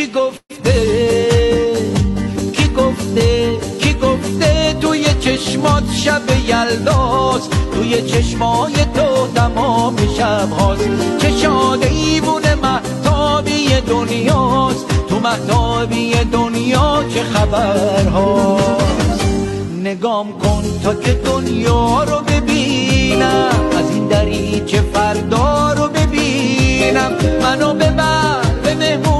[0.00, 0.80] کی گفته؟
[2.52, 10.84] کی گفته؟ کی گفته توی چشمات شب یلداست؟ توی چشمای تو تمام شب هاست.
[11.18, 14.86] چشاد ایوون محتابی دنیاست.
[15.08, 19.24] تو محتابی دنیا چه خبر هاست
[19.82, 23.70] نگام کن تا که دنیا رو ببینم.
[23.78, 27.12] از این دریچه فردا رو ببینم.
[27.42, 29.19] منو ببر به مهمونی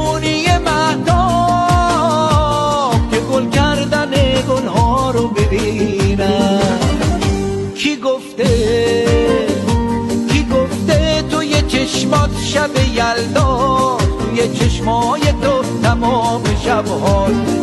[1.00, 4.10] مهداب که گل کردن
[4.48, 6.60] گلها رو ببینم.
[7.74, 9.06] کی گفته؟
[10.32, 16.84] کی گفته توی چشمات شب یلدا؟ توی چشمای تو تمام شب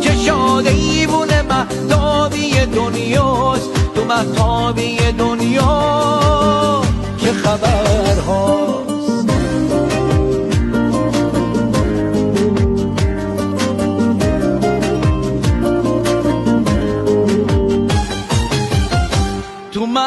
[0.00, 3.70] چه شاده ایوون محتابی دنیاست.
[3.94, 6.82] تو محتابی دنیا
[7.20, 8.87] چه خبر هاست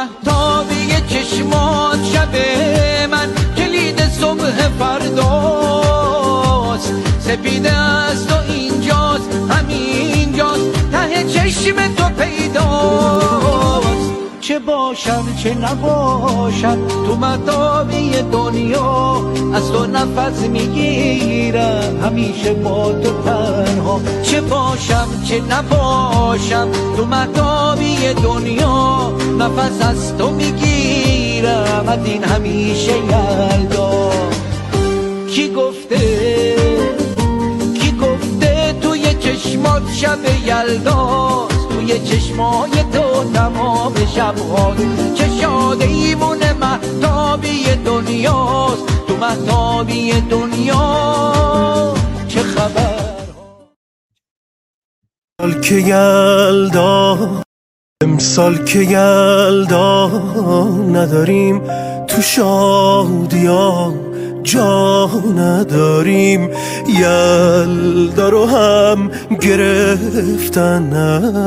[0.01, 2.35] تو محتابی چشمات شب
[3.11, 6.13] من کلید صبح فرداست.
[7.19, 13.90] سپیده است و اینجاست همینجاست ته چشم تو پیداست.
[14.41, 19.21] چه باشم چه نباشم تو مطابی دنیا
[19.53, 21.99] از تو نفس می‌گیرم.
[22.03, 24.01] همیشه با تو تنها.
[24.23, 31.85] چه باشم چه نباشم تو مطابی دنیا نفس از تو می‌گیرم.
[31.87, 34.11] از این همیشه یلدا.
[35.29, 36.55] کی گفته؟
[37.81, 41.50] کی گفته توی چشمات شب یلداست
[41.81, 44.35] توی چشمای تو تمام شب
[45.15, 48.83] چه شاده ایمون محتابی دنیاست.
[49.07, 51.93] تو محتابی دنیا.
[52.27, 53.01] چه خبر
[55.39, 57.17] امسال که یلدا
[58.03, 60.07] امسال که یلدا
[60.91, 61.61] نداریم
[62.07, 63.93] تو شادیا
[64.43, 66.49] جا نداریم
[66.99, 70.93] یلدا رو هم گرفتن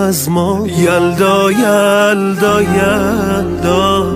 [0.08, 0.66] از ما.
[0.78, 4.06] یلدا یلدا یلدا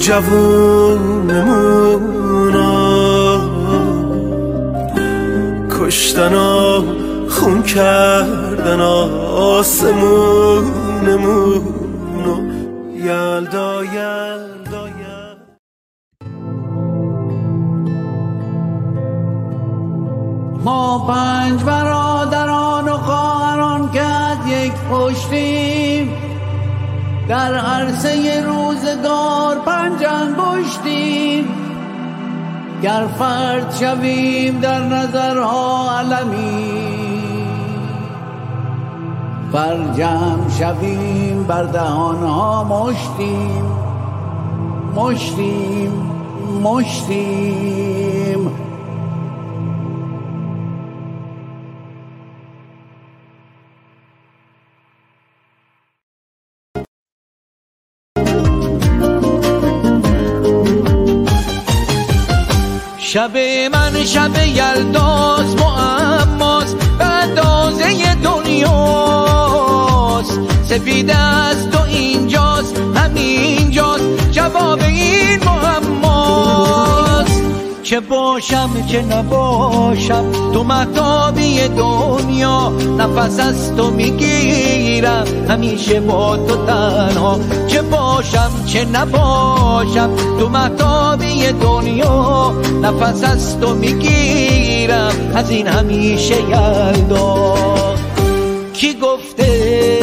[0.00, 1.00] جوونمونا.
[5.80, 6.82] کشتن و
[7.28, 10.00] خون کردن آسمونمونو
[12.96, 14.29] یلدا یلدا
[20.64, 26.12] ما پنج برادران و خواهران که از یک پشتیم.
[27.28, 31.48] در عرصه روزگار پنج انگشتیم
[32.82, 36.90] گر فرد شویم در نظرها علمی
[39.52, 43.64] فرجم شویم بر دهانها مشتیم.
[44.96, 45.92] مشتیم
[46.62, 48.19] مشتیم.
[63.12, 63.36] شب
[63.72, 69.50] من شب یلداز معماست به اندازه دنیاست.
[70.64, 74.30] سپیده است و اینجاست همینجاست.
[74.30, 74.79] جواب
[77.90, 82.68] چه باشم چه نباشم؟ تو محتابی دنیا
[82.98, 85.24] نفس از تو می‌گیرم.
[85.48, 87.40] همیشه با تو تنها.
[87.68, 95.12] چه باشم چه نباشم؟ تو محتابی دنیا نفس از تو می‌گیرم.
[95.34, 97.54] از این همیشه یلدا.
[98.72, 99.98] کی گفته؟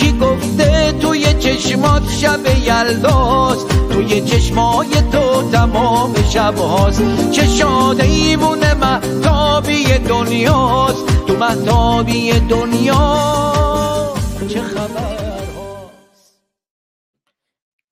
[0.00, 7.30] کی گفته توی چشمات شب یلداست؟ توی چشمای تو تمام شب هاست.
[7.30, 11.26] چه شاده ایمون محتابی دنیاست.
[11.26, 14.14] تو محتابی دنیا
[14.48, 15.42] چه خبر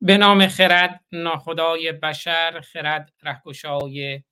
[0.01, 4.23] به نام خرد ناخدای بشر خرد رهگشای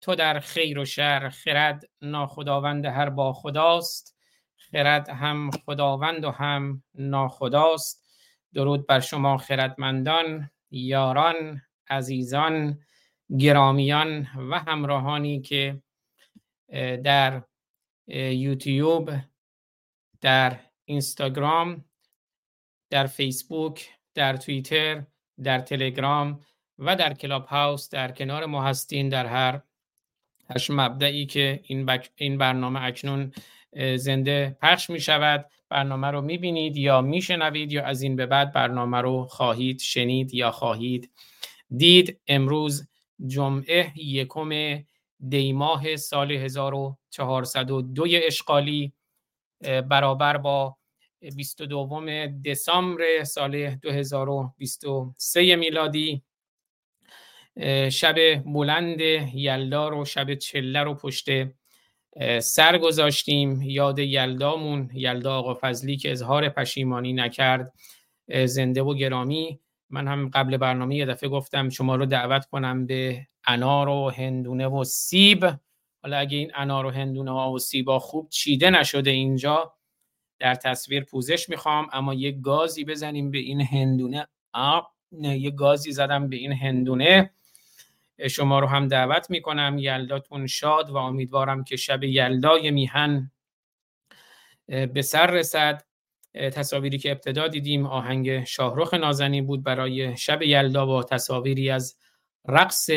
[0.00, 1.28] تو در خیر و شر.
[1.28, 4.16] خرد ناخداوند هر با خداست.
[4.56, 8.02] خرد هم خداوند و هم ناخداست.
[8.54, 10.50] درود بر شما خردمندان.
[10.72, 12.78] یاران عزیزان
[13.38, 15.82] گرامیان و همراهانی که
[17.04, 17.42] در
[18.32, 19.10] یوتیوب
[20.20, 21.84] در اینستاگرام
[22.90, 25.06] در فیسبوک در توییتر
[25.42, 26.40] در تلگرام
[26.78, 29.62] و در کلاب هاوس در کنار ما هستین در هر
[30.50, 33.32] هشت مبدعی که این, این برنامه اکنون
[33.96, 38.26] زنده پخش می شود برنامه رو می بینید یا می شنوید یا از این به
[38.26, 41.10] بعد برنامه رو خواهید شنید یا خواهید
[41.76, 42.20] دید.
[42.26, 42.88] امروز
[43.26, 44.78] جمعه یکم
[45.28, 48.92] دیماه سال 1402 اشغالی
[49.88, 50.76] برابر با
[51.36, 56.22] 22 دسامبر سال 2023 میلادی.
[57.90, 59.00] شب بلند
[59.34, 61.28] یلدا رو شب چله رو پشت
[62.40, 67.72] سر گذاشتیم یاد یلدامون یلدا آقا فضلی که اظهار پشیمانی نکرد
[68.44, 69.60] زنده و گرامی.
[69.90, 74.66] من هم قبل برنامه یه دفعه گفتم شما رو دعوت کنم به انار و هندونه
[74.66, 75.46] و سیب.
[76.02, 79.74] حالا اگه این انار و هندونه ها و سیبا خوب چیده نشده اینجا
[80.38, 84.26] در تصویر پوزش می‌خوام اما یه گازی بزنیم به این هندونه.
[84.52, 87.30] آه نه یه گازی زدم به این هندونه.
[88.30, 89.76] شما رو هم دعوت می‌کنم.
[89.78, 93.30] یلداتون شاد و امیدوارم که شب یلدای میهن
[94.66, 95.84] به سر رسد.
[96.34, 101.96] تصاویری که ابتدا دیدیم آهنگ شاهرخ نازنی بود برای شب یلدا با تصاویری از
[102.48, 102.90] رقص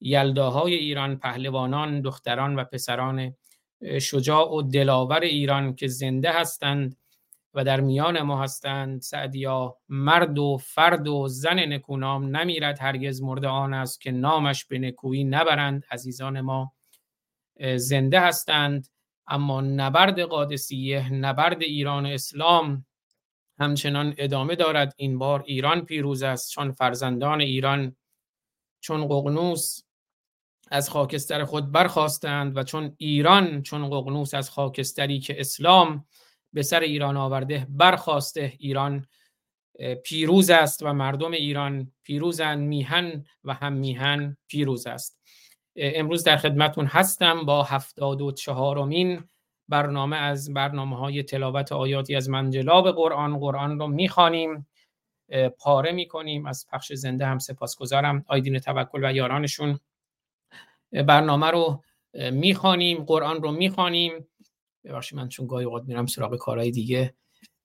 [0.00, 3.36] یلداهای ایران پهلوانان دختران و پسران
[4.00, 6.96] شجاع و دلاور ایران که زنده هستند.
[7.54, 12.36] و در میان ما هستند سعدیا مرد و فرد و زن نکونام.
[12.36, 15.84] نمیرد هرگز مرد آن است که نامش به نکویی نبرند.
[15.90, 16.72] عزیزان ما
[17.76, 18.88] زنده هستند
[19.26, 22.86] اما نبرد قادسیه نبرد ایران اسلام
[23.58, 24.94] همچنان ادامه دارد.
[24.96, 27.96] این بار ایران پیروز است چون فرزندان ایران
[28.80, 29.80] چون ققنوس
[30.70, 36.04] از خاکستر خود برخواستند و چون ایران چون ققنوس از خاکستری که اسلام
[36.54, 39.06] به سر ایران آورده برخواسته ایران
[40.04, 45.20] پیروز است و مردم ایران پیروزن میهن و هم میهن پیروز است.
[45.76, 49.24] امروز در خدمتون هستم با هفتاد و چهارمین
[49.68, 53.38] برنامه از برنامه های تلاوت آیاتی از منجلاب قرآن.
[53.38, 54.66] قرآن رو می‌خوانیم
[55.58, 58.24] پاره می‌کنیم از پخش زنده هم سپاسگزارم.
[58.28, 59.78] آیدین توکل و یارانشون.
[60.92, 61.82] برنامه رو
[62.32, 64.28] می‌خوانیم قرآن رو می‌خوانیم.
[64.84, 67.14] ببخشید من چون گاهی اوقات میرم سراغ کارهای دیگه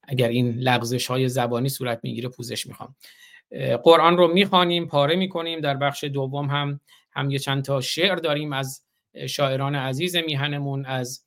[0.02, 2.94] اگر این لغزش های زبانی صورت می‌گیره پوزش می‌خوام.
[3.84, 5.60] قرآن رو می‌خوانیم پاره می‌کنیم.
[5.60, 6.80] در بخش دوم هم
[7.12, 8.84] هم یه چند تا شعر داریم از
[9.28, 11.24] شاعران عزیز میهنمون از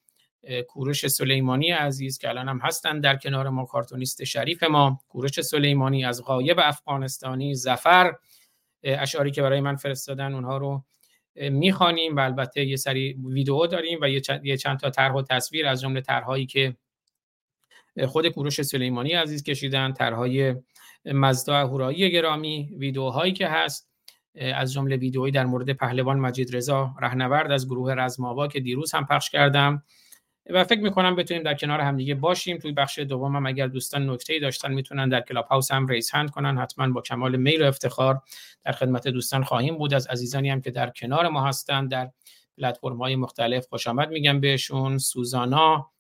[0.68, 6.06] کورش سلیمانی عزیز که الان هم هستن در کنار ما کارتونیست شریف ما کورش سلیمانی
[6.06, 8.14] از غایب افغانستانی زفر
[8.84, 10.84] اشعاری که برای من فرستادن اونها رو
[11.36, 14.10] می‌خوانیم و البته یه سری ویدیو داریم و
[14.44, 16.76] یه چند تا طرح و تصویر از جمله طرحهایی که
[18.08, 20.56] خود کوروش سلیمانی عزیز کشیدن طرحهای
[21.06, 23.90] مزدا اهورایی گرامی ویدیوهایی که هست
[24.36, 29.06] از جمله ویدیوهایی در مورد پهلوان مجید رضا رهنورد از گروه رزماوا که دیروز هم
[29.06, 29.84] پخش کردم.
[30.50, 32.58] و فکر می‌کنم بتونیم در کنار همدیگه باشیم.
[32.58, 36.32] توی بخش دوم هم اگر دوستان نکته داشتن می‌تونن در کلاب هاوس هم ریز هند
[36.32, 36.58] کنن.
[36.58, 38.22] حتما با کمال میل و افتخار
[38.64, 39.94] در خدمت دوستان خواهیم بود.
[39.94, 42.12] از عزیزانی هم که در کنار ما هستن در
[42.58, 44.98] پلتفرم های مختلف خوش آمد میگم بهشون.
[44.98, 45.92] سوزانا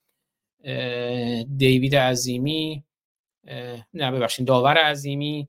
[1.58, 2.84] دیوید عظیمی
[3.94, 5.48] نه ببخشید داور عظیمی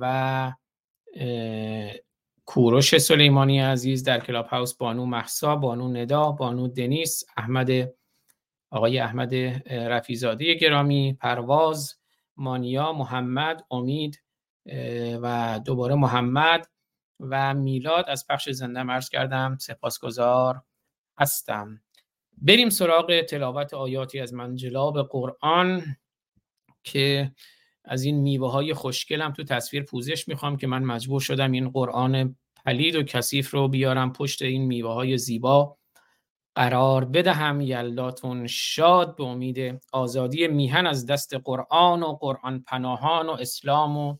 [0.00, 0.52] و
[2.50, 7.70] کوروش سلیمانی عزیز در کلاب هاوس بانو محسا بانو ندا بانو دنیس احمد
[8.70, 9.34] آقای احمد
[9.70, 11.94] رفیزاده گرامی پرواز
[12.36, 14.22] مانیا محمد امید
[15.22, 16.68] و دوباره محمد
[17.20, 18.04] و میلاد.
[18.08, 20.62] از پخش زنده مرز کردم سپاسگزار
[21.18, 21.80] هستم.
[22.38, 25.96] بریم سراغ تلاوت آیاتی از منجلاب قرآن
[26.84, 27.32] که
[27.84, 32.36] از این میوه های خوشگلم تو تصویر پوزش می‌خوام که من مجبور شدم این قرآن
[32.66, 35.76] پلید و کثیف رو بیارم پشت این میوه های زیبا.
[36.54, 43.30] قرار بدهم یلداتون شاد به امید آزادی میهن از دست قرآن و قرآن پناهان و
[43.30, 44.16] اسلام و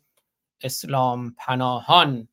[0.63, 2.29] اسلام پناهان.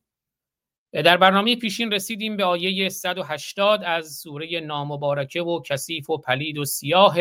[0.92, 6.64] در برنامه پیشین رسیدیم به آیه 180 از سوره نامبارکه و کثیف و پلید و
[6.64, 7.16] سیاه.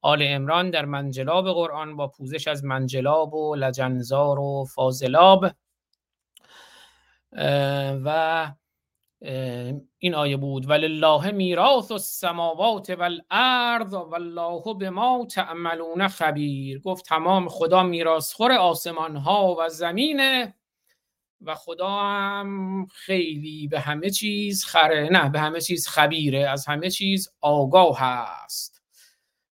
[0.00, 5.50] آل امران در منجلاب قرآن با پوزش از منجلاب و لجنزار و فاضلاب.
[8.04, 8.52] و
[9.98, 10.70] این آیه بود.
[10.70, 16.80] ولله میراث السماوات والارض والله بما تعملون خبیر.
[16.80, 20.54] گفت تمام خدا میراثخور آسمان ها و زمینه
[21.40, 26.90] و خدا هم خیلی به همه چیز خره نه به همه چیز خبیره از همه
[26.90, 28.82] چیز آگاه هست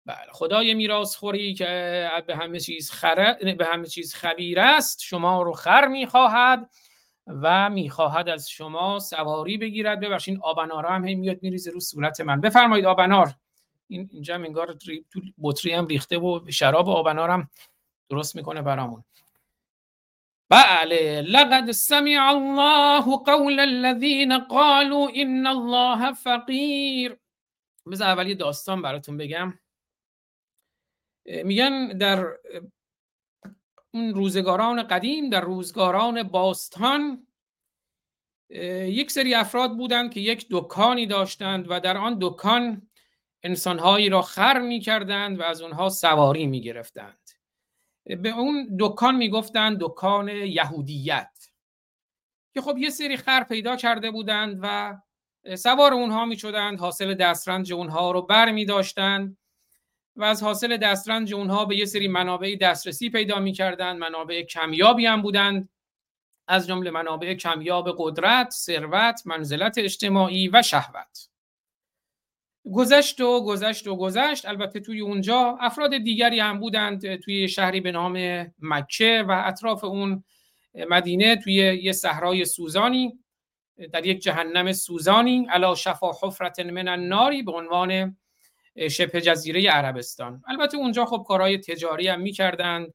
[0.05, 5.41] بله خدای میراث خوری که به همه چیز خره به همه چیز خبیر است شما
[5.41, 6.69] رو خر می‌خواهد.
[7.27, 9.99] و می‌خواهد از شما سواری بگیرد.
[9.99, 12.41] ببخشید آبنارا هم هی میاد میریزه رو صورت من.
[12.41, 13.35] بفرمایید آبنار.
[13.87, 17.49] این اینجا انگار تو بطری هم ریخته و شراب آبنار هم
[18.09, 19.03] درست می‌کنه برامون.
[20.49, 27.17] بله لقد سمع الله قول الذين قالوا ان الله فقیر.
[27.91, 29.59] بذار اولی داستان براتون بگم.
[31.25, 32.27] میگن در
[33.93, 37.27] اون روزگاران قدیم در روزگاران باستان
[38.49, 42.87] یک سری افراد بودند که یک دکانی داشتند و در آن دکان
[43.43, 47.29] انسانهایی را خر می کردند و از اونها سواری می گرفتند
[48.05, 51.49] به اون دکان می گفتند دکان یهودیت
[52.53, 54.97] که خب یه سری خر پیدا کرده بودند و
[55.55, 59.37] سوار اونها می شدند حاصل دسترنج اونها رو بر می داشتند
[60.15, 63.99] و از حاصل دسترنج اونها به یه سری منابع دسترسی پیدا می‌کردند.
[63.99, 65.69] منابع کمیابی هم بودند.
[66.47, 71.29] از جمله منابع کمیاب قدرت، ثروت، منزلت اجتماعی و شهوت.
[72.73, 74.45] گذشت و گذشت و گذشت.
[74.45, 77.15] البته توی اونجا افراد دیگری هم بودند.
[77.15, 80.23] توی شهری به نام مکه و اطراف اون
[80.89, 83.19] مدینه توی یه صحرای سوزانی
[83.93, 85.47] در یک جهنم سوزانی.
[85.49, 88.17] علا شفا حفرت من الناری به عنوان
[88.91, 90.43] شبه جزیره عربستان.
[90.47, 92.93] البته اونجا خب کارهای تجاری هم می‌کردند.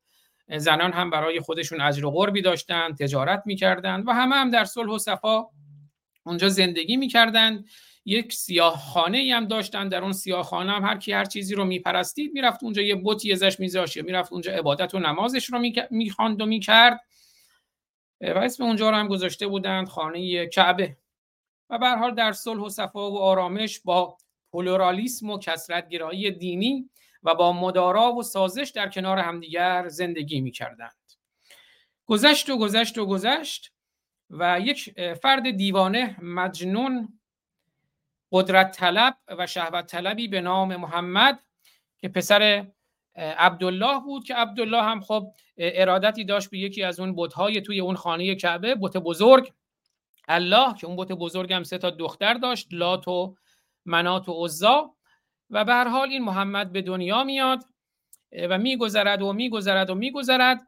[0.56, 4.92] زنان هم برای خودشون اجر و قربی داشتند تجارت می‌کردند و همه هم در صلح
[4.92, 5.46] و صفا
[6.26, 7.64] اونجا زندگی می‌کردند.
[8.04, 11.64] یک سیاه خانه هم داشتن در اون سیاه خانه هم هر کی هر چیزی رو
[11.64, 16.40] میپرستید می‌رفت اونجا یه بتی ازش میذاشت یا می‌رفت اونجا عبادت و نمازش رو می‌خواند
[16.40, 17.00] و می‌کرد.
[18.20, 20.96] و اسم اونجا رو هم گذاشته بودند خانه کعبه.
[21.70, 24.16] و به حال در صلح و صفا و آرامش با
[24.52, 26.90] پلورالیسم و کسرتگرایی دینی
[27.22, 30.94] و با مدارا و سازش در کنار همدیگر زندگی می کردند.
[32.06, 33.72] گذشت و گذشت و گذشت
[34.30, 37.18] و یک فرد دیوانه مجنون
[38.32, 41.38] قدرت طلب و شهوت طلبی به نام محمد
[41.98, 42.66] که پسر
[43.16, 47.96] عبدالله بود که عبدالله هم خب ارادتی داشت به یکی از اون بتهای توی اون
[47.96, 49.52] خانه کعبه بت بزرگ
[50.28, 53.36] الله که اون بت بزرگ هم سه تا دختر داشت لات و
[53.88, 54.94] منات و عزا.
[55.50, 57.64] و به هر حال این محمد به دنیا میاد
[58.50, 60.60] و میگذرد و میگذرد و میگذرد.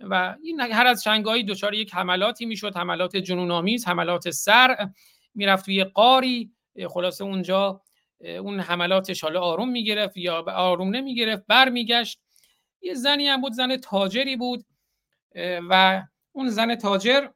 [0.00, 4.88] و این هر از شنگایی دچار یک حملاتی می‌شد حملات جنونآمیز حملات سر
[5.34, 6.52] می‌رفت توی قاری
[6.88, 7.82] خلاصه اونجا
[8.20, 12.20] اون حملاتش حالا آروم می‌گرفت یا آروم نمی‌گرفت برمیگشت.
[12.80, 14.64] یه زنی هم بود زن تاجری بود
[15.68, 16.02] و
[16.32, 17.28] اون زن تاجر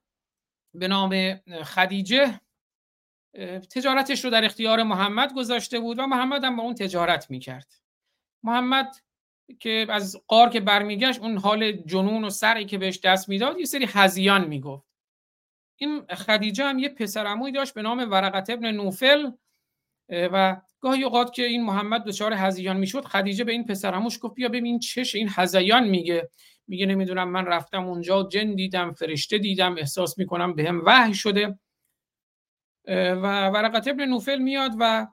[0.75, 2.41] به نام خدیجه
[3.71, 7.75] تجارتش رو در اختیار محمد گذاشته بود و محمد هم با اون تجارت می‌کرد.
[8.43, 8.97] محمد
[9.61, 13.65] که از قار که برمیگشت اون حال جنون و سری که بهش دست می‌داد یه
[13.65, 14.87] سری هزیان می‌گفت.
[15.77, 19.31] این خدیجه هم یه پسرعموی داشت به نام ورقت ابن نوفل
[20.09, 24.49] و گاهی اوقات که این محمد دچار هزیان می‌شد خدیجه به این پسرعموش گفت بیا
[24.49, 26.29] ببین چش این هزیان میگه.
[26.69, 31.59] میگه نمی‌دونم من رفتم اونجا جن دیدم فرشته دیدم احساس می‌کنم بهم وحی شده.
[32.91, 35.09] و ورقت ابن نوفل میاد و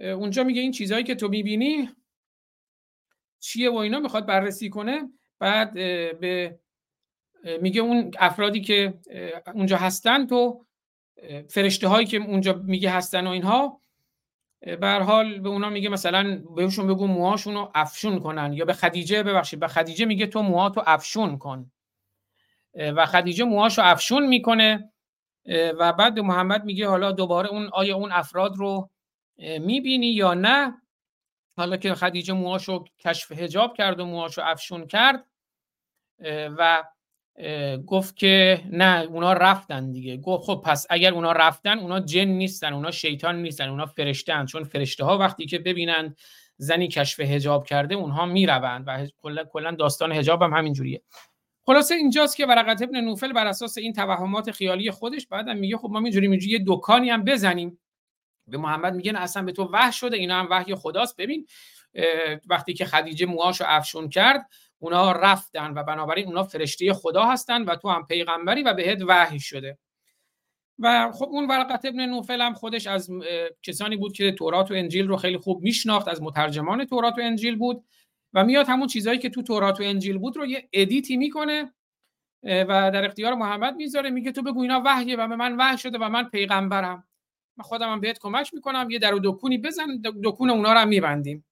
[0.00, 1.90] اونجا میگه این چیزهایی که تو می‌بینی
[3.40, 5.08] چیه و اینا می‌خواد بررسی کنه.
[5.38, 5.72] بعد
[6.20, 6.58] به
[7.60, 8.94] میگه اون افرادی که
[9.54, 10.66] اونجا هستن تو
[11.48, 13.80] فرشته هایی که اونجا میگه هستن و اینها
[14.60, 19.22] به حال به اونا میگه مثلا بهشون بگو موهاشون رو افشون کنن یا به خدیجه
[19.22, 21.70] ببخشید به خدیجه میگه تو موهاتو افشون کن.
[22.74, 24.92] و خدیجه موهاشو افشون می‌کنه.
[25.46, 28.90] و بعد محمد میگه حالا دوباره اون آیا اون افراد رو
[29.38, 30.74] می‌بینی یا نه؟
[31.56, 35.26] حالا که خدیجه موهاشو کشف هجاب کرد و موهاشو افشون کرد
[36.58, 36.84] و
[37.86, 40.16] گفت که نه اونا رفتن دیگه.
[40.16, 44.64] گفت خب پس اگر اونا رفتن اونا جن نیستن اونا شیطان نیستن اونا فرشته چون
[44.64, 46.16] فرشته ها وقتی که ببینن
[46.56, 49.06] زنی کشف هجاب کرده اونها می‌روند و
[49.52, 51.02] کلا داستان هجاب هم همینجوریه.
[51.66, 55.90] خلاصه اینجاست که ورقت ابن نوفل بر اساس این توهمات خیالی خودش بعدم میگه خب
[55.90, 57.78] ما میجوری اینجوری یه دکانی هم بزنیم.
[58.46, 61.16] به محمد میگن اصلا به تو وحی شده اینا هم وحی خداست.
[61.16, 61.46] ببین
[62.46, 67.76] وقتی که خدیجه موهاشو افشون کرد اونا رفتن و بنابراین اونا فرشته خدا هستن و
[67.76, 69.78] تو هم پیغمبری و بهت وحی شده.
[70.78, 73.10] و خب اون ورقت ابن نوفل هم خودش از
[73.62, 77.56] کسانی بود که تورات و انجیل رو خیلی خوب میشناخت از مترجمان تورات و انجیل
[77.56, 77.84] بود.
[78.34, 81.72] و میاد همون چیزهایی که تو تورات و انجیل بود رو یه edit ی می‌کنه
[82.42, 85.98] و در اختیار محمد می‌ذاره میگه تو بگو اینا وحیه و به من وحی شده
[85.98, 87.08] و من پیغمبرم.
[87.56, 89.86] من خودم هم بهت کمک می‌کنم یه در و دکونی بزن
[90.24, 91.44] دکون اونا رو هم میبندیم.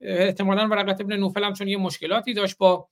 [0.00, 2.88] احتمالا ورقت ابن نوفل هم چون یه مشکلاتی داشت با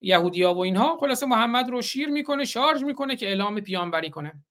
[0.00, 4.44] یهودیا و اینها خلاصه محمد رو شیر می‌کنه شارژ می‌کنه که اعلام پیامبری کنه.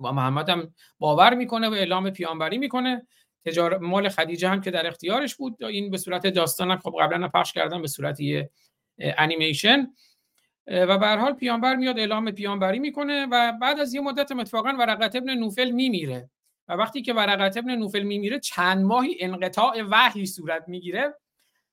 [0.00, 3.06] و محمد هم باور می‌کنه و اعلام پیامبری می‌کنه.
[3.48, 3.78] تجار...
[3.78, 5.64] مال خدیجه هم که در اختیارش بود.
[5.64, 8.50] این به صورت داستان خب قبلا پخش کردن به صورت یه
[8.98, 9.86] انیمیشن
[10.66, 14.72] و به هر حال پیامبر میاد اعلام پیامبری می‌کنه و بعد از یه مدت اتفاقا
[14.78, 16.30] ورقت ابن نوفل میمیره.
[16.68, 21.14] و وقتی که ورقت ابن نوفل میمیره چند ماهی انقطاع وحی صورت می‌گیره.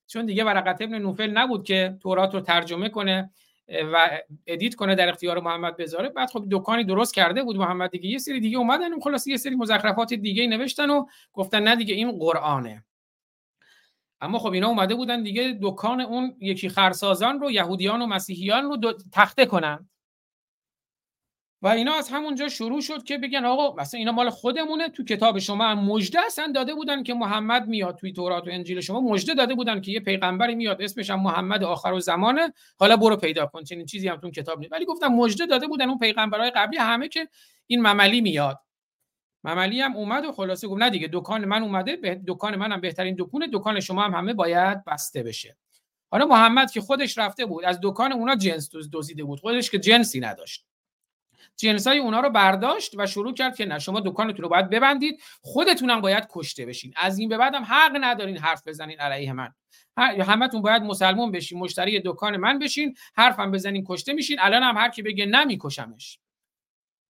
[0.06, 3.30] چون دیگه ورقت ابن نوفل نبود که تورات رو ترجمه کنه.
[3.68, 8.08] و edit کنه در اختیار محمد بذاره بعد خب دکانی درست کرده بود محمد دیگه.
[8.08, 9.00] یه سری دیگه اومدن.
[9.00, 12.84] خلاص یه سری مزخرفات دیگه نوشتن و گفتن نه دیگه این قرآنه.
[14.20, 18.92] اما خب اینا اومده بودن دیگه دکان اون یکی خرسازان رو یهودیان و مسیحیان رو
[19.12, 19.88] تخته کنن.
[21.62, 24.88] و اینا از همونجا شروع شد که بگن آقا مثلا اینا مال خودمونه.
[24.88, 28.80] تو کتاب شما هم مجده اصلا داده بودن که محمد میاد توی تورات و انجیل
[28.80, 29.00] شما.
[29.00, 32.52] مجده داده بودن که یه پیغمبری میاد اسمش هم محمد آخر و زمانه.
[32.78, 34.72] حالا برو پیدا کن چنین چیزی هم تو کتاب نیست.
[34.72, 37.28] ولی گفتم مجده داده بودن اون پیغمبرای قبلی همه که
[37.66, 38.60] این مملی میاد.
[39.44, 43.16] مملی هم اومد و خلاصه گفت نه دیگه دکان من اومده به دکان منم بهترین
[43.18, 43.48] دکونه.
[43.52, 45.56] دکان شما هم همه باید بسته بشه.
[46.10, 49.40] حالا محمد که خودش رفته بود از دکان اونا جنس دزدیده بود.
[49.40, 50.65] خودش که جنسی نداشت.
[51.56, 55.22] جنس های اونا رو برداشت و شروع کرد که نه شما دکانتون رو باید ببندید
[55.40, 56.92] خودتونم باید کشته بشین.
[56.96, 59.54] از این به بعدم حق ندارین حرف بزنین علیه من.
[59.96, 64.40] همتون باید مسلمون بشین مشتری دکان من بشین حرفم بزنین کشته میشین.
[64.40, 66.18] الان هم هر کی بگه نمیکشمش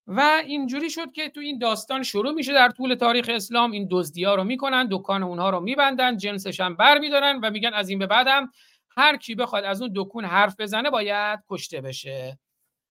[0.07, 3.71] و اینجوری شد که تو این داستان شروع میشه در طول تاریخ اسلام.
[3.71, 7.89] این دزدی رو می‌کنن دکان اونها رو میبندن جنسش هم بر میدارن و میگن از
[7.89, 8.51] این به بعدم
[8.97, 12.39] هر کی بخواد از اون دکون حرف بزنه باید کشته بشه.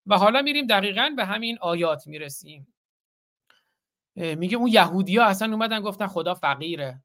[0.08, 2.74] و حالا میریم دقیقا به همین آیات می‌رسیم.
[4.16, 7.04] میگه اون یهودی ها اصلا اومدن گفتن خدا فقیره.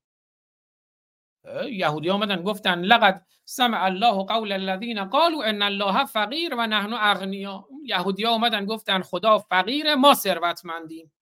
[1.71, 7.69] یهودی اومدن گفتن لقد سمع الله قول الذين قالوا ان الله فقیر و نحن اغنیا.
[7.85, 11.13] یهودی اومدن گفتن خدا فقیره ما ثروتمندیم.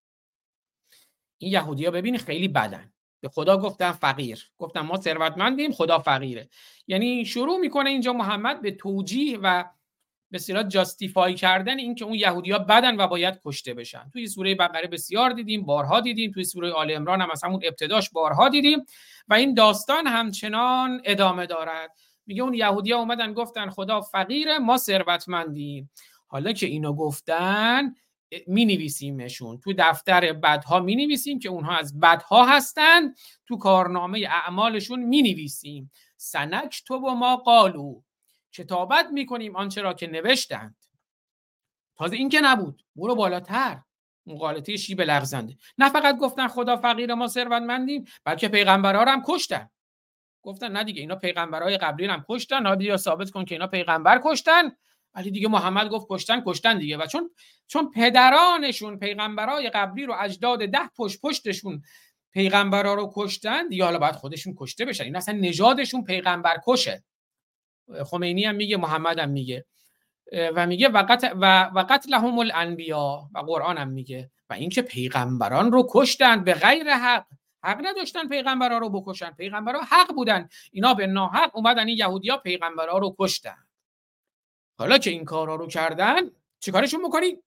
[1.37, 2.93] این یهودی ها ببین خیلی بدن.
[3.21, 4.51] به خدا گفتن فقیر.
[4.57, 6.49] گفتن ما ثروتمندیم خدا فقیره.
[6.87, 9.63] یعنی شروع می‌کنه اینجا محمد به توجیه و
[10.35, 14.09] اصطلاح جاستیفای کردن اینکه اون یهودیا بدن و باید کشته بشن.
[14.13, 18.09] توی سوره بقره بسیار دیدیم بارها دیدیم توی سوره آل عمران هم از همون ابتداش
[18.09, 18.85] بارها دیدیم
[19.27, 21.91] و این داستان همچنان ادامه دارد.
[22.25, 25.91] میگه اون یهودیا اومدن گفتن خدا فقیره ما ثروتمندیم.
[26.27, 27.93] حالا که اینو گفتن
[28.47, 33.13] می نویسیمشون تو دفتر بدها می نویسیم که اونها از بدها هستن.
[33.47, 38.01] تو کارنامه اعمالشون می نویسیم سنک تو با ما قالو.
[38.53, 40.75] کتابت می‌کنیم آنچه را که نوشتند
[41.97, 42.85] تازه این که نبود.
[42.95, 43.81] برو بالاتر.
[44.25, 45.57] مقالطه شیب لغزنده.
[45.77, 49.69] نه فقط گفتن خدا فقیر ما ثروتمندیم بلکه پیغمبرها هم کشتن.
[50.41, 52.63] گفتن نه دیگه اینا پیغمبرهای قبلی هم کشتن.
[52.63, 54.71] حالا بیا ثابت کن که اینا پیغمبر کشتن.
[55.13, 56.97] ولی دیگه محمد گفت کشتن کشتن دیگه.
[56.97, 57.31] و چون
[57.67, 61.81] چون پدرانشون پیغمبرای قبلی رو اجداد ده پشت پشتشون
[62.31, 65.03] پیغمبرا رو کشتن دیگه حالا باید خودشون کشته بشن.
[65.03, 67.03] این اصلا نژادشون پیغمبر کشه.
[68.05, 69.65] خمینی هم میگه محمد هم میگه.
[70.55, 74.31] و میگه و وقت لهم الانبیا و قرآن هم میگه.
[74.49, 77.25] و اینکه پیغمبران رو کشتن به غیر حق.
[77.63, 79.31] حق نداشتن پیغمبرا رو بکشن.
[79.31, 80.49] پیغمبرا حق بودن.
[80.71, 83.57] اینا به ناحق اومدن این یهودیا پیغمبرا رو کشتن.
[84.77, 86.21] حالا که این کارا رو کردن
[86.59, 87.37] چیکارشون می‌کنی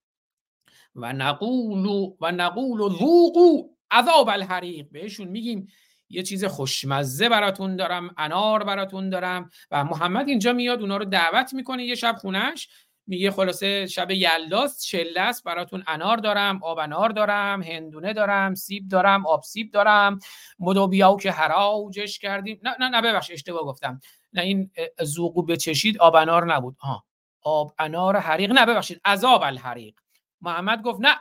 [0.95, 4.87] و نقول و نقول ذوقوا عذاب الحریق.
[4.91, 5.67] بهشون میگیم
[6.13, 11.53] یه چیز خوشمزه براتون دارم انار براتون دارم و محمد اینجا میاد اونا رو دعوت
[11.53, 12.69] می‌کنه یه شب خونش
[13.07, 18.87] میگه خلاصه شب یلداست چله است براتون انار دارم آب انار دارم هندونه دارم سیب
[18.87, 20.19] دارم آب سیب دارم.
[20.59, 22.59] مدوبیاو که هراوجش کردیم.
[22.63, 23.99] نه نه نه ببخش اشتباه گفتم.
[24.33, 24.71] نه این
[25.01, 26.77] زوقو بچشید آب انار نبود.
[26.79, 27.03] ها
[27.41, 28.51] آب انار حریق.
[28.51, 29.95] نه ببخشید عذاب الحریق.
[30.41, 31.15] محمد گفت نه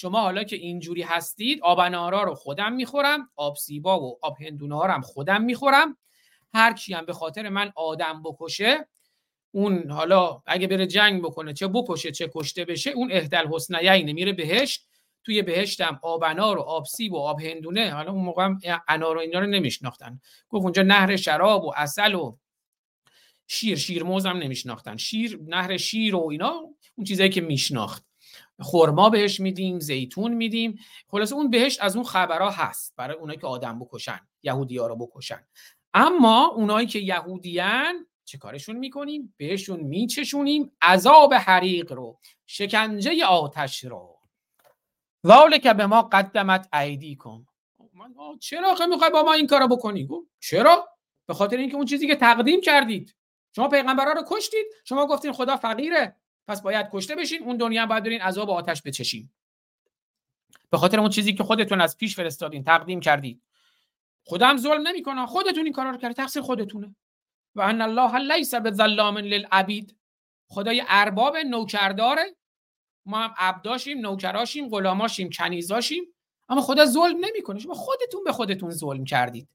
[0.00, 4.84] شما حالا که اینجوری هستید آب انارا رو خودم می‌خورم آب سیبا و آب هندونه
[4.84, 5.96] هم خودم می‌خورم.
[6.54, 8.88] هر کی هم به خاطر من آدم بکشه
[9.50, 14.32] اون حالا اگه بره جنگ بکنه چه بکشه چه کشته بشه اون اهدل حسنیین میره
[14.32, 14.88] بهشت
[15.24, 18.54] توی بهشتم آب انار و آب سیب و آب هندونه حالا اون موقع
[18.88, 20.20] انار و اینا رو نمیشناختن.
[20.48, 22.36] گفت اونجا نهر شراب و اصل و
[23.46, 24.96] شیر شیر موز هم نمیشناختن.
[24.96, 26.52] شیر نهر شیر و اینا
[26.94, 28.07] اون چیزایی که میشناخت.
[28.60, 30.78] خرما بهش میدیم زیتون میدیم.
[31.10, 34.96] خلاصه اون بهش از اون خبرها هست برای اونایی که آدم بکشن یهودی ها رو
[34.96, 35.46] بکشن.
[35.94, 44.18] اما اونایی که یهودیان چه کارشون می‌کنیم؟ بهشون میچشونیم عذاب حریق رو شکنجه آتش رو.
[45.62, 47.46] که به ما قدمت ایدی کن
[48.40, 50.08] چرا می‌خوای با ما این کارو بکنی؟
[50.40, 50.88] چرا؟
[51.26, 53.14] به خاطر اینکه اون چیزی که تقدیم کردید.
[53.56, 54.66] شما پیغمبرا رو کشتید.
[54.84, 56.16] شما گفتین خدا فقیره.
[56.48, 59.30] پس باید کشته بشین اون دنیا باید برین عذاب آتش بچشین
[60.70, 63.42] به خاطر اون چیزی که خودتون از پیش فرستادین تقدیم کردید
[64.24, 66.96] خودم ظلم نمی‌کنه خودتون این کارا رو کردید تقصیر خودتونه.
[67.54, 69.96] و ان الله لیس بظلام للعبید.
[70.48, 72.36] خدای ارباب نوکرداره.
[73.06, 76.04] ما هم عبداشیم نوکراشیم غلاماشیم کنیزاشیم.
[76.48, 77.58] اما خدا ظلم نمی‌کنه.
[77.58, 79.48] شما خودتون به خودتون ظلم کردید.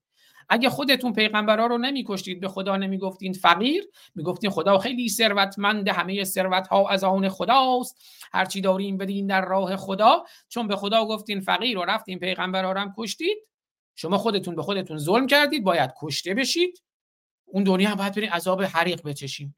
[0.49, 3.84] اگه خودتون پیغمبرا رو نمیکشتید به خدا نمی‌گفتین فقیر
[4.15, 8.01] می‌گفتین خدا خیلی ثروتمند همه ثروت ها از آن خداست.
[8.34, 10.23] هرچی داریم بدین در راه خدا.
[10.49, 13.38] چون به خدا گفتین فقیر و رفتین پیغمبرا رو هم کشتید.
[13.95, 16.84] شما خودتون به خودتون ظلم کردید باید کشته بشید.
[17.45, 19.56] اون دنیا هم باید برین عذاب حریق بچشیم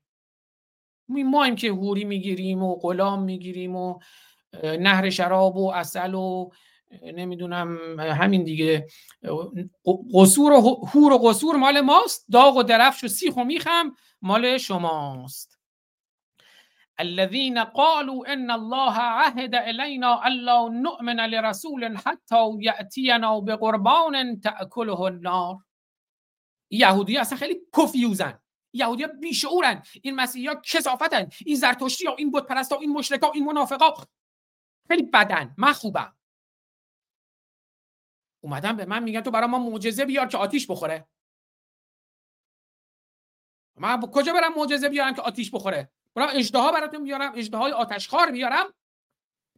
[1.08, 4.00] ما که هوری می‌گیریم و غلام می‌گیریم و
[4.64, 6.50] نهر شراب و اصل و
[7.04, 8.88] نمی‌دونم همین دیگه
[10.14, 14.58] قصور و هور و قصور مال ماست داغ و درفش و سیخ و میخم مال
[14.58, 15.60] شماست.
[16.98, 25.58] الذين قالوا ان الله عهد الينا الا نؤمن لرسول حتى ياتينا بقربان تاكله النار.
[26.70, 28.40] یهودی اصلا خیلی کفیوزن
[28.74, 29.84] یهودی ها بیشعورن.
[30.02, 31.30] این مسیحی ها کسافتن.
[31.46, 33.94] این زرتشتی ها این بت پرست ها این مشرکا این منافقا.
[34.88, 35.56] خیلی بدن.
[35.58, 36.14] من خوبم.
[38.46, 41.08] اومدن به من میگن تو برای ما معجزه بیار که آتیش بخوره.
[43.78, 48.74] من کجا برم معجزه بیارم که آتیش بخوره؟ برام اجدها براتون بیارم اجدهای آتشخار بیارم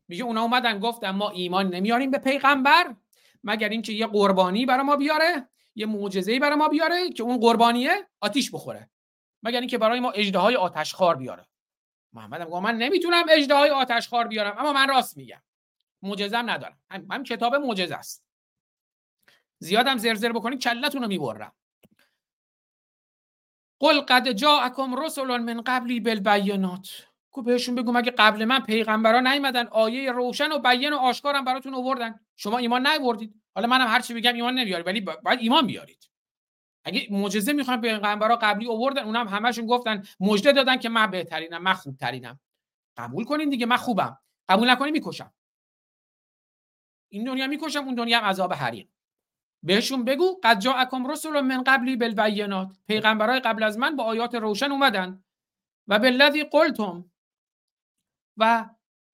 [0.08, 2.96] میگه اونا اومدن گفتن ما ایمان نمیاریم به پیغمبر
[3.44, 8.08] مگر اینکه یه قربانی برای ما بیاره یه معجزه‌ای برای ما بیاره که اون قربانیه
[8.20, 8.90] آتیش بخوره.
[9.44, 11.48] مگر اینکه برای ما اجدهای آتشخوار بیاره.
[12.14, 15.42] محمد گفت من نمی‌تونم اجدهای آتشخوار بیارم اما من راست میگم.
[16.02, 16.80] معجزه‌ام ندارم.
[16.90, 18.27] هم, کتاب معجزه است.
[19.60, 21.54] زیادم زرزر بکنید کلتون رو می‌برم.
[23.80, 26.90] قل قد جاءکم رسل من قبلی بالبینات.
[27.32, 31.74] کو بهشون بگو مگه قبل من پیغمبرا نیومدن آیه روشن و بیان و آشکارم براتون
[31.74, 32.20] آوردن.
[32.36, 36.10] شما ایمان نیوردید حالا منم هر چی بگم ایمان نمیاری ولی باید ایمان بیارید.
[36.86, 41.74] اگه معجزه می‌خوان پیغمبرا قبلی آوردن اونم همشون گفتن مژده دادن که من بهترینم من
[41.74, 42.40] خوبترینم.
[42.98, 44.18] قبول کنین دیگه من خوبم.
[44.50, 45.34] قبول نکنین می‌کشم.
[47.10, 48.88] این دنیا می‌کشم اون دنیا هم عذاب حریق.
[49.64, 52.78] بهشون بگو قد جاءکم رسول من قبلی بالبینات.
[52.88, 55.24] پیغمبرای قبل از من با آیات روشن اومدن.
[55.88, 57.12] و بالذی قلتم.
[58.38, 58.70] و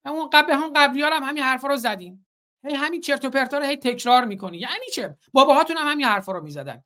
[0.06, 2.28] همون قبل هم قبلی هم همین حرفا رو زدیم.
[2.66, 4.58] هی همین چرت و پرتا رو هی تکرار می‌کنی.
[4.58, 6.84] یعنی چه؟ باباهاتون هم همین حرفا رو می‌زدن.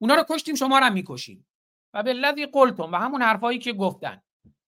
[0.00, 1.46] اونا رو کشتیم شما رو هم می‌کشیم.
[1.94, 2.92] و بالذی قلتم.
[2.92, 4.22] و همون حرفایی که گفتن.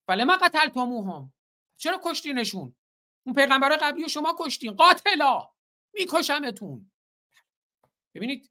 [0.07, 1.33] فلما قتلتموهم.
[1.77, 2.75] چرا کشتینشون؟
[3.27, 4.73] اون پیغمبرای قبلی شما کشتین.
[4.73, 5.49] قاتلا!
[5.95, 6.90] میکشمتون.
[8.15, 8.51] ببینید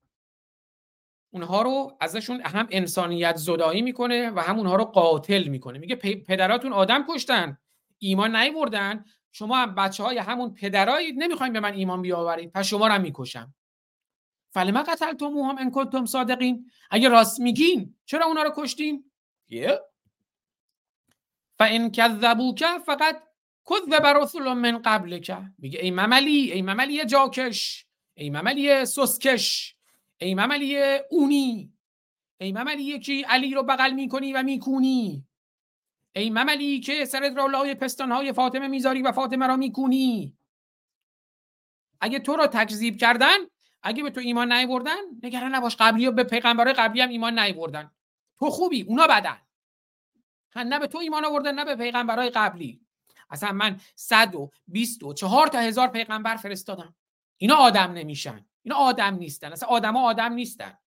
[1.34, 5.80] اونها رو ازشون هم انسانیت زدایی می‌کنه و هم اونها رو قاتل می‌کنه.
[5.80, 7.58] میگه پدراتون آدم کشتن
[7.98, 12.88] ایمان نیوردن شما هم بچه های همون پدرایید نمی‌خوایم به من ایمان بیاورید پس شما
[12.88, 13.54] رو هم می‌کشم.
[14.52, 16.72] فلما قتلتموهم ان کنتم صادقین.
[16.92, 19.12] اگه راست میگین چرا اونا رو کشتین؟
[19.48, 19.80] یه.
[21.58, 23.24] فان کذبوک فقط
[23.70, 25.38] کذب رسول من قبلک.
[25.58, 27.89] میگه ای مملی ای مملی جاکش.
[28.20, 29.76] ای مملی سسکش
[30.18, 30.78] ای مملی
[31.10, 31.74] اونی
[32.38, 35.28] ای مملی که علی رو بغل می‌کنی و میکونی.
[36.16, 40.38] ای مملی که سرت را لای پستانهای فاطمه می‌ذاری و فاطمه را میکونی.
[42.02, 43.38] اگه تو را تکذیب کردن
[43.84, 47.92] اگه به تو ایمان نیوردن نگران نباش قبلی به پیغمبرای قبلی هم ایمان نیوردن
[48.40, 49.38] تو خوبی اونا بدن.
[50.56, 52.82] نه به تو ایمان آوردن نه به پیغمبرای قبلی.
[53.30, 56.96] اصلا من صد و بیست و چهار تا هزار پیغمبر فرستادم.
[57.42, 58.46] اینا آدم نمیشن.
[58.64, 59.52] اینا آدم نیستن.
[59.52, 60.78] اصلا آدما آدم نیستن.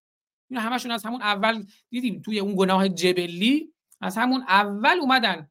[0.49, 5.49] اینا همشون از همون اول دیدیم توی اون گناه جبلی از همون اول اومدن.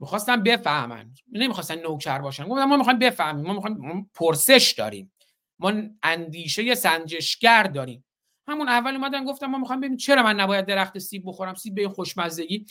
[0.00, 1.14] می‌خواستن بفهمن.
[1.32, 2.48] نمی‌خواستن نوکر باشن.
[2.48, 3.46] گفتن ما می‌خوایم بفهمیم.
[3.46, 5.12] ما می‌خوایم پرسش داریم.
[5.58, 5.72] ما
[6.02, 8.04] اندیشه سنجشگر داریم.
[8.48, 11.88] همون اول اومدن گفتم ما می‌خوایم ببینیم چرا من نباید درخت سیب بخورم سیب به
[11.88, 12.66] خوشمزگی.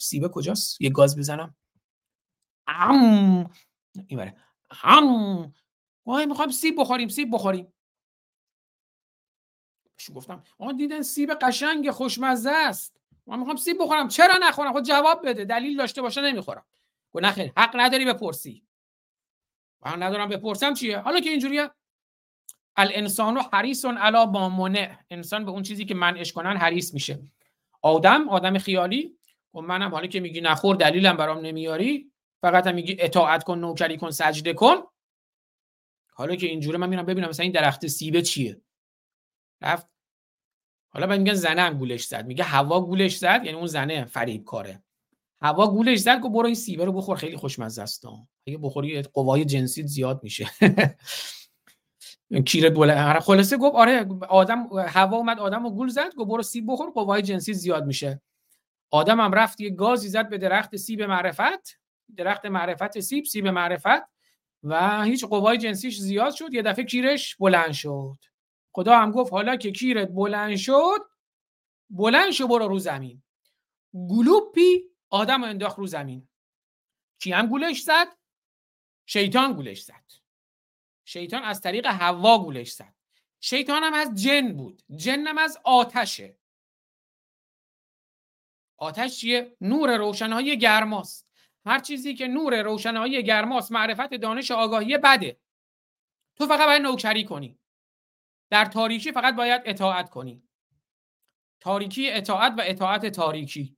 [0.00, 1.56] سیب کجاست؟ یه گاز بزنم.
[2.66, 3.50] ام
[4.06, 4.32] این
[4.70, 5.52] هم
[6.06, 7.72] وای می‌خوایم سیب بخوریم سیب بخوریم.
[9.98, 13.00] شو گفتم آن دیدن سیب قشنگ خوشمزه است.
[13.26, 14.08] من می‌خوام سیب بخورم.
[14.08, 15.44] چرا نخورم؟ خود جواب بده.
[15.44, 16.64] دلیل داشته باشه نمی‌خورم.
[17.12, 18.64] گفت نخیر حق نداری بپرسی.
[19.84, 21.70] حق ندارم بپرسم چیه؟ حالا که اینجوریه.
[22.76, 24.70] الانسان حریص علی ما
[25.10, 27.22] انسان به اون چیزی که منعش کنن حریص میشه.
[27.82, 29.18] آدم آدم خیالی.
[29.54, 32.12] و منم حالا که میگی نخور دلیلم برام نمیاری.
[32.40, 34.76] فقط هم میگی اطاعت کن نوکری کن سجده کن.
[36.22, 38.60] حالا که اینجوره من میرم ببینم مثلا این درخت سیبه چیه.
[39.62, 39.86] رفت.
[40.94, 42.26] حالا بعد میگن زنه هم گولش زد.
[42.26, 44.82] میگه هوا گولش زد یعنی اون زنه فریب کاره
[45.40, 48.04] هوا گولش زد گفت برو این سیبه رو بخور خیلی خوشمزه است.
[48.46, 50.50] اگه بخوری قوای جنسی زیاد میشه.
[52.46, 53.20] کیره بلند.
[53.20, 57.22] خلاصه گفت آره آدم هوا اومد آدم رو گول زد گفت برو سیب بخور قوای
[57.22, 58.22] جنسی زیاد میشه.
[58.90, 61.80] آدم هم رفت یه گازی زد به درخت سیب معرفت.
[62.16, 64.11] درخت معرفت سیب سیب معرفت.
[64.62, 68.18] و هیچ قوای جنسیش زیاد شد یه دفعه کیرش بلند شد.
[68.72, 71.00] خدا هم گفت حالا که کیرت بلند شد
[71.90, 73.22] بلند شو برو رو زمین.
[73.94, 76.28] گلوپی آدم انداخت رو زمین.
[77.18, 78.06] کی هم گولش زد؟
[79.06, 80.04] شیطان گولش زد.
[81.04, 82.94] شیطان از طریق هوا گولش زد.
[83.40, 84.82] شیطان هم از جن بود.
[84.96, 86.36] جنم از آتشه.
[88.76, 91.31] آتش چیه؟ نور روشنایی گرماست.
[91.66, 95.40] هر چیزی که نور روشنایی گرماست معرفت دانش آگاهی بده.
[96.36, 97.58] تو فقط باید نوکری کنی.
[98.50, 100.42] در تاریکی فقط باید اطاعت کنی.
[101.60, 103.76] تاریکی اطاعت و اطاعت تاریکی.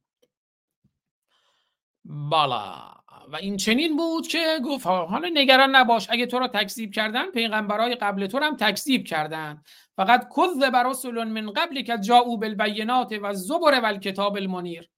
[2.05, 2.94] بالا.
[3.29, 7.94] و این چنین بود که گفت حالا نگران نباش اگه تو را تکذیب کردن پیغمبرای
[7.94, 9.62] قبل تو هم تکذیب کردن.
[9.97, 14.90] فقط کذب رسول من قبل که جاءوا بالبینات و الزبر و الکتاب المنیر.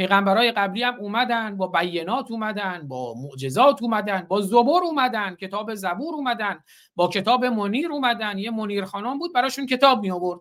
[0.00, 6.14] پیغمبرای قبلی هم اومدن با بینات اومدن با معجزات اومدن با زبور اومدن کتاب زبور
[6.14, 6.60] اومدن
[6.94, 8.38] با کتاب منیر اومدن.
[8.38, 10.40] یه منیر خانم بود براشون کتاب می آورد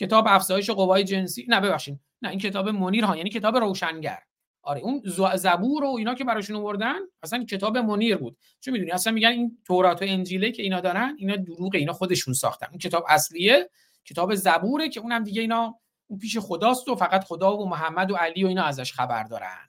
[0.00, 1.46] کتاب افزایش قوای جنسی.
[1.48, 2.00] نه ببخشید.
[2.22, 4.18] نه این کتاب منیر ها یعنی کتاب روشنگر.
[4.62, 5.02] آره اون
[5.36, 8.36] زبور و اینا که براشون آوردن اصلا کتاب منیر بود.
[8.60, 12.34] چون می‌دونی اصلا میگن این تورات و انجیله که اینا دارن اینا دروغ اینا خودشون
[12.34, 12.66] ساختن.
[12.70, 13.70] این کتاب اصلیه
[14.04, 18.16] کتاب زبوره که اونم دیگه اینا اون پیش خداست و فقط خدا و محمد و
[18.16, 19.68] علی و اینا ازش خبر دارن.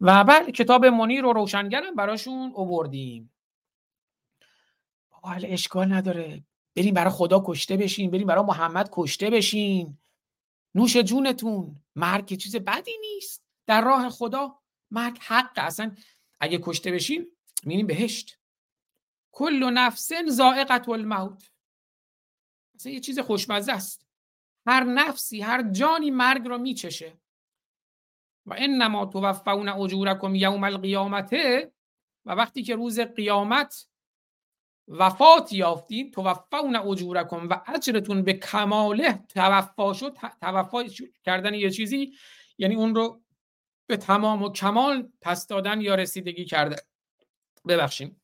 [0.00, 3.32] و بعد کتاب منیر و روشنگرم براشون اووردیم.
[5.10, 6.44] حال اشکال نداره.
[6.76, 9.98] بریم برای خدا کشته بشین بریم برای محمد کشته بشین
[10.74, 13.42] نوش جونتون مرگ چیز بدی نیست.
[13.66, 14.58] در راه خدا
[14.90, 15.96] مرگ حق اصلا
[16.40, 17.30] اگه کشته بشین
[17.64, 18.38] میریم بهشت.
[19.32, 21.50] کل نفس زائقت الموت.
[22.74, 24.03] اصلا یه چیز خوشمزه است.
[24.66, 27.18] هر نفسی هر جانی مرگ رو میچشه.
[28.46, 31.72] و انما توفون اجورکم یوم القیامته
[32.24, 33.88] و وقتی که روز قیامت
[34.88, 40.84] وفات یافتید توفون اجورکم و اجرتون به کماله توفا شد توفا
[41.24, 42.14] کردن یه چیزی
[42.58, 43.22] یعنی اون رو
[43.86, 46.76] به تمام و کمال پس دادن یا رسیدگی کرده.
[47.68, 48.22] ببخشیم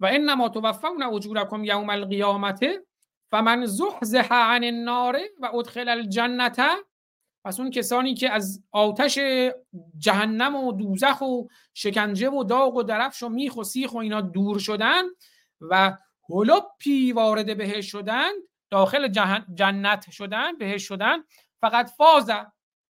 [0.00, 2.87] و انما توفون اجورکم یوم القیامته
[3.30, 6.60] فمن زحزح عن النار و ادخل الجنت
[7.44, 9.18] پس اون کسانی که از آتش
[9.98, 11.42] جهنم و دوزخ و
[11.74, 15.04] شکنجه و داغ و درفش و میخ و سیخ و اینا دور شدن
[15.60, 15.98] و
[16.30, 18.30] هلوپی وارد بهشت شدن
[18.70, 19.08] داخل
[19.54, 21.16] جنت شدن بهشت شدن
[21.60, 22.30] فقد فاز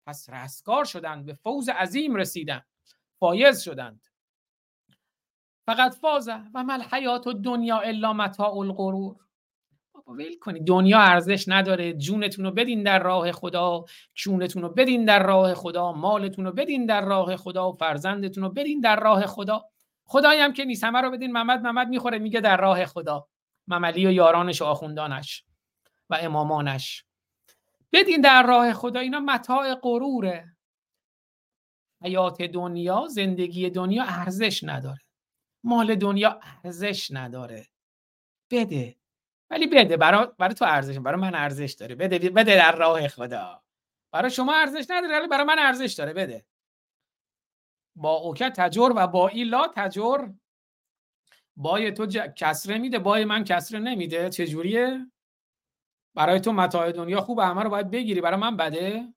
[0.06, 2.62] پس رستگار شدن به فوز عظیم رسیدن
[3.20, 4.06] فایز شدند.
[5.66, 9.25] فقد فاز و ما الحیات الدنیا الا متاع الغرور؟
[10.06, 10.64] ول کنید.
[10.66, 11.92] دنیا ارزش نداره.
[11.92, 13.84] جونتون رو بدین در راه خدا.
[14.24, 15.92] کونتون رو بدین در راه خدا.
[15.92, 17.72] مالتون رو بدین در راه خدا.
[17.72, 19.64] فرزندتون رو بدین در راه خدا.
[20.04, 20.84] خدایی هم که نیست.
[20.84, 21.32] همه رو بدین.
[21.32, 22.18] محمد محمد می‌خوره.
[22.18, 23.28] میگه در راه خدا.
[23.68, 25.44] مملی و یارانش و آخوندانش
[26.10, 27.04] و امامانش.
[27.92, 29.00] بدین در راه خدا.
[29.00, 30.56] اینا متاع غروره.
[32.02, 35.00] حیات دنیا زندگی دنیا ارزش نداره.
[35.64, 37.66] مال دنیا ارزش نداره.
[38.50, 38.95] بده.
[39.50, 41.94] ولی بده برای برای تو ارزش برای من ارزش داره.
[41.94, 43.62] بده بده در راه خدا.
[44.12, 46.12] برای شما ارزش نداره ولی برای من ارزش داره.
[46.12, 46.46] بده.
[47.96, 50.28] با اوکه تجر و با ایلا تجر.
[51.56, 52.06] بای تو
[52.36, 54.30] کسره میده بای من کسره نمیده.
[54.30, 55.06] چجوریه
[56.14, 58.20] برای تو متاع دنیا خوب همه رو باید بگیری.
[58.20, 59.14] برای من بده.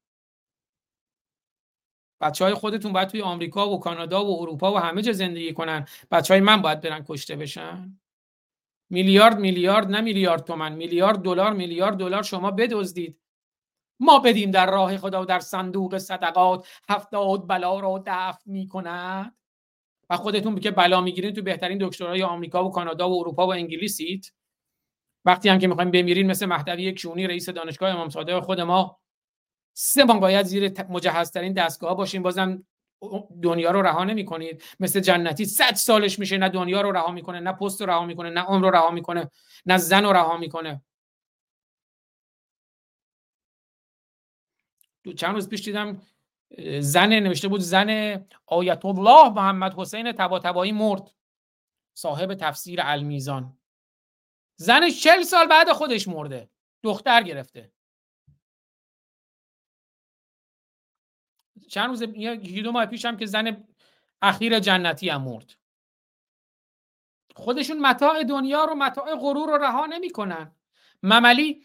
[2.21, 5.87] بچه های خودتون باید توی آمریکا و کانادا و اروپا و همه جا زندگی کنن.
[6.11, 7.99] بچه های من باید برن کشته بشن.
[8.89, 13.19] میلیارد میلیارد نه میلیارد تومن میلیارد دلار میلیارد دلار شما بدزدید.
[13.99, 19.35] ما بدیم در راه خدا و در صندوق صدقات هفتاد بلا را دفع می‌کند.
[20.09, 24.33] و خودتون که بلا می‌گیرین تو بهترین دکترهای آمریکا و کانادا و اروپا و انگلیسید.
[25.25, 28.99] وقتی هم که می‌خوایم بمیرین مثل مهدوی کیونی رئیس دانشگاه امام صادق خود ما
[29.73, 32.23] سه باید زیر مجهزترین دستگاه باشیم.
[32.23, 32.63] بازم
[33.43, 35.45] دنیا رو رها نمی کنید مثل جنتی.
[35.45, 38.65] صد سالش میشه نه دنیا رو رها می‌کنه نه پست رو رها می‌کنه نه عمر
[38.65, 39.31] رو رها می‌کنه
[39.65, 40.81] نه زن رو رها می‌کنه.
[45.03, 46.01] دو چند روز پیش دیدم
[46.79, 51.11] زن نوشته بود زن آیت الله محمد حسین تبایی مرد.
[51.93, 53.57] صاحب تفسیر المیزان.
[54.55, 56.49] زنش چل سال بعد خودش مرده.
[56.83, 57.71] دختر گرفته.
[61.69, 63.63] چند روز یکی دو ماه پیش هم که زن
[64.21, 65.53] اخیر جنتی هم مرد.
[67.35, 70.51] خودشون متاع دنیا رو متاع غرور رو رها نمی‌کنن.
[71.03, 71.63] مملی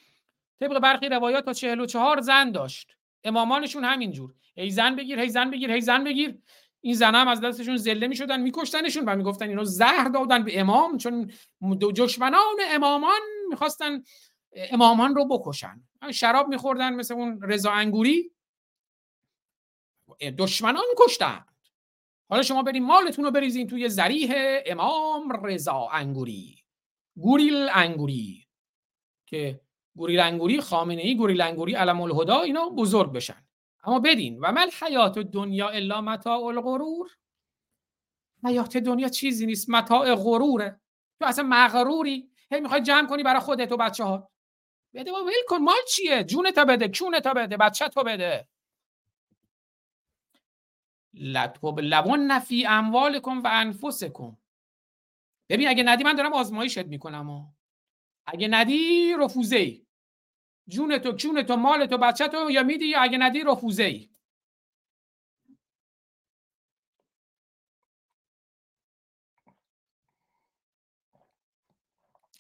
[0.61, 2.97] طبق برخی روایات تا 44 زن داشت.
[3.25, 6.39] امامانشون همینجور هی زن بگیر هی زن بگیر هی زن بگیر.
[6.81, 10.99] این زن هم از دستشون زله می‌شدن میکشتنشون و می‌گفتن اینو زهر دادن به امام
[10.99, 11.31] چون
[11.81, 14.03] دشمنان امامان می‌خواستن
[14.57, 15.83] امامان رو بکشن.
[16.13, 18.31] شراب میخوردن مثل اون رضا انگوری.
[20.39, 21.45] دشمنان کشتن
[22.29, 24.35] حالا شما بریم مالتون رو بریزین توی زریح
[24.67, 26.65] امام رضا انگوری
[27.17, 28.49] گوریل انگوری
[29.27, 29.61] که
[29.97, 33.47] گوریل انگوری خامنه ای گوریل انگوری علم الهدا اینا بزرگ بشن.
[33.85, 34.39] اما بدین.
[34.41, 37.11] و مل حیات دنیا الا متاع الغرور.
[38.45, 39.71] حیات دنیا چیزی نیست.
[39.71, 40.81] متاع غروره.
[41.21, 42.31] تو اصلا مغروری.
[42.53, 44.31] هی می‌خوای جمع کنی برای خودت و بچه ها
[44.95, 45.59] بده با ول کن.
[45.59, 48.49] مال چیه؟ جون تا بده کونه بده بچه تو بده.
[51.15, 54.37] لطب لبون نفی اموالکم و انفسکم.
[55.49, 57.47] ببین اگه ندی من دارم آزمایشت می‌کنم و
[58.27, 59.87] اگه ندی رفوزه ای
[60.69, 64.11] جون تو کون تو مال تو بچه تو یا میدی اگه ندی رفوزه ای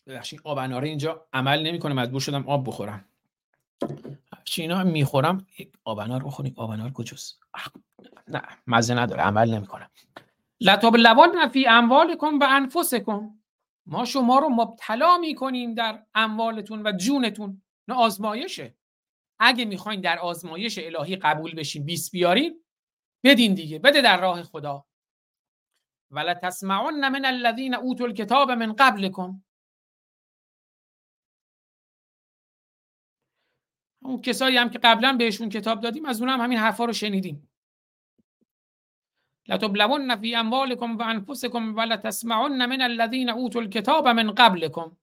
[0.06, 3.04] ببخشید آب اناره اینجا عمل نمی‌کنه مجبور شدم آب بخورم.
[4.44, 5.46] چی اینا می‌خورم
[5.84, 6.54] آب انار بخوریم.
[6.56, 7.40] آب انار کجاست؟
[8.28, 9.90] نه مزه نداره عمل نمی‌کنه.
[10.60, 13.38] لطاب لبان نفی اموالکم و انفسکم
[13.86, 17.62] ما شما رو مبتلا می‌کنیم در اموالتون و جونتون.
[17.88, 18.74] نه آزمایشه.
[19.38, 22.64] اگه می‌خواین در آزمایش الهی قبول بشین 20 بیارین
[23.24, 24.84] بدین دیگه بده در راه خدا.
[26.10, 29.44] ولا تسمعن من الذين اوتوا الكتاب من قبلكم
[34.02, 37.50] اون کسایی هم که قبلا بهشون کتاب دادیم از اونم همین حرفا رو شنیدیم.
[39.48, 44.96] لتبلون فی اموالکم و انفسکم و لتسمعن من الذین اوتوا الکتاب من قبلکم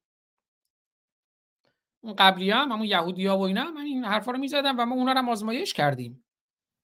[2.04, 4.96] اون قبلی هم همون یهودی ها و اینا من این حرفا رو می‌زدم و ما
[4.96, 6.26] اونا رو آزمایش کردیم.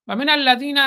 [0.06, 0.78] و من الذین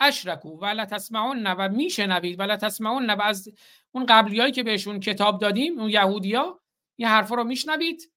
[0.00, 3.48] اشرکو و لتسمعن و میشنوید و لتسمعن و از
[3.92, 6.60] اون قبلیایی که بهشون کتاب دادیم اون یهودیا
[6.96, 8.12] این حرفا رو میشنوید.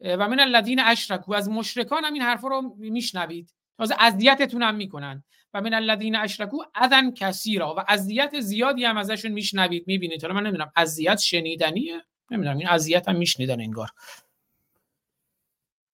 [0.00, 3.54] و من الذین اشرکو از مشرکان هم این حرفا رو میشنوید.
[3.78, 5.24] تازه اذیتتون هم می‌کنن.
[5.54, 7.74] و من الذین اشرکو اذن کثیرا.
[7.74, 10.22] و اذیت زیادی هم ازشون میشنوید می‌بینید.
[10.22, 13.88] حالا من نمی‌دونم اذیت شنیدنیه؟ نمی‌دونم این اذیت هم میشنیدن انگار.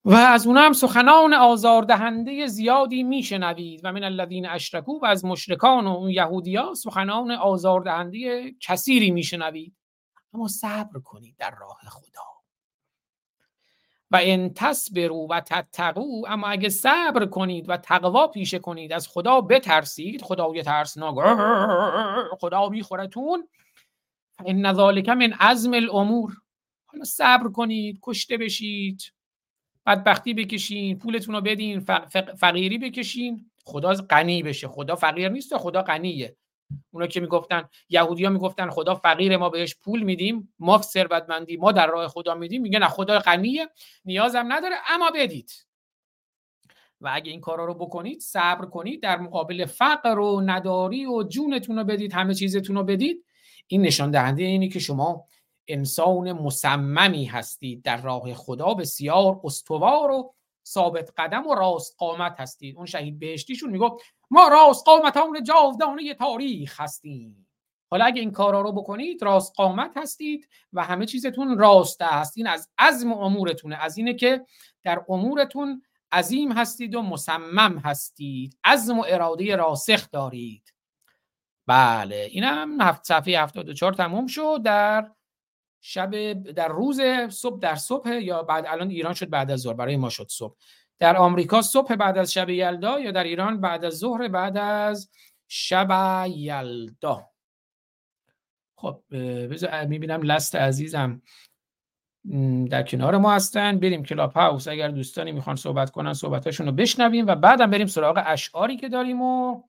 [0.05, 3.81] و از اونها هم سخنان آزاردهنده زیادی میشنوید.
[3.83, 9.75] و من الذین اشرکو و از مشرکان و اون یهودیا سخنان آزاردهنده کثیری میشنوید.
[10.33, 12.34] اما صبر کنید در راه خدا.
[14.11, 19.41] و ان تصبروا و تتقوا اما اگه صبر کنید و تقوا پیشه کنید از خدا
[19.41, 20.21] بترسید.
[20.21, 21.15] خدای ترسناک.
[22.41, 23.47] خدا میخورتون.
[24.45, 26.33] ان ذالک من عزم الامور
[26.85, 29.01] حالا صبر کنید کشته بشید.
[29.85, 31.79] بدبختی بکشین پولتون رو بدین
[32.39, 33.51] فقیری بکشین.
[33.65, 34.67] خدا غنی بشه.
[34.67, 36.35] خدا فقیر نیست خدا غنیه.
[36.91, 41.87] اونا که می‌گفتن یهودیا می‌گفتن خدا فقیر ما بهش پول میدیم ما ثروتمندی ما در
[41.87, 43.69] راه خدا میدیم میگه نه خدا غنیه
[44.05, 45.51] نیازم نداره اما بدید.
[47.01, 51.77] و اگه این کارا رو بکنید صبر کنید در مقابل فقر و نداری و جونتون
[51.77, 53.25] رو بدید همه چیزتون رو بدید.
[53.67, 55.25] این نشان دهنده اینه که شما
[55.67, 60.33] انسان مصممی هستید در راه خدا بسیار استوار و
[60.67, 62.75] ثابت قدم و راست قامت هستید.
[62.77, 67.47] اون شهید بهشتیشون می‌گفت ما راست قامتان جاودانه تاریخ هستیم.
[67.91, 72.47] حالا اگه این کارا رو بکنید راست قامت هستید و همه چیزتون راسته هستین.
[72.47, 73.75] از عزم امورتونه.
[73.75, 74.45] از اینه که
[74.83, 78.57] در امورتون عظیم هستید و مصمم هستید.
[78.63, 80.73] عزم و اراده راسخ دارید.
[81.67, 84.61] بله اینم هفت صفحه 74 تموم شد.
[84.63, 85.11] در
[85.81, 89.73] شب در روز صبح در صبح یا بعد الان ایران شد بعد از ظهر.
[89.73, 90.55] برای ما شد صبح.
[90.99, 95.09] در آمریکا صبح بعد از شب یلدا یا در ایران بعد از ظهر بعد از
[95.47, 97.29] شب یلدا.
[98.77, 99.03] خب
[99.47, 101.21] بذار می‌بینم Last عزیزم
[102.69, 103.79] در کنار ما هستن.
[103.79, 104.67] بریم کلاب هاوس.
[104.67, 109.21] اگر دوستانی می‌خوان صحبت کنن صحبتاشون رو بشنویم و بعدم بریم سراغ اشعاری که داریم
[109.21, 109.63] و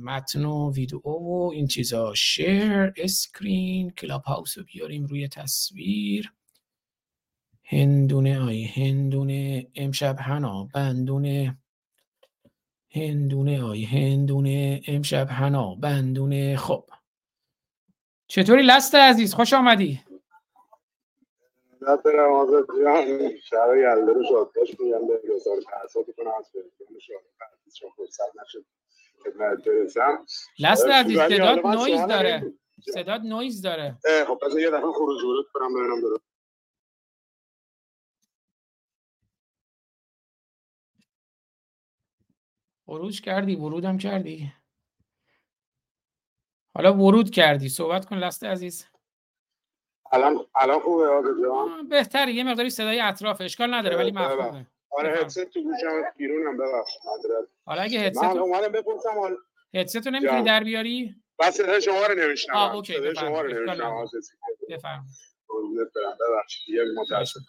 [0.00, 2.14] متن و ویدیو و این چیزا.
[2.14, 6.32] share screen کلاب هاوس رو بیاریم روی تصویر.
[7.72, 11.58] هندونه آی هندونه امشب هنا بندونه
[12.94, 16.84] هندونه آی هندونه امشب هنا بندونه خب.
[18.26, 20.00] چطوری لست عزیز؟ خوش آمدی.
[22.04, 26.50] برم آزاد جان شهر یلده رو شادکاش میگم به رسال تحصیل کنم از
[27.00, 28.64] شهر پردیز چون فرصت نشد
[29.24, 30.26] خدمت برسم.
[30.58, 32.52] لست عزیز من نویز داره.
[32.94, 33.98] صداد نویز داره.
[34.26, 36.31] خب پس یه دفعه خروج ورود کنم ببینم درست
[42.86, 44.52] خروج کردی ورودم کردی.
[46.74, 47.68] حالا ورود کردی.
[47.68, 48.86] صحبت کن Last عزیز.
[50.12, 51.06] الان الان خوبه
[51.42, 52.32] جان؟ بهتره.
[52.32, 54.12] یه مقداری صدای اطراف اشکال نداره ولی.
[54.12, 54.66] مفهومه.
[54.90, 55.20] آره.
[55.20, 56.92] هدست تو گوشم بیرونم ببخش
[57.64, 59.36] حالا اگه من هدست اومدم بپرسم حال
[59.74, 60.42] هدست رو نمی‌تونی.
[60.42, 63.34] در بیاری؟ بس صدای شما رو نمیشنم آه، اوکی، صدای بفرمایید.
[63.34, 64.02] شما رو اشکال نمیشنم نداره.
[64.02, 64.22] آزاد
[64.68, 65.06] بفرم
[65.48, 66.18] قربونت برم.
[66.20, 66.74] ببخشید.
[66.74, 67.40] یه متاسف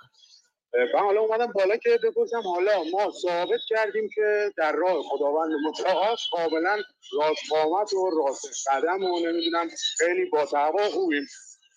[0.74, 6.16] من حالا اومدم بالا که بپرسم حالا ما ثابت کردیم که در راه خداوند متعال
[6.32, 6.82] کاملا
[7.20, 10.46] راست قامت و راست قدم و نمی‌دونم خیلی با
[10.90, 11.28] خوبیم.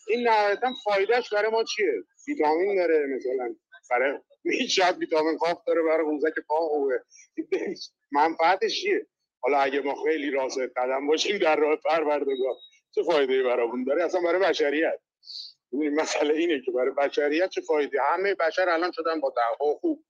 [0.08, 1.92] این نهایتا فایدهش برای ما چیه؟
[2.28, 3.54] ویتامین داره مثلا.
[3.90, 4.18] برای
[4.68, 7.02] شاید ویتامین کاف داره برای قوزک پا خوبه.
[8.12, 9.06] منفعتش چیه؟
[9.40, 12.54] حالا اگه ما خیلی راست قدم باشیم در راه پروردگار
[12.94, 15.00] چه فایده ای برامون داره؟ اصلا برای بشریت.
[15.72, 20.04] مسئله اینه که برای بشریت چه فایده؟ همه بشر الان شدن با دعوا خوب.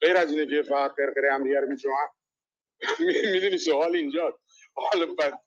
[0.00, 2.08] غیر از اینه که فقط قرقره هم دیگه رو می‌جوان.
[3.32, 4.38] می‌دونی سوال اینجا
[4.74, 5.40] حالا ب-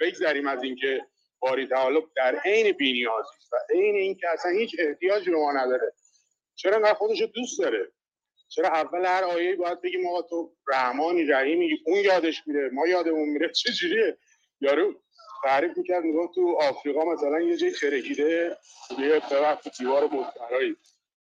[0.00, 1.06] بگذریم از اینکه
[1.40, 5.92] باری تعالی در عین بینیازی و عین اینکه اصلا هیچ احتیاجی به ما نداره.
[6.54, 7.92] چرا انقدر خودش رو دوست داره؟
[8.48, 13.28] چرا اول هر آیه باید بگیم آقا تو رحمانی رحیمی اون یادش میره ما یادمون
[13.28, 14.18] میره چه جوریه؟
[14.60, 15.02] یارو
[15.44, 18.56] تعریف می‌کرد می‌گفت تو آفریقا مثلا یه جای ترکیده
[18.98, 20.76] یه ببخشید دیوار مسترایی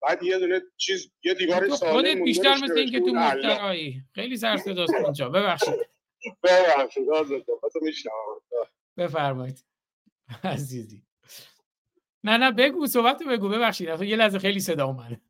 [0.03, 3.13] بعد یه دونه چیز یه دیوار مونده بیشتر مثل اینکه تو.
[3.13, 5.75] مسترایی خیلی سر صداست اونجا ببخشید.
[6.43, 7.09] ببخشید
[8.97, 9.65] بفرمایید.
[10.45, 11.03] عزیزی.
[12.25, 13.49] نه نه بگو صحبت بگو.
[13.49, 13.89] ببخشید.
[14.03, 15.21] یه لحظه خیلی صدا اومده.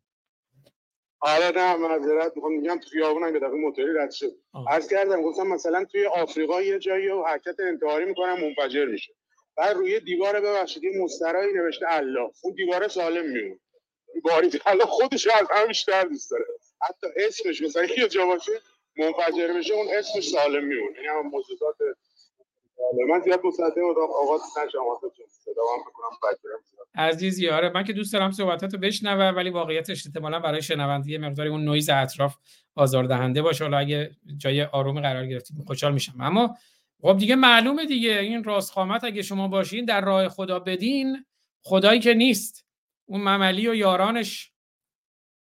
[1.26, 2.52] آره نه معذرت می‌خوام.
[2.52, 4.32] میگم تو خیابونم یه دفعه موتوری رد شد.
[4.68, 9.12] عرض کردم گفتم مثلا توی آفریقا یه جایی رو حرکت انتحاری می‌کنن منفجر میشه.
[9.56, 12.30] بعد روی دیوار ببخشید یه مسترایی نوشته الله.
[12.42, 13.58] اون دیوار سالم میمونه.
[14.24, 16.44] باری الله خودش از همه بیشتر دوست داره.
[16.80, 18.52] حتی اسمش مثلا یه جا باشه
[18.96, 20.98] منفجر بشه اون اسمش سالم میمونه.
[21.00, 21.76] این هم موجودات
[22.76, 23.10] سالم.
[23.10, 24.78] من زیاد مصدق و آغاز نشم
[25.57, 26.57] بگیرم
[26.94, 31.48] عزیزی آره من که دوست دارم صحبتاتو بشنوم ولی واقعیتش احتمالا برای شنونده یه مقداری
[31.48, 32.36] اون نویز اطراف
[32.74, 33.64] آزاردهنده باشه.
[33.64, 36.20] حالا اگه جای آروم قرار گرفتیم خوشحال میشم.
[36.20, 36.57] اما
[37.02, 41.24] خب دیگه معلومه دیگه این راستقامت اگه شما باشین در راه خدا بدین
[41.62, 42.66] خدایی که نیست.
[43.09, 44.52] اون مملی و یارانش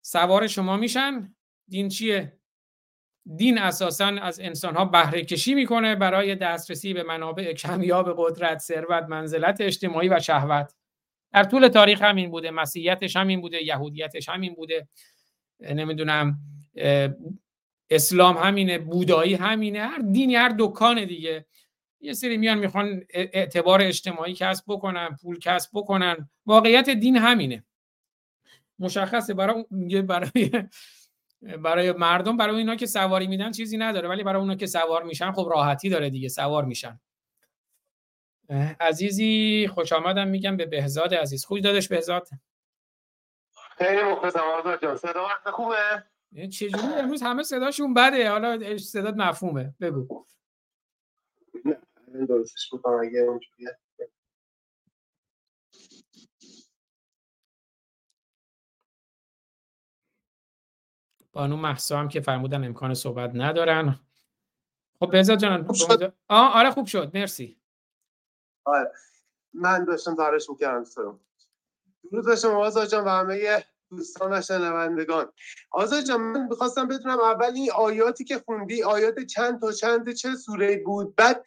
[0.01, 1.36] سوار شما میشن.
[1.68, 2.39] دین چیه؟
[3.36, 9.61] دین اساسا از انسانها بهره کشی می‌کنه برای دسترسی به منابع کمیاب قدرت ثروت منزلت
[9.61, 10.76] اجتماعی و شهوت.
[11.34, 14.88] در طول تاریخ همین بوده مسیحیتش همین بوده یهودیتش همین بوده
[15.59, 16.39] نمی‌دونم
[17.89, 21.45] اسلام همینه بودایی همینه هر دینی هر دکان دیگه.
[22.01, 26.30] یه سری میان می‌خوان اعتبار اجتماعی کسب بکنن پول کسب بکنن.
[26.45, 27.63] واقعیت دین همینه.
[28.80, 29.65] مشخصه برای
[30.01, 30.51] برای
[31.46, 35.32] برای مردم برای اینا که سواری میدن چیزی نداره ولی برای اونا که سوار میشن
[35.32, 37.00] خب راحتی داره دیگه سوار میشن.
[38.80, 41.46] عزیزی خوش آمدم میگم به بهزاد عزیز.
[41.46, 42.28] خوش دادش بهزاد.
[43.78, 44.96] خیلی مخلصم آزاد جان.
[44.96, 46.04] صدا خوبه؟
[46.50, 48.30] چجوری؟ امروز همه صداشون بده.
[48.30, 49.76] حالا صدات مفهومه.
[49.82, 50.26] بگو.
[51.66, 53.78] نه درستش بکنم اگه اونجوریه.
[61.36, 63.99] بانو محسا هم که فرمودن امکان صحبت ندارن.
[64.99, 65.67] خب بهزاد جان
[66.27, 67.11] آه آره خوب شد.
[67.13, 67.57] مرسی.
[68.65, 68.91] آره.
[69.53, 71.19] من داشتم دارش می‌کردم سلام
[72.11, 75.31] درود به شما آزاد جان و همه دوستان و شنوندگان.
[75.71, 80.36] آزاد جان من می‌خواستم بدونم اول این آیاتی که خوندی آیات چند تا چند چه
[80.36, 81.45] سوره بود؟ بعد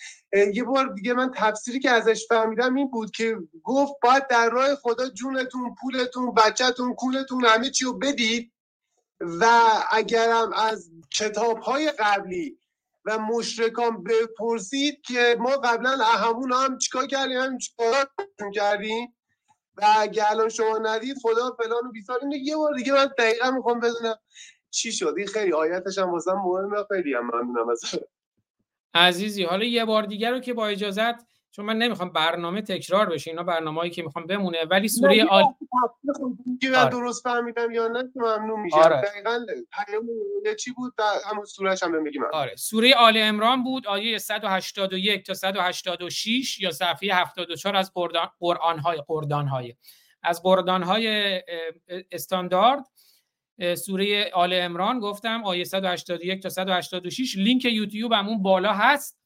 [0.55, 4.75] یه بار دیگه من تفسیری که ازش فهمیدم این بود که گفت باید در راه
[4.75, 8.53] خدا جونتون پولتون بچهتون کولتون همه چی رو بدید.
[9.21, 9.45] و
[9.91, 12.59] اگرم از کتاب های قبلی
[13.05, 18.11] و مشرکان بپرسید که ما قبلا همون هم چیکار کردیم؟ هم چیکار
[18.55, 19.17] کردیم؟
[19.77, 22.39] و اگه الان شما ندید خدا فلان و بیسار اینه.
[22.39, 24.17] یه بار دیگه من دقیقا می‌خوام بدونم
[24.71, 25.15] چی شد.
[25.17, 26.85] این خیلی آیتش هم واسم مهمه.
[26.89, 27.81] خیلی هم ممنونم از
[28.95, 31.15] عزیزی حالا یه بار دیگه رو که با اجازت
[31.59, 35.43] چون من نمی‌خوام برنامه تکرار بشه اینا برنامه‌ای که می‌خوام بمونه ولی سوره آل
[36.61, 38.77] که من درست فهمیدم یا نه ممنون میشم.
[38.77, 39.01] آره.
[39.01, 40.07] دقیقاً پیام
[40.59, 40.93] چی بود؟
[41.25, 42.57] همون سورهش هم بگیم آره.
[42.57, 47.93] سوره آل عمران بود آیه 181 تا 186 یا صفحه 74 از
[48.39, 49.75] قرآن های قردان های
[50.23, 51.43] از های
[52.13, 52.85] استاندارد
[53.75, 59.18] سوره آل امران گفتم آیه 181 تا 186 لینک یوتیوب همون بالا هست.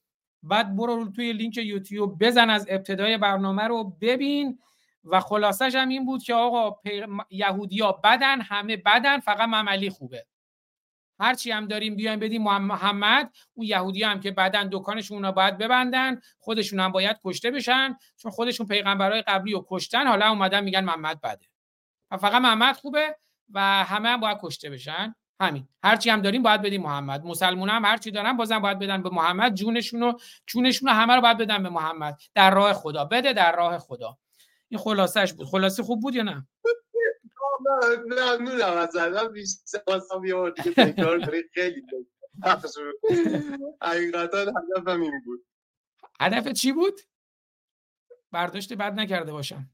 [0.43, 4.59] بعد برو توی لینک یوتیوب بزن از ابتدای برنامه رو ببین.
[5.05, 6.81] و خلاصش هم این بود که آقا
[7.31, 10.27] یهودیا بدن همه بدن فقط مملی خوبه.
[11.21, 16.21] هرچی هم داریم بیایم بدیم محمد اون یهودی هم که بعدا دکانشون رو باید ببندن
[16.39, 21.21] خودشون هم باید کشته بشن چون خودشون پیغمبرای قبلی رو کشتن حالا اومدن میگن محمد
[21.21, 21.47] بده.
[22.11, 23.17] فقط محمد خوبه
[23.53, 25.15] و همه هم باید کشته بشن.
[25.43, 25.69] همین.
[25.83, 27.25] هرچی هم داریم باید بدیم محمد.
[27.25, 29.55] مسلمان هم هرچی دارن بازم باید بدن به محمد.
[29.55, 32.21] جونشون رو چونشون رو همه رو باید بدن به محمد.
[32.35, 33.05] در راه خدا.
[33.05, 34.19] بده در راه خدا.
[34.69, 35.47] این خلاصش بود.
[35.47, 36.47] خلاصه خوب بود یا نه؟
[38.07, 39.81] ممنونم از الان بیشتر
[40.25, 41.83] یه بار دیگه تکرار کنی خیلی
[43.83, 45.45] حقیقتا هدفم این بود.
[46.21, 47.01] هدف چی بود؟
[48.33, 49.71] برداشت بد نکرده باشم.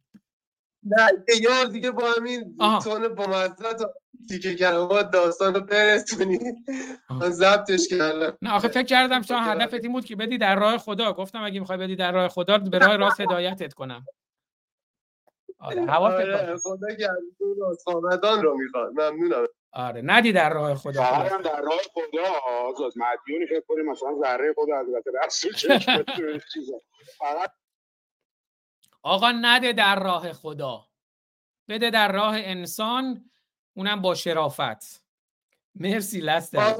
[0.83, 3.83] نه یه بار دیگه با همین تون با مزدت
[4.29, 6.39] تیکه کلمات داستان رو برسونی.
[7.11, 8.39] من ضبطش کردم.
[8.43, 11.12] نه آخه فکر کردم شما هدفت این بود که بدی در راه خدا.
[11.12, 14.07] گفتم اگه می‌خوای بدی در راه خدا به راه راست هدایتت کنم.
[15.59, 18.93] آره هوا آره خدا گردون رو می‌خواد.
[18.93, 19.47] ممنونم.
[19.72, 21.03] آره ندی در راه خدا.
[21.03, 22.24] هم در راه خدا
[22.68, 22.93] آزاد.
[22.97, 25.79] مدیونی فکر کنیم مثلا ذره خدا حضرت رسول
[27.18, 27.51] فقط
[29.03, 30.85] آقا نده در راه خدا.
[31.69, 33.31] بده در راه انسان
[33.77, 35.03] اونم با شرافت.
[35.75, 36.77] مرسی لستر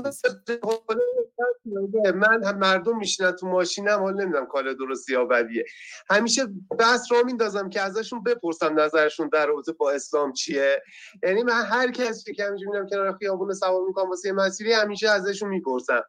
[2.14, 5.64] من هم مردم میشینن تو ماشینم حال نمی‌دونم کار درستی یا بدیه.
[6.11, 6.47] همیشه
[6.79, 10.83] بحث را میندازم که ازشون بپرسم نظرشون در رابطه با اسلام چیه.
[11.23, 15.49] یعنی من هر کسی که همیشه می‌بینم کنار خیابون سوار می‌کنم واسه مسیری همیشه ازشون
[15.49, 16.03] می‌پرسم.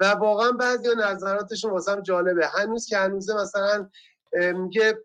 [0.00, 2.46] و واقعا بعضی نظراتشون واسم جالبه.
[2.46, 3.90] هنوز که هنوزه مثلا
[4.54, 4.98] میگه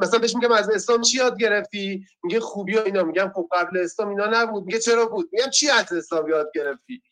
[0.00, 3.02] مثلا بهش میگم از اسلام چی یاد گرفتی؟ میگه خوبی و اینا.
[3.02, 4.64] میگم خب قبل اسلام اینا نبود.
[4.64, 7.02] میگه چرا بود؟ میگم چی از اسلام یاد گرفتی؟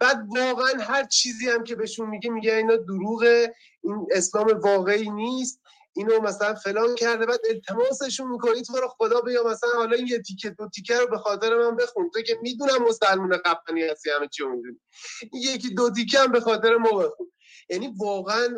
[0.00, 3.54] بعد واقعا هر چیزی هم که بهشون میگه میگه اینا دروغه.
[3.82, 5.60] این اسلام واقعی نیست.
[5.96, 7.26] اینو مثلا فلان کرده.
[7.26, 11.06] بعد التماسشون می‌کنی تو رو خدا بیا مثلا حالا این یه تیکه دو تیکه رو
[11.06, 12.10] به خاطر من بخون.
[12.14, 14.80] تو که می‌دونم مسلمان قبطنی هستی همه چی می‌دونی.
[15.32, 17.32] یکی دو تیکه هم به خاطر ما بخون.
[17.70, 18.48] یعنی واقعا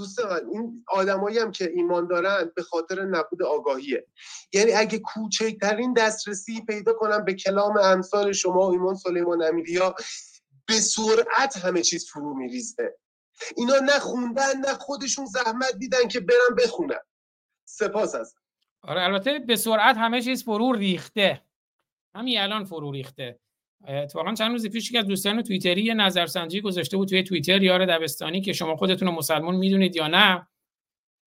[0.00, 4.06] دوست من این آدمایی هم که ایمان دارن به خاطر نبود آگاهیه.
[4.52, 9.94] یعنی اگه کوچکترین دسترسی پیدا کنم به کلام امثال شما ایمان سلیمان امیریا
[10.66, 12.98] به سرعت همه چیز فرو میریزه.
[13.56, 17.00] اینا نه خوندن نه خودشون زحمت دیدن که برن بخونن.
[17.64, 18.34] سپاس از
[18.82, 21.42] آره البته به سرعت همه چیز فرو ریخته.
[22.14, 23.40] همین الان فرو ریخته.
[23.88, 27.86] اتفاقا چند روز پیش که از دوستان توییتری یه نظرسنجی گذاشته بود توی توییتر یار
[27.86, 30.46] دبستانی که شما خودتون رو مسلمان می‌دونید یا نه.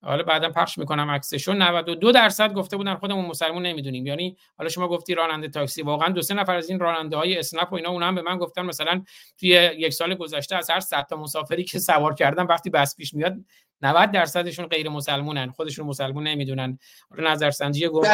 [0.02, 1.52] حالا بعدا پخش می‌کنم عکسشو.
[1.52, 4.06] 92 درصد گفته بودن خودمون مسلمان نمی‌دونیم.
[4.06, 5.82] یعنی حالا شما گفتی راننده تاکسی.
[5.82, 8.38] واقعا دو سه نفر از این راننده های اسنپ و اینا اون هم به من
[8.38, 9.02] گفتن مثلا
[9.38, 9.48] توی
[9.78, 13.36] یک سال گذشته از هر 100 تا مسافری که سوار کردن وقتی بس پیش میاد
[13.82, 15.50] 90 درصدشون غیر مسلمونن.
[15.50, 16.78] خودشون مسلمون نمی‌دونن.
[17.18, 18.08] نظرسنجی گفت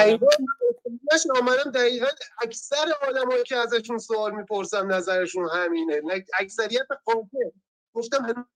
[1.41, 2.07] آمدم دقیقا
[2.43, 6.03] اکثر آدمایی که ازشون سوال می‌پرسم نظرشون همینه.
[6.39, 7.51] اکثریت قاطع
[7.95, 8.47] گفتم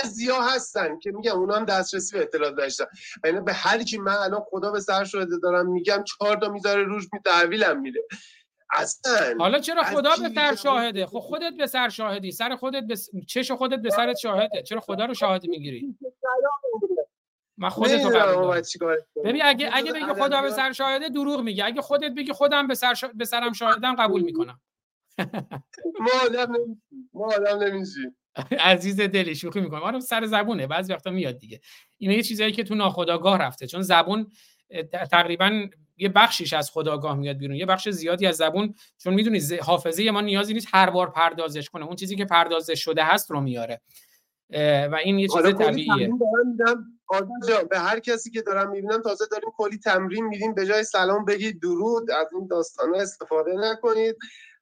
[0.00, 2.84] ازیا هستن که میگم اونا هم دسترسی به اطلاعات داشتن.
[3.24, 6.82] یعنی به هر کی من الان خدا به سر شده دارم میگم چهار تا می‌ذاره
[6.82, 8.00] روش می تحویلم میده.
[8.70, 12.32] اصلا حالا چرا خدا به سر شاهده؟ خب خودت به سر شاهدی.
[12.32, 12.96] سر خودت به
[13.28, 14.62] چش خودت به سرت شاهده.
[14.62, 15.98] چرا خدا رو شاهد می‌گیری؟
[17.58, 18.10] من خودت رو
[19.24, 21.64] ببین اگه اگه بگی خدا به سر شاهده دروغ میگه.
[21.64, 24.60] اگه خودت بگی خودم به سر به سرم شاهدم قبول می‌کنم.
[26.00, 26.52] ما آدم
[27.12, 28.16] ما آدم نمیشیم.
[28.60, 29.82] عزیز دلی شوخی می‌کنم.
[29.82, 30.66] آره سر زبونه.
[30.66, 31.60] بعضی وقتا میاد دیگه.
[31.98, 33.66] اینا یه چیزایی که تو ناخداگاه رفته.
[33.66, 34.26] چون زبون
[35.10, 37.56] تقریبا یه بخشیش از خداگاه میاد بیرون.
[37.56, 41.84] یه بخش زیادی از زبون چون می‌دونی حافظه ما نیازی نیست هر بار پردازش کنه.
[41.84, 43.80] اون چیزی که پردازش شده هست رو میاره.
[44.90, 46.10] و این یه چیز طبیعیه.
[47.70, 51.62] به هر کسی که دارم می‌بینم تازه داریم کلی تمرین میدیم به جای سلام بگید
[51.62, 54.16] درود از این داستان استفاده نکنید.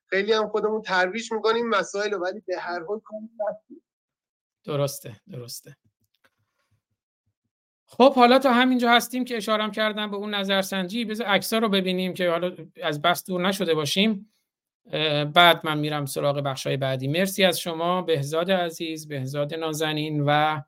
[0.06, 3.00] خیلی هم خودمون ترویج می‌کنیم مسائل ولی به هر حال
[4.64, 5.76] درسته درسته.
[7.86, 11.04] خب حالا تا همینجا هستیم که اشارم کردم به اون نظرسنجی.
[11.04, 14.32] بذار عکس‌ها رو ببینیم که حالا از بس دور نشده باشیم.
[15.34, 17.08] بعد من میرم سراغ بخشای بعدی.
[17.08, 20.60] مرسی از شما بهزاد عزیز بهزاد نازنین و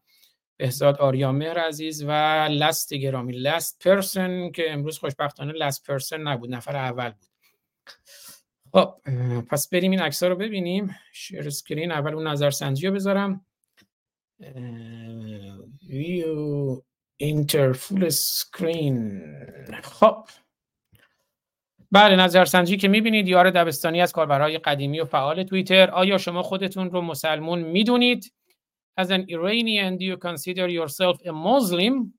[0.56, 2.10] بهزاد آریامهر عزیز و
[2.50, 7.28] Last گرامی Last Person که امروز خوشبختانه last person نبود نفر اول بود.
[8.72, 8.94] خب
[9.50, 10.96] پس بریم این عکس رو ببینیم.
[11.12, 13.46] share screen اول اون نظرسنجی رو بذارم.
[15.88, 16.82] view
[17.16, 19.22] enter full screen
[19.82, 20.24] خب.
[21.92, 25.90] بله نظرسنجی که می‌بینید یار دبستانی از کاربرهای قدیمی و فعال توییتر.
[25.90, 28.32] آیا شما خودتون رو مسلمون می‌دونید؟
[28.96, 32.14] As an Iranian do you consider yourself a Muslim?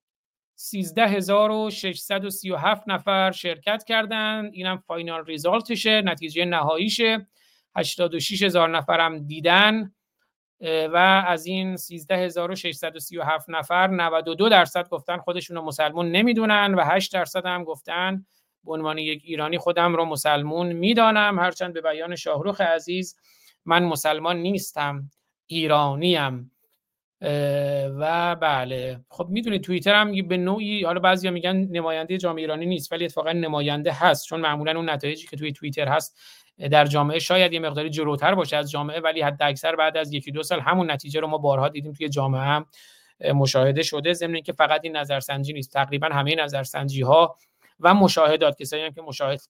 [0.55, 4.53] 13637 نفر شرکت کردند.
[4.53, 7.28] اینم فاینال ریزالتشه نتیجه نهاییشه.
[7.76, 9.91] 86 هزار نفرم دیدن
[10.61, 17.45] و از این 13637 نفر 92 درصد گفتن خودشون رو مسلمون نمی‌دونن و 8 درصد
[17.45, 18.26] هم گفتن
[18.63, 21.39] به عنوان یک ایرانی خودم رو مسلمون می‌دانم.
[21.39, 23.15] هرچند به بیان شاهروخ عزیز
[23.65, 25.11] من مسلمان نیستم
[25.47, 26.51] ایرانیم.
[27.99, 28.99] و بله.
[29.09, 33.32] خب می‌دونید توییتر هم به نوعی حالا بعضیا میگن نماینده جامعه ایرانی نیست ولی اتفاقا
[33.32, 34.26] نماینده هست.
[34.28, 36.20] چون معمولا اون نتایجی که توی توییتر هست
[36.72, 40.32] در جامعه شاید یه مقداری جلوتر باشه از جامعه ولی حد اکثر بعد از یکی
[40.32, 42.66] دو سال همون نتیجه رو ما بارها دیدیم توی جامعه هم
[43.36, 44.13] مشاهده شده.
[44.13, 47.38] ضمن که فقط این نظرسنجی نیست تقریبا همه نظرسنجی ها
[47.80, 49.41] و مشاهدات کسایی هم که مشاهد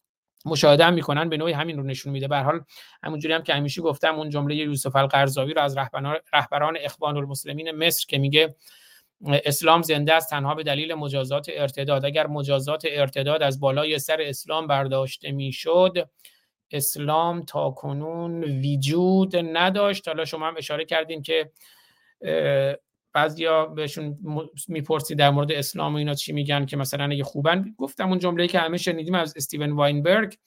[0.46, 2.28] مشاهده هم می‌کنن به نوعی همین رو نشون میده.
[2.28, 2.62] به حال
[3.04, 5.78] همونجوری هم که همیشه گفتم اون جمله یوسف القرضاوی رو از
[6.34, 8.56] رهبران اخوان المسلمین مصر که میگه
[9.26, 12.06] اسلام زنده است تنها به دلیل مجازات ارتداد.
[12.06, 16.10] اگر مجازات ارتداد از بالای سر اسلام برداشته می‌شد
[16.72, 20.08] اسلام تا کنون وجود نداشت.
[20.08, 21.52] حالا شما هم اشاره کردین که
[23.16, 24.18] بعضیا بهشون
[24.68, 27.76] می‌پرسی در مورد اسلام و اینا چی میگن که مثلا اگه خوبن.
[27.78, 30.38] گفتم اون جمله که همه شنیدیم از استیون واینبرگ.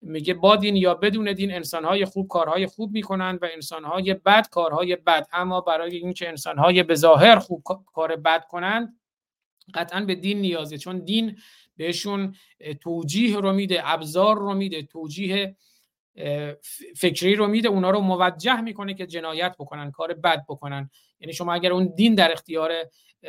[0.00, 4.96] میگه با دین یا بدون دین انسانهای خوب کارهای خوب می‌کنند و انسانهای بد کارهای
[4.96, 5.26] بد.
[5.32, 9.00] اما برای اینکه انسانهای به ظاهر خوب کار بد کنند
[9.74, 10.78] قطعا به دین نیازه.
[10.78, 11.36] چون دین
[11.76, 12.34] بهشون
[12.80, 15.56] توجیه رو میده ابزار رو میده توجیه
[16.96, 20.90] فکری رو میده اونا رو موجه می‌کنه که جنایت بکنن کار بد بکنن.
[21.20, 22.72] یعنی شما اگر اون دین در اختیار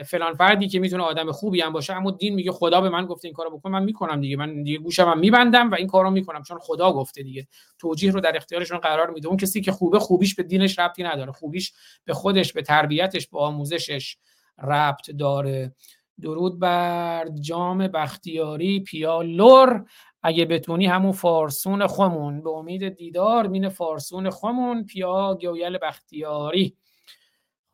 [0.05, 3.25] فلان فردی که می‌تونه آدم خوبی هم باشه اما دین میگه خدا به من گفته
[3.27, 6.43] این کارو بکن من می‌کنم دیگه من دیگه گوشم هم میبندم و این کارو می‌کنم
[6.43, 7.47] چون خدا گفته دیگه.
[7.79, 9.27] توجیه رو در اختیارشون قرار میده.
[9.27, 11.31] اون کسی که خوبه خوبیش به دینش ربطی نداره.
[11.31, 11.73] خوبیش
[12.05, 14.17] به خودش به تربیتش به آموزشش
[14.63, 15.75] ربط داره.
[16.21, 19.85] درود بر جام بختیاری پیالور.
[20.23, 26.75] اگه بتونی همون فارسون خمون به امید دیدار مین فارسون خمون پیا گویل بختیاری.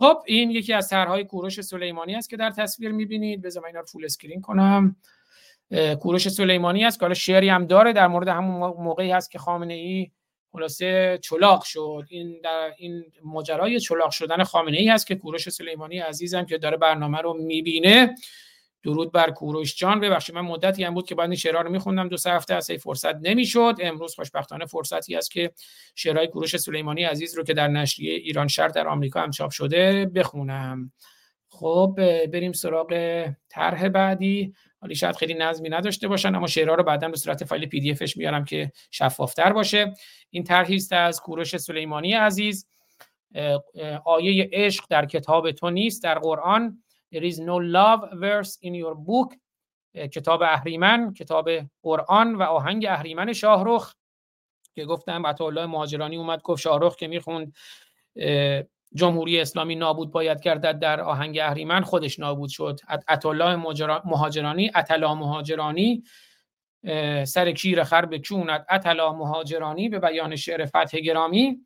[0.04, 3.42] خب این یکی از طرحهای کوروش سلیمانی است که در تصویر می‌بینید.
[3.42, 4.96] بذار من اینا رو full screen کنم.
[6.00, 9.74] کوروش سلیمانی است که حالا شعری هم داره در مورد همون موقعی هست که خامنه
[9.74, 10.12] ای
[10.52, 12.04] خلاصه چلاق شد.
[12.10, 16.78] این در این ماجرای چلاق شدن خامنه ای هست که کوروش سلیمانی عزیزم که داره
[16.78, 18.16] برنامه رو می‌بینه.
[18.84, 20.00] درود بر کوروش جان.
[20.00, 22.08] ببخشید من مدتی هم بود که بعد این شعرها رو میخوندم.
[22.08, 23.76] دو سه هفته از فرصت نمی‌شد.
[23.82, 25.52] امروز خوشبختانه فرصتی است که
[25.96, 30.06] شعرهای کوروش سلیمانی عزیز رو که در نشریه ایران شهر در آمریکا هم چاپ شده
[30.06, 30.92] بخونم.
[31.50, 34.54] خب بریم سراغ طرح بعدی.
[34.82, 37.92] حالا شاید خیلی نظمی نداشته باشن اما شعرها رو بعدا به صورت فایل پی دی
[37.92, 39.94] افش میارم که شفافتر باشه.
[40.30, 42.68] این طرحی است از کوروش سلیمانی عزیز.
[44.06, 46.83] آیه عشق در کتاب تو نیست در قرآن.
[47.14, 49.36] There is no love verse in your book.
[49.96, 51.50] کتاب اهریمن کتاب
[51.84, 53.94] قرآن و آهنگ اهریمن شاهرخ.
[54.76, 57.54] که گفتم الله مهاجرانی اومد گفت شاهرخ که می‌خوند
[58.96, 62.80] جمهوری اسلامی نابود باید گردد در آهنگ اهریمن خودش نابود شد.
[63.26, 63.56] الله
[64.06, 66.04] مهاجرانی اتلا مهاجرانی
[67.26, 71.60] سر کیر خر به چونت اتلا مهاجرانی به بیان شعر فتح گرامی.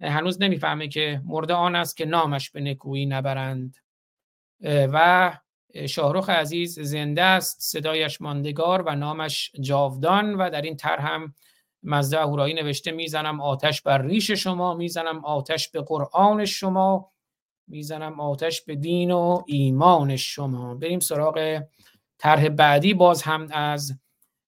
[0.00, 3.76] هنوز نمی‌فهمه که مرده آن است که نامش به نکویی نبرند.
[4.62, 5.32] و
[5.86, 11.34] شاهروخ عزیز زنده است صدایش ماندگار و نامش جاودان و در این طرح هم
[11.82, 17.12] مزده اهورایی نوشته می‌زنم آتش بر ریش شما می‌زنم آتش به قرآن شما
[17.68, 20.74] می‌زنم آتش به دین و ایمان شما.
[20.74, 21.62] بریم سراغ
[22.18, 23.92] طرح بعدی باز هم از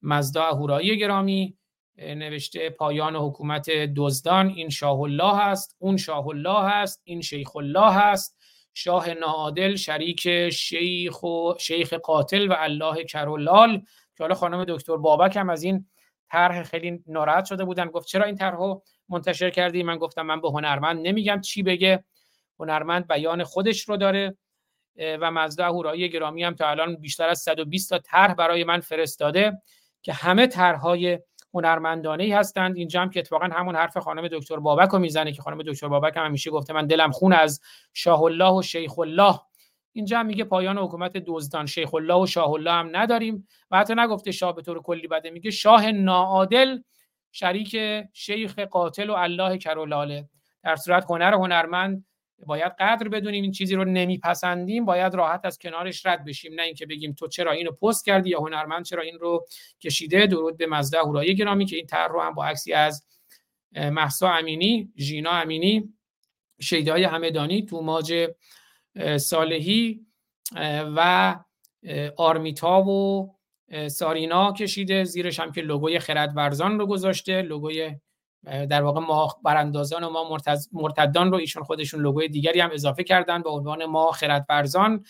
[0.03, 1.57] مزدا اهورایی گرامی
[1.99, 7.97] نوشته پایان حکومت دزدان این شاه الله است اون شاه الله است این شیخ الله
[7.97, 8.42] است.
[8.75, 13.79] شاه ناعادل شریک شیخ و شیخ قاتل و الله کرولال
[14.17, 15.87] که حالا خانم دکتر بابک هم از این
[16.31, 17.87] طرح خیلی ناراحت شده بودن.
[17.87, 22.05] گفت چرا این طرح رو منتشر کردی؟ من گفتم من به هنرمند نمیگم چی بگه.
[22.61, 24.37] هنرمند بیان خودش رو داره
[24.97, 29.63] و مزدا هورایی گرامی هم تا الان بیشتر از 120 تا طرح برای من فرستاده
[30.03, 31.19] که همه طرحهای
[31.55, 32.77] هنرمندانه ای هستند.
[32.77, 36.17] اینجا هم که اتفاقا همون حرف خانم دکتر بابک رو می‌زنه که خانم دکتر بابک
[36.17, 37.61] هم همیشه گفته من دلم خون از
[37.93, 39.41] شاه الله و شیخ الله.
[39.93, 43.49] اینجا هم میگه پایان حکومت دزدان شیخ الله و شاه الله هم نداریم.
[43.71, 45.31] و حتی نگفته شاه به طور کلی بده.
[45.31, 46.79] میگه شاه ناعادل
[47.33, 47.77] شریک
[48.13, 50.29] شیخ قاتل و الله کرولاله
[50.63, 52.05] در صورت هنر هنرمند
[52.47, 56.55] باید قدر بدونیم این چیزی رو نمیپسندیم باید راحت از کنارش رد بشیم.
[56.55, 59.47] نه اینکه بگیم تو چرا اینو پست کردی یا هنرمند چرا این رو
[59.81, 60.27] کشیده.
[60.27, 63.07] درود به مزده هورایی گرامی که این طرح رو هم با عکسی از
[63.73, 65.95] محسا امینی ژینا امینی
[66.61, 68.29] شیدای همدانی توماج
[69.17, 70.07] صالحی
[70.97, 71.37] و
[72.17, 73.35] آرمیتا و
[73.89, 75.05] سارینا کشیده.
[75.05, 77.95] زیرش هم که لوگوی خردورزان رو گذاشته لوگوی
[78.45, 80.39] در واقع ما براندازان و ما
[80.73, 85.05] مرتدان رو ایشون خودشون لوگوی دیگری هم اضافه کردن به عنوان ما خردورزان.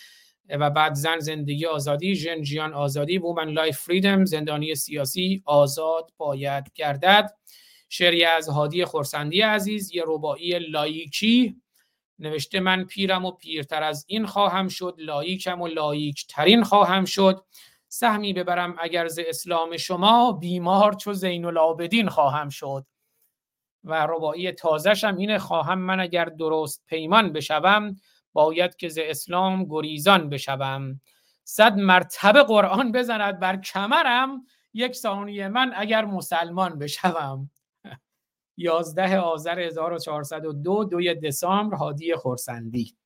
[0.49, 6.72] و بعد زن زندگی آزادی ژن ژیان آزادی Woman Life Freedom زندانی سیاسی آزاد باید
[6.74, 7.30] گردد.
[7.89, 11.57] شعری از هادی خورسندی عزیز یه ربایی لایکی.
[12.18, 17.45] نوشته من پیرم و پیرتر از این خواهم شد لایکم و لایک ترین خواهم شد.
[17.89, 22.87] سهمی ببرم اگر ز اسلام شما بیمار چو زین العابدین خواهم شد.
[23.85, 27.97] و ربایی تازشم اینه خواهم من اگر درست پیمان بشوم
[28.33, 31.01] باید که ز اسلام گریزان بشوم.
[31.45, 37.51] صد مرتبه قرآن بزند بر کمرم یک ثانیه من اگر مسلمان بشوم.
[38.57, 42.97] 11 آذر 1402 دوی دسامبر هادی خورسندی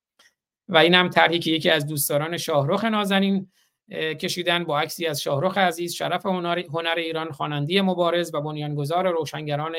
[0.68, 3.50] و این هم طرحی که یکی از دوستداران شاهرخ نازنین
[3.90, 9.76] کشیدن با عکسی از شاهرخ عزیز شرف هنر, هنر ایران خواننده مبارز و بنیانگذار روشنگران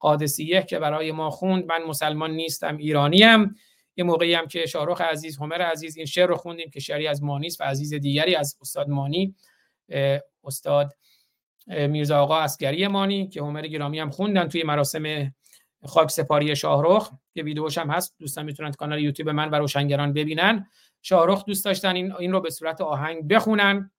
[0.00, 1.64] قادسیه که برای ما خوند.
[1.64, 3.54] من مسلمان نیستم ایرانیم.
[3.96, 7.22] یه موقعی هم که شاهرخ عزیز هنر عزیز این شعر رو خوندیم که شعری از
[7.22, 9.34] مانیس و عزیز دیگری از استاد مانی.
[10.44, 10.96] استاد
[11.66, 15.34] میرزا آقا اسکری مانی که عمر گرامی هم خوندن توی مراسم
[15.84, 17.10] خاک سپاری شاهرخ.
[17.34, 20.66] که ویدیوش هم هست دوستان می‌تونن کانال یوتیوب من و روشنگران ببینن.
[21.02, 23.90] شاهرخ دوست داشتن این این رو به صورت آهنگ بخونن.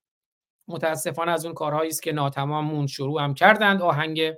[0.67, 4.33] متاسفانه از اون کارهایی است که ناتمام مون شروع هم کردند آهنگ.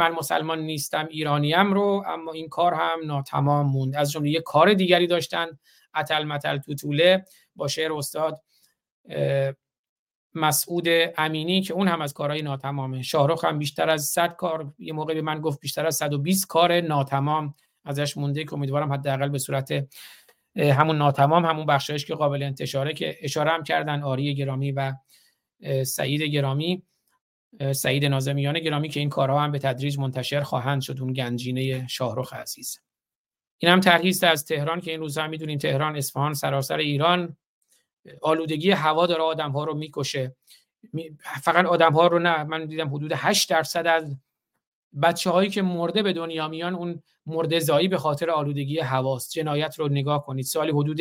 [0.00, 3.96] من مسلمان نیستم ایرانیم رو اما این کار هم ناتمام موند.
[3.96, 5.46] از جمله یه کار دیگری داشتن
[5.96, 7.24] اتل متل توتوله
[7.56, 8.42] با شعر استاد
[10.34, 10.86] مسعود
[11.18, 13.02] امینی که اون هم از کارهای ناتمامه.
[13.02, 16.80] شاهرخ هم بیشتر از 100 کار یه موقع به من گفت بیشتر از 120 کار
[16.80, 19.88] ناتمام ازش مونده که امیدوارم حداقل به صورت
[20.56, 24.92] همون ناتمام همون بخشایش که قابل انتشاره که اشاره هم کردن آری گرامی و
[25.86, 26.82] سعید گرامی.
[27.72, 32.32] سعید نازمیان گرامی که این کارها هم به تدریج منتشر خواهند شد اون گنجینه شاهرخ
[32.32, 32.80] عزیز.
[33.58, 37.36] این هم ترهیست از تهران که این روزها می‌دونیم تهران اصفهان سراسر ایران
[38.22, 40.36] آلودگی هوا داره آدم ها رو می‌کشه.
[41.42, 44.16] فقط آدم ها رو نه من دیدم حدود 8 درصد از
[45.02, 49.32] بچه هایی که مرده به دنیا میان اون مرده زایی به خاطر آلودگی هواست.
[49.32, 50.44] جنایت رو نگاه کنید.
[50.44, 51.00] سالی حدود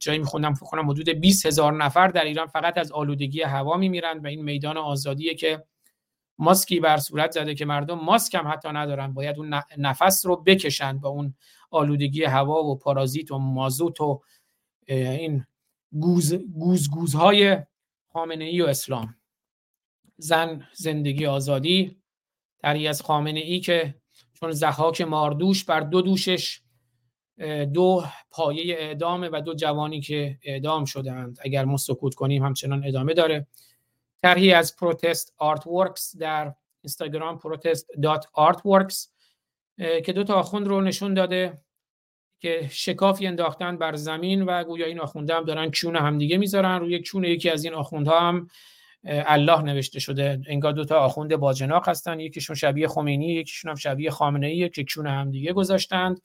[0.00, 4.24] جایی میخوندم فکر کنم حدود 20 هزار نفر در ایران فقط از آلودگی هوا میمیرند
[4.24, 5.64] و این میدان آزادیه که
[6.38, 9.12] ماسکی بر صورت زده که مردم ماسک هم حتی ندارن.
[9.14, 11.34] باید اون نفس رو بکشند با اون
[11.70, 14.22] آلودگی هوا و پارازیت و مازوت و
[14.88, 15.46] این
[15.92, 17.58] گوز گوز گوزهای
[18.12, 19.14] خامنه ای و اسلام.
[20.16, 21.96] زن زندگی آزادی
[22.62, 23.94] تری از خامنه ای که
[24.34, 26.60] چون زحاک ماردوش بر دو دوشش
[27.74, 33.14] دو پایه اعدامه و دو جوانی که اعدام شدند اگر ما سکوت کنیم همچنان ادامه
[33.14, 33.46] داره.
[34.22, 39.12] طرحی از Protest Artworks در اینستاگرام Protest dot Artworks
[39.78, 41.58] که دو تا آخوند رو نشون داده
[42.40, 46.80] که شکافی انداختن بر زمین و گویا این آخونده هم دارن کون همدیگه می‌ذارن.
[46.80, 48.48] روی کون یکی از این آخوندها هم
[49.04, 50.40] الله نوشته شده.
[50.46, 52.20] انگار دو تا آخوند باجناق هستن.
[52.20, 56.20] یکیشون شبیه خمینی یکیشون هم شبیه خامنه ای که کون همدیگه گذاشتند.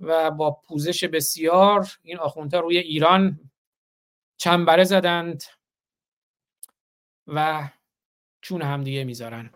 [0.00, 3.50] و با پوزش بسیار این آخوندها روی ایران
[4.36, 5.42] چنبره زدند
[7.26, 7.68] و
[8.40, 9.50] چون همدیگه می‌ذارن.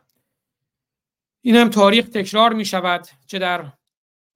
[1.41, 3.73] این هم تاریخ تکرار می شود چه در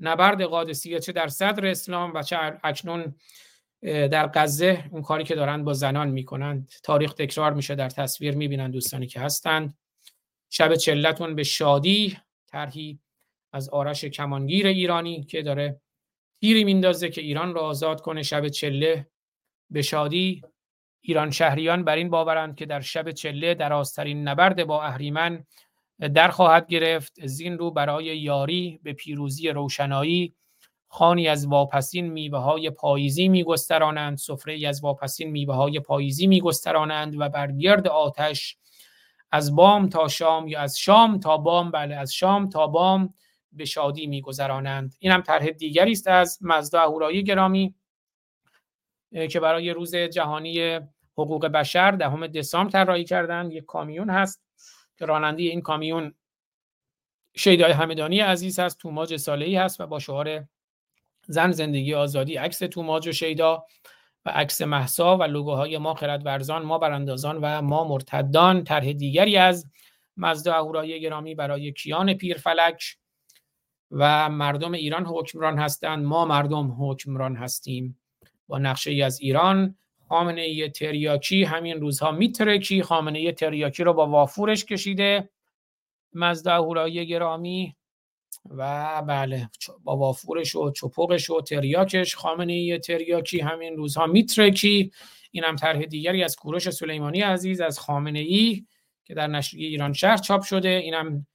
[0.00, 3.14] نبرد قادسیه چه در صدر اسلام و چه اکنون
[3.82, 8.70] در غزه اون کاری که دارند با زنان می‌کنند تاریخ تکرار میشه در تصویر می‌بینن
[8.70, 9.78] دوستانی که هستند.
[10.50, 12.98] شب چلتون به شادی طرحی
[13.52, 15.80] از آرش کمانگیر ایرانی که داره
[16.45, 19.07] تیری میندازه که ایران را آزاد کنه شب چله
[19.70, 20.42] به شادی.
[21.01, 25.45] ایران شهریان بر این باورند که در شب چله در آسترین نبرد با اهریمن
[26.14, 27.26] در خواهد گرفت.
[27.26, 30.34] زین رو برای یاری به پیروزی روشنایی.
[30.88, 34.16] خانی از واپسین میوه های پاییزی میگسترانند.
[34.16, 38.57] سفره از واپسین میوه های پاییزی میگسترانند و بر گرد آتش
[39.32, 43.14] از بام تا شام یا از شام تا بام بله از شام تا بام.
[43.55, 44.94] به شادی میگذرانند.
[44.98, 47.74] این هم طرح دیگری است از مزدا اهورایی گرامی
[49.30, 50.80] که برای روز جهانی
[51.12, 54.42] حقوق بشر دهم دسامبر طراحی کردن یک کامیون هست
[54.96, 56.14] که راننده این کامیون
[57.36, 60.44] شیدای همدانی عزیز هست توماج صالحی هست و با شعار
[61.26, 63.66] زن زندگی آزادی عکس توماج و شیدا
[64.24, 68.64] و عکس محسا و لوگوهای ما خردورزان ما براندازان و ما مرتدان.
[68.64, 69.66] طرح دیگری از
[70.16, 72.96] مزد اهورایی گرامی برای کیان پیرفلک
[73.95, 76.05] و مردم ایران حکمران هستند.
[76.05, 77.99] ما مردم حکمران هستیم.
[78.47, 79.76] با نقشه ای از ایران
[80.09, 85.30] خامنه ای تریاکی همین روزها میترکی خامنه ای تریاکی رو با وافورش کشیده.
[86.12, 87.76] مزد اهورایی گرامی
[88.51, 89.51] و بله
[89.84, 94.92] با وافورش و چپقش و تریاکش خامنه ای تریاکی همین روزها میترکی
[95.30, 98.66] این هم طرح دیگری از کوروش سلیمانی عزیز از خامنه ای
[99.05, 100.68] که در نشریه ایران شهر چاپ شده.
[100.68, 101.26] اینم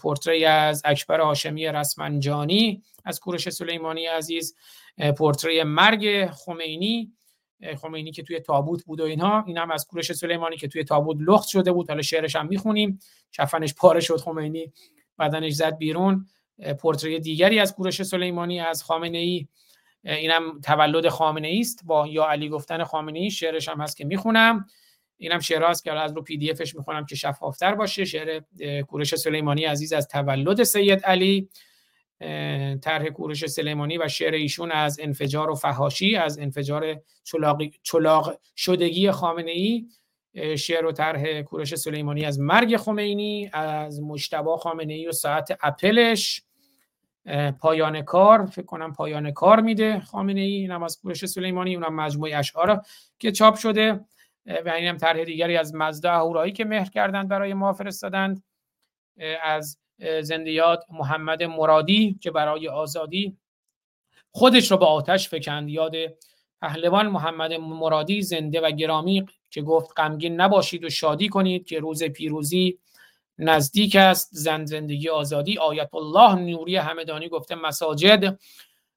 [0.00, 4.56] پورتری از اکبر هاشمی رسمنجانی از کوروش سلیمانی عزیز
[5.16, 7.12] پورتری مرگ خمینی
[7.76, 9.44] خمینی که توی تابوت بود و اینها.
[9.46, 11.88] این هم از کوروش سلیمانی که توی تابوت لخت شده بود.
[11.88, 12.98] حالا شعرش هم می‌خونیم.
[13.32, 14.72] کفنش پاره شد خمینی
[15.18, 16.26] بدنش زد بیرون.
[16.80, 19.48] پورتری دیگری از کوروش سلیمانی از خامنه ای
[20.04, 24.04] اینم تولد خامنه ای است با یا علی گفتن خامنه ای شعرش هم هست که
[24.04, 24.66] می‌خونم.
[25.18, 28.04] اینم شعر که از رو پی دی افش می‌خونم که شفافتر باشه.
[28.04, 28.40] شعر
[28.82, 31.48] کوروش سلیمانی عزیز از تولد سید علی.
[32.82, 37.02] طرح کوروش سلیمانی و شعر ایشون از انفجار و فهاشی از انفجار
[37.82, 39.86] چلاق شدگی خامنه ای
[40.56, 46.42] شعر و طرح کوروش سلیمانی از مرگ خمینی از مجتبا خامنه ای و ساعت اپلش.
[47.60, 52.36] پایان کار فکر کنم پایان کار میده خامنه ای اینم از کوروش سلیمانی اونم مجموعه
[52.36, 52.82] اشعار
[53.18, 54.00] که چاپ شده.
[54.64, 58.42] و اینم طرح دیگری از مزدا اهورایی که مهر کردند برای ما فرستادند
[59.42, 59.78] از
[60.22, 63.36] زندیات محمد مرادی که برای آزادی
[64.30, 65.68] خودش رو به آتش فکند.
[65.68, 65.94] یاد
[66.60, 72.04] پهلوان محمد مرادی زنده و گرامی که گفت غمگین نباشید و شادی کنید که روز
[72.04, 72.78] پیروزی
[73.38, 74.28] نزدیک است.
[74.32, 78.38] زن زندگی آزادی آیت الله نوری همدانی گفته مساجد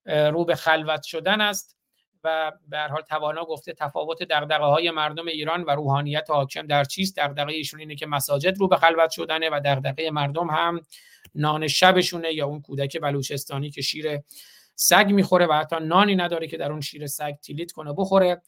[0.05, 1.77] رو به خلوت شدن است.
[2.23, 6.83] و به هر حال توانا گفته تفاوت دغدغه های مردم ایران و روحانیت حاکم در
[6.83, 10.81] چیست؟ دغدغه ایشون اینه که مساجد رو به خلوت شدنه و دغدغه مردم هم
[11.35, 14.19] نان شبشونه یا اون کودک بلوچستانی که شیر
[14.75, 18.41] سگ می‌خوره و حتی نانی نداره که در اون شیر سگ تیلیت کنه بخوره.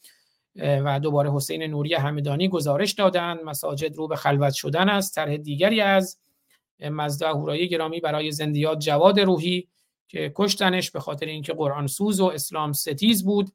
[0.55, 5.82] و دوباره حسین نوری همدانی گزارش دادن مساجد رو به خلوت شدن است طرح دیگری
[5.82, 6.19] از
[6.80, 9.67] مزدا هورایی گرامی برای زندیات جواد روحی
[10.07, 13.51] که کشتنش به خاطر اینکه قرآن سوز و اسلام ستیز بود.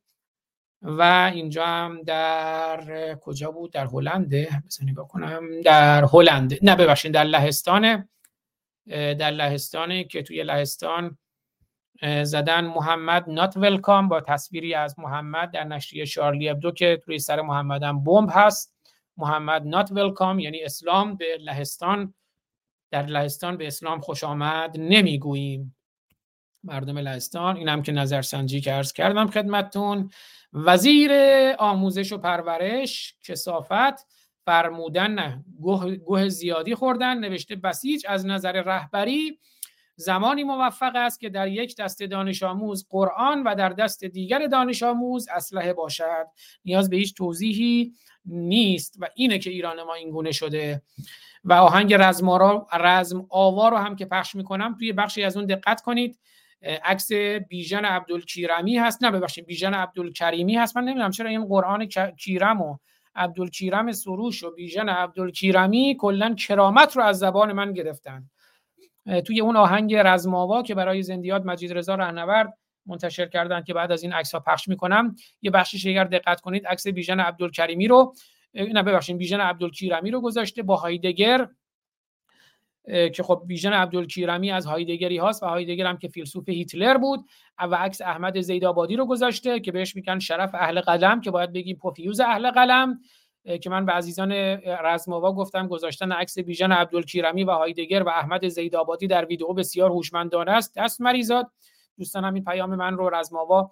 [0.83, 4.35] و اینجا هم در کجا بود؟ در هلند
[4.66, 8.09] بزنی بکنم در هلند نه ببخشید در لهستان
[8.89, 11.18] در لهستانه که توی لهستان
[12.22, 17.41] زدن محمد نات ولکام با تصویری از محمد در نشریه شارلی ابدو که توی سر
[17.41, 18.74] محمد هم بمب هست.
[19.16, 22.14] محمد نات ولکام یعنی اسلام به لهستان.
[22.91, 25.76] در لهستان به اسلام خوش آمد نمی‌گوییم.
[26.64, 30.11] مردم لهستان اینم که نظرسنجی که عرض کردم خدمتتون.
[30.53, 31.12] وزیر
[31.59, 34.07] آموزش و پرورش کسافت
[34.44, 35.44] فرمودن نه
[36.05, 39.38] گوه زیادی خوردن نوشته بسیج از نظر رهبری
[39.96, 44.82] زمانی موفق است که در یک دست دانش آموز قرآن و در دست دیگر دانش
[44.82, 46.26] آموز اسلحه باشد.
[46.64, 47.92] نیاز به هیچ توضیحی
[48.24, 50.82] نیست و اینه که ایران ما این گونه شده.
[51.44, 55.80] و آهنگ رزم, رزم آوا رو هم که پخش می‌کنم توی بخشی از اون دقت
[55.80, 56.18] کنید.
[56.63, 57.13] عکس
[57.49, 59.05] بیژن عبدالکیرمی هست.
[59.05, 60.77] نه ببخشید بیژن عبدالکریمی هست.
[60.77, 61.89] من نمی‌دونم چرا این قرآن
[62.19, 62.77] کیرم و
[63.15, 68.31] عبدالکیرم سروش و بیژن عبدالکیرمی کلا کرامت رو از زبان من گرفتن.
[69.27, 72.55] توی اون آهنگ رزماوا که برای زندیات مجید رضا رهنورد
[72.87, 76.67] منتشر کردن که بعد از این عکس ها پخش می‌کنم یه بخشش اگر دقت کنید
[76.67, 78.15] عکس بیژن عبدالکریمی رو
[78.55, 81.49] نه ببخشید بیژن عبدالکیرمی رو گذاشته با هایدگر.
[82.89, 87.24] که خب بیژن عبدالکیرمی از هایدگری هاست و هایدگر هم که فیلسوف هیتلر بود
[87.59, 91.76] و عکس احمد زیدآبادی رو گذاشته که بهش میگن شرف اهل قلم که باید بگیم
[91.76, 93.01] پوفیوز اهل قلم
[93.62, 94.32] که من به عزیزان
[94.84, 100.51] رزماوا گفتم گذاشتن عکس بیژن عبدالکیرمی و هایدگر و احمد زیدآبادی در ویدیو بسیار هوشمندانه
[100.51, 100.78] است.
[100.78, 101.51] دست مریزاد.
[101.99, 103.70] دوستان هم این پیام من رو رزماوا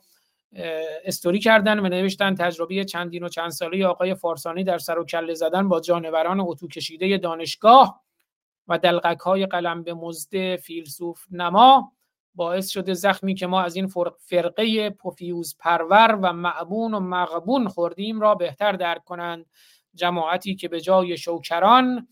[1.05, 5.35] استوری کردن و نوشتن تجربه چندین و چند ساله آقای فارسانی در سر و کله
[5.35, 8.06] زدن با جانوران اتو کشیده دانشگاه.
[8.69, 11.93] و دلغک های قلم به مزد فیلسوف نما
[12.35, 13.87] باعث شده زخمی که ما از این
[14.19, 19.47] فرقه پوفیوز پرور و معبون و مغبون خوردیم را بهتر درک کنند.
[19.95, 22.09] جماعتی که به جای شوکران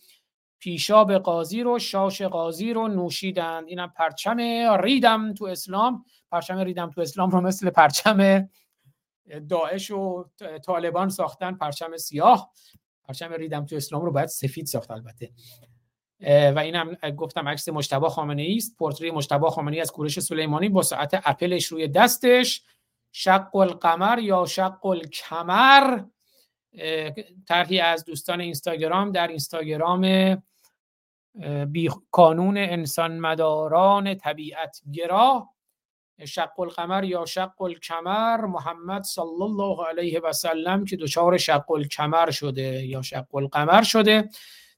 [0.59, 3.69] پیشاب قاضی رو شاش قاضی رو نوشیدند.
[3.69, 4.41] اینم پرچم
[4.83, 6.05] ریدم تو اسلام.
[6.31, 8.49] پرچم ریدم تو اسلام رو مثل پرچم
[9.49, 10.25] داعش و
[10.67, 12.53] طالبان ساختن پرچم سیاه.
[13.05, 15.33] پرچم ریدم تو اسلام رو باید سفید ساخت البته.
[16.27, 18.77] و اینم گفتم عکس مجتبی خامنه است.
[18.79, 22.63] پورتری مجتبی خامنه از کوروش سلیمانی با ساعت اپلش روی دستش.
[23.13, 26.01] شق القمر یا شق الکمر
[27.49, 30.03] طرحی از دوستان اینستاگرام در اینستاگرام
[31.67, 35.49] بی کانون انسان مداران طبیعت گرا.
[36.25, 42.31] شق القمر یا شق الکمر محمد صلی الله علیه و سلم که دچار شق الکمر
[42.31, 44.29] شده یا شق القمر شده.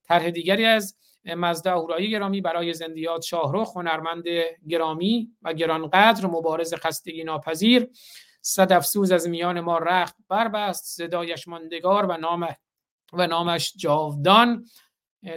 [0.04, 0.96] طرح دیگری از
[1.34, 4.24] مزده اهورایی گرامی برای زندیات شاهرخ هنرمند
[4.68, 7.88] گرامی و گرانقدر مبارز خستگی ناپذیر.
[8.40, 12.48] صد افسوز از میان ما رخت بربست صدایش ماندگار و نام
[13.12, 14.66] و نامش جاودان.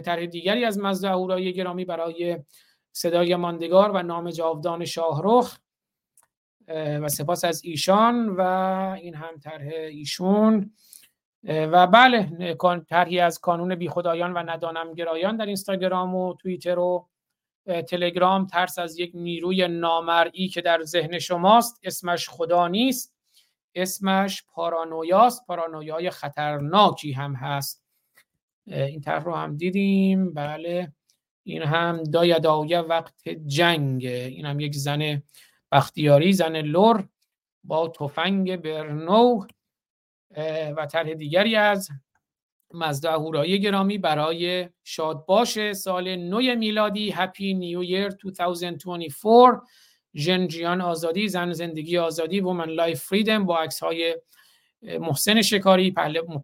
[0.04, 2.38] طرح دیگری از مزده گرامی برای
[2.92, 5.58] صدای ماندگار و نام جاودان شاهرخ.
[6.68, 8.40] و سپاس از ایشان و
[9.00, 10.72] این هم طرح ایشون.
[11.44, 12.56] و بله
[12.88, 17.08] طرحی از کانون بیخدایان و ندانم گرایان در اینستاگرام و توییتر و
[17.66, 21.80] تلگرام ترس از یک نیروی نامرئی که در ذهن شماست.
[21.82, 23.14] اسمش خدا نیست.
[23.74, 25.46] اسمش پارانویاست.
[25.46, 27.84] پارانویای خطرناکی هم هست.
[28.66, 30.34] این طرح رو هم دیدیم.
[30.34, 30.92] بله.
[31.44, 34.04] این هم دایدایه وقت جنگ.
[34.06, 35.22] این هم یک زن
[35.72, 37.08] بختیاری زن لور
[37.64, 39.46] با تفنگ برنو.
[40.76, 41.88] و طرح دیگری از
[42.74, 49.62] مزده هورایی گرامی برای شادباش سال نو میلادی هپی نیو یر 2024
[50.14, 54.16] ژیان آزادی زن زندگی آزادی Woman Life Freedom با عکس های
[54.82, 55.90] محسن شکاری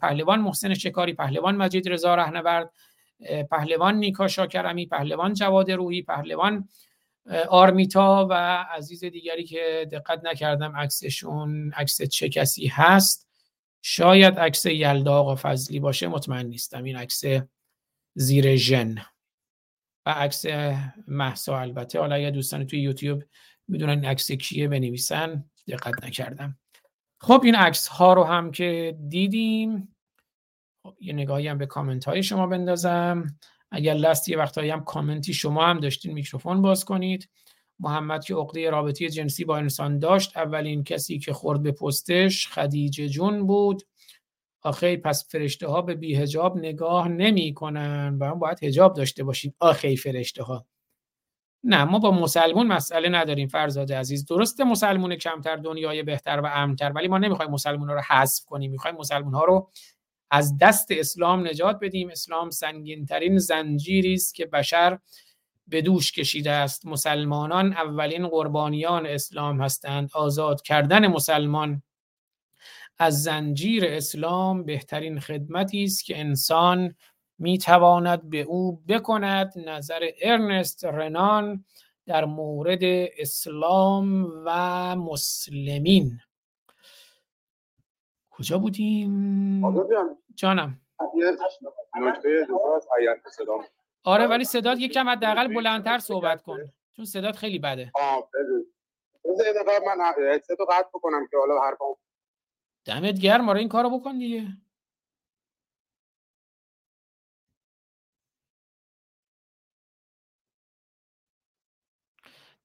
[0.01, 2.71] پهلوان محسن شکاری پهلوان مجید رضا رهنورد
[3.51, 6.69] پهلوان نیکا شاکرمی پهلوان جواد روحی پهلوان
[7.49, 8.35] آرمیتا و
[8.77, 13.26] عزیز دیگری که دقت نکردم عکسشون عکس چه کسی هست.
[13.89, 16.85] شاید عکس یلدا آقافضلی باشه مطمئن نیستم.
[16.85, 17.25] این عکس
[18.15, 18.95] زیر ژن
[20.07, 20.45] و عکس
[21.09, 22.01] محسا البته.
[22.01, 23.23] حالا اگر دوستان توی یوتیوب
[23.69, 26.59] می‌دونن این عکس کیه بنویسن دقت نکردم.
[27.21, 29.97] خب این عکس ها رو هم که دیدیم.
[30.83, 33.39] خب یه نگاهی هم به کامنت های شما بندازم.
[33.71, 37.29] اگر لست یه وقتایی هم کامنتی شما هم داشتین میکروفون باز کنید.
[37.81, 43.09] محمد که عقده رابطی جنسی با انسان داشت اولین کسی که خورد به پستش خدیجه
[43.09, 43.83] جون بود.
[44.63, 49.55] آخی پس فرشته ها به بیهجاب نگاه نمی کنن و هم باید هجاب داشته باشید.
[49.61, 50.67] آخی فرشته ها
[51.65, 54.27] نه ما با مسلمون مسئله نداریم فرزاد عزیز.
[54.27, 58.71] درسته مسلمون کمتر دنیای بهتر و امنتر ولی ما نمی‌خوایم مسلمون رو حذف کنیم.
[58.71, 59.71] می‌خوایم مسلمون ها رو
[60.31, 62.11] از دست اسلام نجات بدیم.
[62.11, 64.99] اسلام سنگین ترین زنجیری است که بشر
[65.67, 66.87] به دوش کشیده است.
[66.87, 70.11] مسلمانان اولین قربانیان اسلام هستند.
[70.15, 71.83] آزاد کردن مسلمان
[72.99, 76.95] از زنجیر اسلام بهترین خدمتی است که انسان
[77.39, 79.53] می تواند به او بکند.
[79.57, 81.65] نظر ارنست رنان
[82.07, 82.81] در مورد
[83.19, 86.21] اسلام و مسلمین.
[88.31, 89.61] کجا بودیم؟
[90.35, 90.81] جانم.
[94.07, 96.59] آره ولی صدات یکم حداقل بلندتر صحبت کن.
[96.97, 97.91] چون صدات خیلی بده.
[97.95, 98.29] آه
[99.87, 101.97] من هدست رو قطع بکنم که حالا حرفم
[102.85, 104.43] دمت گرم آره این کارو بکن دیگه.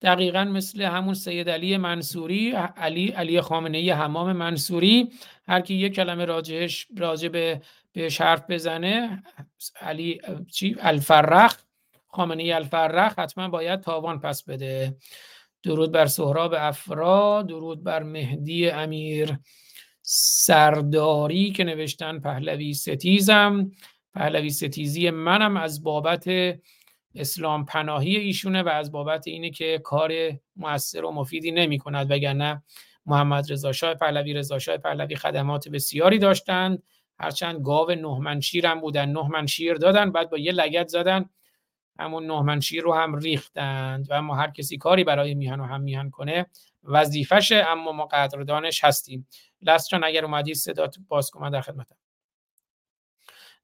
[0.02, 5.12] دقیقا مثل همون سید علی منصوری علی علی خامنه ای حمام منصوری
[5.48, 7.62] هر کی یک کلمه راجعش راجع به
[7.94, 9.24] بهش حرف بزنه
[9.82, 10.22] علی
[10.52, 11.62] چی؟ الفرخ.
[12.08, 14.98] خامنه الفرخ حتما باید تاوان پس بده.
[15.64, 19.38] درود بر سهراب افرا درود بر مهدی امیر
[20.02, 23.72] سرداری که نوشتن پهلوی ستیزم.
[24.14, 26.30] پهلوی ستیزی منم از بابت
[27.16, 30.12] اسلام پناهی ایشونه و از بابت اینه که کار
[30.56, 32.64] موثر و مفیدی نمی کند وگرنه
[33.06, 36.84] محمد رضا شاه پهلوی رضا شاه پهلوی خدمات بسیاری داشتند.
[37.22, 41.30] هرچند گاو نه شیر هم بودن نه شیر دادن بعد با یه لگت زدن
[42.00, 45.82] همون نه شیر رو هم ریختند و اما هر کسی کاری برای میهن و هم
[45.82, 46.46] میهن کنه
[46.84, 49.28] وظیفشه اما ما قدردانش هستیم.
[49.62, 51.96] لستران اگر اومدی صدا باز کن در خدمتم.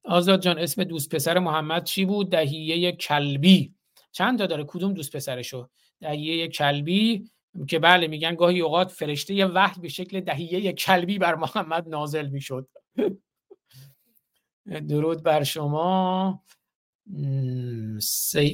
[0.04, 3.74] آزاد جان اسم دوست پسر محمد چی بود؟ دهیه کلبی.
[4.12, 5.68] چند تا داره؟ کدوم دوست پسرشو؟
[6.00, 7.30] دهیه کلبی
[7.68, 12.68] که بله میگن گاهی اوقات فرشته وحی به شکل دهیه کلبی بر محمد نازل می‌شد.
[14.88, 16.42] درود بر شما.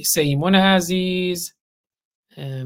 [0.03, 1.55] سیمون عزیز.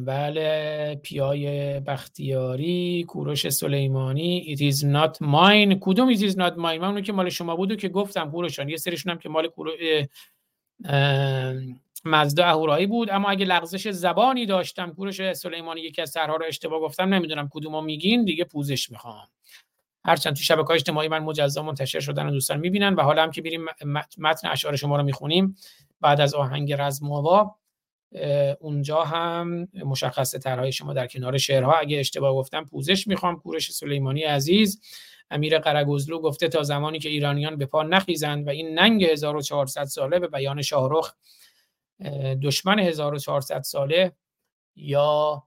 [0.05, 4.55] بله پیای بختیاری کوروش سلیمانی.
[4.55, 5.77] It is not mine.
[5.81, 8.69] کدوم it is not mine من اونو که مال شما بودو که گفتم کوروشان.
[8.69, 9.71] یه سریشون هم که مال کورو...
[12.05, 13.09] مزدا اهورایی بود.
[13.09, 17.81] اما اگه لغزش زبانی داشتم کوروش سلیمانی یکی از سرها رو اشتباه گفتم نمی‌دونم کدومو
[17.81, 18.25] میگین.
[18.25, 19.27] دیگه پوزش می‌خوام.
[20.09, 23.41] هرچند تو شبکه اجتماعی من مجزا منتشر شدن و دوستان می‌بینن و حالا هم که
[23.41, 23.65] بریم
[24.17, 25.55] متن اشعار شما رو می‌خونیم
[26.01, 27.55] بعد از آهنگ رزماوا
[28.59, 31.73] اونجا هم مشخص ترهای شما در کنار شعرها.
[31.73, 33.39] اگه اشتباه گفتم پوزش می‌خوام.
[33.39, 34.81] کوروش سلیمانی عزیز
[35.31, 40.19] امیر قرگزلو گفته تا زمانی که ایرانیان به پا نخیزند و این ننگ 1400 ساله
[40.19, 41.13] به بیان شاهرخ
[42.43, 44.11] دشمن 1400 ساله
[44.75, 45.43] یا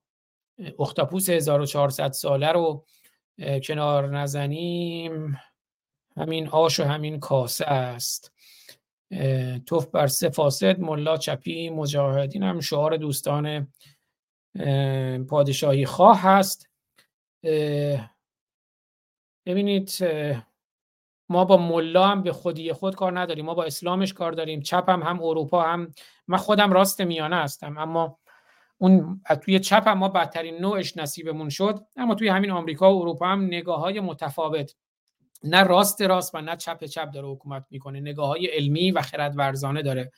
[0.78, 2.84] اختاپوس 1400 ساله رو
[3.38, 5.38] کنار نزنیم.
[6.16, 8.32] همین آش و همین کاسه است.
[9.66, 13.72] توف بر سه فاسد ملا چپی مجاهدین هم شعار دوستان
[15.28, 16.68] پادشاهی خواه هست.
[19.46, 19.90] ببینید
[21.28, 23.44] ما با ملا هم به خودی خود کار نداریم.
[23.44, 24.60] ما با اسلامش کار داریم.
[24.60, 25.94] چپ هم هم اروپا هم.
[26.28, 28.18] من خودم راست میانه هستم اما
[28.82, 33.26] اون توی چپ هم ما بدترین نوعش نصیبمون شد اما توی همین آمریکا و اروپا
[33.26, 34.74] هم نگاه های متفاوت.
[35.44, 39.38] نه راست راست و نه چپ چپ داره حکومت می‌کنه نگاه های علمی و خرد
[39.38, 40.12] ورزانه داره.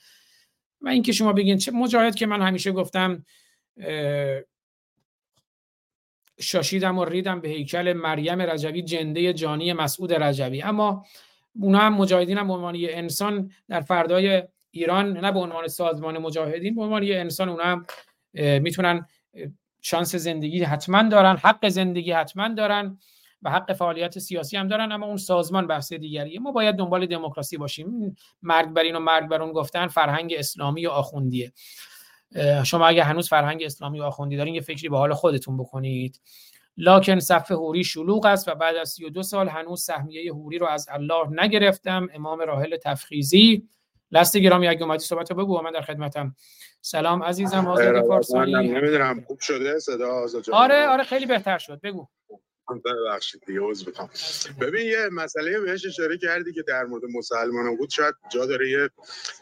[0.80, 3.24] و اینکه شما بگین چه مجاهد که من همیشه گفتم
[6.40, 10.62] شاشیدم و ریدم به هیکل مریم رجوی جنده جانی مسعود رجوی.
[10.62, 11.06] اما
[11.60, 16.18] اونا هم مجاهدین هم به عنوان یه انسان در فردای ایران نه به عنوان سازمان
[16.18, 17.86] مجاهدین به عنوان یه انسان اونا هم
[18.34, 19.06] می‌تونن
[19.80, 22.98] شانس زندگی حتما دارن حق زندگی حتما دارن
[23.42, 26.40] و حق فعالیت سیاسی هم دارن اما اون سازمان بحث دیگریه.
[26.40, 28.16] ما باید دنبال دموکراسی باشیم.
[28.42, 31.52] مرگ بر این و مرگ بر اون گفتن فرهنگ اسلامی و آخوندیه.
[32.64, 36.20] شما اگه هنوز فرهنگ اسلامی و آخوندی دارین یه فکری به حال خودتون بکنید.
[36.76, 40.86] لاکن صف هوری شلوغ است و بعد از 32 سال هنوز سهمیه هوری رو از
[40.90, 42.08] الله نگرفتم.
[42.14, 43.68] امام راحل تفخیزی
[44.14, 46.36] لست گرامی اگه اومدی صحبت رو بگو من در خدمتم.
[46.80, 51.80] سلام عزیزم حاضر فارسانی نمی‌دونم خوب شده؟ صدا آره آره خیلی بهتر شد.
[51.80, 52.06] بگو.
[52.72, 54.10] ببخشید دیگه عذر می‌خوام.
[54.60, 57.90] ببین یه مسئله بهش اشاره کردی که در مورد مسلمان بود.
[57.90, 58.90] شاید جا داره یه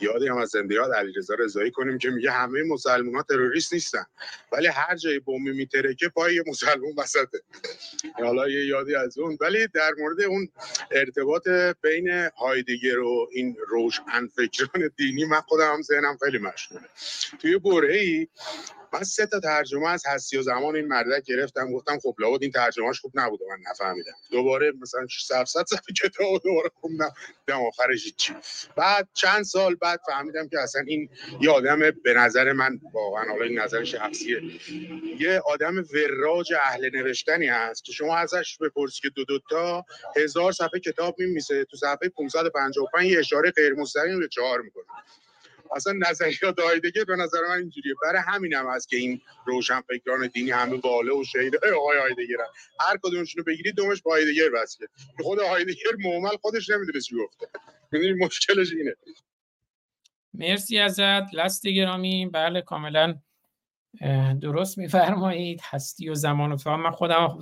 [0.00, 4.04] یادی هم از زنده یاد علیرضا رضایی کنیم که میگه همه مسلمان ها تروریست نیستن
[4.52, 7.40] ولی هر جای بمب میترکه پای مسلمان وسطه.
[8.14, 9.38] حالا یه یادی از اون.
[9.40, 10.48] ولی در مورد اون
[10.90, 11.48] ارتباط
[11.82, 16.88] بین هایدگر و این روشن فکران دینی من خودم هم ذهنم خیلی مشغوله.
[17.40, 18.28] توی برهی
[18.92, 22.52] من سه تا ترجمه از هستی و زمان این مردک گرفتم گفتم خب لابد این
[22.52, 24.12] ترجمهش خوب نبوده من نفهمیدم.
[24.30, 27.12] دوباره مثلا 700 صفحه کتاب دوباره خوندم.
[27.46, 28.34] دم آخرش چی
[28.76, 31.08] بعد چند سال بعد فهمیدم که اصلا این
[31.40, 34.42] یه آدم به نظر من واقعا حالا این نظر شخصیه.
[35.20, 39.84] یه آدم وراج اهل نوشتنی هست که شما ازش بپرسی که دو دو تا
[40.16, 44.84] هزار صفحه کتاب میمیسه تو صفحه 555 یه اشاره غیر مستقیم به چهار می‌کنه.
[45.76, 47.94] اصلا نظریات هایدگر به نظر من اینجوریه.
[48.02, 49.20] برای همین هم هست که این
[49.88, 51.56] فکران دینی همه باله و شهید.
[51.56, 52.36] آقای هایدگر
[52.80, 55.22] هر کدومشون رو بگیرید دومش با هایدگر وصله که.
[55.22, 57.46] خود هایدگر معمل خودش نمی‌دونه چی گفته.
[57.92, 58.94] یعنی مشکلش اینه.
[60.34, 61.34] مرسی ازت.
[61.34, 62.26] لست گرامی.
[62.26, 63.18] بله کاملا
[64.42, 65.60] درست میفرمایید.
[65.64, 67.38] هستی و زمان و من خودم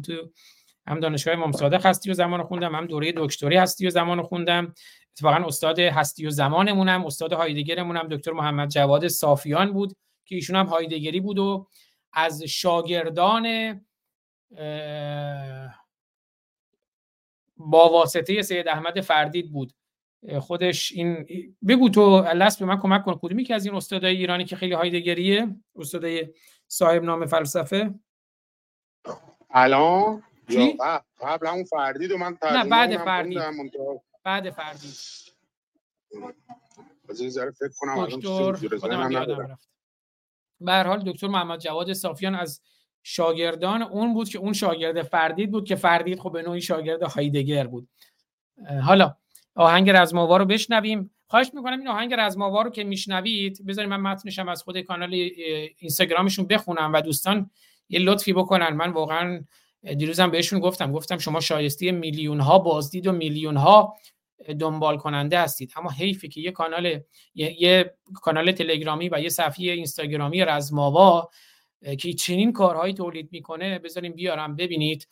[0.87, 4.75] هم دانشگاه امام صادق هستی و زمان خوندم هم دوره دکتری هستی و زمان خوندم.
[5.13, 8.09] اتفاقا استاد هستی و زمانمونم استاد هایدگرمونم.
[8.09, 11.67] دکتر محمد جواد صافیان بود که ایشون هم هایدگری بود و
[12.13, 13.47] از شاگردان
[17.57, 19.73] با واسطه سید احمد فردید بود.
[20.41, 21.27] خودش این
[21.69, 23.19] بگو تو لس به من کمک کن.
[23.23, 26.29] کدومی که از این استادای ایرانی که خیلی هایدگریه؟ استادای
[26.69, 27.95] صاحب نام فلسفه؟
[29.51, 30.23] الان؟
[31.21, 33.39] قبل همون فردید و من نه بعد فردید.
[34.25, 34.95] بعد فردید
[37.59, 38.53] فکر کنم دکتر
[40.61, 42.63] به حال دکتر محمد جواد صافیان از
[43.03, 47.67] شاگردان اون بود که اون شاگرد فردید بود که فردید خب به نوعی شاگرد هایدگر
[47.67, 47.89] بود.
[48.83, 49.17] حالا
[49.55, 51.11] آهنگ رزماوا رو بشنویم.
[51.27, 55.15] خواهش می‌کنم این آهنگ رزماوا رو که میشنوید بذارید من متنشم از خود کانال
[55.79, 57.51] اینستاگرامشون بخونم و دوستان
[57.89, 58.69] یه لطفی بکنن.
[58.69, 59.45] من واقعا
[59.83, 63.97] دیروزم بهشون گفتم گفتم شما شایسته میلیون ها بازدید و میلیون ها
[64.61, 65.73] دنبال کننده هستید.
[65.77, 67.01] اما حیفه که یه کانال
[67.35, 71.31] یه, کانال تلگرامی و یه صفحه اینستاگرامی رزماوا
[71.99, 75.09] که چنین کارهایی تولید می‌کنه بذاریم بیارم ببینید.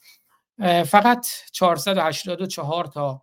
[0.86, 3.22] فقط 484 تا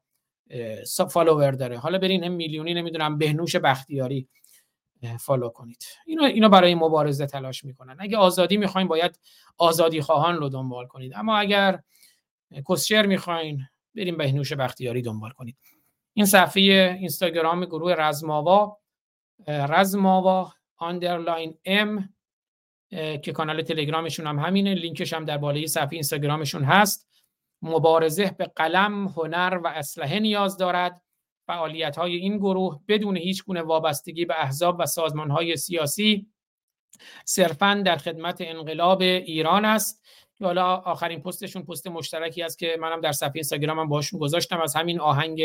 [1.10, 1.78] follower داره.
[1.78, 4.28] حالا برین هم میلیونی نمی‌دونم بهنوش بختیاری.
[5.20, 5.86] follow کنید.
[6.06, 7.96] اینا اینا برای مبارزه تلاش می‌کنن.
[8.00, 9.20] اگه آزادی می‌خواین باید
[9.58, 11.14] آزادی خواهان رو دنبال کنید.
[11.16, 11.80] اما اگر
[12.70, 13.62] کسشر می‌خواین
[13.96, 15.58] برین بهنوش بختیاری دنبال کنید.
[16.14, 18.78] این صفحه اینستاگرام گروه رزماوا
[19.48, 22.10] رزماوا underline M
[22.92, 24.74] که کانال تلگرامشون هم همینه.
[24.74, 27.10] لینکش هم در بالای صفحه اینستاگرامشون هست.
[27.62, 31.02] مبارزه به قلم هنر و اسلحه نیاز دارد.
[31.46, 36.28] فعالیت های این گروه بدون هیچ گونه وابستگی به احزاب و سازمان های سیاسی
[37.26, 40.02] صرفا در خدمت انقلاب ایران است.
[40.42, 44.62] حالا آخرین پستشون پست مشترکی است که منم در صفحه اینستاگرامم باشون گذاشتم.
[44.62, 45.44] از همین آهنگ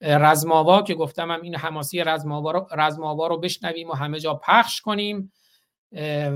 [0.00, 4.80] رزماوا که گفتم هم این حماسی رزماوا رو, رزماوا رو بشنویم و همه جا پخش
[4.80, 5.32] کنیم.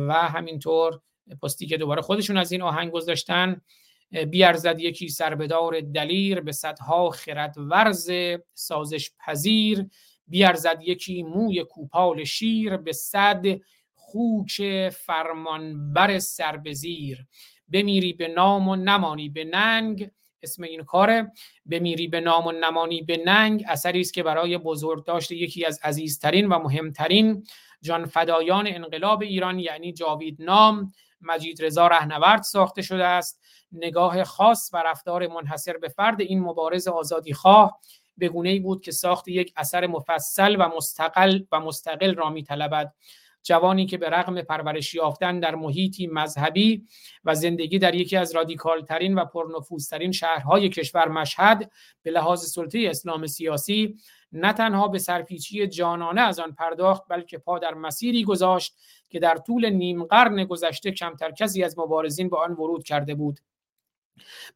[0.09, 1.01] و همینطور
[1.43, 3.61] پستی که دوباره خودشون از این آهنگ گذاشتن.
[4.11, 8.11] بیارزد یکی سربدار دلیر به صدها خرد ورز
[8.55, 9.87] سازش پذیر.
[10.29, 13.45] بیارزد یکی موی کوپال شیر به صد
[13.95, 17.27] خوک فرمانبر سربزیر
[17.69, 20.11] بمیری به نام و نمانی به ننگ
[20.43, 21.33] اسم این کاره.
[21.67, 25.81] بمیری به نام و نمانی به ننگ اثری است که برای بزرگ داشته یکی از
[25.83, 27.47] عزیزترین و مهمترین
[27.83, 30.93] جان فدایان انقلاب ایران یعنی جاوید نام.
[31.21, 33.41] مجید رضا رهنورد ساخته شده است.
[33.77, 37.81] نگاه خاص و رفتار منحصر به فرد این مبارز آزادی خواه
[38.19, 42.43] به گونه ای بود که ساخت یک اثر مفصل و مستقل و مستقل را می
[42.43, 42.93] طلبد
[43.47, 46.87] جوانی که به رغم پرورش یافتن در محیطی مذهبی
[47.25, 51.71] و زندگی در یکی از رادیکال ترین و پرنفوذترین شهرهای کشور مشهد
[52.03, 53.97] به لحاظ سلطه اسلام سیاسی
[54.33, 58.77] نه تنها به سرپیچی جانانه از آن پرداخت بلکه پا در مسیری گذاشت
[59.09, 63.41] که در طول نیم قرن گذشته کمتر کسی از مبارزین به آن ورود کرده بود.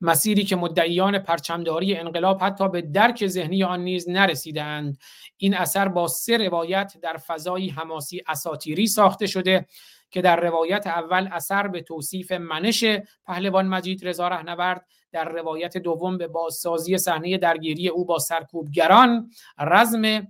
[0.00, 4.98] مسیری که مدعیان پرچمداری انقلاب حتی به درک ذهنی آن نیز نرسیدند.
[5.36, 9.66] این اثر با سه روایت در فضایی حماسی اساتیری ساخته شده
[10.10, 12.84] که در روایت اول اثر به توصیف منش
[13.26, 20.26] پهلوان مجید رضا رهنورد در روایت دوم به بازسازی صحنه درگیری او با سرکوبگران رزم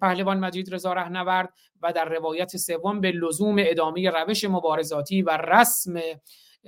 [0.00, 1.52] پهلوان مجید رضا رهنورد
[1.82, 6.00] و در روایت سوم به لزوم ادامه روش مبارزاتی و رسم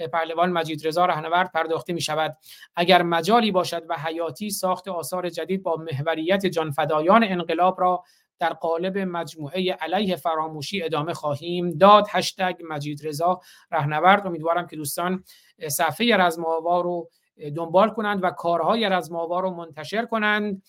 [0.07, 2.37] پهلوان مجید رضا رهنورد پرداخته می شود
[2.77, 8.05] اگر مجالی باشد و حیاتی ساخت آثار جدید با محوریت جانفدایان انقلاب را
[8.39, 12.07] در قالب مجموعه علیه فراموشی ادامه خواهیم داد.
[12.11, 13.41] هشتگ مجید رضا
[13.73, 15.25] رهنورد امیدوارم که دوستان
[15.69, 17.11] صفحه رزماوا رو
[17.57, 20.63] دنبال کنند و کارهای رزماوا رو منتشر کنند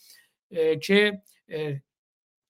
[0.84, 1.22] که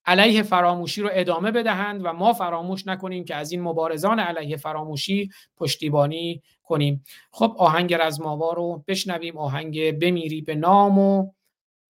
[0.05, 5.29] علیه فراموشی رو ادامه بدهند و ما فراموش نکنیم که از این مبارزان علیه فراموشی
[5.57, 7.03] پشتیبانی کنیم.
[7.31, 9.37] خب آهنگ رزماوا رو بشنویم.
[9.37, 11.31] آهنگ بمیری به نام و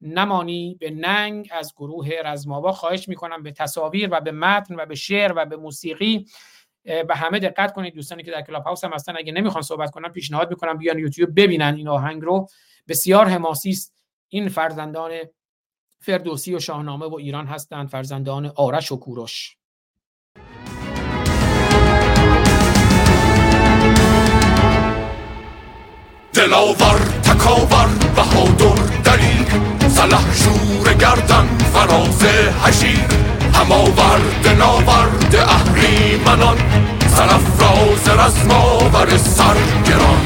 [0.02, 4.96] نمانی به ننگ از گروه رزماوا خواهش می‌کنم به تصاویر و به متن و به
[4.96, 6.26] شعر و به موسیقی
[6.84, 7.94] به همه دقت کنید.
[7.94, 11.30] دوستانی که در کلاب هاوس هم هستن اگه نمی‌خوان صحبت کنن پیشنهاد می‌کنم بیان یوتیوب
[11.36, 12.48] ببینن این آهنگ رو.
[12.88, 13.96] بسیار حماسی است
[14.30, 15.12] این فرزندان
[16.02, 19.56] فردوسی و شاهنامه و ایران هستند فرزندان آرش و کوروش.
[26.34, 29.48] دلاور تکاور بهادر دلیر
[29.90, 32.24] سلح شور گردن فراز
[32.64, 33.06] هشیر
[33.54, 36.58] هماورد ناورد اهریمنان
[37.08, 40.22] سرفراز رزماور سرگران.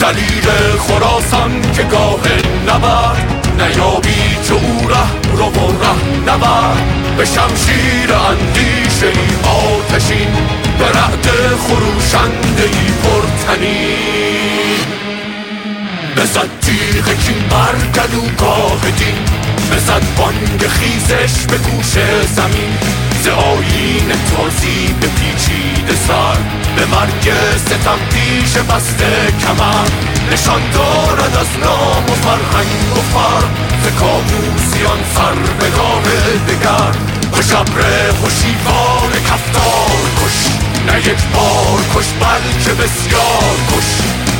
[0.00, 2.20] دلیل خراسان که گاه
[2.68, 10.28] نبرد نیابی چو او ره رو و ره نبرد به شمشیر اندیشه ای آتشین
[10.78, 11.26] به رعد
[11.58, 14.22] خروشنده ای پرتنین
[16.16, 19.24] بزد تیغ کین بر گلوگاه دین
[19.72, 21.92] بزد بانگ خیزش به گوش
[22.26, 22.78] زمین
[23.24, 26.38] ز آیین تازی به پیچیده سر.
[26.76, 29.12] به مرگ ستم پیش بسته
[29.42, 29.88] کمر.
[30.32, 33.44] نشان دارد از نام و فرهنگ و فر.
[33.82, 36.02] ز کابوسیان سر به گاه
[36.48, 36.92] دگر.
[37.32, 40.38] خوش ابر خوشیوان کفتار کش.
[40.86, 43.90] نه یک بار کش بلکه بسیار کش.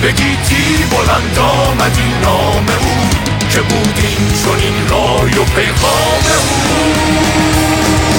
[0.03, 3.09] بگیتی بلند آمد این نام او
[3.51, 8.12] که بود این چون این رای و پیغام او.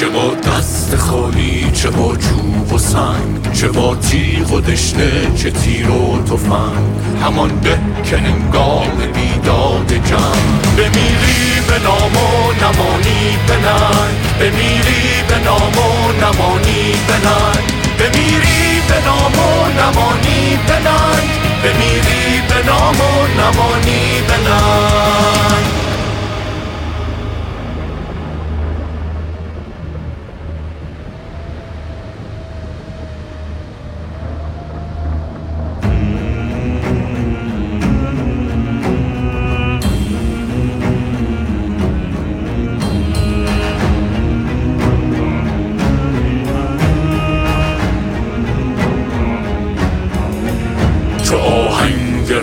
[0.00, 5.50] چه با دست خالی چه با جوب و سنگ چه با تیغ و دشنه چه
[5.50, 6.86] تیر و تفنگ.
[7.22, 10.76] همان به که هنگام بیداد جنگ.
[10.76, 17.66] بمیری به نام و نمانی به ننگ بمیری به نام و نمانی به ننگ
[17.98, 21.30] بمیری به نام و نمانی به ننگ
[21.62, 24.95] بمیری به نام و نمانی به ننگ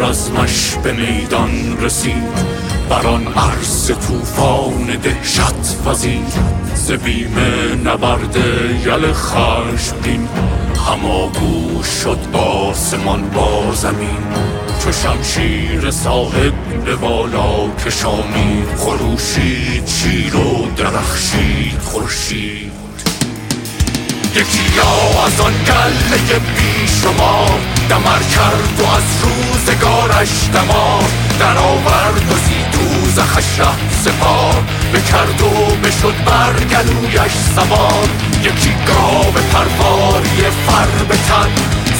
[0.04, 2.54] عزمش به میدان رسید.
[2.90, 6.34] بر آن عرص طوفان دهشت وزید.
[6.76, 7.36] ز بیم
[7.86, 8.36] نبرد
[8.86, 10.28] یل خشمگین
[10.88, 14.24] هماگوش شد آسمان با زمین.
[14.84, 22.83] چو شمشیر صاحب به بالا کشانید خروشید شیر و درخشید خورشید.
[24.36, 24.80] یکی
[25.26, 27.46] از آن گله بی شما
[27.90, 31.04] دمر کرد و از روزگارش دمار
[31.40, 32.54] در آورد و
[33.16, 38.10] زخش ره سپار بکرد و بشد بر گلویش سوار
[38.44, 41.50] یکی گاو پرواری فر بتن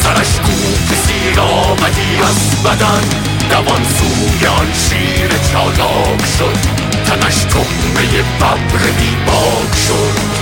[0.04, 3.04] سرش کوک سیر آمدی از بدن
[3.50, 6.58] دوان سوی آن شیر چالاک شد
[7.06, 10.33] تنش تخمه ببر بیباک شد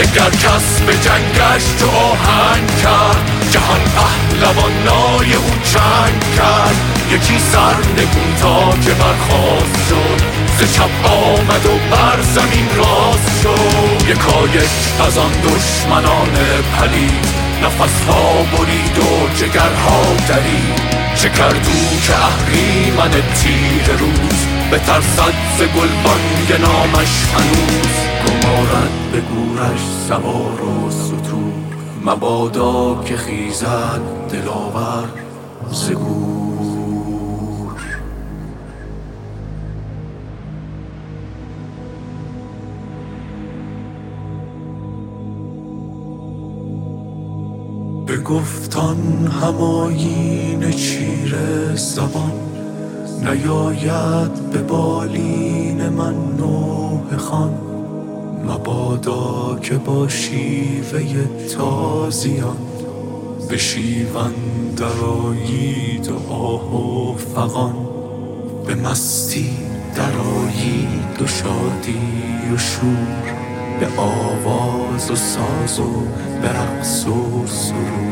[0.00, 3.50] دگر کس به جنگش تو آهنگ کرد.
[3.50, 6.76] جهان پهلوانای او چنگ کرد.
[7.10, 10.24] یکی سر نگون تا که برخواست شد.
[10.58, 14.08] ز چپ آمد و بر زمین راست شد.
[14.08, 14.70] یکایک
[15.06, 16.30] از آن دشمنان
[16.78, 17.26] پلید
[17.62, 21.00] نفسها برید و جگرها درید.
[21.14, 24.46] چه کردو که اهریمن تیر روز.
[24.70, 28.10] به ترسد ز گلبانگ نامش هنوز.
[28.50, 31.52] گمارد به گورش سوار و ستور.
[32.04, 34.00] مبادا که خیزد
[34.32, 35.08] دلاور
[35.72, 37.80] ز گور.
[48.06, 51.36] به گفتان هماین چیر
[51.74, 52.32] زبان
[53.22, 57.69] نیاید به بالین من نوح خان.
[58.44, 61.24] مبادا که با شیوه
[61.56, 62.56] تازیان
[63.48, 64.34] به شیون
[64.76, 67.74] درایید و آه و فغان
[68.66, 69.50] به مستی
[69.96, 72.00] درایید و شادی
[72.54, 73.34] و شور
[73.80, 75.92] به آواز و ساز و
[76.42, 78.09] به رقص و سرور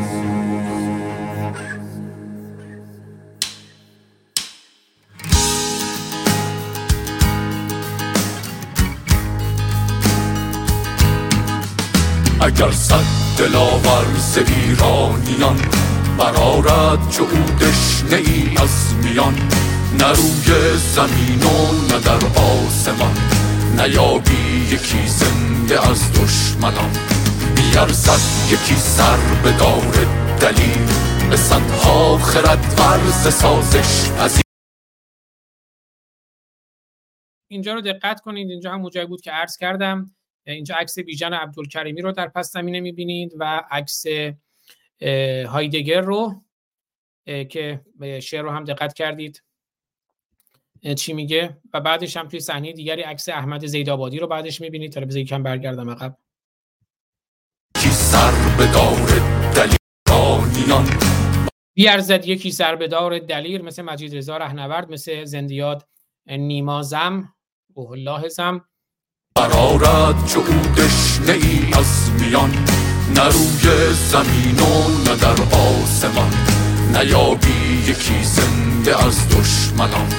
[12.49, 13.03] اگر صد
[13.37, 15.57] دلاور ز ایرانیان
[16.17, 19.33] برارد چو او دشنه ای از میان
[19.99, 23.17] نه روی زمین و نه در آسمان.
[23.77, 26.91] نیابی یکی زنده از دشمنان
[27.55, 30.05] بیارزد یکی سر به دار
[30.41, 30.87] دلیل.
[31.29, 34.41] به صدها خرد ورز سازش از
[37.47, 40.11] اینجا رو دقت کنید اینجا هم جایی بود که عرض کردم.
[40.43, 44.05] اینجا عکس بیژن عبدالکریمی رو در پس زمینه می‌بینید و عکس
[45.47, 46.43] هایدگر رو
[47.25, 47.81] که
[48.21, 49.43] شعر رو هم دقت کردید.
[50.97, 54.91] چی میگه؟ و بعدش هم توی صحنه دیگری عکس احمد زیدآبادی رو بعدش می‌بینید.
[54.91, 56.17] تا بذار کم برگردم عقب.
[61.73, 65.87] بیارزد یکی سر به دار دلیر مثل مجید رضا رهنورد مثل زندیاد
[66.27, 67.35] نیمازم
[67.73, 68.65] اوه الله زم.
[69.39, 72.49] برارد چو او دشنه ای از میان
[73.15, 74.71] نه روی زمین و
[75.05, 76.33] نه در آسمان.
[76.93, 80.09] نیابی یکی زنده از دشمنان.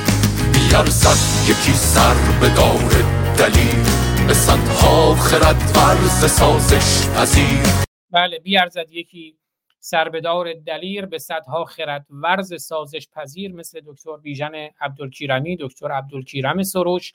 [0.53, 2.93] بیارزد یکی سر به دار
[3.39, 3.85] دلیل.
[4.27, 7.63] به صدها خرد ورز سازش پذیر.
[8.11, 9.37] بله بیارزد یکی
[9.81, 17.15] سربدار دلیر به صدها خرد ورز سازش پذیر مثل دکتر بیژن عبدالکیرمی دکتر عبدالکیرم سروش.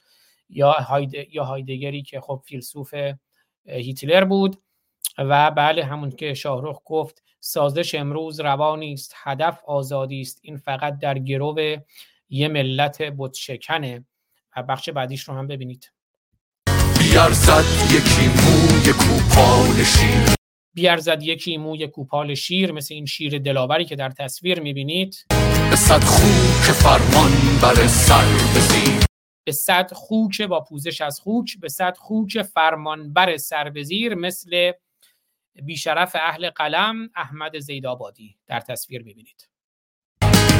[0.49, 1.13] یا, هاید...
[1.31, 2.93] یا هایدگری که خب فیلسوف
[3.65, 4.57] هیتلر بود
[5.17, 10.39] و بله همون که شاهروخ گفت سازش امروز روانی است هدف آزادی است.
[10.41, 11.77] این فقط در گرو
[12.29, 14.05] یه ملت بتشکنه.
[14.57, 15.91] و بخش بعدیش رو هم ببینید.
[16.99, 20.35] بیارزد یکی موی کوپال شیر.
[20.73, 25.25] بیارزد یکی موی کوپال شیر مثل این شیر دلاوری که در تصویر می‌بینید.
[25.69, 25.99] به صد
[26.65, 27.31] که فرمان
[27.61, 29.04] بر سر بزید.
[29.45, 34.71] به صد خوک با پوزش از خوک به صد خوک فرمانبر سربزیر مثل
[35.63, 39.49] بیشرف اهل قلم احمد زیدآبادی در تصویر ببینید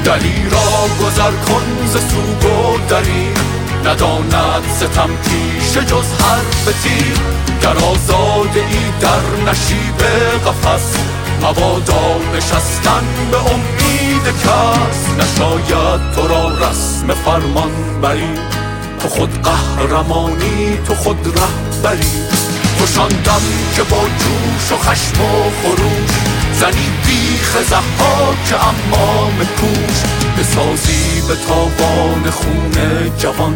[0.06, 3.56] دلیرا گذر کن ز سوگ و دلیر
[3.86, 7.18] نداند ستم پیش جز حرف تیر.
[7.62, 9.98] گر آزاده ای در نشیب
[10.46, 10.98] قفس
[11.42, 15.10] مبادا نشستن به امید کس.
[15.10, 18.55] نشاید تو را رسم فرمان بری
[19.06, 22.12] تو خود قهرمانی تو خود رهبری.
[22.80, 23.42] تو گشاندم
[23.76, 26.12] که با جوش و خشم و خروش
[26.54, 27.58] زنی بیخ
[28.50, 29.98] که امام کوش.
[30.40, 32.74] بسازی به تاوان خون
[33.18, 33.56] جوان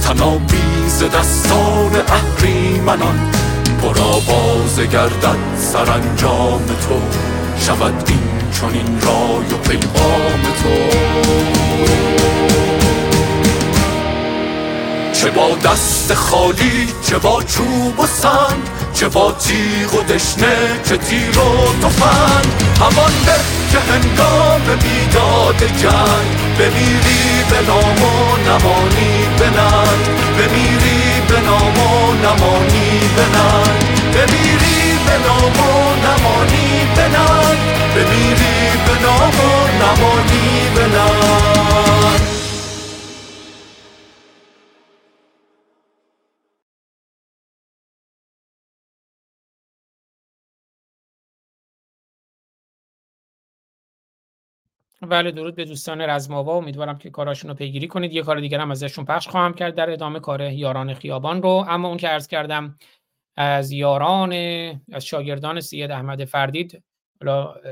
[0.00, 3.30] تنابیز دستان اهریمنان.
[3.82, 5.38] برا باز گردد
[5.72, 7.00] سرانجام تو
[7.66, 11.12] شود این چنین رای و پیغام تو.
[15.12, 18.62] چه با دست خالی چه با چوب و سنگ
[18.94, 20.56] چه با تیغ و دشنه
[20.88, 22.46] چه تیر و تفنگ.
[22.80, 23.32] همان به
[23.72, 26.28] که هنگام بیداد جنگ
[26.58, 30.04] بمیری به نام و نمانی به ننگ.
[30.38, 33.82] بمیری به نام و نمانی به ننگ.
[34.14, 37.58] بمیری به نام و نمانی به ننگ.
[37.94, 41.61] بمیری به نام و نمانی به ننگ.
[55.08, 58.12] بله درود به دوستان رزماوا امیدوارم که کاراشون رو پیگیری کنید.
[58.12, 61.64] یه کار دیگر هم ازشون پخش خواهم کرد در ادامه کار یاران خیابان رو.
[61.68, 62.78] اما اون که عرض کردم
[63.36, 64.32] از یاران
[64.92, 66.84] از شاگردان سید احمد فردید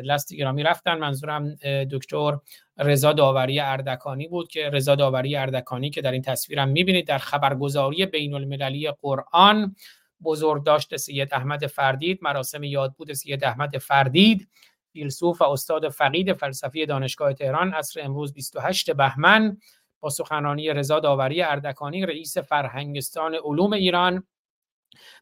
[0.05, 0.99] لست گرامی رفتن.
[0.99, 1.55] منظورم
[1.91, 2.39] دکتر
[2.79, 8.07] رضا داوری اردکانی بود که رضا داوری اردکانی که در این تصویرم می‌بینید در خبرگزاری
[8.07, 9.77] بین المللی قرآن
[10.25, 12.19] بزرگداشت سید احمد فردید.
[12.23, 14.49] مراسم یادبود سید احمد فردید.
[14.93, 19.57] فیلسوف و استاد فقید فلسفی دانشگاه تهران عصر امروز 28 بهمن
[20.01, 24.27] با سخنرانی رضا داوری اردکانی رئیس فرهنگستان علوم ایران.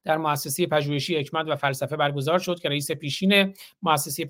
[0.05, 4.25] در مؤسسه پژوهشی حکمت و فلسفه برگزار شد که رئیس پیشین مؤسسه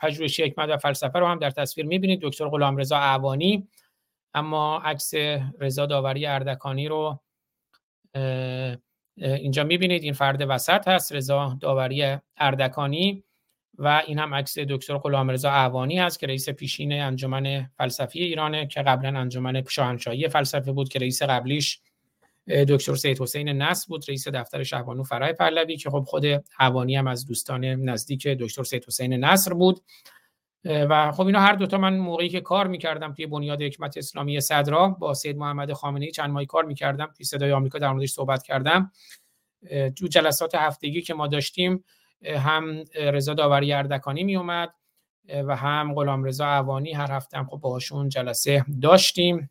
[0.00, 2.20] پژوهشی حکمت و فلسفه رو هم در تصویر می‌بینید.
[2.22, 3.68] دکتر غلامرضا اعوانی
[4.34, 5.14] اما عکس
[5.60, 7.20] رضا داوری اردکانی رو
[9.16, 10.02] اینجا می‌بینید.
[10.02, 13.24] این فرد وسط هست رضا داوری اردکانی.
[13.78, 18.82] و این هم عکس دکتر غلامرضا اعوانی هست که رئیس پیشین انجمن فلسفی ایرانه که
[18.82, 21.80] قبلا انجمن شاهنشاهی فلسفه بود که رئیس قبلیش
[22.46, 26.24] دکتر سید حسین نصر بود رئیس دفتر شهبانو فرای پهلوی که خب خود
[26.58, 29.80] اعوانی هم از دوستان نزدیک دکتر سید حسین نصر بود.
[30.64, 34.88] و خب اینا هر دوتا من موقعی که کار می‌کردم توی بنیاد حکمت اسلامی صدرا
[34.88, 38.92] با سید محمد خامنه چند ماهی کار می‌کردم توی صدای آمریکا در موردش صحبت کردم.
[39.96, 41.84] تو جلسات هفتگی که ما داشتیم
[42.24, 44.74] هم رضا داوری اردکانی می اومد
[45.46, 49.50] و هم غلام رضا عوانی هر هفته هم خب باهاشون جلسه داشتیم.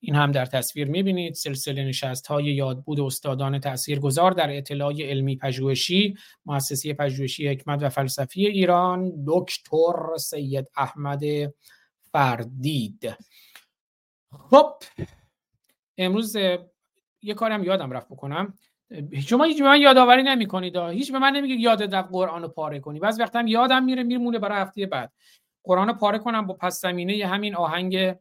[0.00, 1.34] این هم در تصویر می‌بینید.
[1.34, 6.16] سلسله نشست های یادبود استادان تاثیرگذار در اطلاع علمی پژوهشی
[6.46, 11.22] مؤسسه پژوهشی حکمت و فلسفی ایران دکتر سید احمد
[12.12, 13.16] فردید.
[14.50, 14.72] خب
[15.98, 16.36] امروز
[17.22, 18.58] یه کارم یادم رفت بکنم.
[19.26, 20.76] شما هیچ به من یادآوری نمی‌کنید.
[20.76, 23.00] هیچ به من نمیگید یاد قرآن رو پاره کنی.
[23.00, 25.12] بعضی وقتا یادم میره میمونه برای هفته بعد.
[25.64, 28.14] قرآن رو پاره کنم با پس زمینه همین آهنگ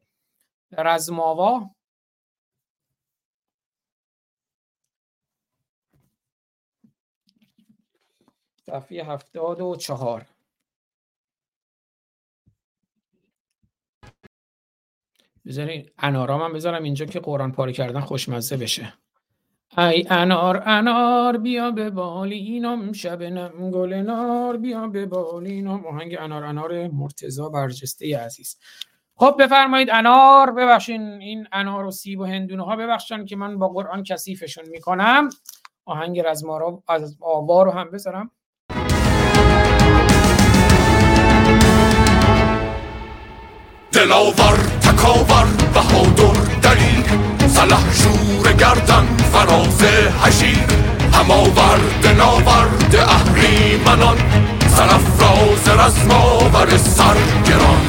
[0.77, 1.69] رزماوا
[8.65, 10.25] صفحه هفتاد و چهار.
[15.45, 18.93] بذارین انارام هم بذارم اینجا که قرآن پاره کردن خوشمزه بشه.
[19.77, 26.43] ای انار انار بیا به بالینم شب نم گل نار بیا به بالینم آهنگ انار
[26.43, 28.57] انار مرتزا برجسته عزیز.
[29.15, 33.69] خب بفرمایید انار ببخشین این انار و سیب و هندونه ها ببخشن که من با
[33.69, 35.29] قرآن کثیفشون می‌کنم.
[35.85, 38.31] آهنگ رزمارا از آوا رو هم بذارم.
[43.91, 46.58] دلاور تکاور بهادر
[47.59, 49.81] سلح شور گردن فراز
[50.23, 50.67] حشیر
[51.13, 54.17] هماورد ناورد اهریمنان
[54.75, 57.81] سرفراز رزماور سرگران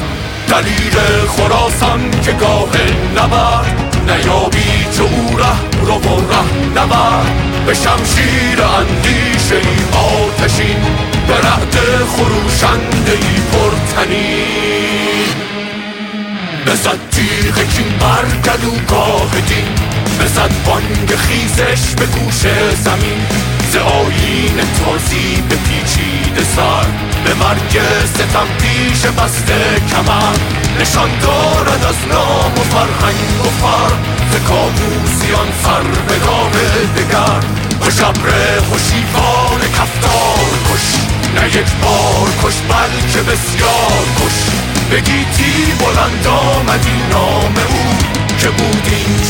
[0.47, 2.69] دلیل خراسان که گاه
[3.17, 10.81] نبرد نیابی چه او ره رو و ره نبرد به شمشیر اندیشه ای آتشین
[11.27, 11.75] به رعد
[12.07, 14.80] خروشنده ای پرتنین
[16.67, 19.75] بزد تیغ کین بر گلوگاه دین.
[20.19, 22.39] بزد بانگ خیزش به گوش
[22.83, 23.21] زمین.
[23.71, 26.85] ز آیین تازی به پیچید سر.
[27.25, 30.37] به مرگ ستم پیش بسته کمر.
[30.79, 33.93] نشان دارد از نام و فرهنگ و فر.
[34.31, 36.51] ز کابوسیان سر به گاه
[36.97, 37.45] دگر.
[37.81, 38.29] و شبر
[38.71, 40.87] هشیوان کفتار کش.
[41.35, 44.70] نه یک بار کش بلکه بسیار کش.
[44.91, 48.11] بگیتی بلند آمدی نام او.
[48.39, 48.47] که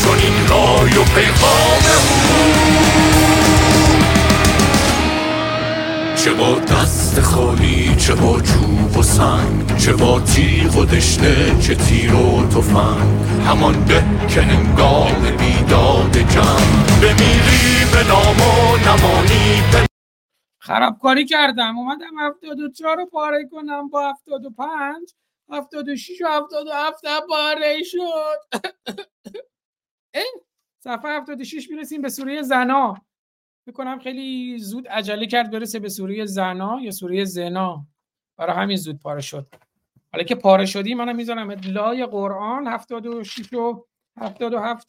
[0.02, 2.32] چون این رای و پیغام او.
[6.16, 11.74] چه با دست خالی چه با چوب و سنگ چه با تیغ و دشنه چه
[11.74, 13.42] تیر و تفنگ.
[13.46, 14.40] همان به که
[15.38, 17.00] بیداد جنگ.
[17.02, 19.86] بمیری به نام و نمانی به
[20.58, 21.78] خرابکاری کردم.
[21.78, 25.14] اومدم 74 رو پاره کنم با 75
[25.52, 28.38] 76 و 77 هم پاره شد.
[30.84, 32.94] صفحه 76 می‌رسیم به سوره زنا.
[33.66, 37.86] می‌کنم خیلی زود عجله کرد برسه به سوره زنا یا سوره زنا.
[38.36, 39.46] برای همین زود پاره شد.
[40.12, 44.88] حالا که پاره شدی منم می‌ذارم لای قرآن 76 و 77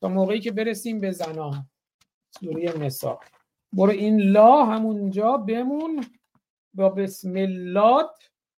[0.00, 1.66] تا موقعی که برسیم به زنا.
[2.40, 3.20] سوره نسا.
[3.72, 6.04] برو این لا همونجا بمون.
[6.74, 8.04] با بسم الله.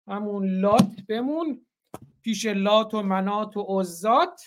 [0.07, 1.65] همون لات بمون
[2.21, 4.41] پیش لات و منات و عزات.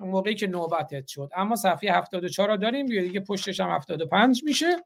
[0.00, 1.30] موقعی که نوبتت شد.
[1.36, 2.86] اما صفحه 74 رو داریم.
[2.86, 4.76] دیگه دیگه پشتش هم 75 میشه.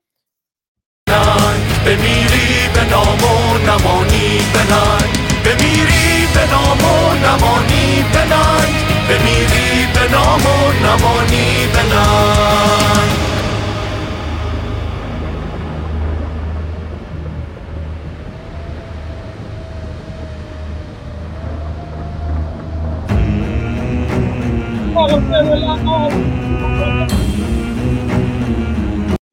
[1.86, 4.38] بمیری به نام و نمانی
[4.70, 8.74] ننگ بمیری به نام و نمانی ننگ
[9.08, 11.82] بمیری به نام و نمانی به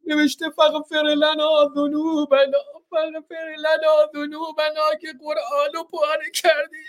[0.08, 6.86] نوشته فغفر لنا ذنوبنا فغفر لنا ذنوبنا که قرآن رو پاره کردی.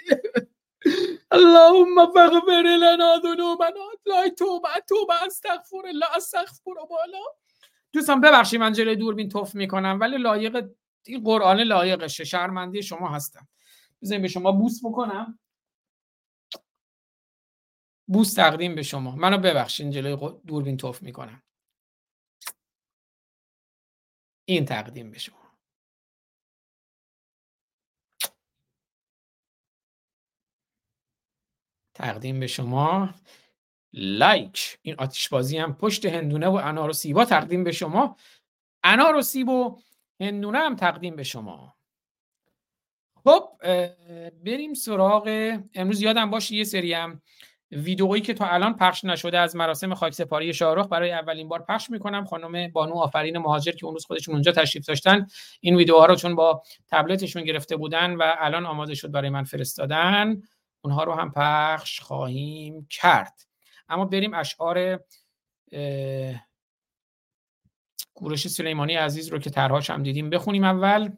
[1.33, 3.85] اللهم فغفر لنا ذنوبنا.
[4.07, 6.17] لا توبه توبه استغفر الله.
[6.17, 7.19] استغفر بالا
[7.93, 10.69] دوستان ببخشید من جلوی دوربین توف می‌کنم ولی لایق
[11.07, 12.25] این قرآن لایقشه.
[12.25, 13.49] شرمنده شما هستم.
[14.03, 15.39] بزنین به شما بوس بکنم.
[18.07, 19.17] بوس تقدیم به شما.
[19.17, 21.43] منو ببخشید جلوی دوربین توف می‌کنم.
[24.45, 25.45] این تقدیم به شما.
[31.95, 33.15] تقدیم به شما.
[33.93, 34.79] لایک.
[34.83, 38.17] این آتیش بازی هم پشت هندونه و انار و سیبا تقدیم به شما.
[38.83, 39.83] انار و سیب و
[40.21, 41.77] هندونه هم تقدیم به شما.
[43.25, 43.59] خب
[44.45, 47.23] بریم سراغ امروز یادم باشه یه سری هم
[47.75, 52.25] ویدئویی که تا الان پخش نشده از مراسم خاکسپاری شاهرخ برای اولین بار پخش می‌کنم.
[52.25, 55.27] خانم بانو آفرین مهاجر که اون روز خودشون اونجا تشریف داشتن
[55.61, 60.43] این ویدیوها رو چون با تبلتشون گرفته بودن و الان آماده شد برای من فرستادن
[60.81, 63.41] اونها رو هم پخش خواهیم کرد.
[63.89, 65.01] اما بریم اشعار
[68.15, 71.11] کوروش سلیمانی عزیز رو که طرحهاش هم دیدیم بخونیم اول.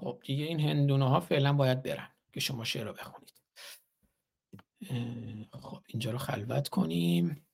[0.00, 3.32] خب دیگه این هندونه ها فعلا باید برن که شما شعر رو بخونید.
[5.62, 7.48] خب اینجا رو خلوت کنیم.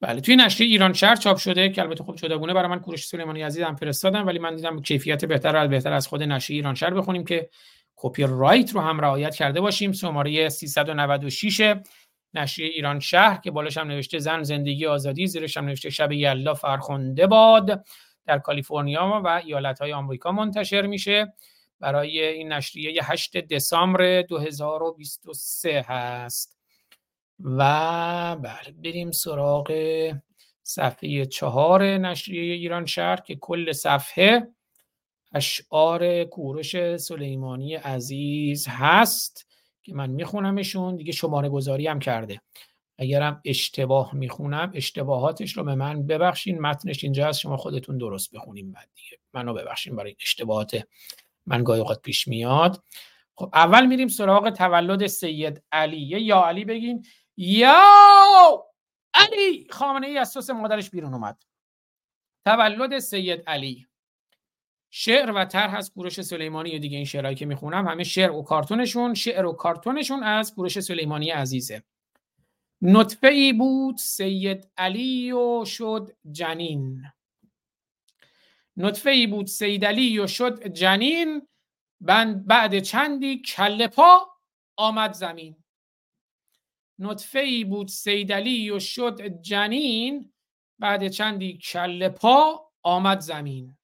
[0.00, 3.42] بله توی نشریه ایران شهر چاپ شده که البته خب جداگونه برای من کوروش سلیمانی
[3.42, 6.94] عزیز هم فرستادم ولی من دیدم کیفیت بهتر از بهتر از خود نشریه ایران شهر
[6.94, 7.50] بخونیم که
[7.96, 9.92] کپی رایت رو هم رعایت کرده باشیم.
[9.92, 11.74] شماره 396
[12.34, 16.54] نشریه ایران شهر که بالاش هم نوشته زن زندگی آزادی زیرش هم نوشته شب یلدا
[16.54, 17.84] فرخنده باد.
[18.26, 21.32] در کالیفرنیا و ایالت‌های آمریکا منتشر میشه.
[21.82, 26.58] برای این نشریه 8 دسامبر 2023 هست.
[27.44, 29.72] و بله بریم سراغ
[30.62, 34.48] صفحه چهار نشریه ایران شهر که کل صفحه
[35.32, 39.46] اشعار کوروش سلیمانی عزیز هست
[39.82, 40.96] که من میخونمشون.
[40.96, 42.40] دیگه شماره گذاری هم کرده.
[42.98, 46.60] اگرم اشتباه می‌خونم اشتباهاتش رو به من ببخشین.
[46.60, 49.18] متنش اینجا هست شما خودتون درست بخونیم بعد دیگه.
[49.34, 50.82] منو ببخشین برای اشتباهات
[51.46, 52.84] من گاهی اوقات پیش میاد.
[53.34, 56.20] خب اول میریم سراغ تولد سید علی.
[56.20, 57.06] یا علی بگین
[57.36, 57.82] یا
[59.14, 59.66] علی!
[59.70, 61.42] خامنه ای از مادرش بیرون اومد.
[62.44, 63.86] تولد سید علی.
[64.90, 66.76] شعر و طرح از کوروش سلیمانی.
[66.76, 70.80] و دیگه این شعرهایی که می‌خونم همه شعر و کارتونشون شعر و کارتونشون از کوروش
[70.80, 71.82] سلیمانی عزیزه.
[72.82, 77.02] نطفه ای بود سید علی و شد جنین.
[78.76, 81.48] نطفه ای بود سید علی و شد جنین.
[82.46, 84.28] بعد چندی کله پا
[84.76, 85.56] آمد زمین.
[86.98, 90.32] نطفه ای بود سید علی و شد جنین.
[90.78, 93.76] بعد چندی کله پا آمد زمین.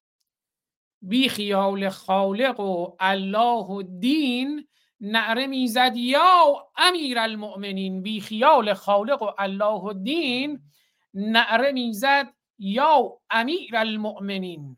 [1.03, 4.69] بی خیال خالق و الله و دین
[5.01, 8.03] نعره می‌زد یا امیر المؤمنین.
[8.03, 10.61] بی خیال خالق و الله و دین
[11.15, 14.77] نعره می‌زد یا امیر المؤمنین.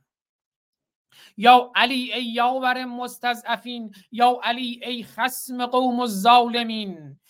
[1.37, 3.95] یا علی ای یاور مستضعفین.
[4.13, 7.21] یا علی ای خسم قوم الظالمین.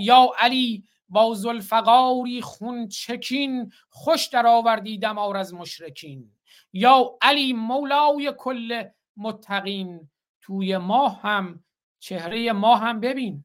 [0.00, 3.72] یا علی با زلفقاری خون چکین.
[3.88, 6.32] خوش در آوردی دمار از مشرکین.
[6.72, 8.84] یا علی مولای کل
[9.16, 10.10] متقین.
[10.40, 11.64] توی ما هم
[11.98, 13.44] چهره ما هم ببین.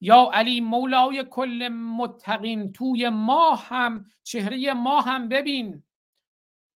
[0.00, 5.82] یا علی مولای کل متقین توی ما هم چهره ما هم ببین.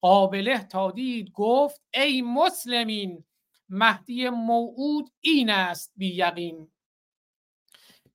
[0.02, 3.24] قابله تا دید گفت ای مسلمین
[3.70, 6.68] مهدی موعود این است بی یقین.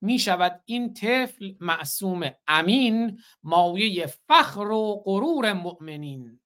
[0.01, 6.41] می شود این طفل معصوم امین مایه فخر و غرور مؤمنین.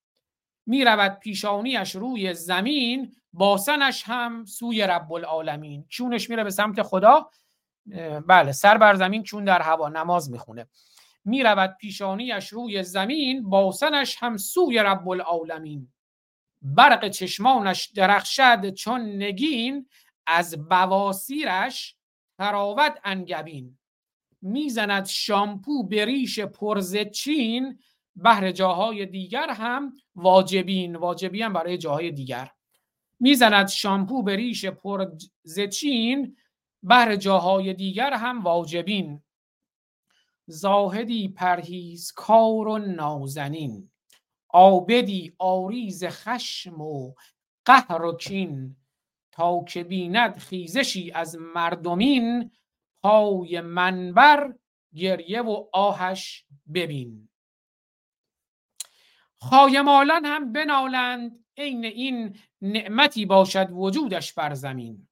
[0.66, 5.84] می رود پیشانیش روی زمین باسنش هم سوی رب العالمین.
[5.88, 7.30] چونش میره به سمت خدا
[8.26, 10.66] بله سر بر زمین چون در هوا نماز می‌خونه.
[11.24, 15.92] می رود پیشانیش روی زمین باسنش هم سوی رب العالمین
[16.62, 19.88] برق چشمانش درخشد چون نگین
[20.26, 21.96] از بواسیرش
[22.38, 23.78] تراوت انگبین.
[24.42, 27.78] می‌زند شامپو به ریش پرز چین
[28.16, 30.96] بهر جاهای دیگر هم واجبین.
[30.96, 32.50] واجبی هم برای جاهای دیگر.
[33.20, 36.36] می‌زند شامپو به ریش پرز چین
[36.82, 39.22] بهر جاهای دیگر هم واجبین.
[40.46, 43.90] زاهدی پرهیز کار و نازنین.
[44.48, 47.14] آبدی آریز خشم و
[47.64, 48.76] قهر و کین.
[49.32, 52.50] تا که بیند خیزشی از مردمین.
[53.02, 54.54] پای منبر
[54.94, 56.44] گریه و آهش
[56.74, 57.28] ببین.
[59.40, 65.08] خایمالان هم بنالند عین این نعمتی باشد وجودش بر زمین.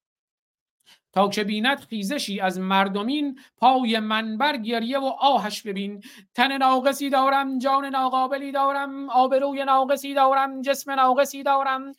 [1.17, 6.03] تا که بیند خیزشی از مردمین پای منبر گریه و آهش ببین.
[6.35, 11.93] تن ناقصی دارم جان ناقابلی دارم آبروی ناقصی دارم جسم ناقصی دارم.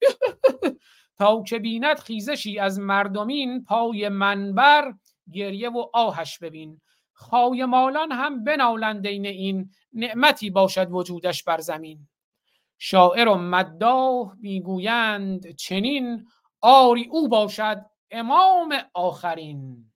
[1.18, 4.94] تا که بیند خیزشی از مردمین پای منبر
[5.32, 6.80] گریه و آهش ببین.
[7.12, 12.08] خای مالان هم بنالند این نعمتی باشد وجودش بر زمین.
[12.78, 16.26] شاعر و مداح می‌گویند چنین
[16.60, 19.92] آری او باشد امام آخرین.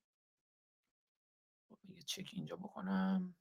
[1.89, 3.35] یه چک اینجا بکنم.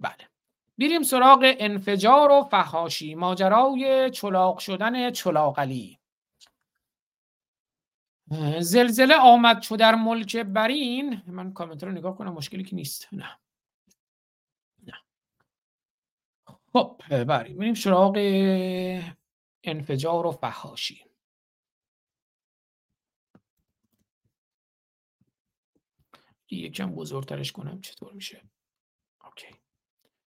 [0.00, 0.28] بله.
[0.76, 5.98] بیریم سراغ انفجار و فهاشی ماجرای چلاق شدن چلاقلی
[8.60, 11.22] زلزله آمد چو در ملک برین.
[11.26, 13.08] من کامنت رو نگاه کنم مشکلی که نیست.
[13.12, 13.38] نه.
[14.86, 14.94] نه.
[16.72, 18.16] خب بریم بریم سراغ
[19.64, 21.04] انفجار و فهاشی
[26.56, 28.42] یکم بزرگترش کنم چطور میشه؟
[29.24, 29.46] اوکی.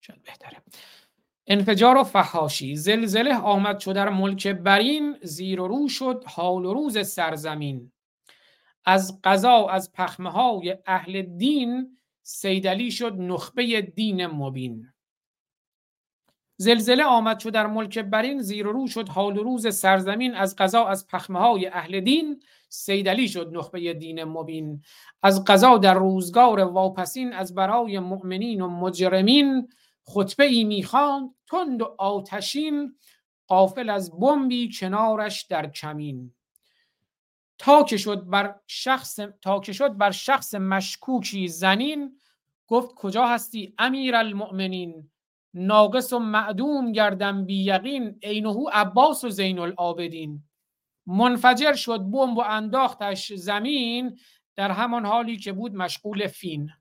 [0.02, 0.62] شاید بهتره.
[1.48, 6.74] انفجار و فهاشی زلزله آمد شد در ملک برین زیر و رو شد حال و
[6.74, 7.92] روز سرزمین.
[8.86, 14.93] از قضا از پخمه های اهل دین سیدلی شد نخبه دین مبین.
[16.58, 20.56] زلزله آمد شد در ملک برین زیر و رو شد حال و روز سرزمین از
[20.56, 22.44] قضا از پخمه های اهل دین.
[22.70, 24.82] سیدلی شد نخبه دین مبین.
[25.24, 29.70] از قضا در روزگار واپسین از برای مؤمنین و مجرمین.
[30.06, 32.96] خطبه ای می‌خواند تند و آتشین
[33.48, 36.34] قافل از بمبی کنارش در کمین.
[37.58, 42.20] تا که شد بر شخص تا که شد بر شخص مشکوکی زنین
[42.68, 45.10] گفت کجا هستی امیر المؤمنین
[45.54, 50.44] ناقص و معدوم گردم بی یقین عینه عباس و زین العابدین.
[51.08, 54.20] منفجر شد بمب و انداختش زمین
[54.56, 56.72] در همان حالی که بود مشغول فین.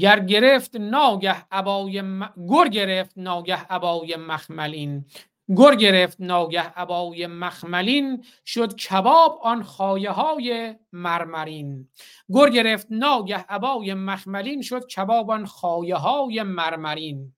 [0.00, 2.32] گر گرفت ناگه عبای م...
[2.50, 5.04] گر گرفت ناگه عبای مخملین.
[5.48, 11.88] گر گرفت ناگه عبای مخملین شد کباب آن خایه های مرمرین.
[12.34, 17.32] گر گرفت ناگه عبای مخملین شد کباب آن خایه های مرمرین.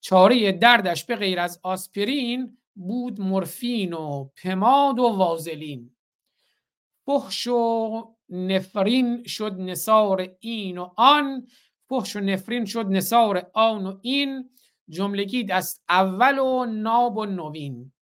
[0.00, 5.90] چاره دردش به غیر از آسپرین بود مورفین و پماد و وازلین.
[7.06, 11.46] فحش و نفرین شد نصار این و آن.
[11.88, 14.50] فحش و نفرین شد نصار آن و این.
[14.88, 17.92] جملگی دست اول و ناب و نوین.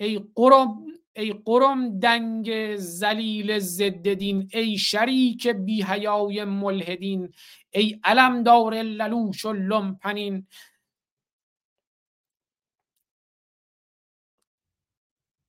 [0.00, 0.84] ای قرم
[1.16, 7.32] ای قرم دنگ زلیل ضد دین ای شریک بی حیای ملحدین
[7.70, 10.46] ای علمدار للوش و لمپنین.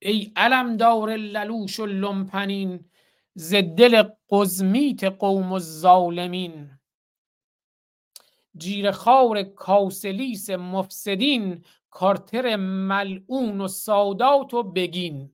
[0.01, 2.89] ای علمدار للوش و لمپنین
[3.33, 6.78] ز دل قزمیت قوم الظالمین.
[8.59, 15.33] جیر خار کاسلیس مفسدین کارتر ملعون و سادات و بگین.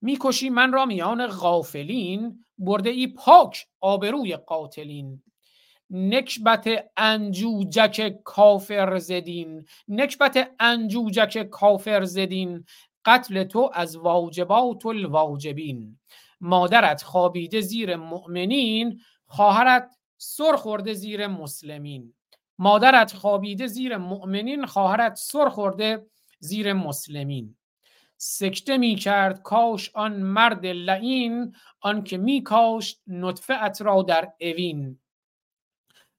[0.00, 5.22] می‌کشی من را میان غافلین برده ای پاک آبروی قاتلین.
[5.90, 12.64] نکبت انجوجک کافر زدین نکبت انجوجک کافر زدین.
[13.04, 15.98] قتل تو از واجبات الواجبین.
[16.40, 22.14] مادرت خوابیده زیر مؤمنین خواهرت سر خورده زیر مسلمین.
[22.58, 26.06] مادرت خوابیده زیر مؤمنین خواهرت سر خورده
[26.38, 27.56] زیر مسلمین.
[28.16, 34.98] سکته می کرد کاش آن مرد لعین آن که می کاشت نطفه را در اوین.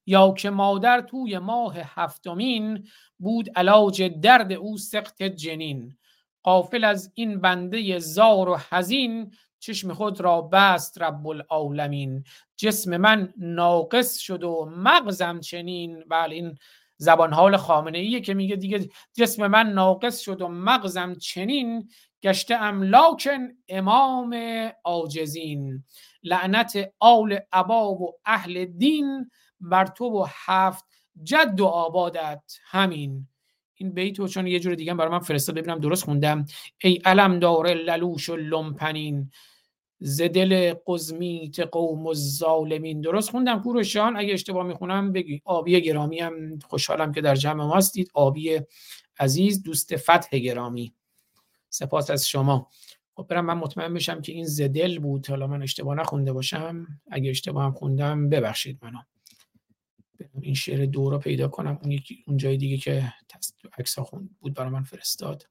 [0.06, 2.88] یا که مادر توی ماه هفتمین
[3.18, 5.96] بود علاج درد او سخت جنین.
[6.42, 12.24] قافل از این بنده زار و حزین چشم خود را بست رب العالمین.
[12.56, 16.04] جسم من ناقص شد و مغزم چنین.
[16.08, 16.58] بله این
[16.96, 18.88] زبان حال خامنه ایه که میگه دیگه.
[19.14, 21.88] جسم من ناقص شد و مغزم چنین.
[22.22, 24.36] گشته ام لاکن امام
[24.84, 25.84] آجزین
[26.22, 29.30] لعنت آل عباب و اهل دین.
[29.60, 30.84] بر تو و هفت
[31.22, 32.42] جد و آبادت.
[32.64, 33.28] همین.
[33.78, 36.46] این بیتو چون یه جور دیگه برای من فرستاد ببینم درست خوندم.
[36.82, 39.30] ای علم دار للوش و لمپنین
[40.00, 43.00] زدل قزمیت قوم و ظالمین.
[43.00, 45.42] درست خوندم کوروشان اگه اشتباه می‌خونم بگی.
[45.44, 48.60] آبی گرامی هم خوشحالم که در جمع ما هستید آبی
[49.20, 50.94] عزیز دوست فتح گرامی.
[51.68, 52.68] سپاس از شما.
[53.14, 55.26] خب برم من مطمئن بشم که این زدل بود.
[55.26, 56.86] حالا من اشتباه نخونده باشم.
[57.10, 58.98] اگه اشتباه هم خوندم ببخشید منو.
[60.42, 61.78] این شعر دو رو پیدا کنم.
[61.82, 63.12] اون اون جای دیگه که
[63.78, 65.48] عکس خون بود برای من فرستاد.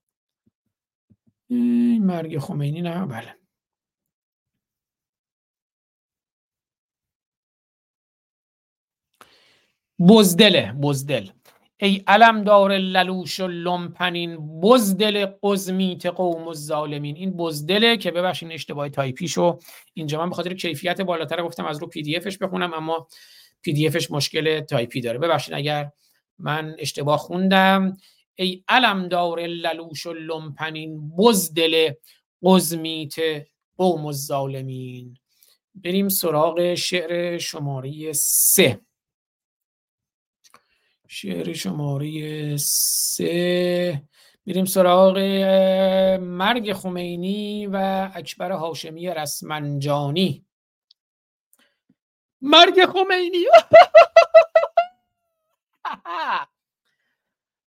[2.00, 3.36] مرگ خمینی نه بله.
[10.00, 11.30] بزدله بزدل.
[11.80, 17.16] ای علم دار للوش و لمپنین بزدل قزمیت قوم و ظالمین.
[17.16, 19.60] این بزدله که ببخشین اشتباه تایپیشو
[19.94, 23.08] اینجا من به خاطر کیفیت بالاتر گفتم از رو PDF ش بخونم اما
[23.68, 25.20] PDF ش مشکل تایپی داره.
[25.20, 25.92] ببخشید اگر
[26.40, 27.98] من اشتباه خوندم.
[28.36, 31.94] ای علم دار للوش و لمپنین بزدل
[32.44, 33.16] قزمیت
[33.78, 35.18] قوم ظالمین
[35.76, 38.80] بریم سراغ شعر شماره سه.
[41.08, 44.02] شعر شماره سه.
[44.46, 45.18] میریم سراغ
[46.22, 50.47] مرگ خمینی و اکبر هاشمی رسمنجانی.
[52.42, 53.46] مرگ خمینی.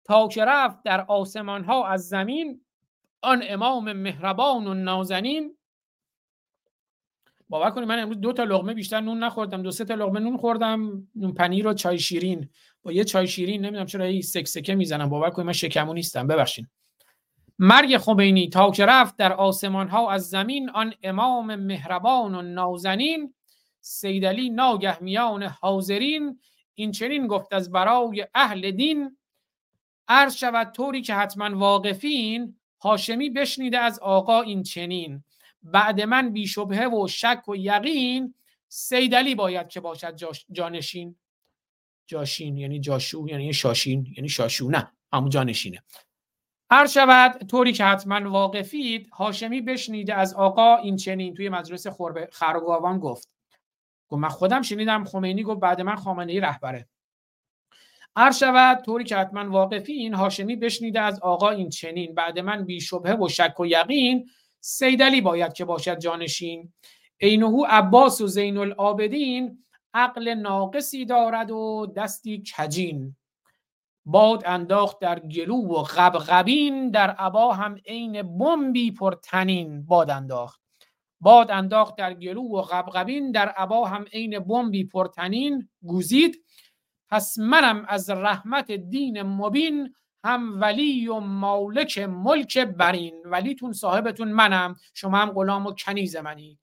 [0.04, 2.60] تا که رفت در آسمان ها از زمین
[3.22, 5.56] آن امام مهربان و نازنین.
[7.48, 10.36] باور کنید من امروز دو تا لغمه بیشتر نون نخوردم دو سه تا لغمه نون
[10.36, 11.08] خوردم.
[11.16, 12.48] نون پنیر و چای شیرین.
[12.82, 16.26] با یه چای شیرین نمی‌دونم چرا این سکسکه می‌زنم باور کنید من شکمو نیستم.
[16.26, 16.68] ببخشید.
[17.58, 18.48] مرگ خمینی.
[18.48, 23.34] تا که رفت در آسمان ها از زمین آن امام مهربان و نازنین.
[23.88, 26.40] سیدلی ناگه میان حاضرین
[26.74, 29.16] این چنین گفت از برای اهل دین
[30.08, 35.24] عرض شود طوری که حتما واقفین هاشمی بشنیده از آقا این چنین.
[35.62, 38.34] بعد من بی شبهه و شک و یقین
[38.68, 40.14] سیدلی باید که باشد
[40.52, 41.16] جانشین.
[42.06, 45.82] جاشین یعنی جاشو یعنی شاشین یعنی شاشو نه همون جانشینه.
[46.70, 51.86] هر شود طوری که حتما واقفید هاشمی بشنیده از آقا این چنین توی مجلس
[52.32, 53.37] خرگاوان گفت.
[54.08, 56.88] گفت من خودم شنیدم خمینی گفت بعد من خامنه ای رهبره.
[58.16, 62.64] هر شود طوری که حتما واقفی این هاشمی بشنیده از آقا این چنین بعد من
[62.64, 64.30] بی شبهه و شک و یقین
[64.60, 66.72] سیدلی باید که باشد جانشین.
[67.20, 69.64] اینهو عباس و زین العابدین
[69.94, 73.16] عقل ناقصی دارد و دستی کجین.
[74.06, 80.67] باد انداخت در گلو و غبغبین در عبا هم عین بمبی پرتنین باد انداخت.
[81.20, 86.44] باد انداخت در گلو و غبغبین در عبا هم عین بمبی پرتنین گوزید.
[87.10, 93.22] پس منم از رحمت دین مبین هم ولی و مالک ملک برین.
[93.24, 96.58] ولیتون صاحبتون منم شما هم غلام و کنیز منی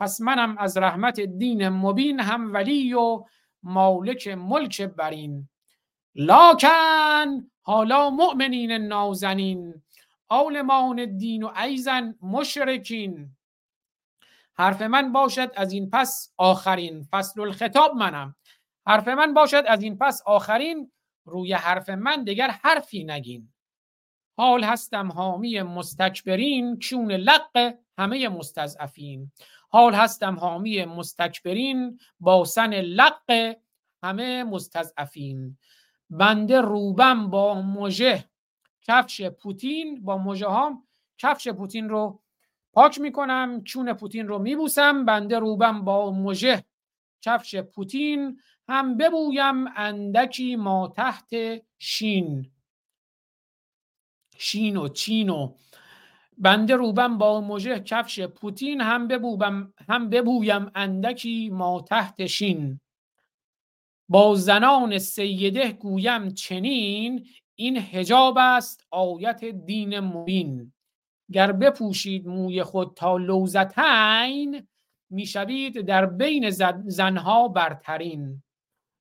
[0.00, 3.24] پس منم از رحمت دین مبین هم ولی و
[3.62, 5.48] مالک ملک برین.
[6.14, 9.82] لاکن حالا مؤمنین نازنین
[10.30, 13.36] عالمان دین و ایزن مشرکین.
[14.58, 18.36] حرف من باشد از این پس آخرین فصل الخطاب منم.
[18.86, 20.92] حرف من باشد از این پس آخرین
[21.24, 23.52] روی حرف من دگر حرفی نگین.
[24.36, 29.32] حال هستم حامی مستکبرین چون لق همه مستضعفین.
[29.70, 33.56] حال هستم حامی مستکبرین با سن لق
[34.02, 35.58] همه مستضعفین.
[36.10, 38.24] بنده روبم با مژه
[38.82, 40.82] کفش پوتین با مژه هم
[41.18, 42.22] کفش پوتین رو
[42.78, 46.64] پاک می‌کنم چون پوتین رو میبوسم بنده روبم با مژه
[47.22, 48.40] کفش پوتین.
[48.68, 51.30] هم ببویم اندکی ما تحت
[51.78, 52.50] شین.
[54.36, 55.54] شین و چین و
[56.38, 58.80] بنده روبم با مژه کفش پوتین.
[58.80, 62.80] هم ببویم هم ببویم اندکی ما تحت شین.
[64.08, 70.72] با زنان سیده گویم چنین این حجاب است آیت دین مبین
[71.32, 74.66] گر بپوشید موی خود تا لوزتین
[75.10, 76.50] می‌شوید در بین
[76.86, 78.42] زنها برترین.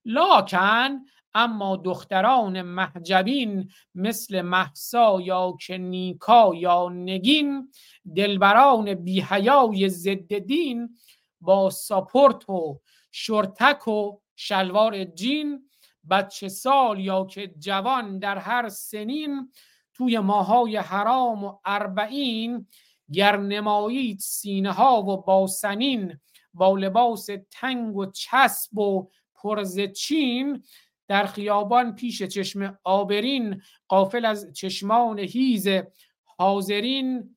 [0.05, 0.99] لاکن
[1.33, 7.71] اما دختران محجبین مثل محسا یا کنیکا یا نگین
[8.15, 10.97] دلبران بیهیای ضد دین
[11.41, 12.79] با ساپورت و
[13.11, 15.69] شرتک و شلوار جین
[16.09, 19.51] بچه سال یا که جوان در هر سنین
[19.97, 22.67] توی ماهای حرام و اربعین
[23.13, 26.19] گر نمایید سینه ها و باسنین
[26.53, 30.63] با لباس تنگ و چسب و پرز چین
[31.07, 35.67] در خیابان پیش چشم آبرین قافل از چشمان هیز
[36.23, 37.35] حاضرین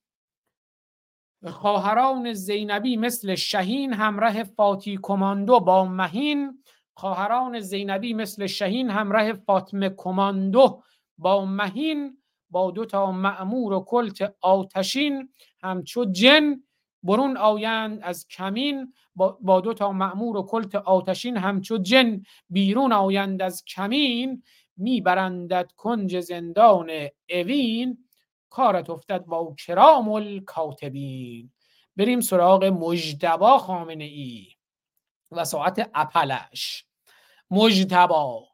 [1.47, 6.65] خواهران زینبی مثل شهین همراه فاتی کماندو با مهین
[6.95, 10.82] خواهران زینبی مثل شهین همراه فاطمه کماندو
[11.19, 12.19] با مهین
[12.51, 15.28] با دو تا معمور و کلت آتشین
[15.62, 16.62] همچو جن
[17.02, 18.93] برون آیند از کمین.
[19.40, 24.43] با دو تا معمور و کلت آتشین همچو جن بیرون آیند از کمین.
[24.77, 26.90] میبرندت کنج زندان
[27.31, 27.98] اوین
[28.51, 31.51] کارت افتد با کرام الکاتبین.
[31.97, 34.47] بریم سراغ مجدبا خامنه ای
[35.31, 36.85] و ساعت اپلش.
[37.51, 38.49] مجتبا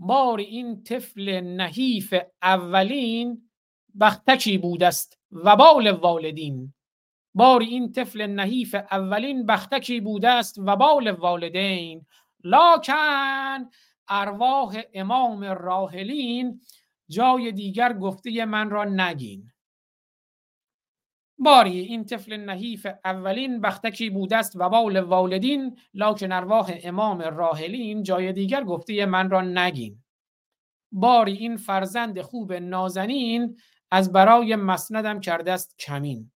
[0.00, 3.50] مار این طفل نحیف اولین
[4.00, 6.74] بختکی بود است و بال والدین.
[7.34, 12.06] بار این طفل نحیف اولین بختکی بوده است و بال والدین.
[12.44, 13.70] لاکن
[14.08, 16.60] ارواح امام راهلین
[17.08, 19.52] جای دیگر گفته من را نگین.
[21.40, 28.02] باری این طفل نحیف اولین بختکی بوده است و بال والدین لاکن ارواح امام راهلین
[28.02, 30.02] جای دیگر گفته من را نگین.
[30.92, 33.56] باری این فرزند خوب نازنین
[33.90, 36.30] از برای مسندم کرده است کمین.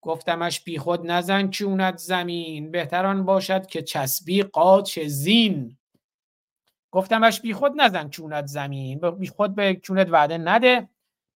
[0.00, 5.78] گفتمش بی خود نزن چونت زمین بهتران باشد که چسبی قاچ زین.
[6.90, 10.88] گفتمش بی خود نزن چونت زمین بی خود به چونت وعده نده.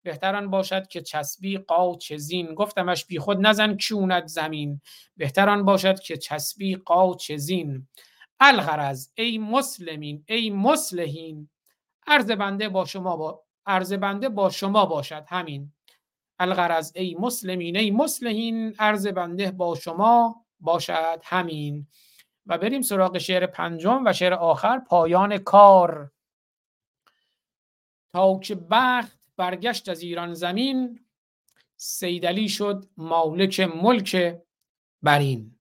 [0.08, 2.54] بهتران باشد که چسبی قاچ زین.
[2.54, 4.82] گفتمش بی خود نزن چونت زمین.
[5.18, 7.88] بهتران باشد که چسبی قاچ زین.
[8.40, 11.50] الغرض ای مسلمین ای مسلحین
[12.08, 15.74] عرض بنده با شما با عرض بنده با شما باشد همین.
[16.40, 21.88] الغرض ای مسلمین ای مسلمین عرض بنده با شما باشد همین.
[22.46, 26.12] و بریم سراغ شعر پنجم و شعر آخر پایان کار.
[28.12, 31.00] تا که بخت برگشت از ایران زمین
[31.76, 34.38] سیدلی شد مالک ملک
[35.02, 35.60] برین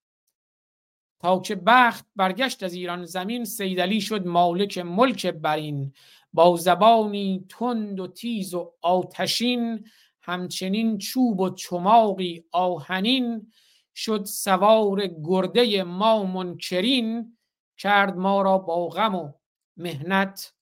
[1.21, 5.93] تا که بخت برگشت از ایران زمین سیدلی شد مالک ملک برین
[6.33, 9.89] با زبانی تند و تیز و آتشین
[10.21, 13.53] همچنین چوب و چماقی آهنین.
[13.97, 17.37] شد سوار گرده ما منکرین
[17.77, 19.33] کرد ما را با غم و
[19.77, 20.55] مهنت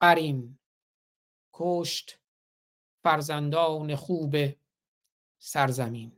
[0.00, 0.58] قرین
[1.52, 2.18] کشت
[3.08, 4.36] فرزندان خوب
[5.38, 6.12] سرزمین.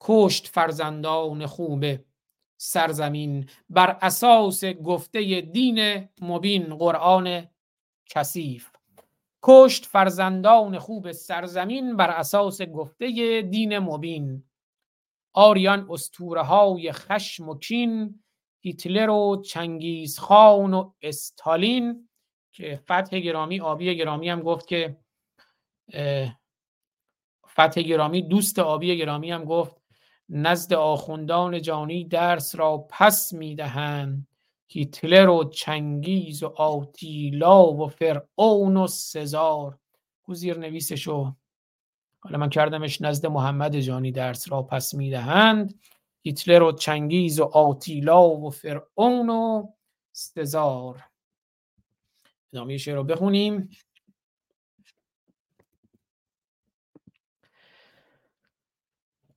[0.00, 1.84] کشت فرزندان خوب
[2.56, 3.48] سرزمین.
[3.70, 7.46] بر اساس گفته دین مبین قرآن
[8.06, 8.70] کثیف.
[9.42, 14.44] کشت فرزندان خوب سرزمین بر اساس گفته دین مبین.
[15.34, 18.22] آریان استوره های خشم و کین
[18.60, 22.08] هیتلر و چنگیز خان و استالین
[22.52, 24.96] که فتح گرامی آبی گرامی هم گفت که
[27.48, 29.76] فتح گرامی دوست آبی گرامی هم گفت
[30.28, 34.26] نزد آخوندان جانی درس را پس می‌دهند.
[34.66, 39.78] هیتلر و چنگیز و آتیلا و فرعون و سزار.
[40.22, 41.34] کو زیر نویسشو؟
[42.20, 45.80] حالا من کردمش نزد محمد جانی درس را پس می‌دهند.
[46.22, 49.68] هیتلر و چنگیز و آتیلا و فرعون و
[50.12, 51.04] سزار.
[52.52, 53.70] ادامه شعر رو بخونیم.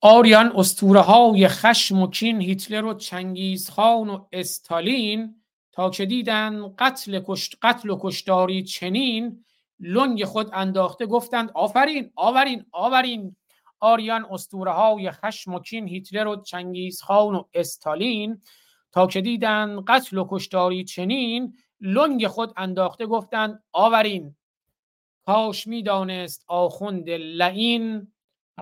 [0.03, 5.35] آریان استوره های خشم و کین هیتلر و چنگیز خان و استالین
[5.71, 7.19] تا که دیدن قتل,
[7.61, 9.45] قتل و کشتاری چنین
[9.79, 13.35] لنگ خود انداخته گفتند آفرین آورین آورین!
[13.79, 18.41] آریان اسطوره های خشم و کین هیتلر و چنگیز خان و استالین
[18.91, 24.35] تا که دیدن قتل و کشتاری چنین لنگ خود انداخته گفتند آورین!
[25.25, 28.07] کاش می‌دانست آخوند لعین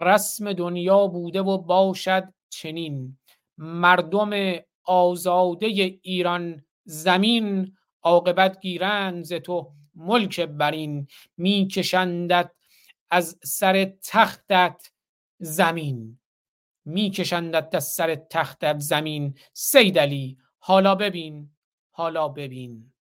[0.01, 3.17] رسم دنیا بوده و باشد چنین.
[3.57, 5.65] مردم آزاده
[6.01, 11.07] ایران زمین عاقبت گیرند ز تو ملک برین.
[11.38, 12.51] میکشندت
[13.11, 14.91] از سر تختت
[15.39, 16.19] زمین.
[16.85, 19.38] میکشندت از سر تختت زمین.
[19.53, 21.49] سیدلی حالا ببین
[21.91, 22.93] حالا ببین.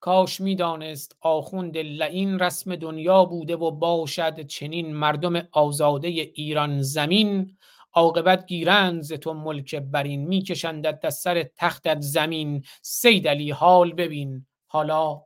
[0.00, 7.56] کاش می‌دانست آخوند لعین رسم دنیا بوده و باشد چنین مردم آزاده ایران زمین
[7.92, 12.64] عاقبت گیرند ز تو ملک برین میکشندت از سر تختت زمین.
[12.82, 14.46] سیدلی حال ببین.
[14.66, 15.22] حالا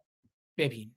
[0.59, 0.97] ببین.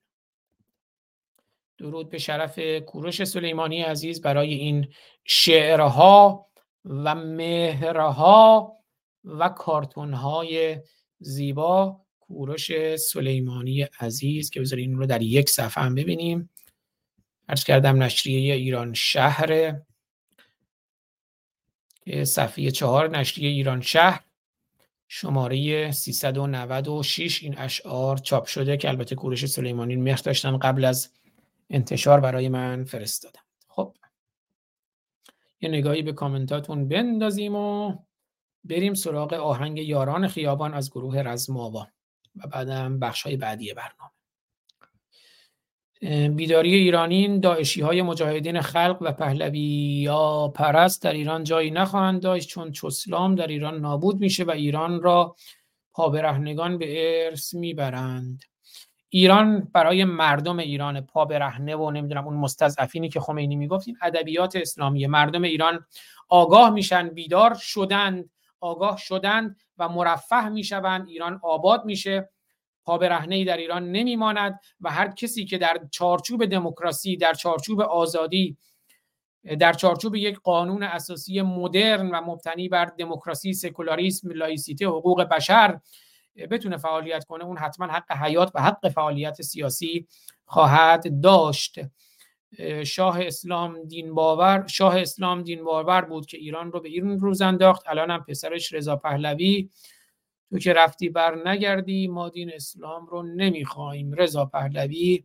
[1.78, 4.88] درود به شرف کوروش سلیمانی عزیز برای این
[5.24, 6.46] شعرها
[6.84, 8.76] و مهرها
[9.24, 10.80] و کارتونهای
[11.18, 12.05] زیبا.
[12.28, 16.50] کوروش سلیمانی عزیز که بذارین این رو در یک صفحه هم ببینیم.
[17.48, 19.76] ارز کردم نشریه ایران شهر
[22.24, 24.24] صفحه چهار نشریه ایران شهر
[25.08, 31.10] شماره 396 این اشعار چاپ شده که البته کوروش سلیمانی مهر داشتن قبل از
[31.70, 33.96] انتشار برای من فرستادم خب.
[35.60, 37.96] یه نگاهی به کامنتاتون بندازیم و
[38.64, 41.88] بریم سراغ آهنگ یاران خیابان از گروه رزماوا
[42.36, 44.10] و بعدم بخش های بعدی برنامه.
[46.28, 49.60] بیداری ایرانیین داعشی های مجاهدین خلق و پهلوی
[50.02, 55.02] یا پرست در ایران جایی نخواهند داشت چون چسلام در ایران نابود میشه و ایران
[55.02, 55.36] را
[55.92, 58.42] پابرهنگان به ارث می‌برند.
[59.08, 64.56] ایران برای مردم ایران پا برهنه و نمی‌دونم اون مستضعفینی که خمینی می‌گفت این ادبیات
[64.56, 65.06] اسلامی.
[65.06, 65.86] مردم ایران
[66.28, 68.30] آگاه میشن بیدار شدند
[68.60, 72.30] آگاه شدند و مرفه می‌شوند ایران آباد میشه.
[72.84, 78.56] پا ای در ایران نمیماند و هر کسی که در چارچوب دموکراسی در چارچوب آزادی
[79.60, 85.80] در چارچوب یک قانون اساسی مدرن و مبتنی بر دموکراسی سکولاریسم لایسیته حقوق بشر
[86.50, 90.06] بتونه فعالیت کنه اون حتما حق حیات و حق فعالیت سیاسی
[90.44, 91.80] خواهد داشت.
[92.84, 97.42] شاه اسلام دین باور شاه اسلام دین باور بود که ایران رو به ایران روز
[97.42, 97.88] انداخت.
[97.88, 99.70] الان هم پسرش رضا پهلوی.
[100.50, 104.12] تو که رفتی بر نگردی ما دین اسلام رو نمی‌خواهیم.
[104.12, 105.24] رضا پهلوی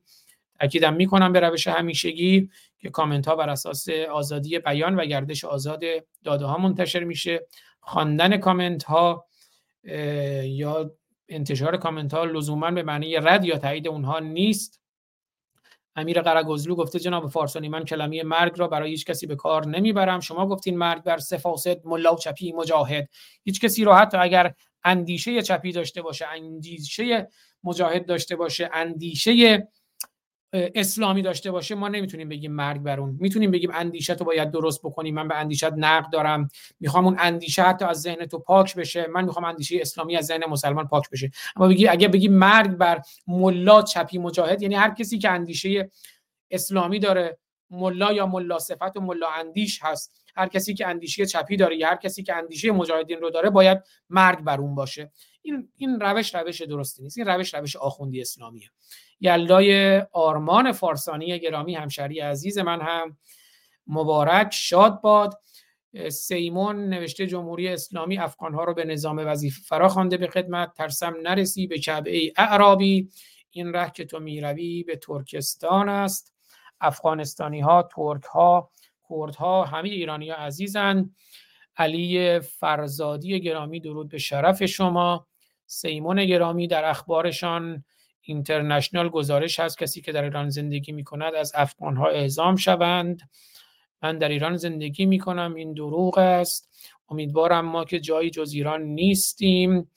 [0.59, 2.49] تاکیدم می‌کنم به روش همیشگی
[2.79, 5.83] که کامنت ها بر اساس آزادی بیان و گردش آزاد
[6.23, 7.47] داده ها منتشر میشه.
[7.79, 9.25] خواندن کامنت ها
[10.43, 10.91] یا
[11.29, 14.80] انتشار کامنت ها لزوما به معنی رد یا تایید اونها نیست.
[15.95, 20.19] امیر قرگزلو گفته جناب فارسانی من کلمه مرگ را برای هیچ کسی به کار نمی‌برم.
[20.19, 23.09] شما گفتین مرگ بر سفاسد ملا و چپی مجاهد.
[23.43, 24.53] هیچ کسی رو حتی اگر
[24.83, 27.29] اندیشه چپی داشته باشه اندیشه
[27.63, 29.67] مجاهد داشته باشه اندیشه
[30.53, 33.17] اسلامی داشته باشه ما نمی‌تونیم بگیم مرگ بر اون.
[33.19, 36.47] می‌تونیم بگیم اندیشه تو باید درست بکنیم من به اندیشت نقد دارم.
[36.79, 40.43] می‌خوام اون اندیشه حتی از ذهن تو پاک بشه من می‌خوام اندیشه اسلامی از ذهن
[40.49, 41.31] مسلمان پاک بشه.
[41.55, 45.91] اما بگی اگه بگی مرگ بر ملا چپی مجاهد یعنی هر کسی که اندیشه
[46.51, 47.37] اسلامی داره
[47.69, 51.87] ملا یا ملا صفت و ملا اندیش هست هر کسی که اندیشه چپی داره یا
[51.87, 55.11] هر کسی که اندیشه مجاهدین رو داره باید مرگ بر اون باشه.
[55.41, 57.17] این این روش روش درستی نیست.
[57.17, 58.69] این روش روش آخوندی اسلامیه.
[59.21, 63.17] یلدای آرمان فارسانی گرامی همشری عزیز من هم
[63.87, 65.41] مبارک شاد باد.
[66.09, 70.73] سیمون نوشته جمهوری اسلامی افغانها رو به نظام وظیفه فرا خوانده به خدمت.
[70.73, 73.09] ترسم نرسی به کعبه اعرابی.
[73.51, 76.33] این ره که تو می‌روی به ترکستان است.
[76.81, 78.71] افغانستانی ها ترک ها
[79.09, 81.09] کرد ها همه ایرانی ها عزیزن.
[81.77, 85.27] علی فرزادی گرامی درود به شرف شما.
[85.65, 87.83] سیمون گرامی در اخبارشان
[88.21, 93.21] اینترنشنال گزارش هست کسی که در ایران زندگی می کند از افغان ها اعزام شوند.
[94.03, 96.69] من در ایران زندگی می کنم این دروغ است.
[97.09, 99.89] امیدوارم ما که جایی جز ایران نیستیم.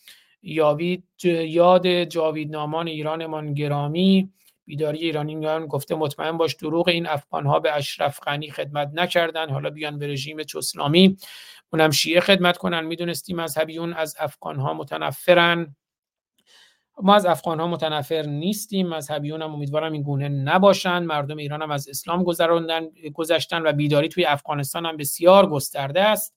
[0.43, 4.31] یاوید یاد جاویدنامان ایرانمان گرامی.
[4.67, 9.51] بیداری ایرانیان گفته مطمئن باش دروغ این افغان ها به اشرف غنی خدمت نکردن.
[9.51, 11.17] حالا بیان به رژیم چسلامی
[11.73, 12.85] اونم شیعه خدمت کنن.
[12.85, 15.77] می‌دونستیم مذهبیون از افغان ها متنفرن.
[17.03, 20.99] ما از افغان ها متنفر نیستیم مذهبیون هم امیدوارم این گونه نباشن.
[20.99, 26.35] مردم ایران هم از اسلام گذراندن گذشتن و بیداری توی افغانستان هم بسیار گسترده است.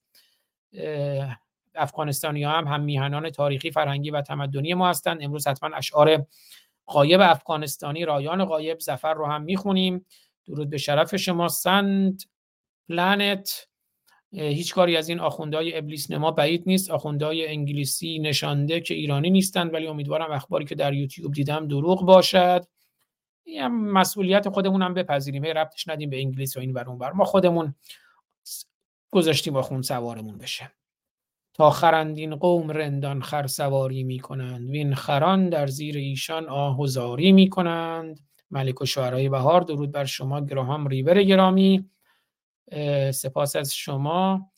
[1.76, 5.24] افغانستانی هم هم میهنان تاریخی فرهنگی و تمدنی ما هستند.
[5.24, 6.26] امروز حتما اشعار
[6.86, 10.06] قایب افغانستانی رایان قایب زفر رو هم می‌خونیم.
[10.46, 11.48] درود به شرف شما.
[11.48, 12.26] سنت
[12.90, 13.67] پلنت.
[14.32, 16.92] هیچ کاری از این آخوندهای ابلیس نما بعید نیست.
[16.92, 22.66] آخوندهای انگلیسی نشانده که ایرانی نیستند ولی امیدوارم اخباری که در یوتیوب دیدم دروغ باشد.
[23.72, 25.46] مسئولیت خودمون هم بپذیریم.
[25.46, 27.76] هی ربطش ندیم به انگلیس و این ور بر ما خودمون
[29.12, 30.72] گذاشتیم خون سوارمون بشه.
[31.54, 36.88] تا خرندین قوم رندان خر سواری می کنند وین خران در زیر ایشان آه و
[36.88, 38.20] زاری می کنند
[38.52, 39.62] ملک و شعرهای بهار.
[39.62, 41.90] درود بر شما گراهام ریور گرامی.
[43.12, 44.52] سپاس از شما.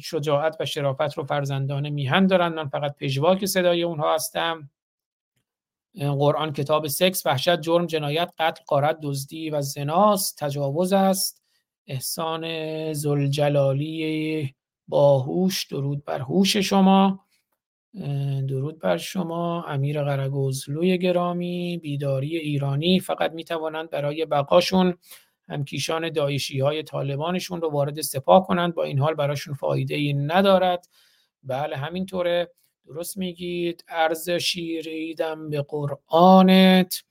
[0.00, 2.48] شجاعت و شرافت رو فرزندان میهن دارن.
[2.48, 4.70] من فقط پژواک صدای اونها هستم.
[5.98, 10.38] قرآن کتاب سکس وحشت جرم جنایت قتل قارت دزدی و زناست.
[10.38, 11.42] تجاوز است.
[11.86, 14.54] احسان زلجلالی
[14.88, 15.66] باهوش.
[15.66, 17.24] درود بر هوش شما.
[18.48, 19.64] درود بر شما.
[19.64, 21.78] امیر قرگوزلوی گرامی.
[21.82, 23.00] بیداری ایرانی.
[23.00, 24.94] فقط می‌توانند برای بقاشون
[25.48, 30.88] همکیشان دایشی های طالبانشون رو وارد سپاه کنند با این حال براشون فایده ای ندارد.
[31.42, 32.50] بله همینطوره.
[32.86, 33.84] درست میگید.
[33.88, 37.04] ارز شیریدم به قرآنت.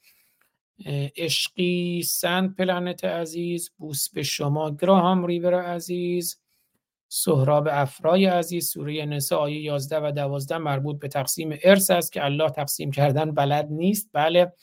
[1.18, 3.72] عشقی سند پلنت عزیز.
[3.78, 4.72] بوس به شما.
[4.72, 6.42] گراهام ریور عزیز.
[7.08, 8.70] سهراب افرای عزیز.
[8.70, 13.32] سوره نساء آیه 11 و 12 مربوط به تقسیم ارث است که الله تقسیم کردن
[13.32, 14.10] بلد نیست.
[14.14, 14.54] بله.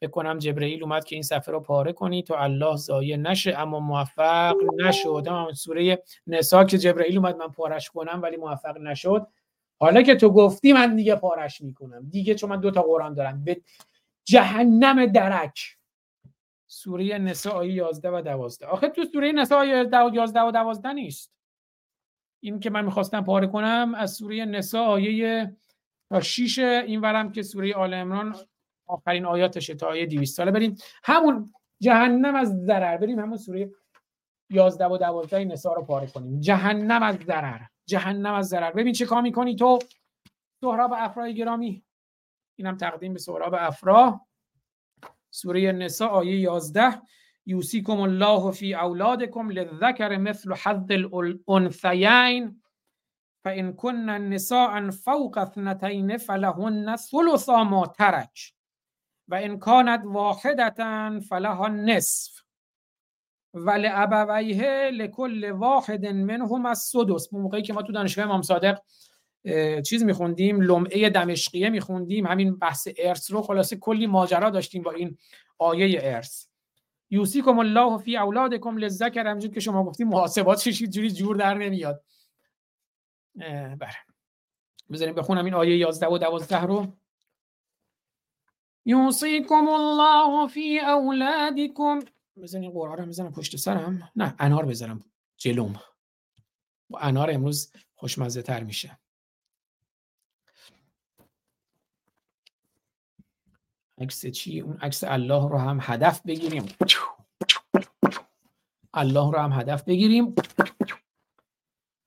[0.00, 3.58] فکر کنم جبرئیل اومد که این صفحه رو پاره کنی تو الله ضایع نشه.
[3.58, 5.52] اما موفق نشد.
[5.54, 9.26] سوره نسا که جبرئیل اومد من پارش کنم ولی موفق نشد.
[9.80, 12.08] حالا که تو گفتی من دیگه پارش می‌کنم.
[12.10, 13.44] دیگه چون من دو تا قرآن دارم.
[13.44, 13.60] به
[14.24, 15.60] جهنم درک.
[16.70, 21.32] سوره نساء آیه 11 و 12 آخه تو سوره نساء آیه 11 و 12 نیست.
[22.40, 25.56] این که من می‌خواستم پاره کنم از سوره نساء آیه
[26.10, 28.36] تا 6 این ورم که سوره آل عمران
[28.88, 32.96] آخرین آیاتشه تا آیه 200 ساله بریم همون جهنم از ضرر.
[32.96, 33.70] بریم همون سوره
[34.50, 36.40] 11 و 12 نساء رو پاره کنیم.
[36.40, 37.60] جهنم از ضرر.
[37.86, 38.72] جهنم از ضرر.
[38.72, 39.78] ببین چه کار می‌کنی تو؟
[40.60, 41.84] سهراب افرای گرامی.
[42.58, 44.20] اینم تقدیم به سهراب افرا.
[45.30, 47.02] سوره نساء آیه 11
[47.46, 52.62] یوسیکم الله فی اولادکم للذکر مثل حظ الانثیین.
[53.44, 58.54] فان كن نساء فوق اثنتین فلهن ثلث ما ترک.
[59.28, 62.42] و ان کانت واحدتا فلها نصف
[63.54, 67.32] ولابویه لکل واحد منهم السدس.
[67.32, 68.78] موقعی که ما تو دانشگاه امام صادق
[69.86, 72.26] چیز میخوندیم لمعه دمشقیه میخوندیم.
[72.26, 75.18] همین بحث ارث رو خلاصه کلی ماجرا داشتیم با این
[75.58, 76.46] آیه ارث.
[77.10, 79.26] یوسیکم الله فی اولادکم للذکر.
[79.26, 82.04] همونجوری که شما گفتیم محاسبات چه جوری جور در نمیاد.
[83.78, 83.96] بله.
[84.92, 86.96] بذاریم بخونم این آیه 11 و 12 رو.
[88.88, 91.98] یوصیکم الله فی اولادکم.
[92.36, 94.10] بزنین قرآن رو بزنم پشت سرم.
[94.16, 95.04] نه انار بزنم
[95.36, 95.80] جلوم.
[96.90, 98.98] با انار امروز خوشمزه تر میشه.
[103.98, 106.68] عکس چی؟ اون عکس الله رو هم هدف بگیریم.
[108.94, 110.34] الله رو هم هدف بگیریم.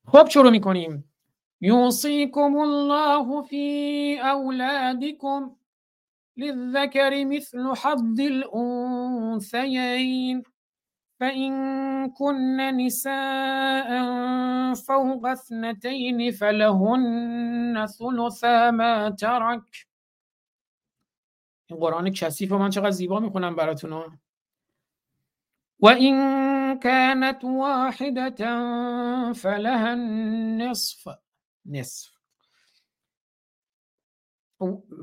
[0.07, 1.11] خب شروع می‌کنیم.
[1.61, 5.55] یوصیکم الله فی اولادکم.
[6.37, 9.71] للذكر مثل حظ الأنثيين
[11.19, 11.53] فإن
[12.09, 13.89] كن نساء
[14.73, 19.87] فوق اثنتين فلهن ثلثا ما ترك
[21.69, 24.19] این قرآن کثیف من چقدر زیبا میخونم براتون
[25.79, 26.15] و این
[26.79, 28.35] كانت واحدة
[29.33, 31.07] فلها النصف
[31.65, 32.10] نصف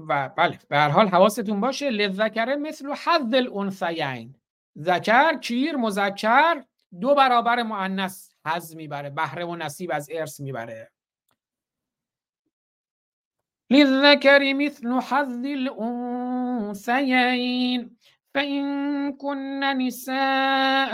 [0.08, 4.34] و بله به هر حال حواستون باشه لذکره مثل حظ الانثیین.
[4.78, 6.64] ذکر کیر مذکر
[7.00, 10.90] دو برابر مؤنث حظ می‌بره بهره و نصیب از ارث می‌بره.
[13.70, 15.44] للذكر مثل حظ
[16.66, 17.18] الأنثيين
[18.34, 20.92] فإن كن نساء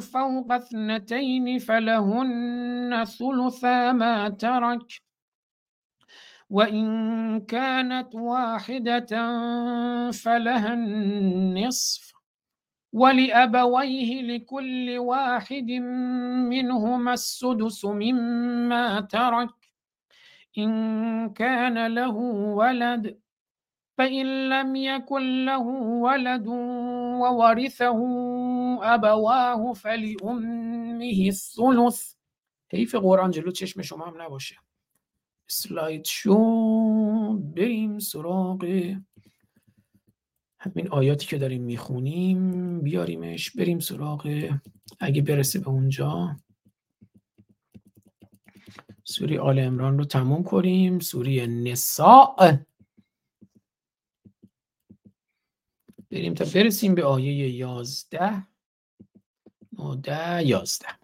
[0.00, 5.00] فوق اثنتين فلهن ثلثا ما ترك
[6.52, 9.06] وإن كانت واحدة
[10.10, 12.12] فلها النصف
[12.92, 15.70] ولأبويه لكل واحد
[16.50, 19.50] منهما السدس مما ترك
[20.58, 22.16] إن كان له
[22.60, 23.18] ولد
[23.98, 25.66] فإن لم يكن له
[26.06, 26.46] ولد
[27.22, 27.98] وورثه
[28.94, 32.14] أبواه فلأمه الثلث.
[32.72, 34.71] حیف قرآن جلو چشم شما هم نباشه؟
[35.52, 38.64] سلاید شو بریم سراغ
[40.60, 42.80] همین آیاتی که داریم می‌خونیم.
[42.80, 43.50] بیاریمش.
[43.50, 44.50] بریم سراغ.
[45.00, 46.36] اگه برسه به اونجا.
[49.04, 50.98] سوری آل امران رو تموم کنیم.
[50.98, 52.56] سوری نساء.
[56.10, 58.46] بریم تا برسیم به آیه یازده.
[59.72, 61.01] نوده یازده.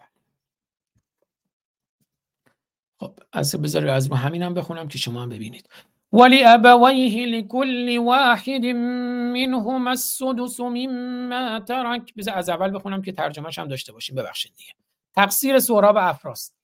[2.99, 5.69] خب از بذار از همین هم بخونم که شما هم ببینید.
[6.13, 12.13] ولی ابویه لكل واحد منهما السدس مما ترک.
[12.15, 14.15] بذار از اول بخونم که ترجمهش هم داشته باشیم.
[14.15, 14.73] ببخشید دیگه.
[15.15, 16.59] تقصیر سهراب افراست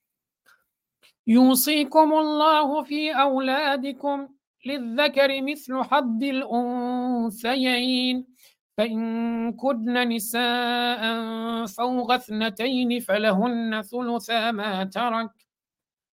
[1.28, 4.28] يوصيكم الله في أولادكم
[4.66, 8.26] للذكر مثل حظ الأنثيين
[8.78, 15.45] فإن كن نساء فوق اثنتين فلهن ثلثا ما ترك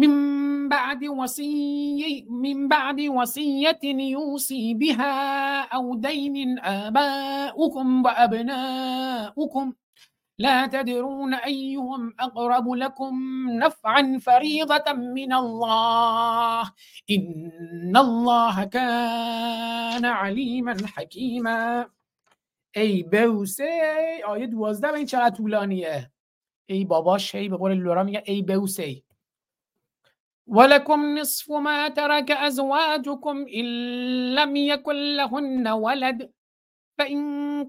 [0.00, 9.72] من بعد وصية من بعد وصية يوصي بها أو دين آباؤكم وأبناؤكم.
[10.38, 13.14] لا تدرون أيهم أقرب لكم
[13.50, 16.72] نفعا فريضة من الله.
[17.10, 21.86] إن الله كان عليما حكيما.
[22.76, 23.64] ای بوسة
[24.26, 26.10] آیه دوازده این چقدر طولانیه
[26.70, 29.02] ای باباش هی به قول لورا میگه ای بوسة.
[30.50, 33.66] ولكم نصف ما ترك أزواجكم إن
[34.34, 36.30] لم يكن لهن ولد.
[36.98, 37.20] فإن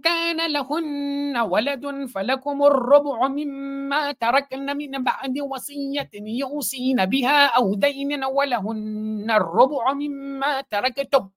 [0.01, 9.31] كان لهن ولد فلكم الربع مما تركن من بعد وصية يوصين بها أو دين ولهن
[9.31, 11.29] الربع مما تركتم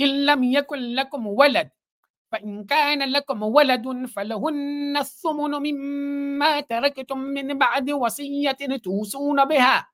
[0.00, 1.68] إن لم يكن لكم ولد.
[2.32, 9.86] فإن كان لكم ولد فلهن الثمن مما تركتم من بعد وصية توصون بها.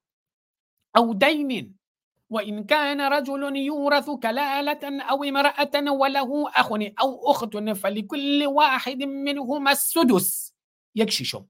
[0.96, 1.76] أو دين.
[2.30, 10.54] وإن كان رجل يورث كلالة أو امرأة وله أخ أو أخت فلكل واحد منهما السدس.
[10.96, 11.44] يكششم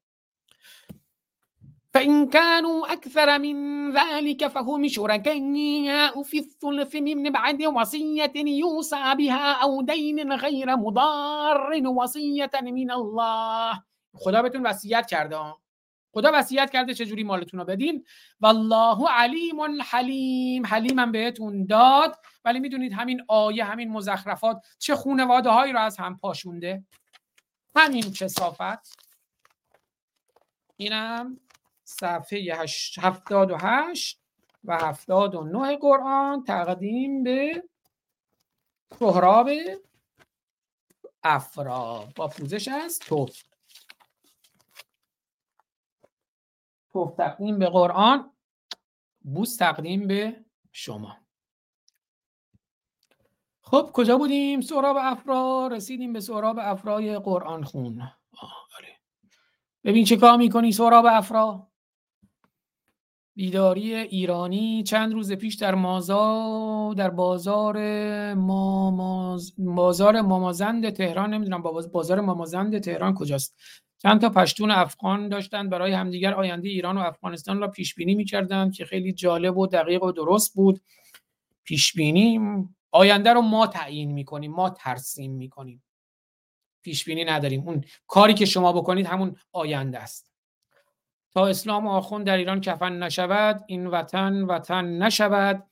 [1.94, 3.56] فإن كانوا أكثر من
[3.92, 12.50] ذلك فهم شركاء في الثلث من بعد وصية يوصى بها أو دين غير مضار وصية
[12.62, 13.82] من الله.
[14.14, 15.56] خدا بهتون وصیت کرده
[16.16, 18.06] خدا وصیت کرده چجوری مالتون رو بدین.
[18.40, 20.66] والله علیم حلیم.
[20.66, 22.16] حلیمم بهتون داد.
[22.44, 26.84] ولی می‌دونید همین آیه همین مزخرفات چه خونواده هایی رو از هم پاشونده؟
[27.76, 28.98] همین کسافت.
[30.76, 31.40] اینم
[31.84, 32.54] صفحه
[33.00, 34.20] 78
[34.64, 36.44] و 79 قرآن.
[36.44, 37.64] تقدیم به
[38.98, 39.50] سهراب
[41.22, 42.08] افرا.
[42.16, 43.42] با پوزش از توف.
[46.96, 48.30] توف تقدیم به قرآن
[49.20, 51.16] بوس تقدیم به شما.
[53.60, 58.00] خب کجا بودیم؟ سهراب افرا رسیدیم به سهراب افرای قرآن خون.
[58.78, 58.98] آره.
[59.84, 61.68] ببین چه کار می‌کنی سهراب افرا؟
[63.34, 67.76] بیداری ایرانی چند روز پیش در مازا در بازار
[68.34, 73.56] ماماز بازار مامازند تهران نمی‌دونم بازار مامازند تهران کجاست؟
[73.98, 78.74] چند تا پشتون افغان داشتن برای همدیگر آینده ایران و افغانستان را پیش بینی می‌کردند
[78.74, 80.80] که خیلی جالب و دقیق و درست بود.
[81.64, 82.40] پیش بینی
[82.90, 85.82] آینده رو ما تعیین می‌کنیم ما ترسیم می‌کنیم.
[86.82, 87.68] پیش بینی نداریم.
[87.68, 90.32] اون کاری که شما بکنید همون آینده است.
[91.34, 95.66] تا اسلام و آخون در ایران کفن نشود این وطن وطن نشود.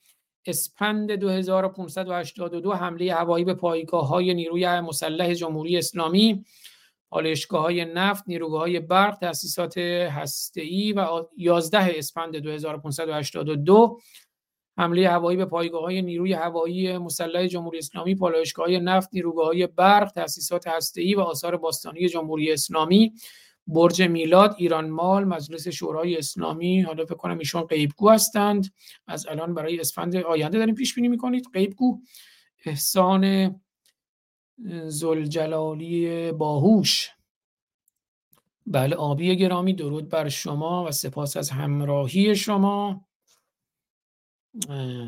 [0.46, 6.44] اسپند 2582 حمله هوایی به پایگاه های نیروی مسلح جمهوری اسلامی.
[7.14, 14.00] پالایشگاه های نفت، نیروگاه برق، تأسیسات هسته‌ای و 11 اسفند 2582
[14.78, 19.66] حمله هوایی به پایگاه های نیروی هوایی مسلح جمهوری اسلامی، پالایشگاه های نفت، نیروگاه های
[19.66, 23.12] برق، تأسیسات هسته‌ای و آثار باستانی جمهوری اسلامی
[23.66, 26.80] برج میلاد ایران مال مجلس شورای اسلامی.
[26.80, 28.72] حالا فکر کنم ایشون غیبگو هستند.
[29.06, 31.46] از الان برای اسفند آینده داریم پیش بینی می‌کنید.
[31.54, 32.00] غیبگو
[32.66, 33.54] احسان
[34.86, 37.10] زلجلالی باهوش.
[38.66, 43.04] بله آبی گرامی درود بر شما و سپاس از همراهی شما.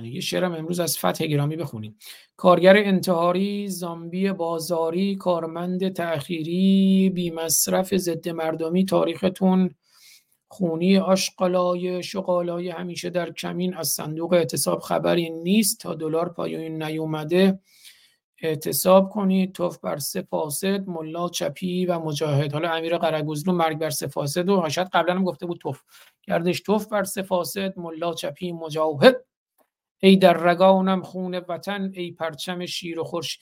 [0.03, 1.99] یه شعرم امروز از فتح گرامی بخونیم.
[2.37, 9.75] کارگر انتحاری زامبی بازاری کارمند تأخیری بی مصرف ضد مردمی تاریختون
[10.49, 17.61] خونی آشقالای شقالای همیشه در کمین از صندوق اعتصاب خبری نیست تا دلار پایین نیومده.
[18.43, 19.99] اعتصاب کنید توف بر
[20.31, 22.53] فاسد ملا چپی و مجاهد.
[22.53, 25.83] حالا امیر قرگوزلو مرگ بر فاسد و شاید قبلا هم گفته بود توف.
[26.23, 29.25] گردش توف بر فاسد ملا چپی مجاهد.
[30.03, 33.39] ای در رگانم خون وطن ای پرچم شیر و خورش.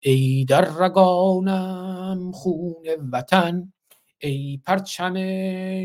[0.00, 3.72] ای در رگانم خون وطن.
[4.20, 5.14] ای پرچم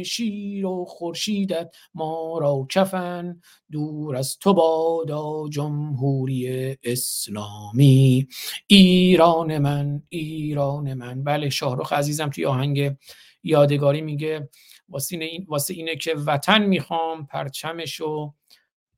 [0.04, 3.42] شیر و خورشیدت ما را کفن
[3.72, 8.28] دور از تو بادا جمهوری اسلامی.
[8.68, 11.24] ایران من ایران من.
[11.24, 12.96] بله شاهرخ عزیزم توی آهنگ
[13.44, 14.50] یادگاری میگه
[14.90, 18.34] واسه, این، واسه اینه که وطن می‌خوام پرچمش و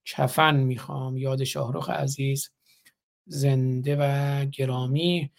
[0.05, 1.17] کفن می‌خوام.
[1.17, 2.51] یاد شاهرخ عزیز
[3.25, 5.31] زنده و گرامی.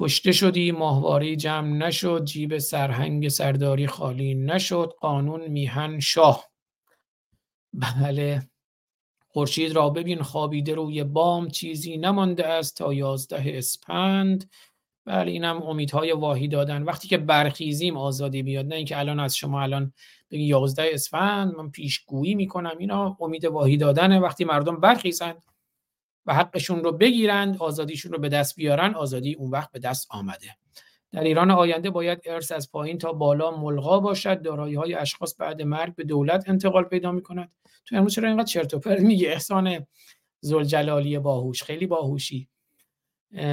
[0.00, 6.50] کشته شدی ماهواره جمع نشد جیب سرهنگ سرداری خالی نشد قانون میهن شاه.
[7.72, 8.48] بله.
[9.28, 14.50] خورشید را ببین خوابیده روی بام چیزی نمانده است تا یازده اسپند.
[15.04, 16.82] بله اینم امیدهای واهی دادن.
[16.82, 18.66] وقتی که برخیزیم آزادی بیاد.
[18.66, 19.92] نه اینکه الان از شما الان
[20.30, 22.78] بگی یازده اسفند من پیشگویی می‌کنم.
[22.78, 24.20] اینا امید واهی دادنه.
[24.20, 25.42] وقتی مردم برخیزند
[26.32, 30.56] حقشون رو بگیرند آزادیشون رو به دست بیارن آزادی اون وقت به دست آمده.
[31.12, 34.42] در ایران آینده باید ارث از پایین تا بالا ملغا باشد.
[34.42, 37.52] دارایی های اشخاص بعد مرگ به دولت انتقال پیدا می‌کند.
[37.86, 39.86] تو امروز چرا اینقدر چرت و پرت میگه احسان
[40.40, 41.62] زلجلالی باهوش.
[41.62, 42.48] خیلی باهوشی.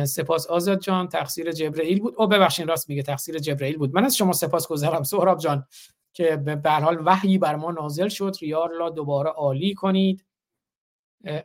[0.04, 0.48] سپاس.
[0.48, 2.16] آزاد جان تقصیر جبرئیل بود.
[2.18, 3.96] او ببخشید راست میگه تقصیر جبرئیل بود.
[3.96, 5.66] من از شما سپاس گذارم سهراب جان
[6.14, 8.36] که به حال وحی بر ما نازل شد.
[8.42, 10.26] ریار دوباره عالی کنید.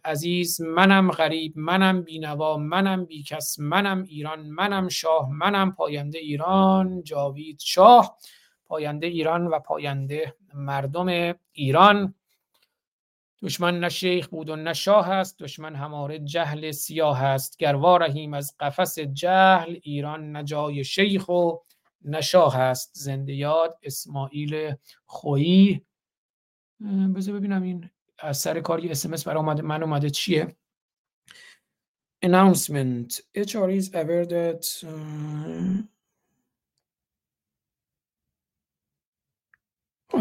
[0.05, 7.61] عزیز منم غریب منم بینوا منم بیکس منم ایران منم شاه منم پاینده ایران جاوید
[7.61, 8.19] شاه
[8.67, 12.15] پاینده ایران و پاینده مردم ایران.
[13.43, 17.59] دشمن نه شیخ بود و نه شاه است دشمن هماره جهل سیاه است.
[17.59, 21.53] گر رحیم از قفس جهل ایران نه جای شیخ و
[22.05, 22.91] نه شاه است.
[22.95, 24.75] زنده یاد اسماعیل
[25.07, 25.83] خویی.
[27.15, 27.91] بذار ببینم این
[28.23, 30.57] از سر کار یه اسمس برای اومده من اومده چیه؟
[32.25, 33.21] Announcement.
[33.37, 35.83] HR is aware that uh,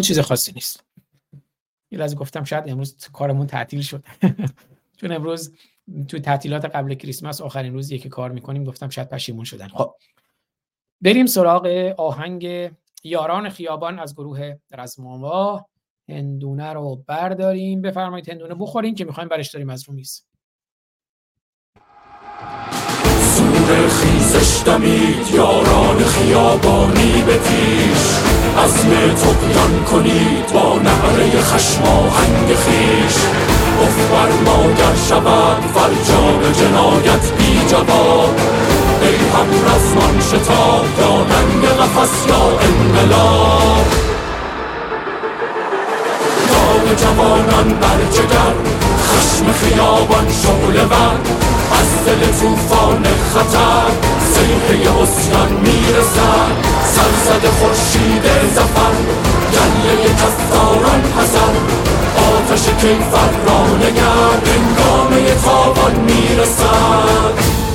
[0.01, 0.83] چیز خاصی نیست.
[1.91, 4.03] یه لحظه گفتم شاید امروز کارمون تعطیل شد.
[4.99, 5.55] چون امروز
[6.07, 9.67] تو تعطیلات قبل کریسمس آخرین روزیه که کار می‌کنیم گفتم شاید پشیمون شدن.
[9.67, 9.95] خب.
[11.01, 11.65] بریم سراغ
[11.97, 12.71] آهنگ
[13.03, 15.69] یاران خیابان از گروه رزمانوا
[16.11, 17.81] هندونه رو برداریم.
[17.81, 20.23] بفرمایید هندونه بخوریم که می‌خوایم برش داریم از رو میز.
[23.35, 28.21] سور خیزش دمید یاران خیابانی به پیش
[28.57, 33.15] عزم تقیان کنید با نهره خشم آهنگ خیش.
[33.81, 38.35] اف بر مادر شود فرجام جنایت بی جواب.
[39.01, 44.10] ای هم رزمان شتاب یا ننگ قفص یا انقلاب.
[47.01, 48.55] جوانان بر جگر
[49.07, 51.15] خشم خیابان شغل بر
[51.79, 53.03] از دل توفان
[53.33, 53.91] خطر
[54.33, 56.53] سیحه اسیان می‌رسد
[56.95, 58.23] سرزد خورشید
[58.55, 58.95] زفر
[59.53, 61.55] گله کفتاران حسن
[62.31, 67.70] آتش کیفر را نگر انگامه تابان می‌رسد.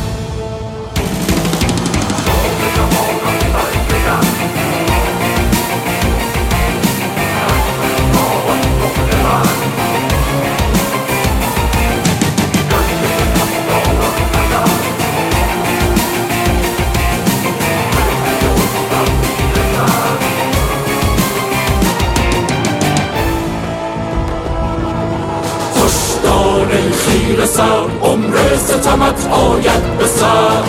[27.56, 30.62] سر عمر ستمت آید به سر.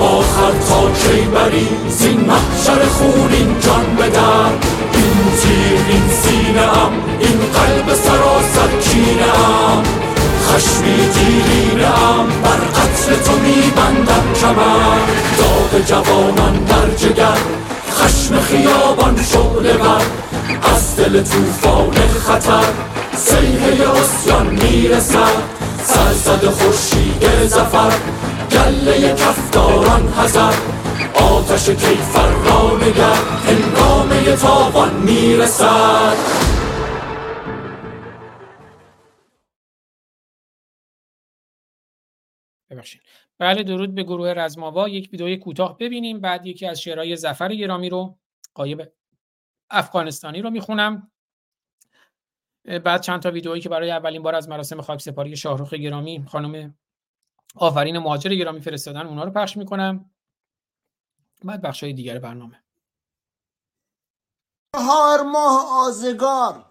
[0.00, 4.52] آخر تا کی بری زین محشر خونین جان بدر
[4.92, 9.82] این تیر این سینه ام این قلب سراسر کینه ام.
[10.46, 15.00] خشمی دیرینه ام بر قتل تو میبندم کمر.
[15.38, 17.38] داغ جوانان در جگر
[18.00, 20.02] خشم خیابان شغل بر
[20.62, 22.64] از دل توفان خطر
[23.16, 25.42] سیحه اسیان می‌رسد
[25.82, 27.92] سرزد خورشید زفر
[28.52, 30.54] گله کفداران هزر
[31.14, 36.16] آتش کیفر را نگر هنگامه تاوان می‌رسد
[42.70, 43.00] ببخشید.
[43.40, 47.90] بله درود به گروه رزماوا یک ویدئوی کوتاه ببینیم بعد یکی از شعرهای زفر گرامی
[47.90, 48.18] رو
[48.54, 48.92] قایب
[49.70, 51.10] افغانستانی رو می‌خونم.
[52.64, 56.74] بعد چند تا ویدئویی که برای اولین بار از مراسم خاک سپاری شاهرخ گرامی خانم
[57.54, 60.10] آفرین مهاجر گرامی فرستادن اونا رو پخش می‌کنم.
[61.44, 62.64] بعد بخش های دیگر برنامه.
[64.76, 66.64] چهار ماه آزگار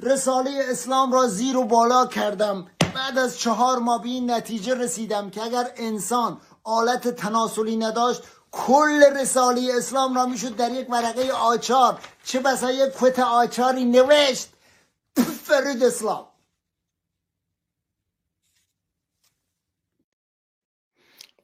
[0.00, 2.70] رساله اسلام را زیر و بالا کردم.
[2.94, 9.02] بعد از چهار ماه به این نتیجه رسیدم که اگر انسان آلت تناسلی نداشت کل
[9.20, 12.00] رساله اسلام را می‌شد در یک ورقه آچار.
[12.24, 14.48] چه بسا یک کت آچاری نوشت؟
[15.44, 16.26] فرید اسلام.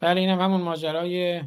[0.00, 1.42] بله اینم همون ماجرای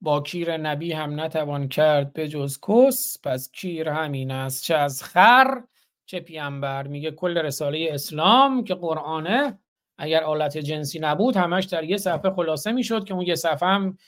[0.00, 3.18] با کیر نبی هم نتوان کرد به جز کس.
[3.24, 5.62] پس کیر همین است چه از خر
[6.06, 9.58] چه پیامبر میگه کل رساله اسلام که قرآنه
[9.98, 13.98] اگر آلت جنسی نبود همش در یه صفحه خلاصه می‌شد که اون یه صفحه هم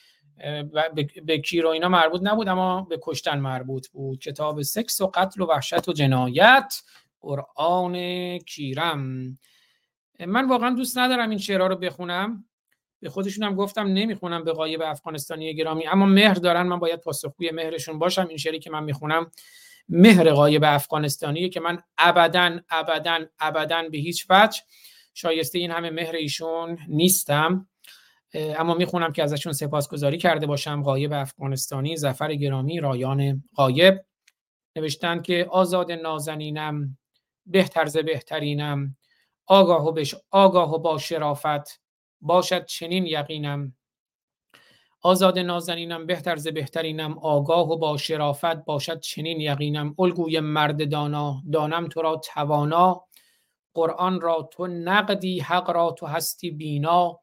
[1.24, 4.18] به کیر و اینا مربوط نبود اما به کشتن مربوط بود.
[4.18, 6.82] کتاب سکس و قتل و وحشت و جنایت
[7.20, 9.38] قرآن کیرم.
[10.26, 12.44] من واقعا دوست ندارم این شعرها رو بخونم.
[13.00, 17.50] به خودشون هم گفتم نمی‌خونم به قایب افغانستانی گرامی اما مهر دارن من باید پاسخگوی
[17.50, 18.26] مهرشون باشم.
[18.28, 19.30] این شعری که من می‌خونم
[19.89, 24.60] مهر قایب افغانستانی که من ابدا ابدا ابدا به هیچ وجه
[25.15, 27.69] شایسته این همه مهر ایشون نیستم.
[28.35, 30.82] اما می‌خونم که ازشون سپاسگزاری کرده باشم.
[30.82, 34.05] قایب افغانستانی زفر گرامی رایان قایب
[34.77, 36.98] نوشتن که آزاد نازنینم
[37.47, 38.97] بهتر بهترینم.
[39.47, 40.15] آگاه و, بش...
[40.31, 41.81] آگاه و با شرافت.
[42.20, 43.74] باشد چنین یقینم.
[45.02, 49.94] آزاد نازنینم بهتر ز بهترینم آگاه و با شرافت باشد چنین یقینم.
[49.98, 53.04] الگوی مرد دانا دانم تو را توانا.
[53.74, 57.20] قرآن را تو نقدی حق را تو هستی بینا.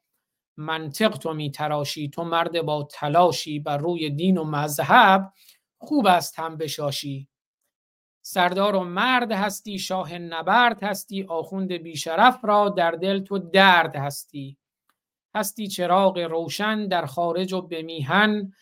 [0.57, 5.33] منطق تو می تراشی تو مرد با تلاشی بر روی دین و مذهب
[5.77, 7.27] خوب است هم بشاشی.
[8.21, 14.57] سردار و مرد هستی شاه نبرد هستی آخوند بیشرف را در دل تو درد هستی.
[15.35, 18.53] هستی چراغ روشن در خارج و به میهن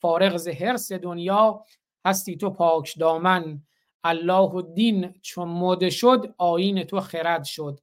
[0.00, 0.36] فارغ
[0.76, 1.64] ز دنیا
[2.04, 3.62] هستی تو پاک دامن.
[4.04, 7.80] الله و دین چون مده شد آین تو خرد شد.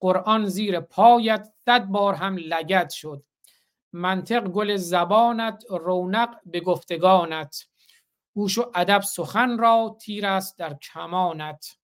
[0.00, 3.24] قرآن زیر پایت صد بار هم لگد شد.
[3.92, 7.66] منطق گل زبانت رونق به گفتگانت.
[8.36, 11.78] هوش و ادب سخن را تیر است در کمانت.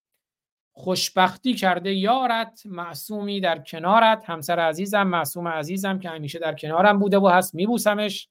[0.72, 4.30] خوشبختی کرده یارت معصومی در کنارت.
[4.30, 8.28] همسر عزیزم معصوم عزیزم که همیشه در کنارم بوده و هست میبوسمش.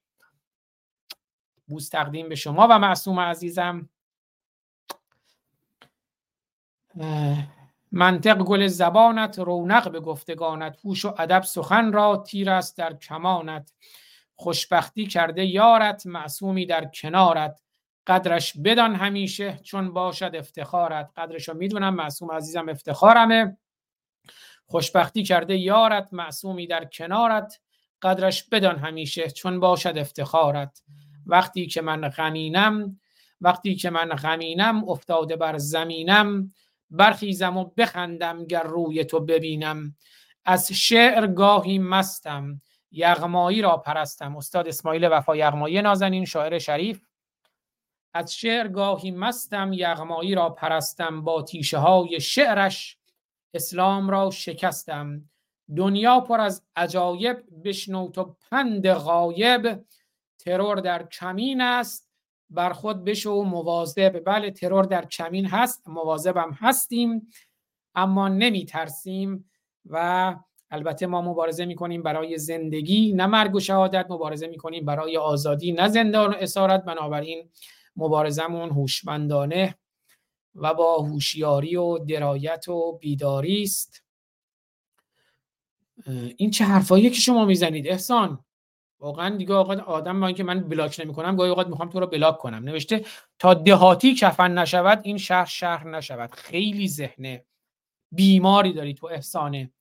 [1.68, 3.90] بوس تقدیم به شما و معصوم عزیزم.
[7.92, 10.78] منطق گل زبانت رونق به گفتگانت.
[10.86, 13.74] هوش و ادب سخن را تیر است در کمانت.
[14.36, 17.62] خوشبختی کرده یارت معصومی در کنارت.
[18.08, 21.12] قدرش بدان همیشه چون باشد افتخارت.
[21.18, 23.58] قدرش رو می‌دونم معصوم عزیزم افتخارمه.
[24.66, 27.60] خوشبختی کرده یارت معصومی در کنارت.
[28.02, 30.84] قدرش بدان همیشه چون باشد افتخارت.
[31.26, 33.00] وقتی که من غمینم
[33.42, 36.52] وقتی که من غمینم افتاده بر زمینم
[36.90, 39.96] برخیزم و بخندم گر روی تو ببینم.
[40.46, 42.62] از شعر گاهی مستم
[42.92, 44.38] یغمایی را پرستم.
[44.38, 47.06] استاد اسماعیل وفا یغمایی نازنین شاعر شریف.
[48.14, 52.98] از شعر گاهی مستم یغمایی را پرستم با تیشه های شعرش.
[53.54, 55.22] اسلام را شکستم.
[55.78, 59.86] دنیا پر از عجایب بشنو تو پند غایب.
[60.40, 62.10] ترور در کمین است
[62.50, 64.24] بر خود بشو مواظب.
[64.26, 67.28] بله ترور در کمین هست مواظبم هستیم
[67.96, 69.52] اما نمی ترسیم
[69.86, 70.36] و
[70.72, 75.18] البته ما مبارزه می کنیم برای زندگی نه مرگ و شهادت مبارزه می کنیم برای
[75.18, 76.86] آزادی نه زندان و اسارت.
[76.86, 77.50] بنابراین
[77.96, 79.76] مبارزمون هوشمندانه
[80.56, 84.04] و با هوشیاری و درایت و بیداری است.
[86.38, 88.46] این چه حرفایی که شما می‌زنید؟ احسان
[89.00, 92.64] واقعا دیگه آدم با اینکه من بلاک نمی‌کنم گاهی اوقات می‌خوام تو رو بلاک کنم.
[92.64, 93.06] نوشته
[93.40, 96.32] تا دهاتی کفن نشود این شهر شهر نشود.
[96.32, 97.46] خیلی ذهنه
[98.12, 99.72] بیماری داری تو احسانه.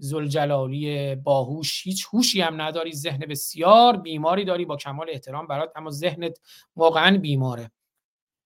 [0.00, 5.90] زلجلالی باهوش هیچ هوشی هم نداری ذهن بسیار بیماری داری با کمال احترام برات اما
[5.90, 6.38] ذهنت
[6.76, 7.70] واقعا بیماره.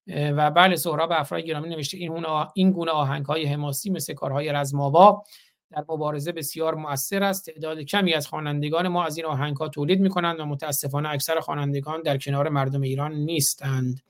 [0.07, 5.25] و بله سهراب افرای گرامی نوشته این, این گونه آهنگ های حماسی مثل کارهای رزماوا
[5.71, 7.51] در مبارزه بسیار مؤثر است.
[7.51, 11.41] تعداد کمی از خوانندگان ما از این آهنگ ها تولید می کنند و متاسفانه اکثر
[11.41, 14.01] خوانندگان در کنار مردم ایران نیستند.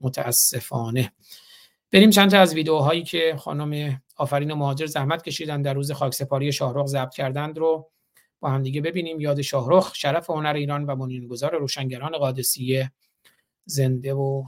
[0.00, 1.12] متاسفانه.
[1.94, 6.86] بریم چند تا از ویدیوهایی که خانم آفرین مهاجر زحمت کشیدن در روز خاکسپاری شاهرخ
[6.86, 7.90] ضبط کردند رو
[8.40, 9.20] با هم دیگه ببینیم.
[9.20, 12.92] یاد شاهرخ شرف هنر ایران و بنیانگذار روشنگران قادسیه
[13.64, 14.44] زنده و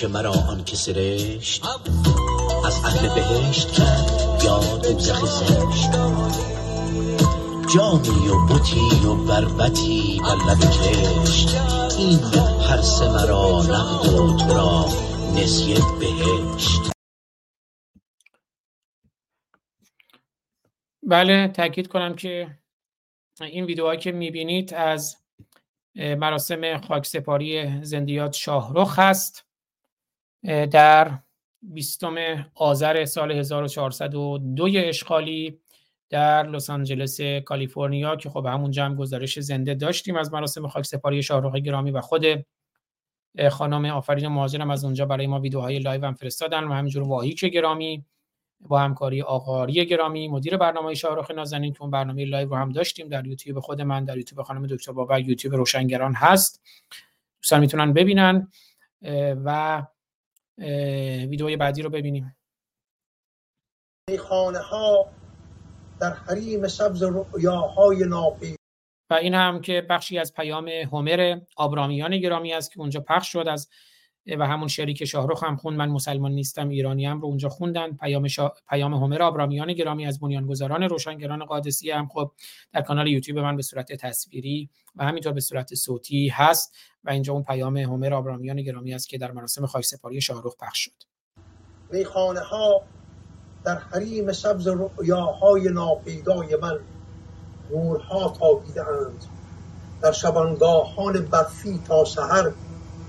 [0.00, 1.64] گرامی سرشت
[2.66, 5.92] از اهل بهشت کرد یا دوزخ زشت.
[7.74, 11.54] جامی و بوتی و بربتی بر لب کشت.
[11.98, 12.18] این
[12.68, 14.86] هر سه مرا نقد و تو را
[15.36, 16.80] نسیه بهشت.
[21.02, 22.58] بله تاکید کنم که
[23.40, 25.16] این ویدیوهایی که می‌بینید از
[25.94, 29.49] مراسم خاکسپاری زنده‌یاد شاهرخ هست.
[30.44, 31.18] در
[31.62, 32.14] بیستم
[32.54, 35.60] آذر سال 1402 اشغالی
[36.10, 41.54] در لس آنجلس کالیفرنیا که خب همونجا هم گزارش زنده داشتیم از مراسم خاکسپاری شاهرخ
[41.54, 42.24] گرامی و خود
[43.50, 48.04] خانم آفرین مهاجرم از اونجا برای ما ویدیوهای live هم فرستادن و همینجور واهیک گرامی
[48.60, 53.26] با همکاری آقاری گرامی مدیر برنامه شاهرخ نازنین که برنامه live رو هم داشتیم در
[53.26, 56.62] یوتیوب خود من در یوتیوب خانم دکتر بابک یوتیوب روشنگران هست.
[57.42, 58.48] دوستان می‌تونن ببینن
[59.44, 59.82] و
[60.60, 62.36] ویدیوی بعدی رو ببینیم.
[64.18, 65.10] خانه ها
[66.00, 68.56] در حریم سبز رؤیاهای ناپی
[69.10, 73.48] و این هم که بخشی از پیام هومر آبرامیان گرامی است که اونجا پخش شد
[73.48, 73.68] از
[74.26, 77.96] و همون شعری که شاهرخ هم خوند من مسلمان نیستم ایرانی هم رو اونجا خوندن.
[77.96, 78.52] پیام شا...
[78.68, 82.32] پیام هومر آبرامیان گرامی از بنیانگذاران روشنگران قادسیه هم خب
[82.72, 87.32] در کانال یوتیوب من به صورت تصویری و همینطور به صورت صوتی هست و اینجا
[87.32, 91.02] اون پیام هومر آبرامیان گرامی است که در مراسم خاکسپاری شاهرخ پخش شد.
[91.90, 92.82] میخانه ها
[93.64, 96.78] در حریم سبز رؤیاهای ناپیدای من
[97.70, 99.24] نورها تابیده اند.
[100.02, 102.52] در شبانگاهان برفی تا سحر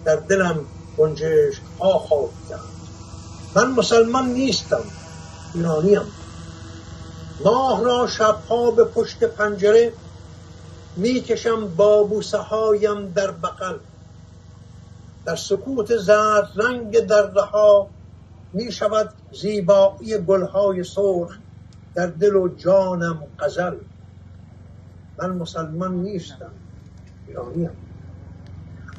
[0.05, 0.65] در دلم
[0.97, 2.59] گنجشک ها خوابیدند
[3.55, 4.83] من مسلمان نیستم.
[5.53, 6.01] ایرانیم
[7.43, 9.93] ماه را شبها به پشت پنجره
[10.95, 13.77] می‌کشم با بوسه هایم در بغل.
[15.25, 17.87] در سکوت زرد رنگ در ها
[18.53, 19.09] می شود
[19.41, 21.37] زیبایی گلهای سرخ
[21.95, 23.75] در دل و جانم قزل
[25.17, 26.51] من مسلمان نیستم.
[27.27, 27.69] ایرانیم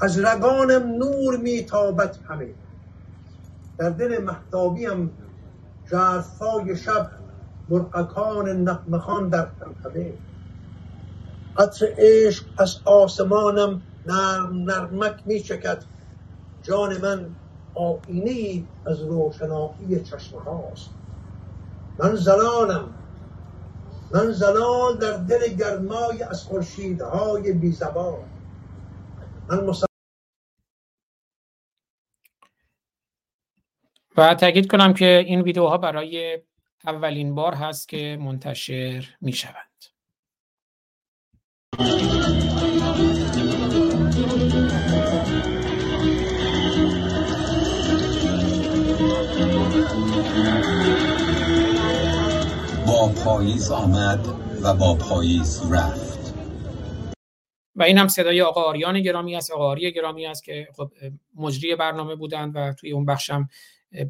[0.03, 2.55] از رگانم نور میتابد همه.
[3.79, 5.11] در دل محتابیم
[5.91, 7.11] جرفای شب
[7.69, 9.49] مرقکان نقمخان در
[9.85, 10.13] همه.
[11.57, 15.85] قطر عشق از آسمانم نرم نرمک می چکد
[16.63, 17.27] جان من
[17.75, 20.91] آینه از روشنایی چشمه هاست
[21.99, 22.89] من زلالم.
[24.15, 28.19] من زلال در دل گرمای از خورشیدهای بی زبان
[29.49, 29.67] من
[34.17, 36.39] و تاکید کنم که این ویدیوها برای
[36.87, 39.55] اولین بار هست که منتشر می شوند.
[52.87, 54.27] با پاییز آمد
[54.63, 56.35] و با پاییز رفت
[57.77, 60.91] و این هم صدای آقا آریان گرامی است آقا آری گرامی است که خب
[61.35, 63.49] مجری برنامه بودند و توی اون بخشم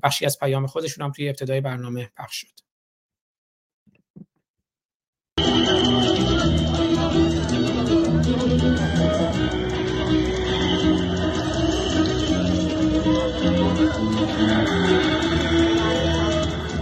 [0.02, 2.62] بخشی از پیام خودشون هم توی ابتدای برنامه پخش شد.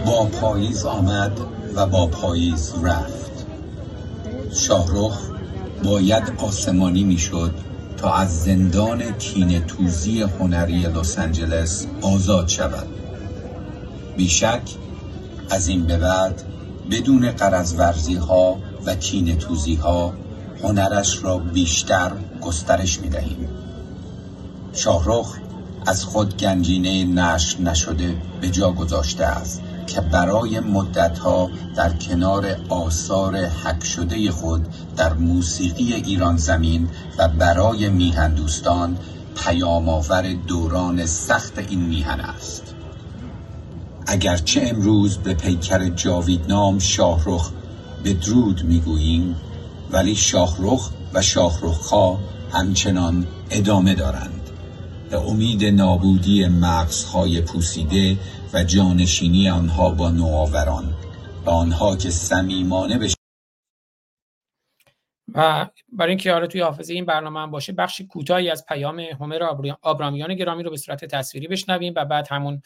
[0.07, 1.41] با پاییز آمد
[1.75, 3.47] و با پاییز رفت.
[4.53, 5.31] شاهرخ
[5.85, 7.70] باید آسمانی می‌شد
[8.01, 12.87] تا از زندان کینه توزی هنری لس آنجلس آزاد شود.
[14.17, 14.63] بیشک
[15.51, 16.43] از این به بعد
[16.91, 17.81] بدون قرض
[18.17, 20.13] ها و کینه توزی ها
[20.63, 22.11] هنرش را بیشتر
[22.41, 23.49] گسترش می دهیم
[24.73, 25.37] شاهرخ
[25.87, 29.63] از خود گنجینه نشر نشده به جا گذاشته است.
[29.91, 36.89] که برای مدتها در کنار آثار حک شده خود در موسیقی ایران زمین
[37.19, 38.99] و برای میهندوستان
[39.45, 42.75] پیامآور دوران سخت این میهن است.
[44.07, 47.51] اگرچه امروز به پیکر جاویدنام شاهرخ
[48.03, 49.37] به درود می‌گوییم
[49.91, 52.19] ولی شاهرخ و شاهرخها
[52.53, 54.41] همچنان ادامه دارند.
[55.11, 58.19] به امید نابودی مغزهای پوسیده
[58.53, 60.95] و جانشینی آنها با نوآوران
[61.47, 63.09] و آنها که صمیمانه به
[65.35, 69.43] و برای اینکه آره توی حافظه این برنامه هم باشه بخشی کوتاهی از پیام هومر
[69.83, 72.63] آبرامیان گرامی رو به صورت تصویری بشنویم و بعد همون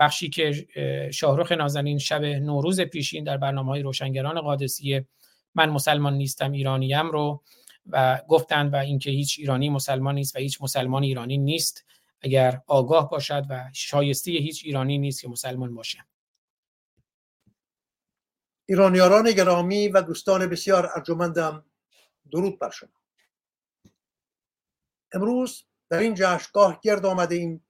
[0.00, 0.66] بخشی که
[1.12, 5.06] شاهرخ نازنین شب نوروز پیشین در برنامه های روشنگران قادسیه
[5.54, 7.42] من مسلمان نیستم ایرانیم رو
[7.86, 11.85] و گفتند و اینکه هیچ ایرانی مسلمان نیست و هیچ مسلمان ایرانی نیست.
[12.26, 16.06] اگر آگاه باشد و شایسته هیچ ایرانی نیست که مسلمان باشه.
[18.68, 21.64] ایرانیاران گرامی و دوستان بسیار ارجمندم
[22.32, 22.90] درود بر شما.
[25.12, 27.66] امروز در این جشنگاه گرد آمده ایم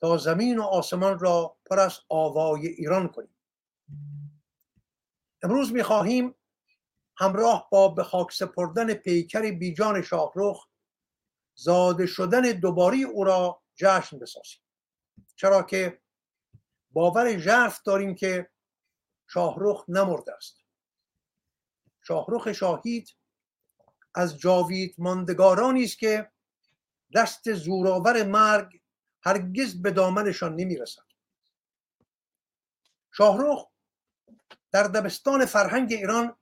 [0.00, 3.36] تا زمین و آسمان را پر از آوای ایران کنیم.
[5.42, 6.34] امروز می خواهیم
[7.16, 10.68] همراه با به خاک سپردن پیکر بیجان شاهرخ
[11.54, 14.60] زاده شدن دوباری او را جشن بسازیم.
[15.36, 16.02] چرا که
[16.90, 18.50] باور ژرف داریم که
[19.26, 20.60] شاهرخ نمرده است.
[22.02, 23.14] شاهرخ شاهید
[24.14, 26.32] از جاوید ماندگارانی است که
[27.14, 28.80] دست زورآور مرگ
[29.22, 31.02] هرگز به دامنشان نمی‌رسد.
[33.12, 33.66] شاهرخ
[34.70, 36.36] در دبستان فرهنگ ایران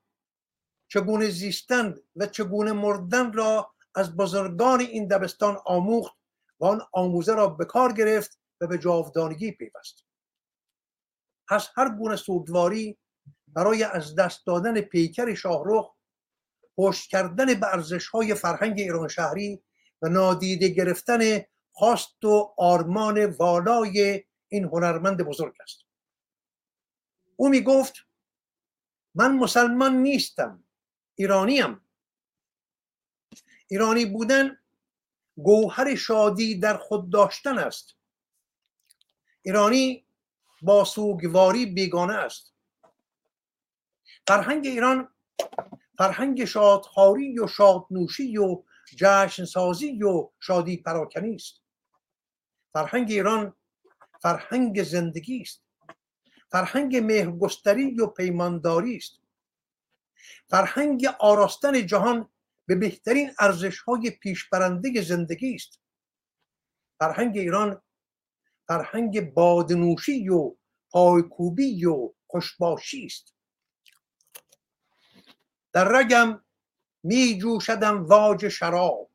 [0.88, 6.21] چگونه زیستند و چگونه مردن را از بزرگان این دبستان آموخت
[6.62, 10.04] و آن آموزه را به کار گرفت و به جاودانگی پیوست.
[11.48, 12.98] پس هر گونه سوگواری
[13.48, 15.94] برای از دست دادن پیکر شاهرخ
[16.76, 19.62] پشت کردن به ارزش های فرهنگ ایران شهری
[20.02, 21.20] و نادیده گرفتن
[21.72, 25.84] خواست و آرمان والای این هنرمند بزرگ است.
[27.36, 27.94] او می گفت
[29.14, 30.64] من مسلمان نیستم
[31.14, 31.80] ایرانیم.
[33.68, 34.61] ایرانی بودن
[35.36, 37.96] گوهر شادی در خود داشتن است.
[39.42, 40.04] ایرانی
[40.62, 42.54] با سوگواری بیگانه است.
[44.26, 45.08] فرهنگ ایران
[45.98, 48.62] فرهنگ شادخواری و شادنوشی و
[48.96, 51.60] جشن سازی و شادی پراکنی است.
[52.72, 53.54] فرهنگ ایران
[54.22, 55.62] فرهنگ زندگی است.
[56.50, 59.20] فرهنگ مهرگستری و پیمانداری است.
[60.50, 62.28] فرهنگ آراستن جهان
[62.66, 65.80] به بهترین ارزش های پیشبرنده زندگی است.
[66.98, 67.82] فرهنگ ایران
[68.68, 70.54] فرهنگ بادنوشی و
[70.90, 73.34] پایکوبی و خوشباشی است.
[75.72, 76.44] در رگم
[77.02, 79.10] می جوشدم واج شراب.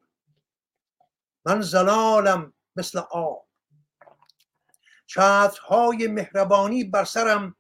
[1.45, 3.47] من زلالم مثل آب.
[5.05, 7.55] چترهای مهربانی بر سرم.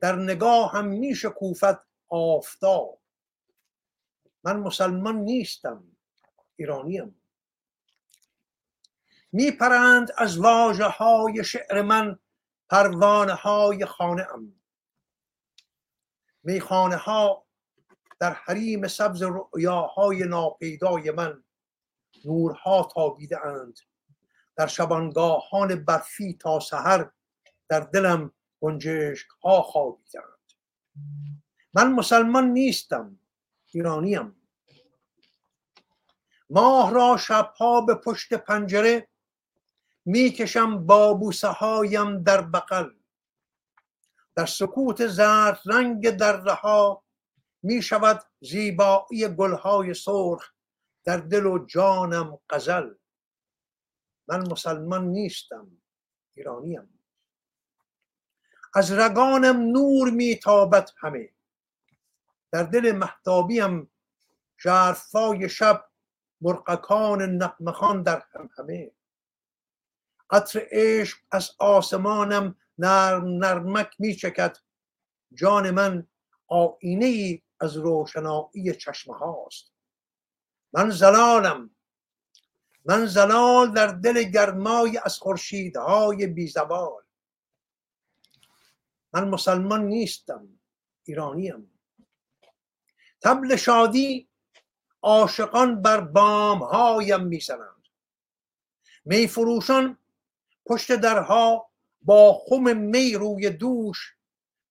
[0.00, 3.01] در نگاه هم می شکوفد آفتاب.
[4.44, 5.84] من مسلمان نیستم.
[6.56, 7.22] ایرانیم.
[9.32, 12.18] میپرند از واژه های شعر من
[12.68, 14.54] پروانه های خانه ام
[16.42, 17.46] میخانه ها
[18.20, 21.44] در حریم سبز رؤیاهای ناپیدای من
[22.24, 23.78] نورها تابیده اند
[24.56, 27.10] در شبانگاهان برفی تا سحر
[27.68, 30.52] در دلم گنجشک ها خوابیدند
[31.74, 33.18] من مسلمان نیستم.
[33.74, 34.36] ایرانیم.
[36.50, 39.08] ماه را شبها به پشت پنجره
[40.04, 42.90] می‌کشم با بوسه هایم در بغل.
[44.34, 47.02] در سکوت زرد رنگ در ها
[47.62, 50.52] می شود زیبایی گلهای سرخ
[51.04, 52.94] در دل و جانم قزل
[54.28, 55.82] من مسلمان نیستم
[56.34, 56.98] ایرانیم.
[58.74, 61.28] از رگانم نور میتابد همه.
[62.52, 63.90] در دل محتابیم
[64.62, 65.84] ژرفای شب
[66.40, 68.90] مرقکان نقمخان در هم همه.
[70.30, 74.56] قطر عشق از آسمانم نرم نرمک می چکد.
[75.34, 76.06] جان من
[76.46, 79.72] آینه ای از روشنایی چشمه هاست.
[80.72, 81.70] من زلالم.
[82.84, 87.02] من زلال در دل گرمای از خورشیدهای بیزوال
[89.12, 90.48] من مسلمان نیستم
[91.04, 91.71] ایرانیم.
[93.22, 94.28] تبل شادی
[95.02, 97.82] عاشقان بر بام هایم می‌زنند.
[99.04, 99.98] می فروشان
[100.66, 101.70] پشت درها
[102.02, 104.16] با خم می روی دوش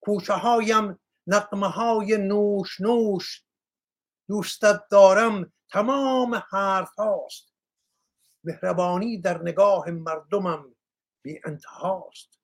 [0.01, 3.43] کوچه هایم نقمه های نوش نوش.
[4.27, 7.53] دوستت دارم تمام حرف هاست
[8.43, 10.75] مهربانی در نگاه مردمم
[11.21, 12.39] بی انتهاست.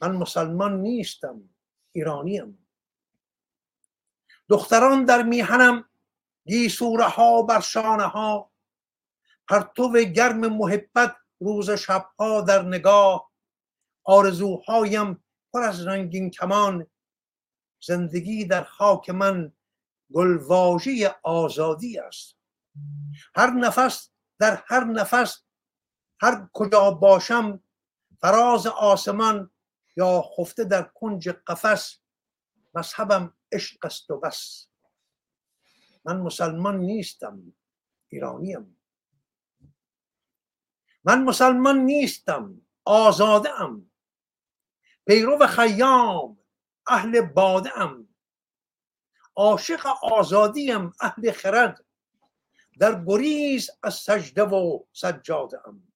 [0.00, 1.50] من مسلمان نیستم
[1.92, 2.66] ایرانیم.
[4.50, 5.84] دختران در میهنم
[6.46, 8.50] گیسوره ها بر شانه ها
[9.48, 13.30] پرتو گرم محبت روز شبها در نگاه.
[14.04, 16.86] آرزوهایم پر از رنگین کمان.
[17.82, 19.52] زندگی در خاک من
[20.12, 22.36] گلواژی آزادی است.
[23.34, 25.42] هر نفس در هر نفس
[26.20, 27.62] هر کجا باشم
[28.20, 29.50] فراز آسمان
[29.96, 31.98] یا خفته در کنج قفس
[32.74, 34.66] مذهبم عشق است و بس.
[36.04, 37.56] من مسلمان نیستم
[38.08, 38.76] ایرانیم.
[41.04, 43.90] من مسلمان نیستم آزاده ام
[45.06, 46.38] پیرو خیام
[46.86, 48.08] اهل باده ام.
[49.36, 51.84] عاشق آزادیم اهل خرد.
[52.78, 55.92] در گریز از سجده و سجاده ام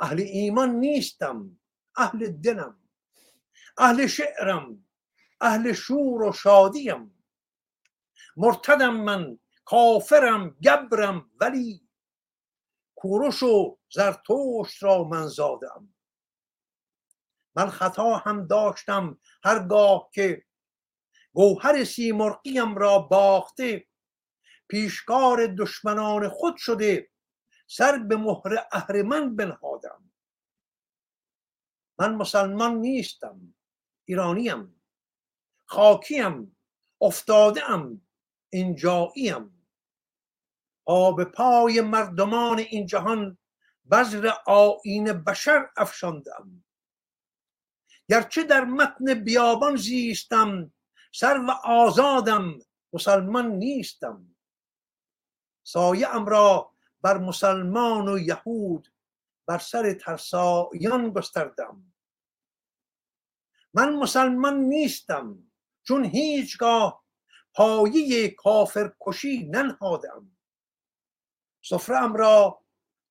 [0.00, 1.60] اهل ایمان نیستم
[1.96, 2.88] اهل دلم.
[3.78, 4.87] اهل شعرم
[5.40, 7.24] اهل شور و شادیم.
[8.36, 11.88] مرتدم من کافرم گبرم ولی
[12.94, 15.94] کوروش و زرتشت را من زادم.
[17.56, 20.44] من خطا هم داشتم هرگاه که
[21.32, 23.86] گوهر سیمرقیم را باخته
[24.68, 27.10] پیشکار دشمنان خود شده
[27.66, 30.12] سر به مهر اهرمن بنهادم.
[31.98, 33.54] من مسلمان نیستم
[34.04, 34.77] ایرانیم.
[35.68, 36.56] خاکیم
[37.00, 38.00] افتادم
[38.50, 39.66] اینجاییم.
[40.84, 43.38] آب پای مردمان این جهان
[43.90, 46.64] بذر آین بشر افشاندم.
[48.08, 50.72] گرچه در متن بیابان زیستم
[51.12, 52.58] سر و آزادم
[52.92, 54.36] مسلمان نیستم.
[55.62, 58.88] سایه ام را بر مسلمان و یهود
[59.46, 61.94] بر سر ترسایان گستردم.
[63.74, 65.47] من مسلمان نیستم.
[65.88, 67.04] چون هیچگاه
[67.54, 70.30] پایه کافر کشی ننهادم.
[71.64, 72.62] سفرم را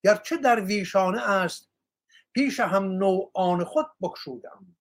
[0.04, 1.70] گرچه در ویشانه است
[2.34, 4.78] پیش هم نوعان خود بکشودم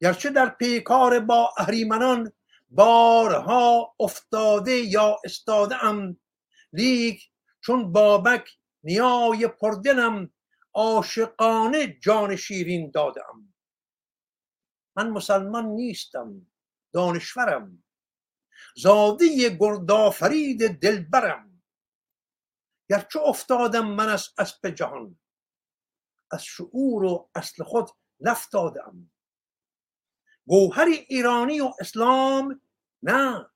[0.00, 2.32] گرچه در پیکار با اهریمنان
[2.70, 6.20] بارها افتاده یا استاده ام
[6.72, 10.30] لیک چون بابک نیای پردلم
[10.74, 13.47] عاشقانه جان شیرین دادم
[14.98, 16.46] من مسلمان نیستم
[16.92, 17.84] دانشورم.
[18.76, 21.62] زاده گردآفرید دلبرم.
[22.90, 25.18] گرچه افتادم من از اسب جهان
[26.30, 27.88] از شعور و اصل خود
[28.20, 29.10] نفتادم.
[30.46, 32.60] گوهر ایرانی و اسلام
[33.02, 33.50] نه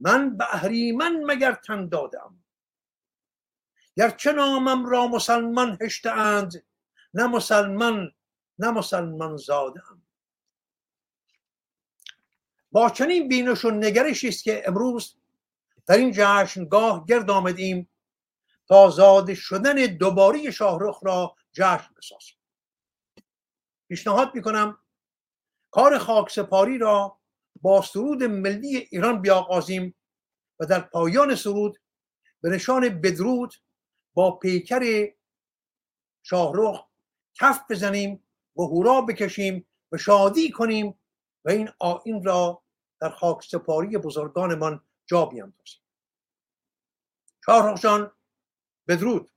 [0.00, 2.44] من به اهریمن مگر تن دادم.
[3.96, 6.66] گرچه نامم را مسلمان هشته اند
[7.14, 8.14] نه مسلمان
[8.58, 10.01] نه مسلمان زادم
[12.72, 15.16] با چنین بینش و نگرشی است که امروز
[15.86, 17.88] در این جشنگاه گرد آمدیم
[18.68, 22.36] تا زاده شدن دوباره شاهرخ را جشن بسازیم.
[23.88, 24.78] پیشنهاد می‌کنم
[25.70, 27.18] کار خاکسپاری را
[27.62, 29.94] با سرود ملی ایران بیاغازیم
[30.60, 31.78] و در پایان سرود
[32.40, 33.54] به نشان بدرود
[34.14, 35.08] با پیکر
[36.22, 36.84] شاهرخ
[37.34, 38.24] کف بزنیم
[38.56, 41.01] و هورا بکشیم و شادی کنیم
[41.44, 42.62] و این آین را
[43.00, 45.82] در خاک سپاری بزرگانمان جا بیاندازیم
[47.46, 48.12] شاهرخ جان
[48.88, 49.30] بدرود.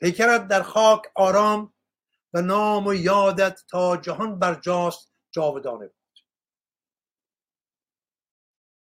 [0.00, 1.72] پیکرت در خاک آرام
[2.32, 5.94] و نام و یادت تا جهان برجاست جاودانه بود.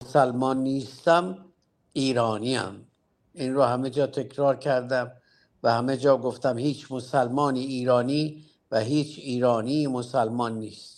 [0.02, 1.52] مسلمان نیستم
[1.92, 2.90] ایرانیم.
[3.32, 5.12] این رو همه جا تکرار کردم
[5.62, 10.97] و همه جا گفتم هیچ مسلمانی ایرانی و هیچ ایرانی مسلمان نیست.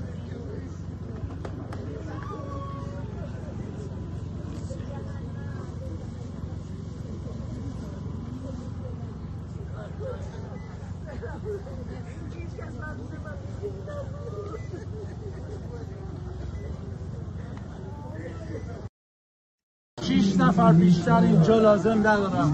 [20.01, 22.53] شیش نفر بیشتر اینجا لازم ندارم.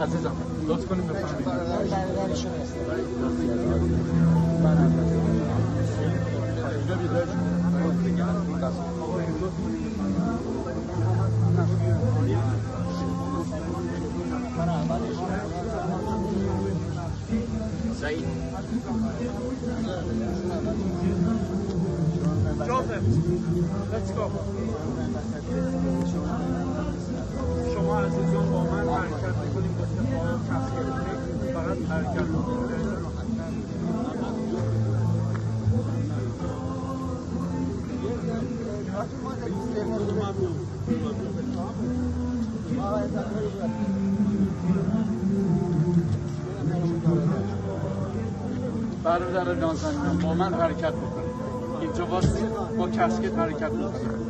[0.00, 0.32] عزیزم
[0.68, 1.10] لطف کنیم
[22.96, 24.30] Let's go.
[27.74, 29.84] شما عزیزان با من حرکت می‌کنیم با
[30.48, 30.86] تصویر
[31.54, 32.26] فقط حرکت
[49.04, 50.92] برادر نازنینم با من حرکت
[52.04, 52.46] واسه
[52.78, 54.26] با کسکت حرکت بکنید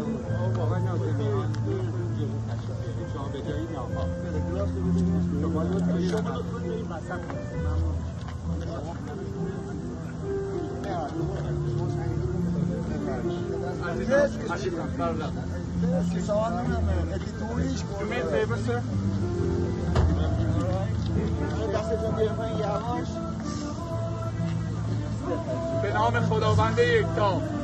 [25.83, 27.56] به نام خداوند یکتا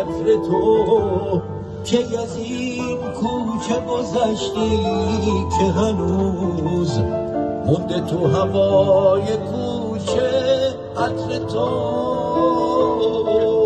[0.00, 1.42] چتر تو
[1.84, 4.78] که از این کوچه گذشتی
[5.58, 6.98] که هنوز
[7.66, 10.30] مونده تو هوای کوچه
[10.96, 13.59] عطر تو.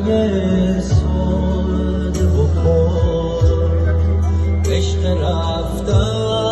[0.00, 3.44] دلای ساده و پاک
[4.70, 6.44] عشق رفتن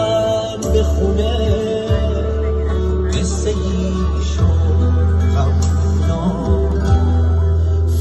[0.73, 1.53] به خونه
[3.09, 3.53] قصه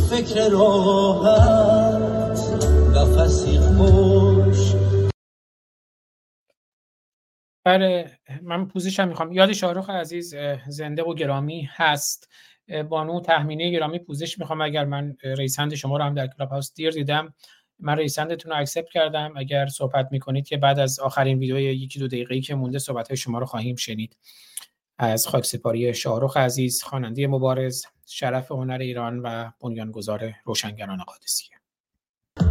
[0.10, 2.02] فکر راحت
[2.96, 4.74] نفسی خوش
[7.66, 8.12] بله
[8.42, 9.32] من پوزشم می‌خوام.
[9.32, 10.36] یاد شاهرخ عزیز
[10.68, 12.30] زنده و گرامی هست.
[12.90, 14.62] بانو تهمینه گرامی پوزش می‌خوام.
[14.62, 17.34] اگر من raise hand شما رو هم در Clubhouse دیر دیدم
[17.80, 19.34] من raise hand تون رو accept کردم.
[19.38, 23.18] اگر صحبت می‌کنید که بعد از آخرین ویدیو یکی دو دقیقه‌ای که مونده صحبت های
[23.18, 24.18] شما رو خواهیم شنید.
[24.98, 31.56] از خاکسپاری شاهرخ عزیز خواننده مبارز شرف هنر ایران و بنیانگذار روشنگران قادسیه.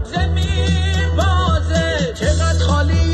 [0.05, 3.09] زمین بازه چقدر خالی!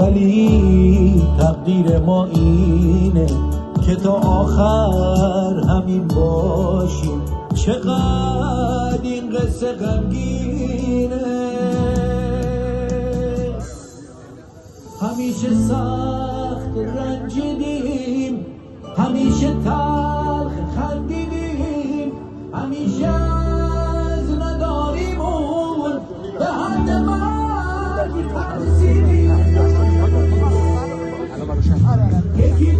[0.00, 3.26] ولی تقدیر ما اینه
[3.86, 7.22] که تا آخر همین باشیم.
[7.54, 11.20] چقدر این قصه غمگینه.
[15.00, 18.46] همیشه سخت رنجیدیم
[18.96, 22.12] همیشه تلخ خندیدیم
[22.54, 23.19] همیشه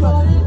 [0.01, 0.40] یکی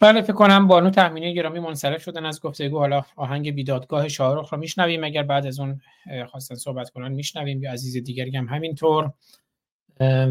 [0.00, 2.78] بله فکر کنم بانو تحمینی گرامی منصرف شدن از گفتگو.
[2.78, 5.04] حالا آهنگ بیدادگاه شاهرخ رو میشنویم.
[5.04, 5.80] اگر بعد از اون
[6.30, 7.62] خواستن صحبت کنن میشنویم.
[7.62, 9.12] یا عزیز دیگری هم همینطور.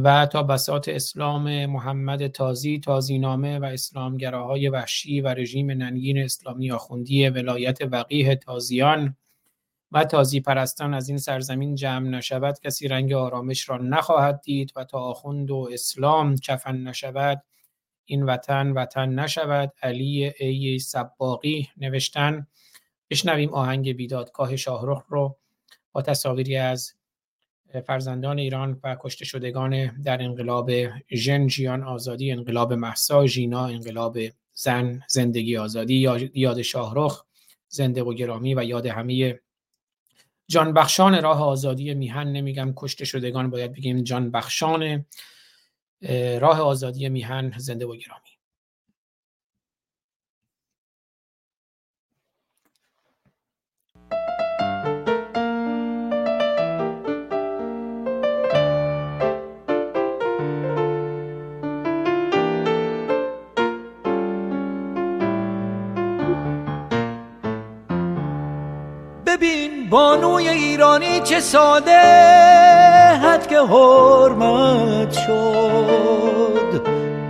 [0.04, 7.30] و تا بساط اسلام محمد تازی تازینامه و اسلامگراهای وحشی و رژیم ننگین اسلامی آخوندی
[7.30, 9.16] ولایت وقیه تازیان
[9.92, 14.84] و تازی پرستان از این سرزمین جمع نشود کسی رنگ آرامش را نخواهد دید و
[14.84, 17.44] تا آخوند و اسلام کفن نشود
[18.10, 19.74] این وطن وطن نشود.
[19.84, 22.48] علی ای سباقی نوشتن.
[23.10, 25.38] بشنویم آهنگ بیدادگاه شاهرخ رو
[25.92, 26.94] با تصاویری از
[27.86, 30.72] فرزندان ایران و کشته شدگان در انقلاب
[31.12, 34.18] ژن جیان آزادی انقلاب محسا ژینا انقلاب
[34.54, 37.26] زن زندگی آزادی یا- یاد شاهرخ
[37.70, 39.40] زنده و گرامی و یاد همه
[40.48, 42.28] جان بخشان راه آزادی میهن.
[42.28, 45.00] نمیگم کشته شدگان باید بگیم جان بخشان اه،
[46.42, 48.27] راه آزادی میهن زنده و گرامی.
[69.90, 72.00] بانوی ایرانی چه ساده
[73.24, 76.82] حد که حرمت شد.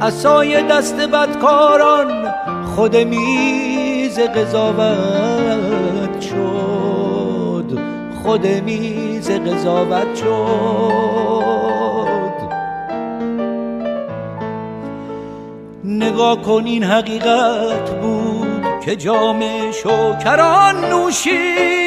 [0.01, 2.33] اسای دست بدکاران
[2.75, 7.79] خود میز قضاوت شد.
[8.23, 10.27] خود میز قضاوت شد.
[15.83, 21.86] نگاه کن این حقیقت بود که جام شوکران نوشید.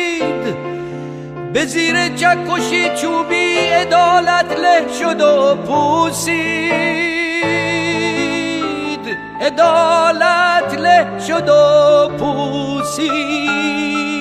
[1.53, 6.41] به زیر جکشی چوبی عدالت له شد و پوسید.
[9.41, 14.20] عدالت له شد و پوسید.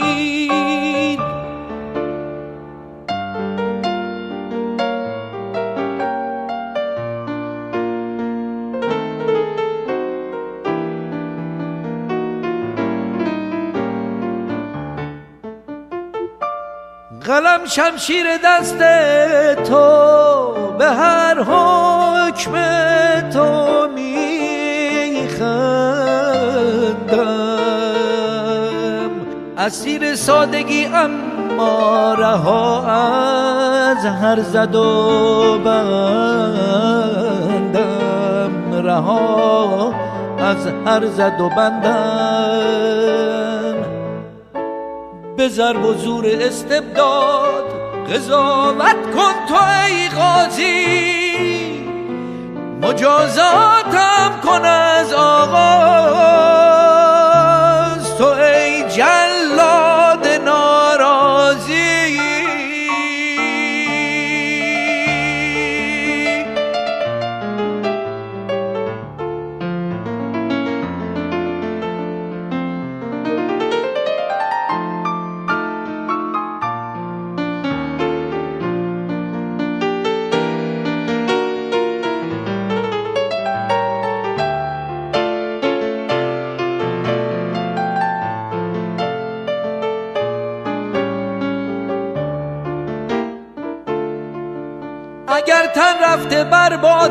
[17.30, 18.78] قلم شمشیر دست
[19.64, 22.52] تو به هر حکم
[23.30, 24.20] تو میخندم.
[29.58, 35.92] اسیر سادگی اما رها از هر زد و بندم.
[38.84, 39.94] رها
[40.40, 43.49] از هر زد و بندم.
[45.40, 47.64] به ضرب و زور استبداد
[48.14, 51.84] قضاوت کن تو ای قاضی.
[52.82, 56.69] مجازاتم کن از آغاز.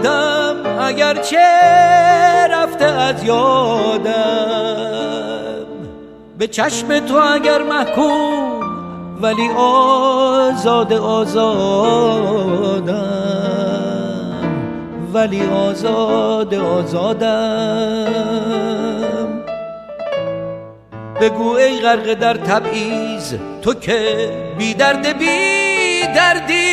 [0.02, 1.38] بربادم اگرچه
[2.50, 4.14] رفته از یادم.
[6.38, 8.60] به چشم تو اگر محکوم
[9.20, 11.38] ولی آزاد آزادم.
[15.14, 18.08] ولی آزاد آزادم.
[21.20, 26.67] بگو ای غرق در تبعیض تو که بی درد بی دردی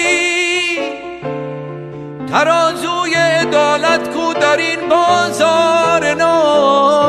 [2.36, 7.05] ترازوی عدالت کو در این بازار نامردی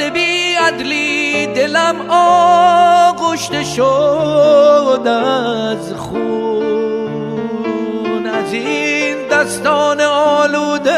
[0.00, 6.20] بیداد بی عدلی دلم آغشته شد از خون.
[8.26, 10.90] از این دستان آلوده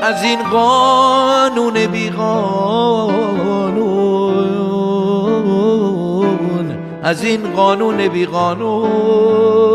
[0.00, 3.86] از این قانون بی قانون
[7.02, 9.66] از این قانون بی قانون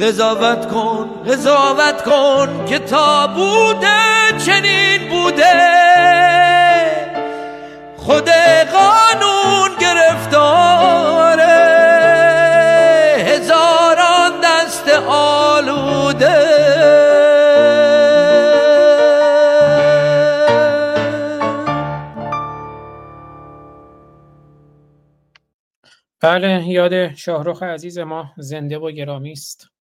[0.00, 5.80] قضاوت کن قضاوت کن که تا بوده چنین بوده.
[7.96, 8.30] خود
[8.72, 11.44] قانون گرفتاره
[13.18, 16.40] هزاران دست آلوده.
[26.20, 29.79] بله یاد شاهرخ عزیز ما زنده و گرامی است.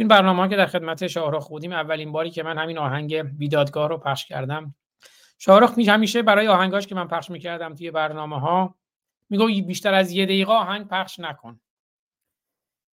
[0.00, 3.98] این برنامه که در خدمت شاهرخ بودیم اولین باری که من همین آهنگ بیدادگاه رو
[3.98, 4.74] پخش کردم.
[5.38, 8.74] شاهرخ می همیشه برای آهنگاش که من پخش می‌کردم توی برنامه ها
[9.30, 11.60] میگو بیشتر از یه دقیقه آهنگ پخش نکن.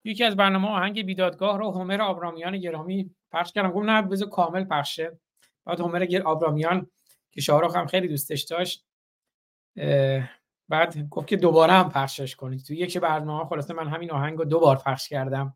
[0.03, 3.71] یکی از برنامه آهنگ بیدادگاه رو هومر آبرامیان گرامی پخش کردم.
[3.71, 5.19] گفتم نه بذار کامل پخشه.
[5.65, 6.87] بعد هومر آبرامیان
[7.31, 8.85] که شاهرخ هم خیلی دوستش داشت
[10.69, 12.63] بعد گفت که دوباره هم پخشش کنید.
[12.63, 15.53] تو یک برنامه خلاصه من همین آهنگ رو دو بار پخش کردم.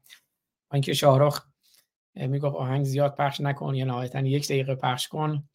[0.73, 1.45] اینکه شاهرخ
[2.15, 5.49] می‌گفت آهنگ زیاد پخش نکن یا نهایتا یک دقیقه پخش کن.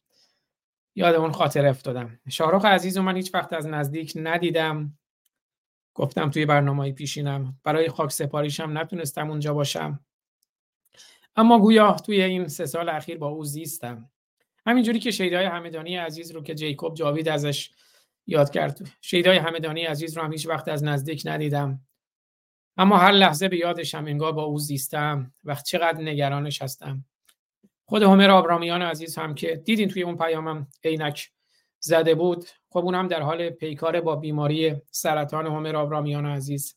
[0.95, 2.19] یاد اون خاطر افتادم.
[2.29, 4.97] شاهرخ عزیز رو من هیچ وقت از نزدیک ندیدم.
[5.93, 7.59] گفتم توی برنامه پیشینم.
[7.63, 9.99] برای خاک سپاریشم نتونستم اونجا باشم.
[11.35, 14.09] اما گویا توی این سه سال اخیر با او زیستم.
[14.65, 17.71] همینجوری که شیدای همدانی عزیز رو که جیکوب جاوید ازش
[18.27, 18.89] یاد کرد.
[19.01, 21.86] شیدای همدانی عزیز رو هم هیچ وقت از نزدیک ندیدم.
[22.77, 27.05] اما هر لحظه به یادشم انگار با او زیستم وقت چقدر نگرانش هستم.
[27.85, 31.31] خود همر آبرامیان عزیز هم که دیدین توی اون پیامم عینک
[31.79, 36.75] زده بود خب اون در حال پیکار با بیماری سرطان همر آبرامیان عزیز.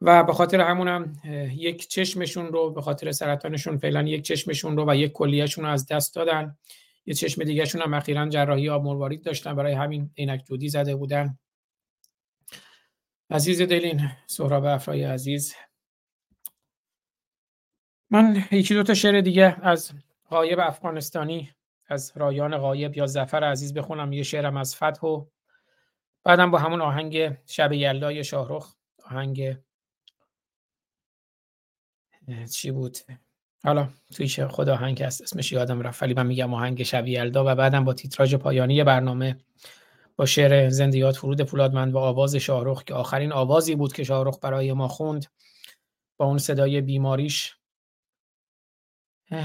[0.00, 1.12] و به خاطر همونم
[1.56, 5.86] یک چشمشون رو به خاطر سرطانشون فعلا یک چشمشون رو و یک کلیهشون رو از
[5.86, 6.56] دست دادن.
[7.06, 11.38] یه چشم دیگهشون هم اخیرا جراحی آب مروارید داشتن برای همین عینک دودی زده بودن.
[13.30, 15.54] عزیز دلین سهراب افرای عزیز.
[18.10, 19.92] من یکی دو تا شعر دیگه از
[20.30, 21.52] غایب افغانستانی
[21.86, 24.12] از رایان غایب یا زفر عزیز بخونم.
[24.12, 25.26] یه شعرم از فتح و
[26.24, 28.74] بعدم با همون آهنگ شب یلدای شاهرخ.
[29.04, 29.56] آهنگ
[32.52, 32.98] چی بود؟
[33.64, 37.54] حالا توی خدا آهنگ هست اسمش یادم رفت ولی من میگم آهنگ شب یلدا و
[37.54, 39.38] بعدم با تیتراژ پایانی برنامه.
[40.16, 44.72] با شعر زندیات فرود پولادمند و آواز شاهرخ که آخرین آوازی بود که شاهرخ برای
[44.72, 45.26] ما خوند.
[46.16, 47.56] با اون صدای بیماریش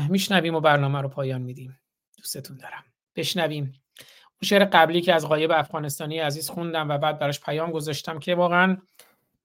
[0.10, 1.80] میشنویم و برنامه رو پایان میدیم.
[2.18, 2.84] دوستتون دارم.
[3.16, 3.64] بشنویم.
[3.64, 8.36] اون شعر قبلی که از غایب افغانستانی عزیز خوندم و بعد براش پیام گذاشتم که
[8.36, 8.78] واقعا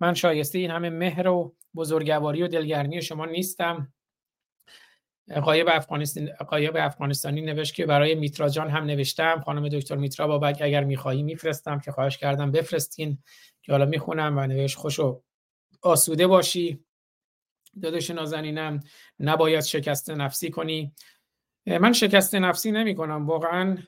[0.00, 3.92] من شایسته این همه مهر و بزرگواری و دلگرمی شما نیستم.
[5.34, 9.40] قایب افغانستانی قایب افغانستانی نوشت که برای میترا جان هم نوشتم.
[9.40, 13.18] خانم دکتر میترا بابک اگر می‌خواهی میفرستم که خواهش کردم بفرستین.
[13.62, 15.22] که حالا می‌خونم و نوشت خوشو
[15.82, 16.84] آسوده باشی.
[17.82, 18.80] داداش نازنینم
[19.20, 20.92] نباید شکست نفسی کنی.
[21.66, 23.78] من شکست نفسی نمی کنم واقعا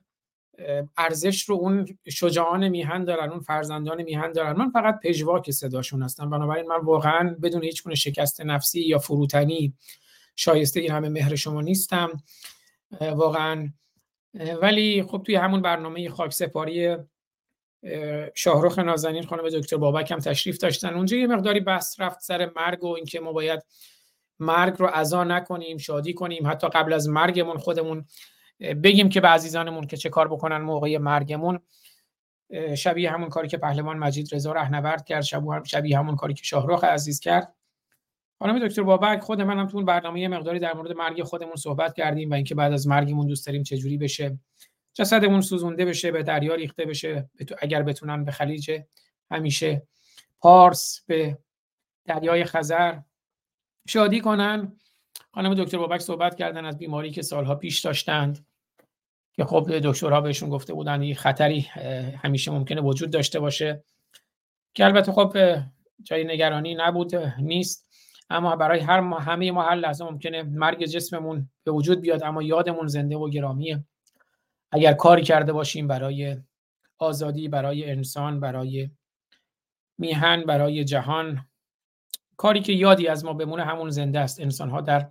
[0.96, 4.52] ارزش رو اون شجاعان میهن دارن اون فرزندان میهن دارن.
[4.52, 6.30] من فقط پژواک صداشون هستم.
[6.30, 9.74] بنابراین من واقعا بدون هیچ شکست نفسی یا فروتنی
[10.38, 12.22] شایسته این همه مهر شما نیستم.
[13.00, 13.72] واقعا.
[14.62, 16.96] ولی خب توی همون برنامه خاک سپاری
[18.34, 20.94] شاهرخ نازنین خانم دکتر بابک هم تشریف داشتن.
[20.94, 23.62] اونجا یه مقداری بحث رفت سر مرگ و اینکه ما باید
[24.38, 26.46] مرگ رو عزا نکنیم شادی کنیم.
[26.46, 28.04] حتی قبل از مرگمون خودمون
[28.60, 31.60] بگیم که به عزیزانمون که چه کار بکنن موقع مرگمون.
[32.76, 35.24] شبیه همون کاری که پهلوان مجید رضا رهنورد کرد
[35.64, 37.54] شبیه همون کاری که شاهرخ عزیز کرد.
[38.38, 41.94] خانم دکتر بابک خود منم تو اون برنامه یه مقداری در مورد مرگ خودمون صحبت
[41.94, 44.38] کردیم و اینکه بعد از مرگمون دوست داریم چجوری بشه.
[44.94, 48.80] جسدمون سوزونده بشه به دریا ریخته بشه اگر بتونن به خلیج
[49.30, 49.82] همیشه
[50.40, 51.38] پارس به
[52.04, 52.98] دریای خزر
[53.88, 54.72] شادی کنن.
[55.34, 58.46] خانم دکتر بابک صحبت کردن از بیماری که سالها پیش داشتند
[59.32, 61.60] که خب دکترها بهشون گفته بودن این خطری
[62.22, 63.84] همیشه ممکنه وجود داشته باشه.
[64.74, 65.36] که البته خب
[66.02, 67.87] جای نگرانی نبود نیست.
[68.30, 72.42] اما برای هر ما همه ما هر لحظه ممکنه مرگ جسممون به وجود بیاد اما
[72.42, 73.84] یادمون زنده و گرامیه.
[74.72, 76.36] اگر کاری کرده باشیم برای
[76.98, 78.90] آزادی برای انسان برای
[79.98, 81.46] میهن برای جهان
[82.36, 84.40] کاری که یادی از ما بمونه همون زنده است.
[84.40, 85.10] انسان ها در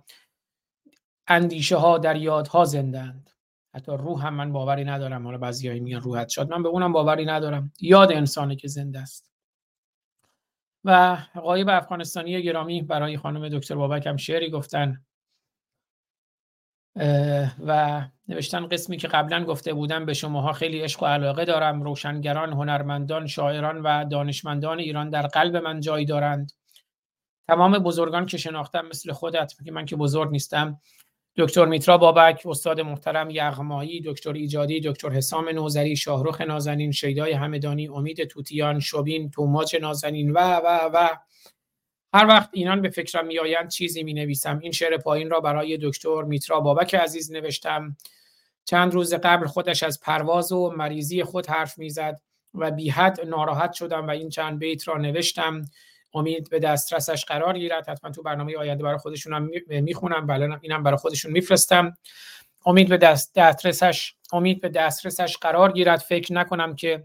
[1.26, 3.30] اندیشه ها در یادها زنده اند.
[3.74, 5.24] حتی روح هم من باوری ندارم.
[5.24, 6.50] حالا بعضیایی میگن روحت شاد.
[6.50, 7.72] من به اونم باوری ندارم.
[7.80, 9.30] یاد انسانی که زنده است.
[10.88, 15.04] و قایب افغانستانی گرامی برای خانم دکتر بابک هم شعری گفتن
[17.66, 21.82] و نوشتن قسمی که قبلا گفته بودم به شماها خیلی عشق و علاقه دارم.
[21.82, 26.52] روشنگران هنرمندان شاعران و دانشمندان ایران در قلب من جای دارند.
[27.48, 30.80] تمام بزرگان که شناختم مثل خودت که من که بزرگ نیستم.
[31.38, 37.88] دکتر میترا بابک استاد محترم یغمایی دکتر ایجادی دکتر حسام نوزری شاهرخ نازنین شیدای همدانی
[37.88, 41.08] امید توتیان شبین توماج نازنین و و و.
[42.14, 46.22] هر وقت اینان به فکرم میآیند چیزی می نویسم این شعر پایین را برای دکتر
[46.22, 47.96] میترا بابک عزیز نوشتم.
[48.64, 52.20] چند روز قبل خودش از پرواز و مریضی خود حرف می‌زد
[52.54, 55.62] و بی حد ناراحت شدم و این چند بیت را نوشتم.
[56.14, 57.88] امید به دسترسش قرار گیرد.
[57.88, 60.26] حتما تو برنامه آینده برای خودشون هم می‌خونم.
[60.26, 61.94] بله اینم برای خودشون میفرستم.
[62.66, 65.98] امید به دست دسترسش امید به دسترسش قرار گیرد.
[65.98, 67.04] فکر نکنم که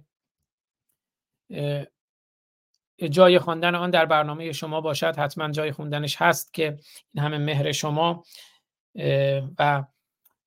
[3.09, 5.15] جای خواندن آن در برنامه شما باشد.
[5.17, 6.77] حتما جای خوندنش هست که
[7.13, 8.23] این همه مهر شما
[9.59, 9.83] و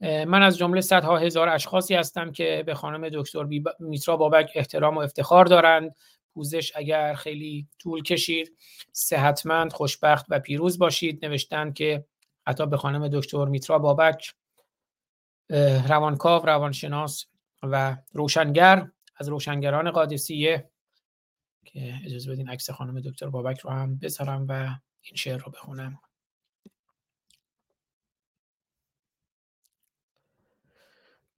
[0.01, 3.47] من از جمله صدها هزار اشخاصی هستم که به خانم دکتر
[3.79, 5.95] میترا بابک احترام و افتخار دارند.
[6.37, 8.57] پوزش اگر خیلی طول کشید
[8.93, 11.25] صحتمند خوشبخت و پیروز باشید.
[11.25, 12.05] نوشتن که
[12.47, 14.35] حتی به خانم دکتر میترا بابک
[15.89, 17.27] روانکاو روانشناس
[17.63, 20.71] و روشنگر از روشنگران قادسیه
[21.65, 24.53] که اجازه بدین عکس خانم دکتر بابک رو هم بذارم و
[25.03, 25.99] این شعر رو بخونم.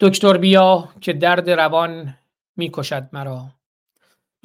[0.00, 2.18] دکتر بیا که درد روان
[2.56, 3.57] می‌کشد مرا.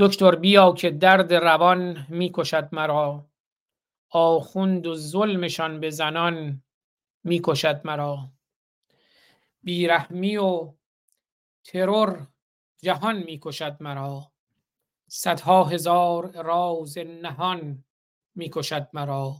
[0.04, 3.26] دکتر بیا که درد روان می‌کشد مرا.
[4.10, 6.64] آخوند و ظلمشان به زنان
[7.24, 8.18] می‌کشد مرا.
[9.64, 10.74] بیرحمی و
[11.66, 12.28] ترور
[12.82, 14.32] جهان می‌کشد مرا.
[15.08, 17.84] صدها هزار راز نهان
[18.36, 19.36] می‌کشد مرا.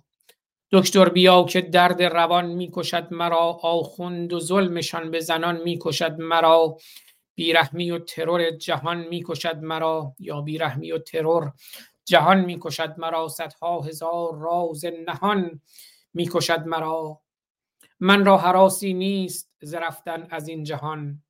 [0.72, 3.60] دکتر بیا که درد روان می‌کشد مرا.
[3.64, 6.78] آخوند و ظلمشان به زنان می‌کشد مرا.
[7.36, 11.54] بیرحمی و ترور جهان می‌کشد مرا یا بیرحمی و ترور
[12.06, 15.62] جهان می‌کشد مرا صدها هزار راز نهان
[16.14, 17.22] می‌کشد مرا.
[18.00, 21.24] من را حراسی نیست ز رفتن از این جهان.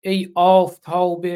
[0.00, 1.26] ای آفتاب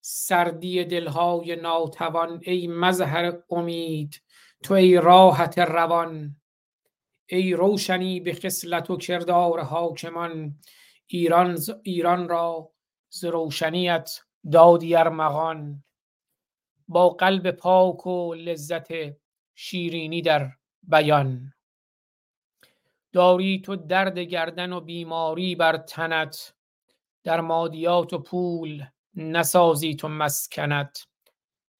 [0.00, 4.22] سردی دلهای ناتوان ای مظهر امید
[4.62, 6.36] تو ای راحت روان.
[7.26, 10.54] ای روشنی به خصلت و کردار حاکمان
[11.06, 12.72] ایران, ایران را
[13.08, 14.20] ز روشنیت
[14.52, 15.84] دادی ارمغان.
[16.88, 18.88] با قلب پاک و لذت
[19.54, 20.50] شیرینی در
[20.82, 21.52] بیان.
[23.12, 26.54] داری تو درد گردن و بیماری بر تنت.
[27.24, 28.84] در مادیات و پول
[29.14, 31.06] نسازی تو مسکنت.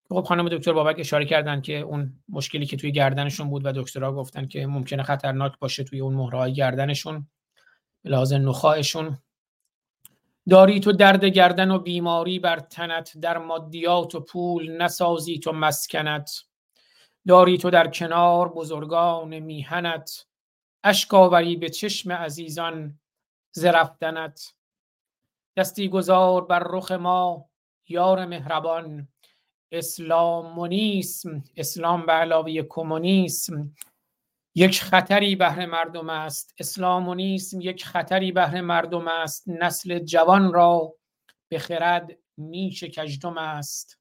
[0.09, 4.13] خب خانم دکتر بابک اشاره کردن که اون مشکلی که توی گردنشون بود و دکترها
[4.13, 7.29] گفتن که ممکنه خطرناک باشه توی اون مهرهای گردنشون.
[8.05, 9.19] لحاظ نخواهشون
[10.49, 16.31] داری تو درد گردن و بیماری بر تنت در مادیات و پول نسازی تو مسکنت.
[17.27, 20.27] داری تو در کنار بزرگان میهنت.
[20.85, 23.01] اشکاوری به چشم عزیزان
[23.51, 24.55] زرفتنت
[25.57, 27.49] دستی گذار بر رخ ما
[27.89, 29.09] یار مهربان.
[29.73, 33.75] اسلامونیسم اسلام به علاوه کمونیسم.
[34.55, 36.55] یک خطری بهر مردم است.
[36.59, 39.49] اسلامونیسم یک خطری بهر مردم است.
[39.49, 40.95] نسل جوان را
[41.49, 43.99] به خرد نیش کجدم است.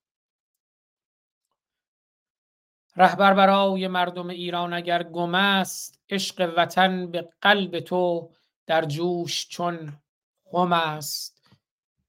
[2.96, 8.32] رهبر برای مردم ایران اگر گم است عشق وطن به قلب تو
[8.66, 10.02] در جوش چون
[10.46, 11.52] خم است.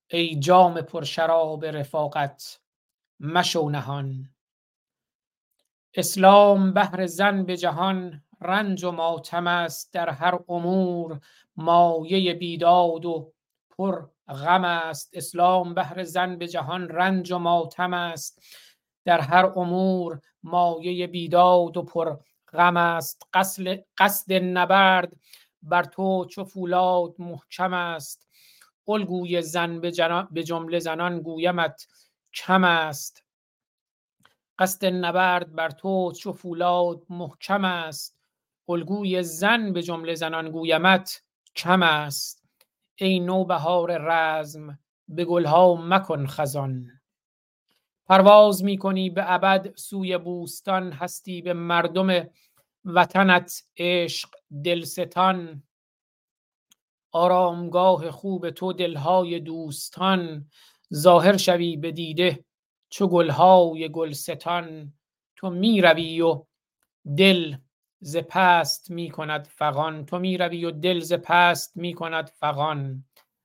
[0.07, 2.61] ای جام پرشراب رفاقت
[3.21, 4.35] مشو نهان.
[5.95, 11.21] اسلام بهر زن به جهان رنج و ماتم است در هر امور
[11.57, 13.33] مایه بیداد و
[13.71, 15.11] پر غم است.
[15.13, 18.43] اسلام بهر زن به جهان رنج و ماتم است.
[19.05, 22.17] در هر امور مایه بیداد و پر
[22.53, 23.23] غم است.
[23.33, 25.13] قصد, قصد نبرد
[25.63, 28.29] بر تو چو فولاد محکم است.
[28.89, 29.81] الگوی زن
[30.31, 31.87] به, جمله زنان گویمت
[32.35, 33.25] کم است.
[34.59, 38.14] قصد نبرد بر تو چو فولاد محکم است.
[38.69, 41.23] الگوی زن به جمله زنان گویمت
[41.57, 42.45] کم است.
[42.97, 44.79] ای نوبهار رزم
[45.09, 46.87] به گلها مکن خزان.
[48.07, 52.29] پرواز می کنی به ابد سوی بوستان هستی به مردم
[52.85, 54.29] وطنت عشق
[54.65, 55.63] دلستان.
[57.13, 60.51] آرامگاه خوب تو دلهای دوستان
[60.95, 62.45] ظاهر شوی به دیده
[62.89, 64.93] چو گلهای گلستان.
[65.37, 66.45] تو می روی و
[67.17, 67.57] دل
[68.05, 70.07] ز پست می کند فغان.
[70.07, 73.05] تو می روی و دل ز پست می کند فغان.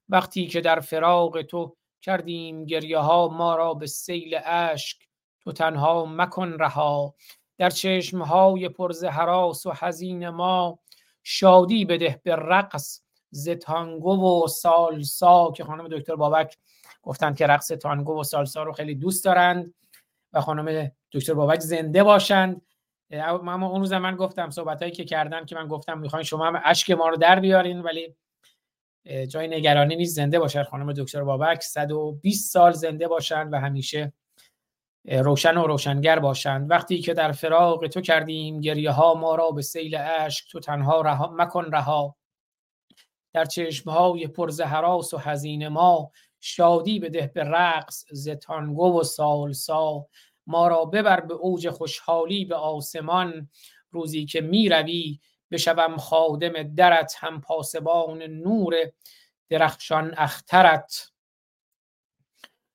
[0.09, 4.97] وقتی که در فراق تو کردیم گریه ها ما را به سیل اشک
[5.43, 7.15] تو تنها مکن رها.
[7.57, 10.79] در چشم های پر ز هراس و حزین ما
[11.23, 16.57] شادی بده به رقص ز تانگو و سالسا که خانم دکتر بابک
[17.01, 19.73] گفتن که رقص تانگو و سالسا رو خیلی دوست دارند
[20.33, 22.61] و خانم دکتر بابک زنده باشند.
[23.11, 26.61] اما اون روز من گفتم صحبت هایی که کردن که من گفتم می‌خواین شما هم
[26.65, 28.15] اشک ما رو در بیارین ولی
[29.27, 30.15] جای نگرانی نیست.
[30.15, 31.61] زنده باشد خانم دکتر بابک.
[31.61, 34.13] 120 سال زنده باشند و همیشه
[35.05, 39.61] روشن و روشنگر باشند وقتی که در فراق تو کردیم گریه ها ما را به
[39.61, 42.15] سیل اشک تو تنها رها مکن رها.
[43.33, 48.99] در چشم های پر ز هراس و حزین ما شادی بده به رقص ز تانگو
[48.99, 50.05] و سالسا.
[50.49, 53.49] ما را ببر به اوج خوشحالی به آسمان.
[53.91, 55.19] روزی که می روی
[55.51, 58.75] بشوم خادم درت هم پاسبان نور
[59.49, 61.11] درخشان اخترت.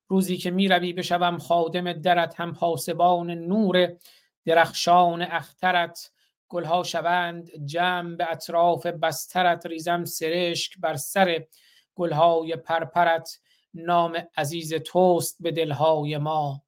[0.09, 3.97] روزی که می روی بشوم خادم درت هم پاسبان نور
[4.45, 6.11] درخشان اخترت.
[6.49, 11.47] گلها شوند جمع به اطراف بسترت ریزم سرشک بر سر
[11.95, 13.41] گلهای پرپرت.
[13.75, 16.64] نام عزیز توست به دلهای ما.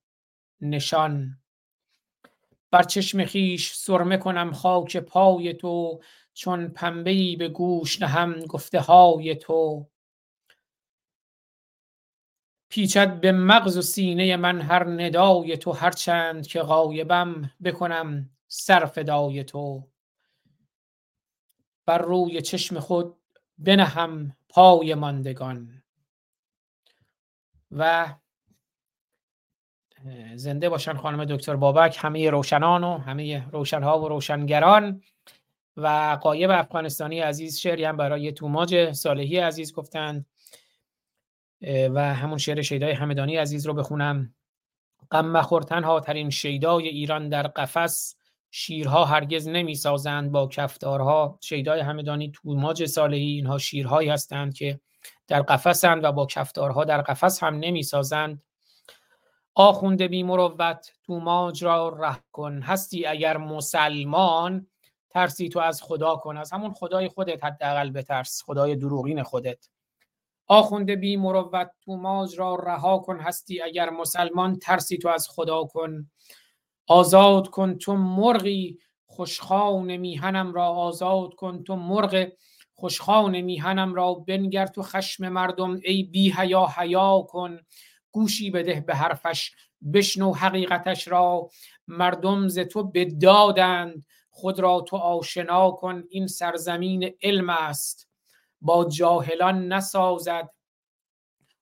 [0.61, 1.39] نشان.
[2.71, 6.01] بر چشم خیش سرمه کنم خاک پای تو
[6.35, 9.89] چون پنبه‌ای به گوش نهم گفته های تو.
[12.69, 18.85] پیچد به مغز و سینه من هر ندای تو هر چند که غایبم بکنم سر
[18.87, 19.89] فدای تو.
[21.87, 23.17] بر روی چشم خود
[23.59, 25.83] بنهم پای ماندگان.
[27.71, 28.15] و
[30.35, 31.97] زنده باشن خانم دکتر بابک.
[32.01, 35.03] همه روشنان و همه روشنها و روشنگران.
[35.77, 40.27] و قایب افغانستانی عزیز شعری هم برای توماج صالحی عزیز گفتند.
[41.91, 44.35] و همون شعر شیدای همدانی عزیز رو بخونم.
[45.11, 48.17] غم مخور تنها ترین شیدای ایران در قفس.
[48.51, 51.39] شیرها هرگز نمی سازند با کفتارها.
[51.43, 54.81] شیدای همدانی توماج صالحی اینها شیرهایی هستند که
[55.29, 58.43] در قفسند و با کفتارها در قفس هم نمی سازند
[59.59, 62.63] آخونده بی مروت توماج را ره کن.
[62.63, 64.67] هستی اگر مسلمان
[65.11, 66.37] ترسی تو از خدا کن.
[66.37, 68.43] از همون خدای خودت حداقل بترس.
[68.47, 69.69] خدای دروغین خودت.
[70.47, 73.21] آخونده بی مروت توماج را رها کن.
[73.21, 76.11] هستی اگر مسلمان ترسی تو از خدا کن.
[76.87, 80.67] آزاد کن تو مرغی خوشخوان میهنم را.
[80.67, 82.29] آزاد کن تو مرغ
[82.75, 84.15] خوشخوان میهنم را.
[84.15, 87.61] بنگر تو خشم مردم ای بی حیا حیا کن.
[88.17, 89.53] گوشی بده به حرفش
[89.93, 91.51] بشنو حقیقتش را.
[91.89, 98.09] مردم ز تو بدادند خود را تو آشنا کن این سرزمین علم است.
[98.61, 100.51] با جاهلان نسازد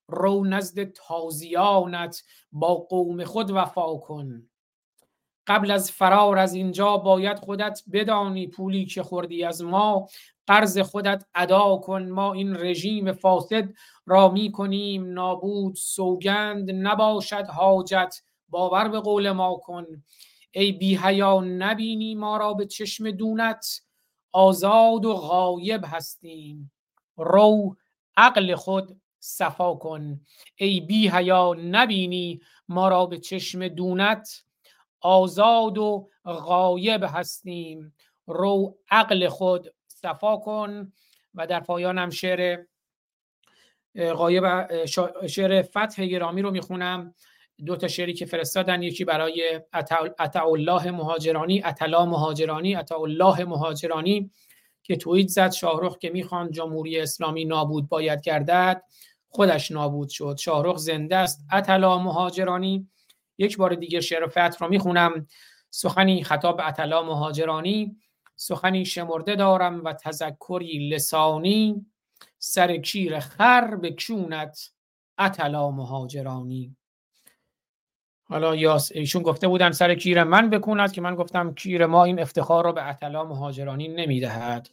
[0.09, 4.51] رو نزد تازیانت با قوم خود وفا کن.
[5.47, 10.09] قبل از فرار از اینجا باید خودت بدانی پولی که خوردی از ما.
[10.47, 12.09] قرض خودت ادا کن.
[12.09, 13.69] ما این رژیم فاسد
[14.07, 18.23] را می کنیم نابود سوگند نباشد حاجت.
[18.49, 19.87] باور به قول ما کن.
[20.53, 23.81] ای بی حیا نبینی ما را به چشم دونت.
[24.33, 26.73] آزاد و غایب هستیم.
[27.17, 27.77] رو
[28.17, 30.21] عقل خود صفا کن.
[30.57, 34.45] ای بی حیا نبینی ما را به چشم دونت.
[35.01, 37.95] آزاد و غایب هستیم.
[38.27, 39.75] رو عقل خود
[40.05, 40.93] صفا کن
[41.35, 42.65] و در پایانم شعر
[43.97, 44.45] غایب
[45.27, 47.15] شعر فتح گرامی رو می‌خونم.
[47.67, 49.61] دو تا شعری که فرستادن یکی برای
[50.19, 54.31] عطا الله مهاجرانی عطلا مهاجرانی عطا الله مهاجرانی
[54.83, 58.83] که توییت زد شاهرخ که می‌خوان جمهوری اسلامی نابود باید گردد
[59.29, 60.37] خودش نابود شد.
[60.41, 62.89] شاهرخ زنده است عطلا مهاجرانی.
[63.39, 65.27] یک بار دیگه شعر فتح رو می‌خونم.
[65.71, 67.97] سخنی خطاب عطلا مهاجرانی.
[68.37, 71.87] سخنی شمرده دارم و تذکری لسانی
[72.39, 74.71] سر کیر خر بکشونت
[75.19, 76.77] عطلا مهاجرانی.
[78.25, 82.21] حالا یا ایشون گفته بودن سر کیر من بکوند که من گفتم کیر ما این
[82.21, 84.71] افتخار را به عطلا مهاجرانی نمی‌دهد.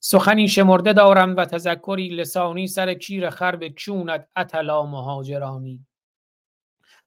[0.00, 5.86] سخنی شمرده دارم و تذکری لسانی سر کیر خر بکشوند عطلا مهاجرانی.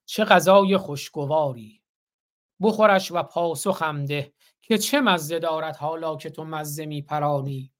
[0.04, 1.80] چه غذای خوشگواری.
[2.60, 4.32] بخورش و پاسخم ده.
[4.68, 7.72] که چه مزه دارد حالا که تو مزه می پرانی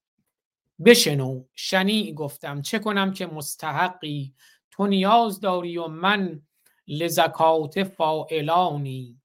[0.85, 4.35] بشنو شنی گفتم چه کنم که مستحقی؟
[4.71, 6.43] تو نیاز داری و من
[6.89, 9.21] لزکات فائلانی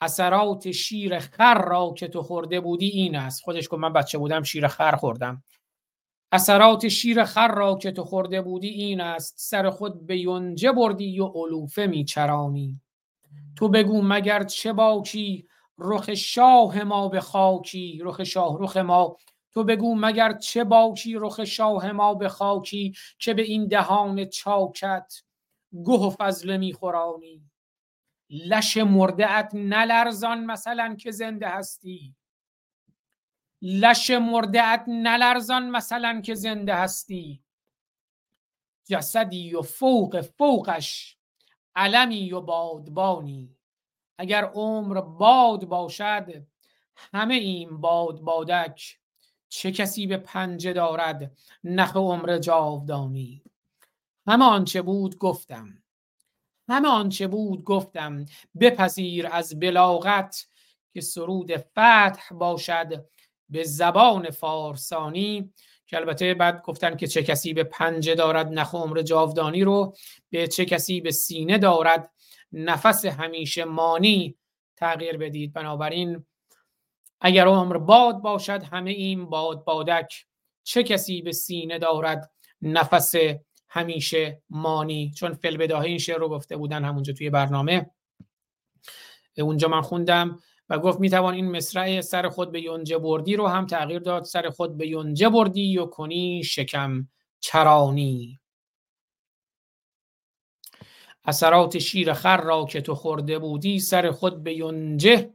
[0.00, 3.42] اثرات شیر خر را که تو خورده بودی این است.
[3.42, 5.44] خودش گفت من بچه بودم شیر خر خوردم.
[6.32, 9.34] اثرات شیر خر را که تو خورده بودی این است.
[9.38, 12.80] سر خود به یونجه بردی و علوفه میچرانی.
[13.56, 19.16] تو بگو مگر چه باکی؟ رخ شاه ما به خاکی رخ شاه رخ ما.
[19.52, 25.22] تو بگو مگر چه باکی رخ شاه ما به خاکی که به این دهان چاکت
[25.84, 27.50] گه و فضله میخورانی
[28.30, 32.14] لش مرده نلرزان مثلا که زنده هستی.
[33.62, 37.42] لش مرده نلرزان مثلا که زنده هستی.
[38.84, 41.18] جسدی و فوق فوقش
[41.76, 43.57] علمی و بادبانی.
[44.18, 46.46] اگر عمر باد باشد
[47.12, 48.98] همه این باد بادک.
[49.48, 51.32] چه کسی به پنجه دارد؟
[51.64, 53.42] نخ عمر جاودانی.
[54.26, 55.82] همه آنچه بود گفتم.
[56.68, 58.26] همه آنچه بود گفتم.
[58.60, 60.46] بپذیر از بلاغت
[60.92, 63.04] که سرود فتح باشد
[63.48, 65.52] به زبان فارسانی.
[65.86, 69.94] که البته بعد گفتن که چه کسی به پنجه دارد نخ عمر جاودانی رو.
[70.30, 72.10] به چه کسی به سینه دارد
[72.52, 74.36] نفس همیشه مانی
[74.76, 75.52] تغییر بدید.
[75.52, 76.24] بنابراین
[77.20, 80.26] اگر عمر باد باشد همه این باد بادک.
[80.64, 82.30] چه کسی به سینه دارد
[82.62, 83.14] نفس
[83.68, 87.90] همیشه مانی؟ چون فل بداهه این شعر رو گفته بودن همونجا توی برنامه.
[89.38, 93.66] اونجا من خوندم و گفت می‌توان این مصرع سر خود به یونجه بردی رو هم
[93.66, 94.24] تغییر داد.
[94.24, 97.08] سر خود به یونجه بردی و کنی شکم
[97.40, 98.40] چرانی.
[101.28, 105.32] اثرات شیر خر را که تو خورده بودی سر خود به یونجه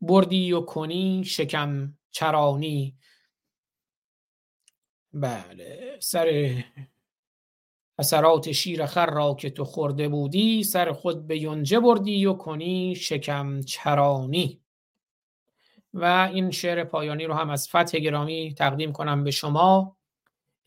[0.00, 2.96] بردی و کنی شکم چرانی.
[5.12, 6.54] بله سر
[7.98, 12.94] اثرات شیر خر را که تو خورده بودی سر خود به یونجه بردی و کنی
[12.94, 14.60] شکم چرانی.
[15.94, 19.96] و این شعر پایانی رو هم از فتح گرامی تقدیم کنم به شما.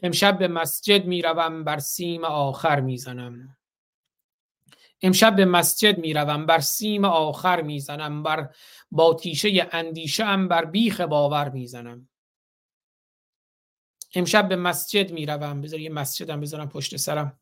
[0.04, 3.57] امشب به مسجد می‌روم بر سیم آخر می‌زنم.
[5.02, 8.50] امشب به مسجد می‌روم بر سیم آخر می‌زنم بر
[8.92, 12.10] با تیشه اندیشه ام بر بیخ باور می‌زنم.
[14.16, 15.62] امشب به مسجد می‌روم.
[15.62, 17.40] بذار یه مسجدم بذارم پشت سرم.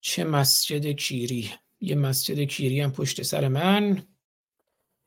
[0.00, 4.02] چه مسجد کیری؟ یه مسجد کیری هم پشت سر من.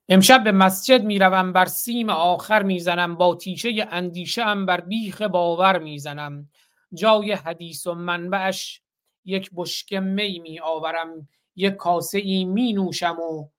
[0.10, 5.80] امشب به مسجد می‌روم بر سیم آخر می‌زنم با تیشه اندیشه ام بر بیخ باور
[5.80, 6.50] می‌زنم.
[6.94, 8.82] جای حدیث و منبعش
[9.30, 13.50] یک بشک می می آورم یک کاسه ای می نوشم و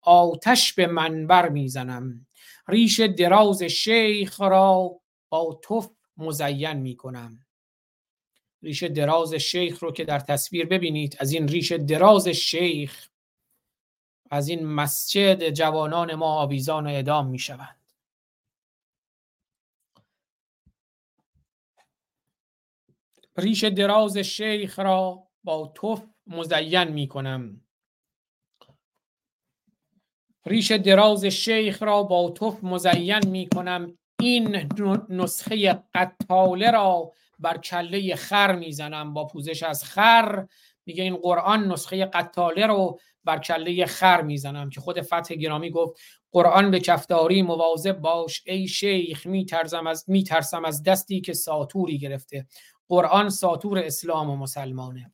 [0.00, 2.26] آتش به منبر می‌زنم.
[2.68, 7.46] ریش دراز شیخ را با توف مزین می کنم
[8.62, 13.08] ریش دراز شیخ رو که در تصویر ببینید از این ریش دراز شیخ
[14.30, 17.77] از این مسجد جوانان ما آویزان و ادام می شوند
[23.38, 27.60] ریش دراز شیخ را با توف مزین می کنم.
[30.46, 33.98] ریش دراز شیخ را با توف مزین می کنم.
[34.20, 34.68] این
[35.08, 40.46] نسخه قطاله را بر کله خر می‌زنم با پوزش از خر
[40.86, 46.00] میگه این قرآن نسخه قطاله رو بر کله خر می‌زنم که خود فتح گرامی گفت
[46.32, 52.46] قرآن به کفداری مواظب باش ای شیخ میترسم از میترسم از دستی که ساتوری گرفته.
[52.88, 55.12] قرآن ساتور اسلام و مسلمانه.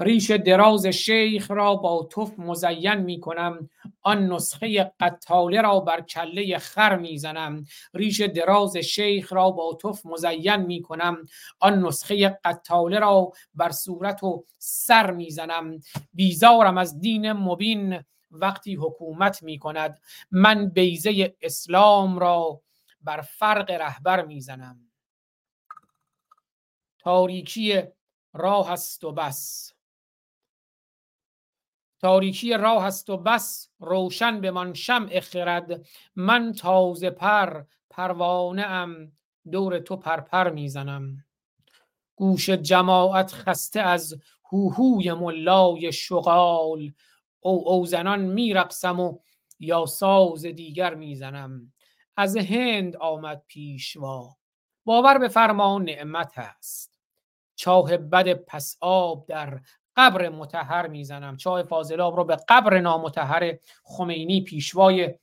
[0.00, 3.68] ریش دراز شیخ را با تف مزین می کنم
[4.02, 10.56] آن نسخه قتاله را بر کله خر می‌زنم ریش دراز شیخ را با تف مزین
[10.56, 11.26] می کنم
[11.60, 15.80] آن نسخه قتاله را بر صورت و سر می‌زنم
[16.14, 18.00] بیزارم از دین مبین
[18.30, 20.00] وقتی حکومت می کند.
[20.30, 22.60] من بیزه اسلام را
[23.00, 24.85] بر فرق رهبر می‌زنم
[27.06, 27.82] تاریکی
[28.32, 29.72] راه است و بس.
[32.00, 35.86] تاریکی راه است و بس روشن به من شمع خرد.
[36.16, 39.12] من تازه پر پروانه ام
[39.52, 41.24] دور تو پرپر می‌زنم
[42.16, 44.20] گوش جماعت خسته از
[44.52, 46.92] هوهوی ملای شغال.
[47.40, 49.18] او او زنان میرقصم و
[49.58, 51.72] یا ساز دیگر می‌زنم
[52.16, 54.36] از هند آمد پیشوا.
[54.84, 56.95] باور به فرمان نعمت است.
[57.56, 59.60] چاه بد پس آب در
[59.96, 61.36] قبر متحر می‌زنم.
[61.36, 65.14] چاه فاضلاب رو به قبر نامتحر خمینی پیشوای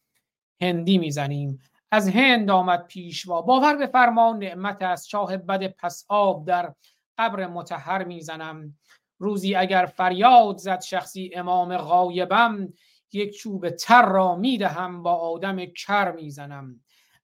[0.62, 1.60] هندی می‌زنیم.
[1.92, 3.42] از هند آمد پیشوا.
[3.42, 5.08] باور به فرمان نعمت است.
[5.08, 6.74] چاه بد پس آب در
[7.18, 8.78] قبر متحر می‌زنم.
[9.18, 12.74] روزی اگر فریاد زد شخصی امام غایبم
[13.14, 16.82] یک چوب تر را می‌دهم با آدم کر می‌زنم.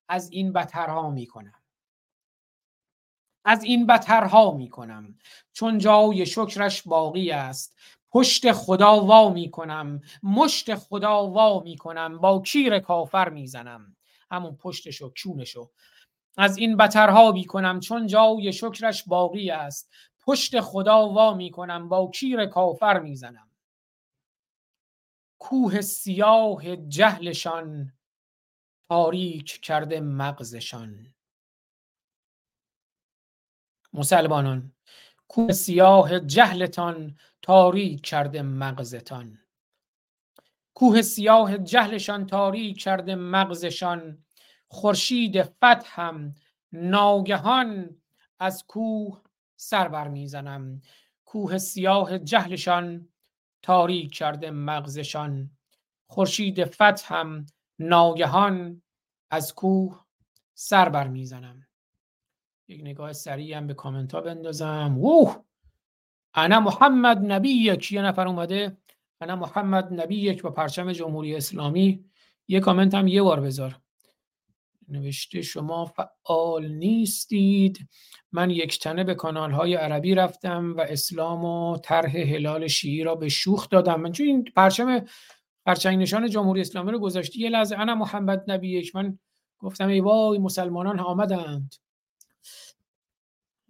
[0.10, 1.59] از این بترها می‌کنم.
[3.50, 5.18] از این بترها می‌کنم.
[5.54, 7.78] چون جای شکرش باقی است.
[8.12, 10.02] پشت خدا وا می‌کنم.
[10.24, 12.18] مشت خدا وا می‌کنم.
[12.18, 13.96] با کیر کافر می‌زنم.
[14.32, 15.72] همون پشتشو کونشو.
[16.38, 17.80] از این بترها می‌کنم.
[17.80, 19.94] چون جای شکرش باقی است.
[20.22, 21.90] پشت خدا وا می‌کنم.
[21.90, 23.50] با کیر کافر می‌زنم.
[25.40, 27.94] کوه سیاه جهلشان
[28.90, 31.14] تاریک کرده مغزشان.
[33.94, 34.72] مسلمانان
[35.28, 39.40] کوه سیاه جهلتان تاریک کرده مغزتان.
[40.74, 44.24] کوه سیاه جهلشان تاریک کرده مغزشان.
[44.68, 46.36] خورشید فتحم
[46.72, 48.02] ناگهان
[48.40, 49.22] از کوه
[49.58, 50.82] سر بر می‌زنم.
[51.26, 53.10] کوه سیاه جهلشان
[53.62, 55.52] تاریک کرده مغزشان.
[56.08, 57.46] خورشید فتحم
[57.80, 58.82] ناگهان
[59.32, 60.06] از کوه
[60.54, 61.69] سر بر می‌زنم.
[62.70, 64.96] یک نگاه سریع هم به کامنت ها بندازم.
[65.00, 65.44] اوه
[66.34, 68.78] انا محمد نبی یک یه نفر اومده.
[69.22, 72.06] انا محمد نبی یک با پرچم جمهوری اسلامی.
[72.48, 73.80] یه کامنت هم یه بار بذار.
[74.88, 77.90] نوشته شما فعال نیستید.
[78.32, 83.16] من یک تنه به کانال های عربی رفتم و اسلام و طرح هلال شیعی را
[83.16, 84.02] به شوخ دادم.
[84.02, 85.06] من چون این پرچم
[85.66, 89.20] پرچنگ نشان جمهوری اسلامی رو گذاشتی یه لحظه انا محمد نبی یک من
[89.60, 91.76] گفتم ای وای مسلمانان آمدند.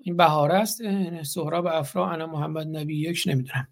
[0.01, 0.81] این بهار است.
[1.23, 3.67] سهراب افرا انا محمد نبی یک نمی‌دونم.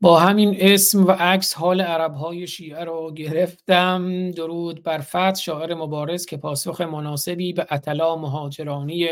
[0.00, 4.30] با همین اسم و عکس حال عرب های شیعه رو گرفتم.
[4.30, 9.08] درود بر فتح شاعر مبارز که پاسخ مناسبی به اطلا مهاجرانی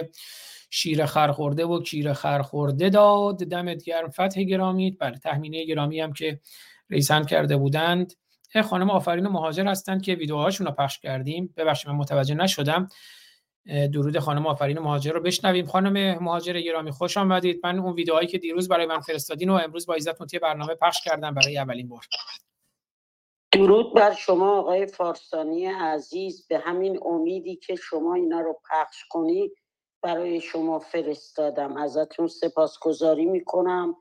[0.71, 3.37] شیر خرخورده و کیر خرخورده داد.
[3.37, 6.41] دمت گرم فتح گرامید بله تحمینه گرامی هم که
[6.91, 8.13] ریسند کرده بودند.
[8.65, 11.55] خانم آفرین مهاجر هستند که ویدیوهاشون رو پخش کردیم.
[11.57, 12.89] ببخشید من متوجه نشدم.
[13.67, 15.67] درود خانم آفرین مهاجر رو بشنویم.
[15.67, 17.61] خانم مهاجر گرامی خوش آمدید.
[17.65, 21.05] من اون ویدئوهایی که دیروز برای من فرستادین و امروز با عزت توی برنامه پخش
[21.05, 22.05] کردم برای اولین بار.
[23.53, 26.47] درود بر شما آقای فارسانی عزیز.
[26.49, 29.53] به همین امیدی که شما اینا رو پخش کنید
[30.03, 31.77] برای شما فرستادم.
[31.77, 33.97] ازتون سپاسگزاری می‌کنم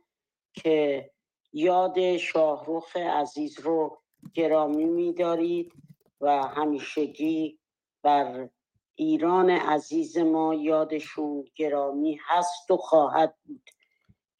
[0.54, 1.10] که
[1.54, 4.02] یاد شاهروخ عزیز رو
[4.34, 5.74] گرامی میدارید
[6.22, 7.60] و همیشگی
[8.04, 8.50] بر
[8.96, 13.70] ایران عزیز ما یادشون گرامی هست و خواهد بود.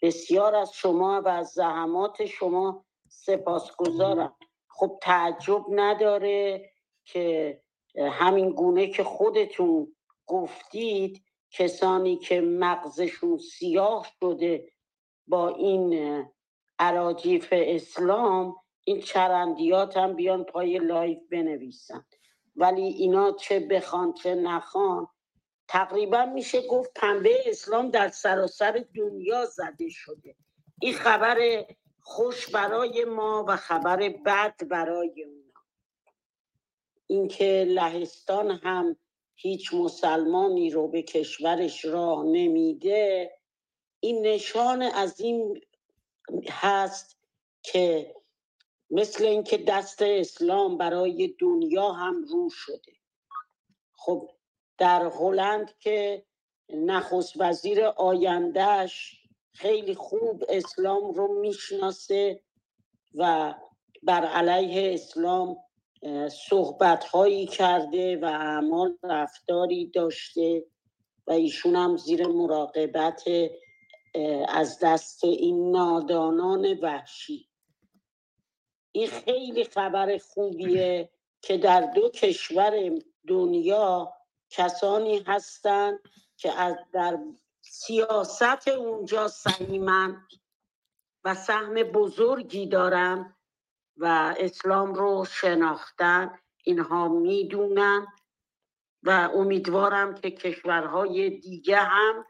[0.02, 4.36] بسیار از شما و از زحمات شما سپاسگزارم.
[4.68, 6.70] خب تعجب نداره
[7.06, 7.62] که
[7.98, 14.70] همین گونه که خودتون گفتید کسانی که مغزشون سیاه شده
[15.28, 16.24] با این
[16.80, 22.06] اراجیف اسلام این چرندیات هم بیان پای live بنویسن.
[22.56, 25.08] ولی اینا چه بخوان چه نخوان
[25.68, 30.36] تقریبا میشه گفت پنبه اسلام در سراسر دنیا زده شده.
[30.82, 31.66] این خبر
[32.02, 35.62] خوش برای ما و خبر بد برای اونا.
[37.08, 38.98] اینکه لهستان هم
[39.36, 43.32] هیچ مسلمانی رو به کشورش راه نمیده
[44.00, 45.62] این نشان از این
[46.50, 47.18] هست
[47.62, 48.16] که
[48.90, 52.94] مثل اینکه دست اسلام برای دنیا هم رو شده.
[53.98, 54.30] خب
[54.78, 56.26] در هلند که
[56.70, 59.22] نخست وزیر آیندهش
[59.54, 62.42] خیلی خوب اسلام رو می‌شناسه
[63.16, 63.54] و
[64.04, 65.58] بر علیه اسلام
[66.50, 70.66] صحبت هایی کرده و اعمال رفتاری داشته
[71.28, 73.24] و ایشون هم زیر مراقبت
[74.48, 77.50] از دست این نادانان وحشی.
[78.96, 81.10] این خیلی خبر خوبیه
[81.42, 84.14] که در دو کشور دنیا
[84.50, 86.00] کسانی هستند
[86.38, 87.20] که از در
[87.62, 90.28] سیاست اونجا سهیمن
[91.24, 93.36] و سهم بزرگی دارن
[93.98, 98.08] و اسلام رو شناختن اینها می‌دونن
[99.04, 102.26] و امیدوارم که کشورهای دیگه هم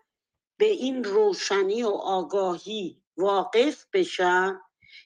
[0.58, 4.61] به این روشنی و آگاهی واقف بشن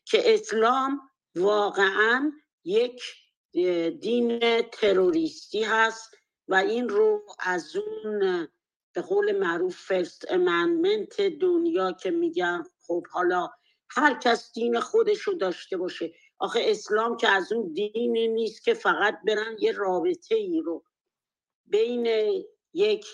[0.06, 2.32] که اسلام واقعا
[2.64, 3.02] یک
[4.02, 6.16] دین تروریستی هست
[6.48, 8.48] و این رو از اون
[8.94, 13.50] به قول معروف فرست امنمنت دنیا که میگن خب حالا
[13.90, 16.14] هر کس دین خودش رو داشته باشه.
[16.40, 20.84] آخه اسلام که از اون دینی نیست که فقط برن یه رابطه ای رو
[21.66, 22.08] بین
[22.74, 23.06] یک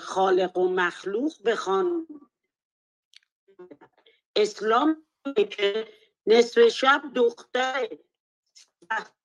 [0.00, 2.06] خالق و مخلوق بخوان.
[4.36, 5.06] اسلام
[5.50, 5.88] که
[6.28, 7.98] نصف شب دختر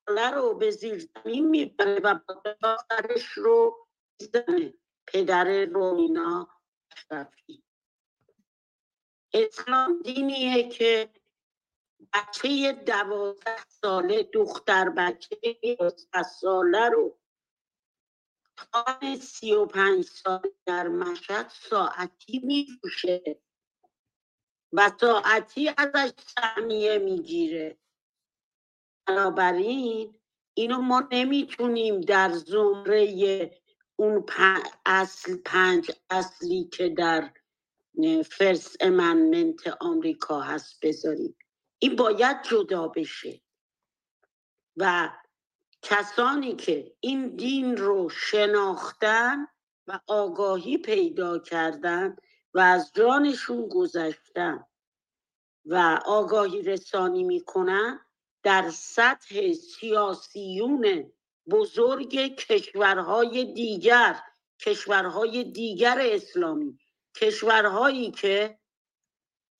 [0.06, 2.20] ساله رو به زیر زمین می‌بره و
[2.62, 3.86] دخترش رو
[4.20, 4.74] می‌زنه.
[5.06, 6.48] پدر رومینا
[6.92, 7.62] اشرفی.
[9.34, 11.10] اسلام دینیه که
[12.14, 15.36] بچه دوازده ساله دختر بچه
[16.40, 17.18] ساله رو
[18.56, 23.43] تا سی و پنج سال در مشهد ساعتی میفروشه.
[24.74, 27.78] و ساعتی ازش سهمیه می‌گیره.
[29.06, 30.14] بنابراین
[30.54, 33.50] اینو ما نمی‌تونیم در زمره
[33.96, 34.26] اون
[34.86, 37.30] اصل پنج اصلی که در
[38.30, 41.36] فرس امنمنت آمریکا هست بذاریم.
[41.78, 43.40] این باید جدا بشه.
[44.76, 45.10] و
[45.82, 49.46] کسانی که این دین رو شناختن
[49.86, 52.16] و آگاهی پیدا کردن
[52.54, 54.66] و از جانشون گذشتن
[55.66, 58.00] و آگاهی رسانی می‌کنن
[58.42, 61.12] در سطح سیاسیون
[61.50, 64.22] بزرگ کشورهای دیگر
[64.60, 66.78] کشورهای دیگر اسلامی
[67.16, 68.58] کشورهایی که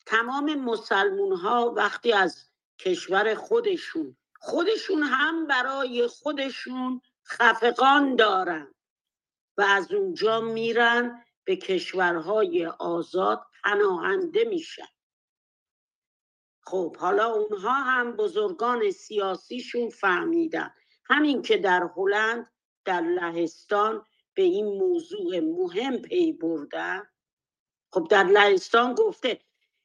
[0.06, 2.48] تمام مسلمون ها وقتی از
[2.78, 8.74] کشور خودشون خودشون هم برای خودشون خفقان دارن
[9.56, 14.88] و از اونجا میرن به کشورهای آزاد پناهنده میشن.
[16.66, 20.74] خب حالا اونها هم بزرگان سیاسیشون فهمیدن.
[21.04, 22.50] همین که در هلند
[22.84, 27.02] در لهستان به این موضوع مهم پی بردن.
[27.92, 29.40] خب در لهستان گفته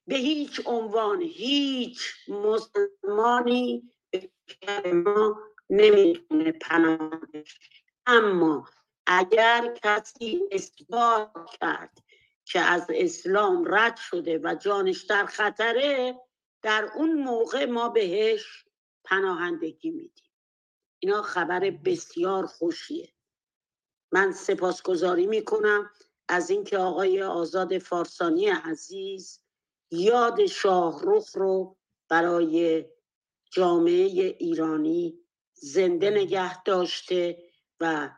[0.07, 3.91] به هیچ عنوان هیچ مسلمانی
[4.93, 7.21] ما نمی‌تونه پناه
[8.05, 8.69] اما
[9.11, 11.97] اگر کسی اثبات کرد
[12.45, 16.19] که از اسلام رد شده و جانش در خطره
[16.61, 18.65] در اون موقع ما بهش
[19.03, 20.29] پناهندگی میدیم.
[20.99, 23.13] اینا خبر بسیار خوشیه.
[24.11, 25.89] من سپاسگزاری می‌کنم
[26.27, 29.41] از اینکه آقای آزاد فارسانی عزیز
[29.91, 31.77] یاد شاهرخ رو
[32.09, 32.85] برای
[33.51, 35.19] جامعه ایرانی
[35.53, 37.43] زنده نگه داشته
[37.79, 38.09] و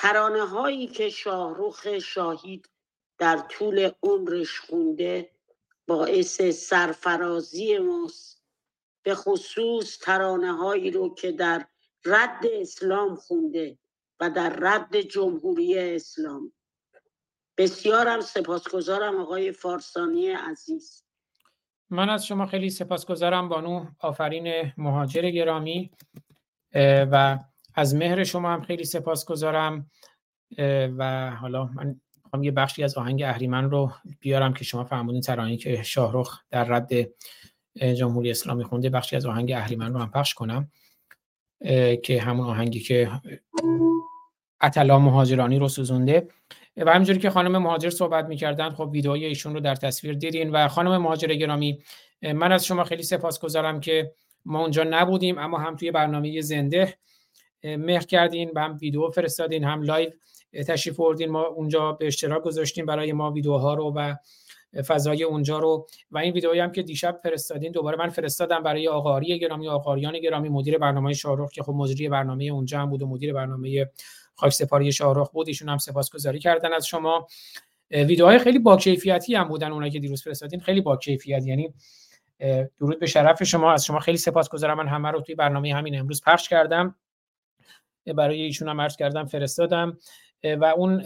[0.00, 2.68] ترانه هایی که شاهرخ شاهید
[3.18, 5.30] در طول عمرش خونده
[5.86, 8.42] باعث سرفرازی ماست.
[9.02, 11.66] به خصوص ترانه هایی رو که در
[12.04, 13.78] رد اسلام خونده
[14.20, 16.52] و در رد جمهوری اسلام.
[17.56, 21.04] بسیارم سپاسگزارم آقای فارسانی عزیز.
[21.90, 25.90] من از شما خیلی سپاسگزارم بانو آفرین مهاجر گرامی
[26.84, 27.38] و
[27.80, 29.90] از مهر شما هم خیلی سپاسگزارم
[30.98, 35.56] و حالا من می‌خوام یه بخشی از آهنگ اهریمن رو بیارم که شما فرمودین ترانی
[35.56, 36.90] که شاهرخ در رد
[37.94, 38.90] جمهوری اسلامی خونده.
[38.90, 40.70] بخشی از آهنگ اهریمن رو هم پخش کنم
[42.02, 43.10] که همون آهنگی که
[44.62, 46.28] اتلا مهاجرانی رو سوزونده.
[46.76, 50.68] و همینجوری که خانم مهاجر صحبت می‌کردن خب ویدئوی ایشون رو در تصویر دیدین و
[50.68, 51.82] خانم مهاجر گرامی
[52.22, 54.12] من از شما خیلی سپاسگزارم که
[54.44, 56.98] ما اونجا نبودیم اما هم توی برنامه زنده
[57.64, 60.10] مهر کردین و هم ویدیو فرستادین هم live
[60.68, 64.14] تشریف بردین ما اونجا به اشتراک گذاشتیم برای ما ویدیوها رو و
[64.86, 65.86] فضای اونجا رو.
[66.10, 70.48] و این ویدئویی هم که دیشب فرستادین دوباره من فرستادم برای آقاری گرامی آقاریان گرامی
[70.48, 73.86] مدیر برنامه شاهرخ که خب مجری برنامه اونجا هم بود و مدیر برنامه
[74.34, 75.48] خاک سپاری شاهرخ بود.
[75.48, 77.26] ایشون هم سپاسگزاری کردن از شما.
[77.90, 80.60] ویدیوهای خیلی با کیفیتی هم بودن اونایی که دیروز فرستادین.
[80.60, 81.46] خیلی با کیفیت.
[81.46, 81.74] یعنی
[82.80, 83.72] درود به شرف شما.
[83.72, 84.76] از شما خیلی سپاسگزارم.
[84.76, 86.94] من همه رو توی برنامه همین امروز پخش کردم.
[88.06, 89.98] برای ایشون هم عرض کردم فرستادم.
[90.44, 91.04] و اون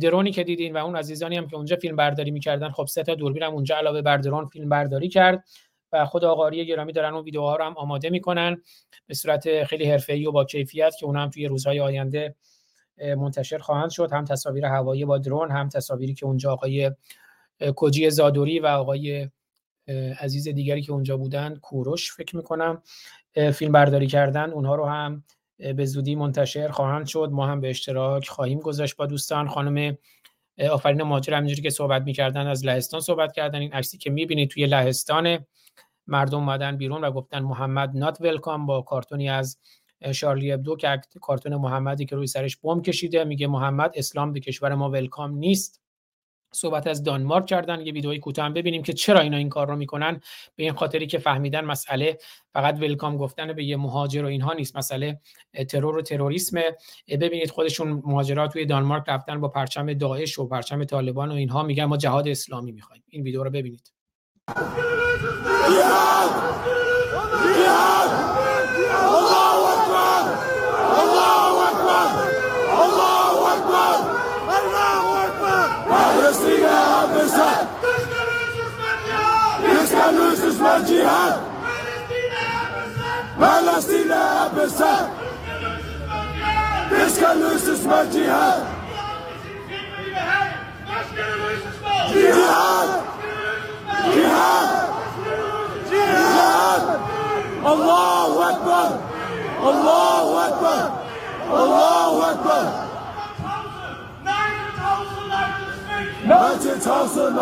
[0.00, 3.14] درونی که دیدین و اون عزیزانی هم که اونجا فیلم برداری می‌کردن خب سه تا
[3.14, 5.44] دوربین هم اونجا علاوه بر درون فیلم برداری کرد
[5.92, 8.62] و خود آقاری گرامی دارن اون ویدیوها رو هم آماده می‌کنن
[9.06, 12.34] به صورت خیلی حرفه‌ای و با کیفیت که اون هم توی روزهای آینده
[13.16, 14.12] منتشر خواهند شد.
[14.12, 16.90] هم تصاویر هوایی با درون هم تصاویری که اونجا آقای
[17.76, 19.28] کجی زادوری و آقای
[20.20, 22.82] عزیز دیگری که اونجا بودن کوروش فکر می‌کنم
[23.54, 25.24] فیلم برداری کردن اونها رو هم
[25.58, 27.28] به زودی منتشر خواهند شد.
[27.32, 29.48] ما هم به اشتراک خواهیم گذاشت با دوستان.
[29.48, 29.98] خانم
[30.70, 31.34] آفرین ماجر.
[31.34, 33.58] همینجوری که صحبت می‌کردن از لهستان صحبت کردن.
[33.58, 35.38] این عکسی که می‌بینید توی لهستان
[36.06, 39.58] مردم اومدن بیرون و گفتن محمد نات ولکام با کارتونی از
[40.12, 43.24] شارلی ابدو که کارتون محمدی که روی سرش بم کشیده.
[43.24, 45.82] میگه محمد اسلام به کشور ما ولکام نیست.
[46.52, 50.20] صحبت از دانمارک کردن یه ویدئوی کوتاه ببینیم که چرا اینا این کار رو می‌کنن.
[50.56, 52.18] به این خاطری که فهمیدن مسئله
[52.52, 54.76] فقط ولکام گفتن به یه مهاجر و اینها نیست.
[54.76, 55.20] مسئله
[55.68, 56.60] ترور و تروریسم.
[57.08, 61.84] ببینید خودشون مهاجرات توی دانمارک رفتن با پرچم داعش و پرچم طالبان و اینها میگن
[61.84, 63.02] ما جهاد اسلامی می‌خوایم.
[63.08, 63.92] این ویدیو رو ببینید.
[76.48, 77.66] Palestina besar.
[79.80, 81.38] Kıskanıyorsunuz ben cihat.
[83.40, 85.00] Palestina besar.
[86.90, 88.60] Kıskanıyorsunuz ben cihat.
[92.12, 92.88] Cihat.
[94.14, 94.88] Cihat.
[95.90, 96.82] Cihat.
[97.64, 98.92] Allahu Ekber.
[99.64, 100.90] Allahu Ekber.
[101.52, 102.87] Allahu Ekber.
[106.28, 107.32] Akbar 19,000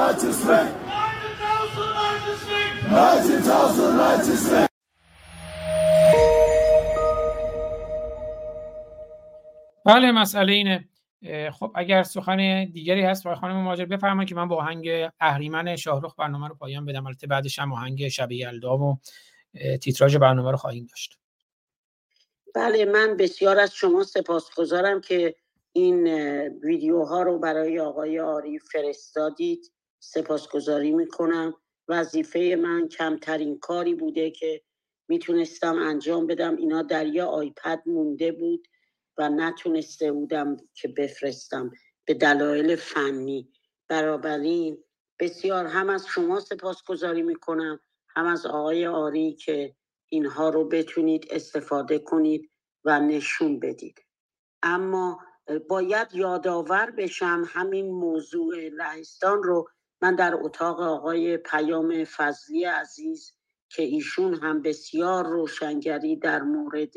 [2.90, 4.66] 19,000
[9.86, 10.88] بله مسئله اینه.
[11.52, 14.88] خب اگر سخن دیگری هست با خانم ماجر بفرمایید که من با آهنگ
[15.20, 17.06] اهریمن شاهرخ برنامه رو پایان بدم.
[17.06, 18.98] البته بعدش هم آهنگ شب یلدا و
[19.82, 21.18] تیتراژ برنامه رو خواهیم داشت.
[22.54, 25.34] بله من بسیار از شما سپاسگزارم که
[25.76, 26.08] این
[26.48, 31.54] ویدیوها رو برای آقای آری فرستادید سپاسگزاری می‌کنم.
[31.88, 34.62] وظیفه من کمترین کاری بوده که
[35.08, 36.56] می‌تونستم انجام بدم.
[36.56, 38.68] اینا در یه آیپد مونده بود
[39.18, 41.70] و نتونسته بودم که بفرستم.
[42.04, 43.52] به دلایل فنی.
[43.88, 44.84] بنابراین
[45.20, 47.80] بسیار هم از شما سپاسگزاری می‌کنم.
[48.08, 49.76] هم از آقای آری که
[50.08, 52.50] اینها رو بتونید استفاده کنید
[52.84, 54.00] و نشون بدید.
[54.62, 55.25] اما
[55.68, 59.68] باید یادآور بشم همین موضوع لهستان رو
[60.02, 63.32] من در اتاق آقای پیام فضلی عزیز
[63.68, 66.94] که ایشون هم بسیار روشنگری در مورد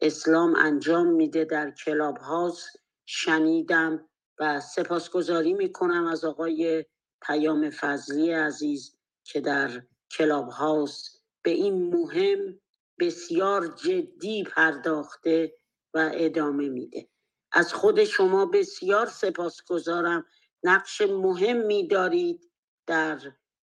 [0.00, 2.66] اسلام انجام میده در کلاب هاوس
[3.06, 4.08] شنیدم
[4.38, 6.84] و سپاسگزاری می‌کنم از آقای
[7.22, 12.60] پیام فضلی عزیز که در کلاب هاوس به این مهم
[12.98, 15.54] بسیار جدی پرداخته
[15.94, 17.08] و ادامه میده.
[17.56, 20.24] از خود شما بسیار سپاسگزارم.
[20.62, 22.50] نقش مهمی دارید
[22.86, 23.18] در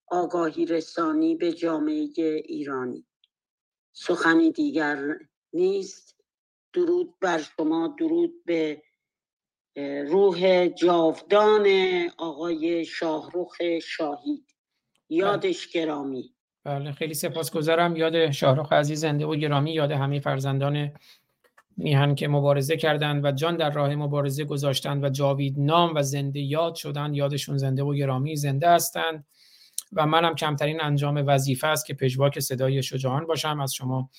[0.07, 2.09] آگاهی رسانی به جامعه
[2.45, 3.05] ایرانی.
[3.91, 5.19] سخنی دیگر
[5.53, 6.15] نیست.
[6.73, 8.81] درود بر شما درود به
[10.07, 11.67] روح جاودان
[12.17, 14.55] آقای شاهروخ شاهید.
[15.09, 16.35] یادش گرامی.
[16.63, 17.95] بله خیلی سپاسگزارم.
[17.95, 20.91] یاد شاهروخ عزیز زنده و گرامی یاد همه فرزندان
[21.77, 26.39] میهن که مبارزه کردند و جان در راه مبارزه گذاشتند و جاوید نام و زنده
[26.39, 29.25] یاد شدند یادشون زنده و گرامی زنده هستند.
[29.95, 33.59] و منم کمترین انجام وظیفه است که پژواک صدای شجاعان باشم.
[33.59, 34.09] از شما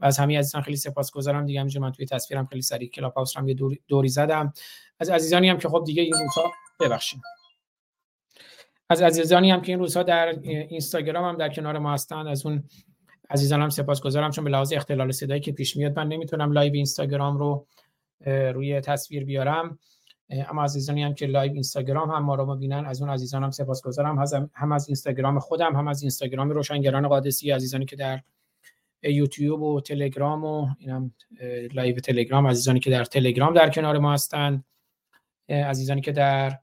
[0.00, 1.46] و از همه عزیزان خیلی سپاسگزارم.
[1.46, 3.56] دیگه همینجوری من توی تصویرم خیلی سریع Clubhouse هم یه
[3.88, 4.52] دوری زدم.
[5.00, 7.20] از عزیزانی هم که خب دیگه این روزها ببخشید.
[8.90, 12.64] از عزیزانی هم که این روزها در اینستاگرام هم در کنار ما هستند از اون
[13.30, 17.66] عزیزانم سپاسگزارم چون به لحاظ اختلال صدایی که پیش میاد من نمی‌تونم live اینستاگرام رو
[18.26, 19.78] روی تصویر بیارم.
[20.30, 24.24] اما عزیزانی هم که live اینستاگرام هم ما رو ببینن از اون عزیزانم سپاسگزارم.
[24.54, 28.20] هم از اینستاگرام خودم هم از اینستاگرام روشنگران قادسیه عزیزانی که در
[29.02, 31.12] یوتیوب و تلگرام و اینم
[31.72, 34.64] live تلگرام عزیزانی که در تلگرام در کنار ما هستند
[35.48, 36.58] عزیزانی که در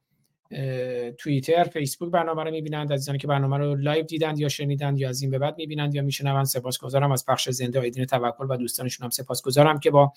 [1.18, 5.22] توییتر فیسبوک برنامه رو می‌بینند عزیزانی که برنامه رو live دیدند یا شنیدند یا از
[5.22, 9.10] این به بعد می‌بینند یا میشنوند سپاسگزارم از پخش زنده آیدین توکل و دوستانشون هم
[9.10, 10.14] سپاسگزارم که با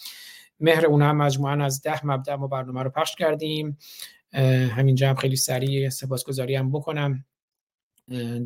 [0.60, 3.78] مهر اون هم مجموعا از ده مبدأ ما برنامه رو پخش کردیم.
[4.70, 7.24] همینجا هم خیلی سریع سپاسگزاری هم بکنم.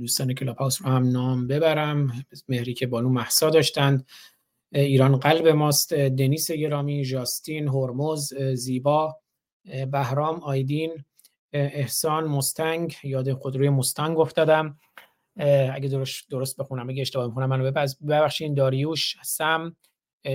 [0.00, 2.24] دوستان کلاب هاوس رو هم نام ببرم.
[2.48, 4.06] مهری که بانو محسا داشتند.
[4.72, 5.94] ایران قلب ماست.
[5.94, 9.16] دنیس گرامی جاستین هرمز زیبا
[9.64, 11.04] بهرام آیدین
[11.52, 14.78] احسان مستنگ یاد خودروی مستنگ افتادم.
[15.72, 17.72] اگه درست, درست بخونم اگه اشتباه بخونم منو
[18.08, 19.76] ببخشین داریوش سم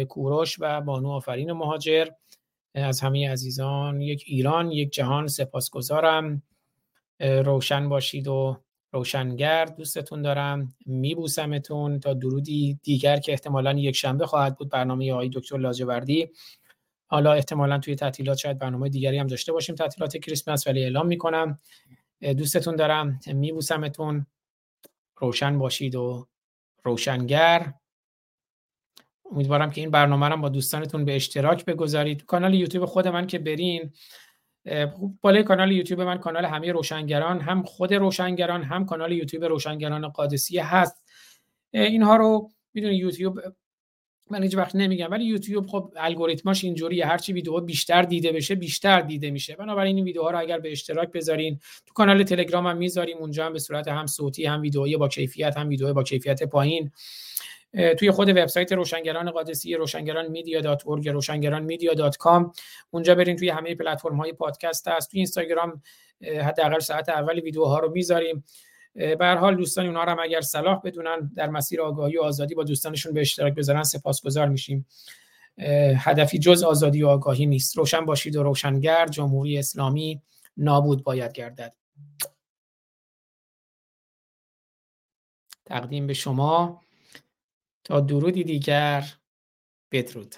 [0.09, 2.07] کوروش و بانو آفرین مهاجر.
[2.75, 6.43] از همه عزیزان یک ایران یک جهان سپاسگزارم.
[7.19, 8.57] روشن باشید و
[8.91, 10.75] روشنگر دوستتون دارم.
[10.85, 14.69] میبوسمتون تا درودی دیگر که احتمالا یک شنبه خواهد بود.
[14.69, 16.29] برنامه آقای دکتر لاجوردی.
[17.07, 19.75] حالا احتمالا توی تعطیلات شاید برنامه دیگری هم داشته باشیم.
[19.75, 21.59] تعطیلات کریسمس ولی اعلام می‌کنم.
[22.21, 23.19] دوستتون دارم.
[23.27, 24.25] میبوسمتون.
[25.17, 26.27] روشن باشید و
[26.83, 27.73] روشنگر.
[29.31, 32.25] امیدوارم که این برنامه رو با دوستانتون به اشتراک بگذارید.
[32.25, 33.93] کانال یوتیوب خود من که برین
[35.21, 40.75] بالای کانال یوتیوب من کانال همه روشنگران هم خود روشنگران هم کانال یوتیوب روشنگران قادسیه
[40.75, 41.05] هست.
[41.71, 43.39] اینها رو می‌دونی یوتیوب
[44.31, 49.01] من هیچ وقت نمیگم ولی یوتیوب خب الگوریتماش اینجوریه هرچی ویدیو بیشتر دیده بشه بیشتر
[49.01, 49.55] دیده میشه.
[49.55, 53.53] بنابراین این ویدیوها رو اگر به اشتراک بذارین تو کانال تلگرام هم می‌ذاریم اونجا هم
[53.53, 56.91] به صورت هم صوتی هم ویدئویی با کیفیت هم ویدیو با کیفیت پایین.
[57.99, 62.51] توی خود وبسایت روشنگران قادسی روشنگران media dot روشنگران media dot com
[62.91, 65.11] اونجا برین توی همه پلتفرم های پادکست هست.
[65.11, 65.81] توی اینستاگرام
[66.21, 68.43] حداقل ساعت اول ویدیوها رو می‌ذاریم.
[68.97, 73.13] به حال دوستان اونها هم اگر صلاح بدونن در مسیر آگاهی و آزادی با دوستانشون
[73.13, 74.85] به اشتراک بذارن سپاسگزار میشیم.
[75.97, 77.77] هدفی جز آزادی و آگاهی نیست.
[77.77, 80.21] روشن باشید و روشنگر جمهوری اسلامی
[80.57, 81.75] نابود باید گردد.
[85.65, 86.81] تقدیم به شما.
[87.83, 89.13] تا درودی دیگر
[89.91, 90.35] بدرود.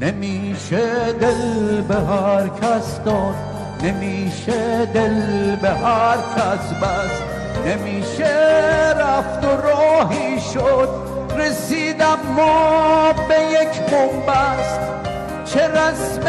[0.00, 3.34] نمیشه دل به هر کس داد
[3.82, 7.22] نمیشه دل به هر کس بست.
[7.66, 8.36] نمیشه
[8.98, 10.88] رفت و راهی شد
[11.38, 14.80] رسیدم ما به یک بومبست
[15.44, 16.28] چه رسم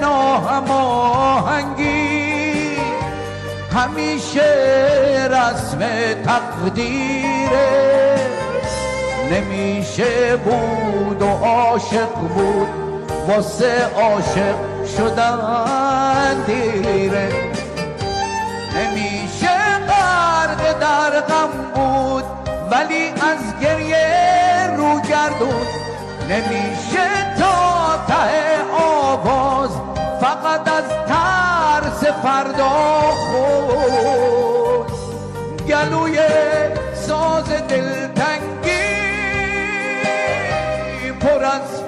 [0.00, 1.32] ناهماهنگی.
[3.72, 4.52] همیشه
[5.30, 5.78] رسم
[6.24, 7.72] تقدیره.
[9.32, 12.81] نمیشه بود و عاشق بود.
[13.28, 14.54] واسه عاشق
[14.96, 17.28] شدن دیره.
[18.76, 22.24] نمیشه غرق در غم بود
[22.70, 25.66] ولی از گریه رو گردون.
[26.30, 29.70] نمیشه تا ته آواز
[30.20, 32.70] فقط از ترس فردا
[33.00, 34.92] خود.
[35.68, 36.18] گلوی
[36.94, 38.72] ساز دلتنگی
[41.20, 41.81] پر از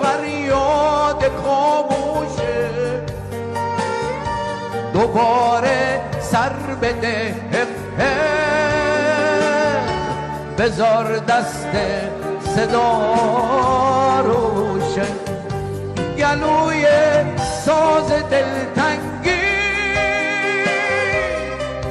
[1.20, 2.70] فریاد خاموشه.
[4.92, 6.52] دوباره سر
[6.82, 7.34] بده
[10.58, 11.68] بزار دست
[12.56, 13.04] صدا
[14.24, 15.06] روشه.
[16.18, 16.86] گلوی
[17.64, 19.30] ساز دلتنگی.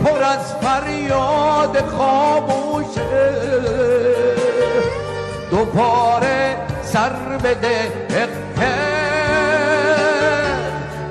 [0.06, 3.34] پر از فریاد خاموشه.
[5.52, 7.92] دوباره سر بده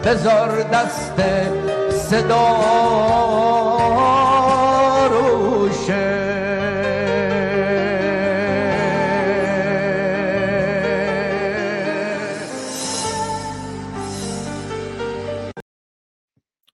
[0.04, 1.20] بزار دست
[1.90, 2.72] صدا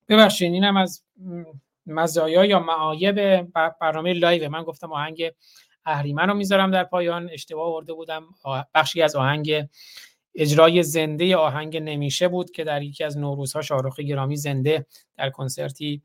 [0.08, 1.02] ببخشید اینم از
[1.86, 3.48] مزایا یا معایب
[3.80, 4.48] برنامه live.
[4.48, 5.30] من گفتم آهنگ
[5.84, 7.30] اهریمن رو می‌ذارم در پایان.
[7.32, 8.22] اشتباه آورده بودم.
[8.74, 9.68] بخشی از آهنگ
[10.40, 14.86] اجرای زنده آهنگ نمیشه بود که در یکی از نوروزها شاهرخ گرامی زنده
[15.16, 16.02] در کنسرتی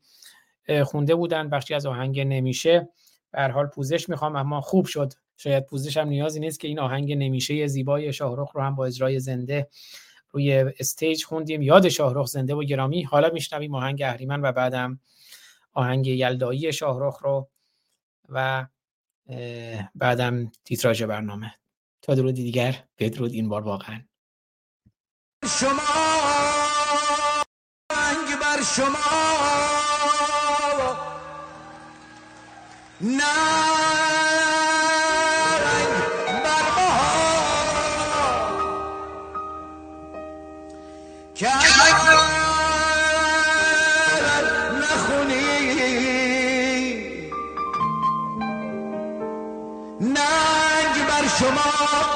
[0.84, 1.48] خونده بودن.
[1.48, 2.88] بخشی از آهنگ نمیشه.
[3.30, 5.12] به حال پوزش می‌خوام اما خوب شد.
[5.36, 9.20] شاید پوزش هم نیازی نیست که این آهنگ نمیشه زیبای شاهرخ رو هم با اجرای
[9.20, 9.68] زنده
[10.30, 11.62] روی استیج خوندیم.
[11.62, 13.02] یاد شاهرخ زنده و گرامی.
[13.02, 15.00] حالا میشنویم آهنگ اهریمن و بعدم
[15.72, 17.48] آهنگ یلدایی شاهرخ رو
[18.28, 18.66] و
[19.94, 21.54] بعدم تیتراژ برنامه.
[22.02, 24.00] تا درود دیگر بدرود این بار واقعا.
[25.46, 25.82] شما
[27.90, 28.98] رنگ بر شما.
[33.00, 33.24] نه
[41.34, 42.18] که اگر
[44.80, 45.44] نخونی.
[50.00, 52.13] ننگ بر شما.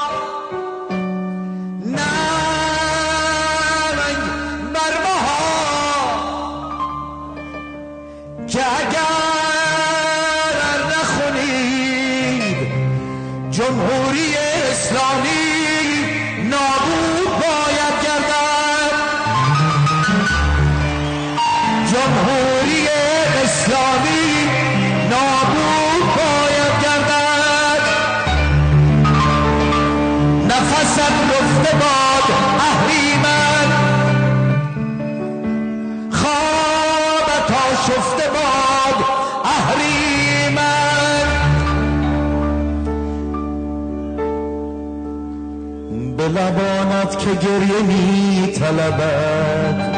[47.42, 49.92] گریه می طلبد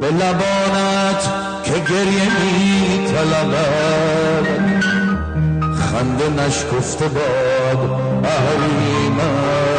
[0.00, 1.22] به لبانت
[1.64, 4.46] که گریه می طلبد
[5.74, 9.72] خنده نشکفته باد اهریمن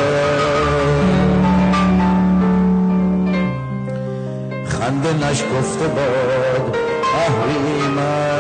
[4.68, 6.78] خنده نشکفته باد
[7.16, 8.33] اهریمن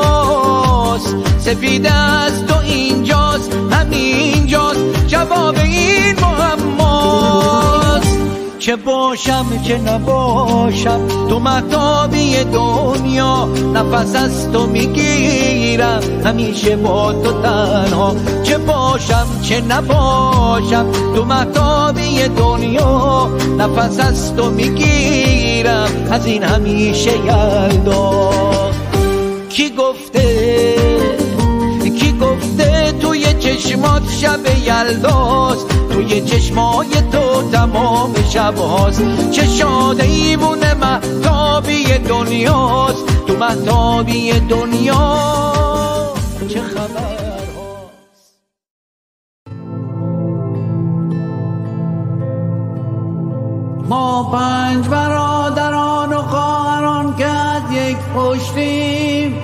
[1.39, 6.78] سفید است و اینجاست همینجاست جواب این معماست
[8.59, 15.99] چه باشم که نباشم؟ تو محتابی دنیا نفس از تو می‌گیرم.
[16.25, 18.15] همیشه با تو تنها.
[18.43, 25.89] چه باشم چه نباشم؟ تو محتابی دنیا نفس از تو می‌گیرم.
[26.11, 28.31] از این همیشه یلدا.
[29.49, 30.75] کی گفته؟
[31.99, 39.31] کی گفته توی چشمات شب یلداست؟ توی چشمای تو تمام شب هاست.
[39.31, 43.25] چه شاده ایمون محتابی دنیاست.
[43.27, 45.17] تو محتابی دنیا.
[46.49, 47.19] چه خبر
[53.89, 59.35] ما پنج برادران و خواهران کد یک پشتیم.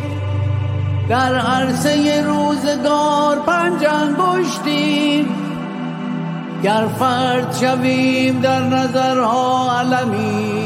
[1.10, 5.45] در عرصه روزگار پنج انگشتیم
[6.66, 10.66] گر فرد شویم در نظرها علمی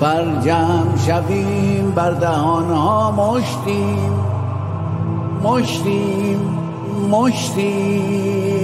[0.00, 4.12] بر جمع شویم بر دهانها مشتیم
[5.42, 6.40] مشتیم
[7.10, 8.61] مشتیم.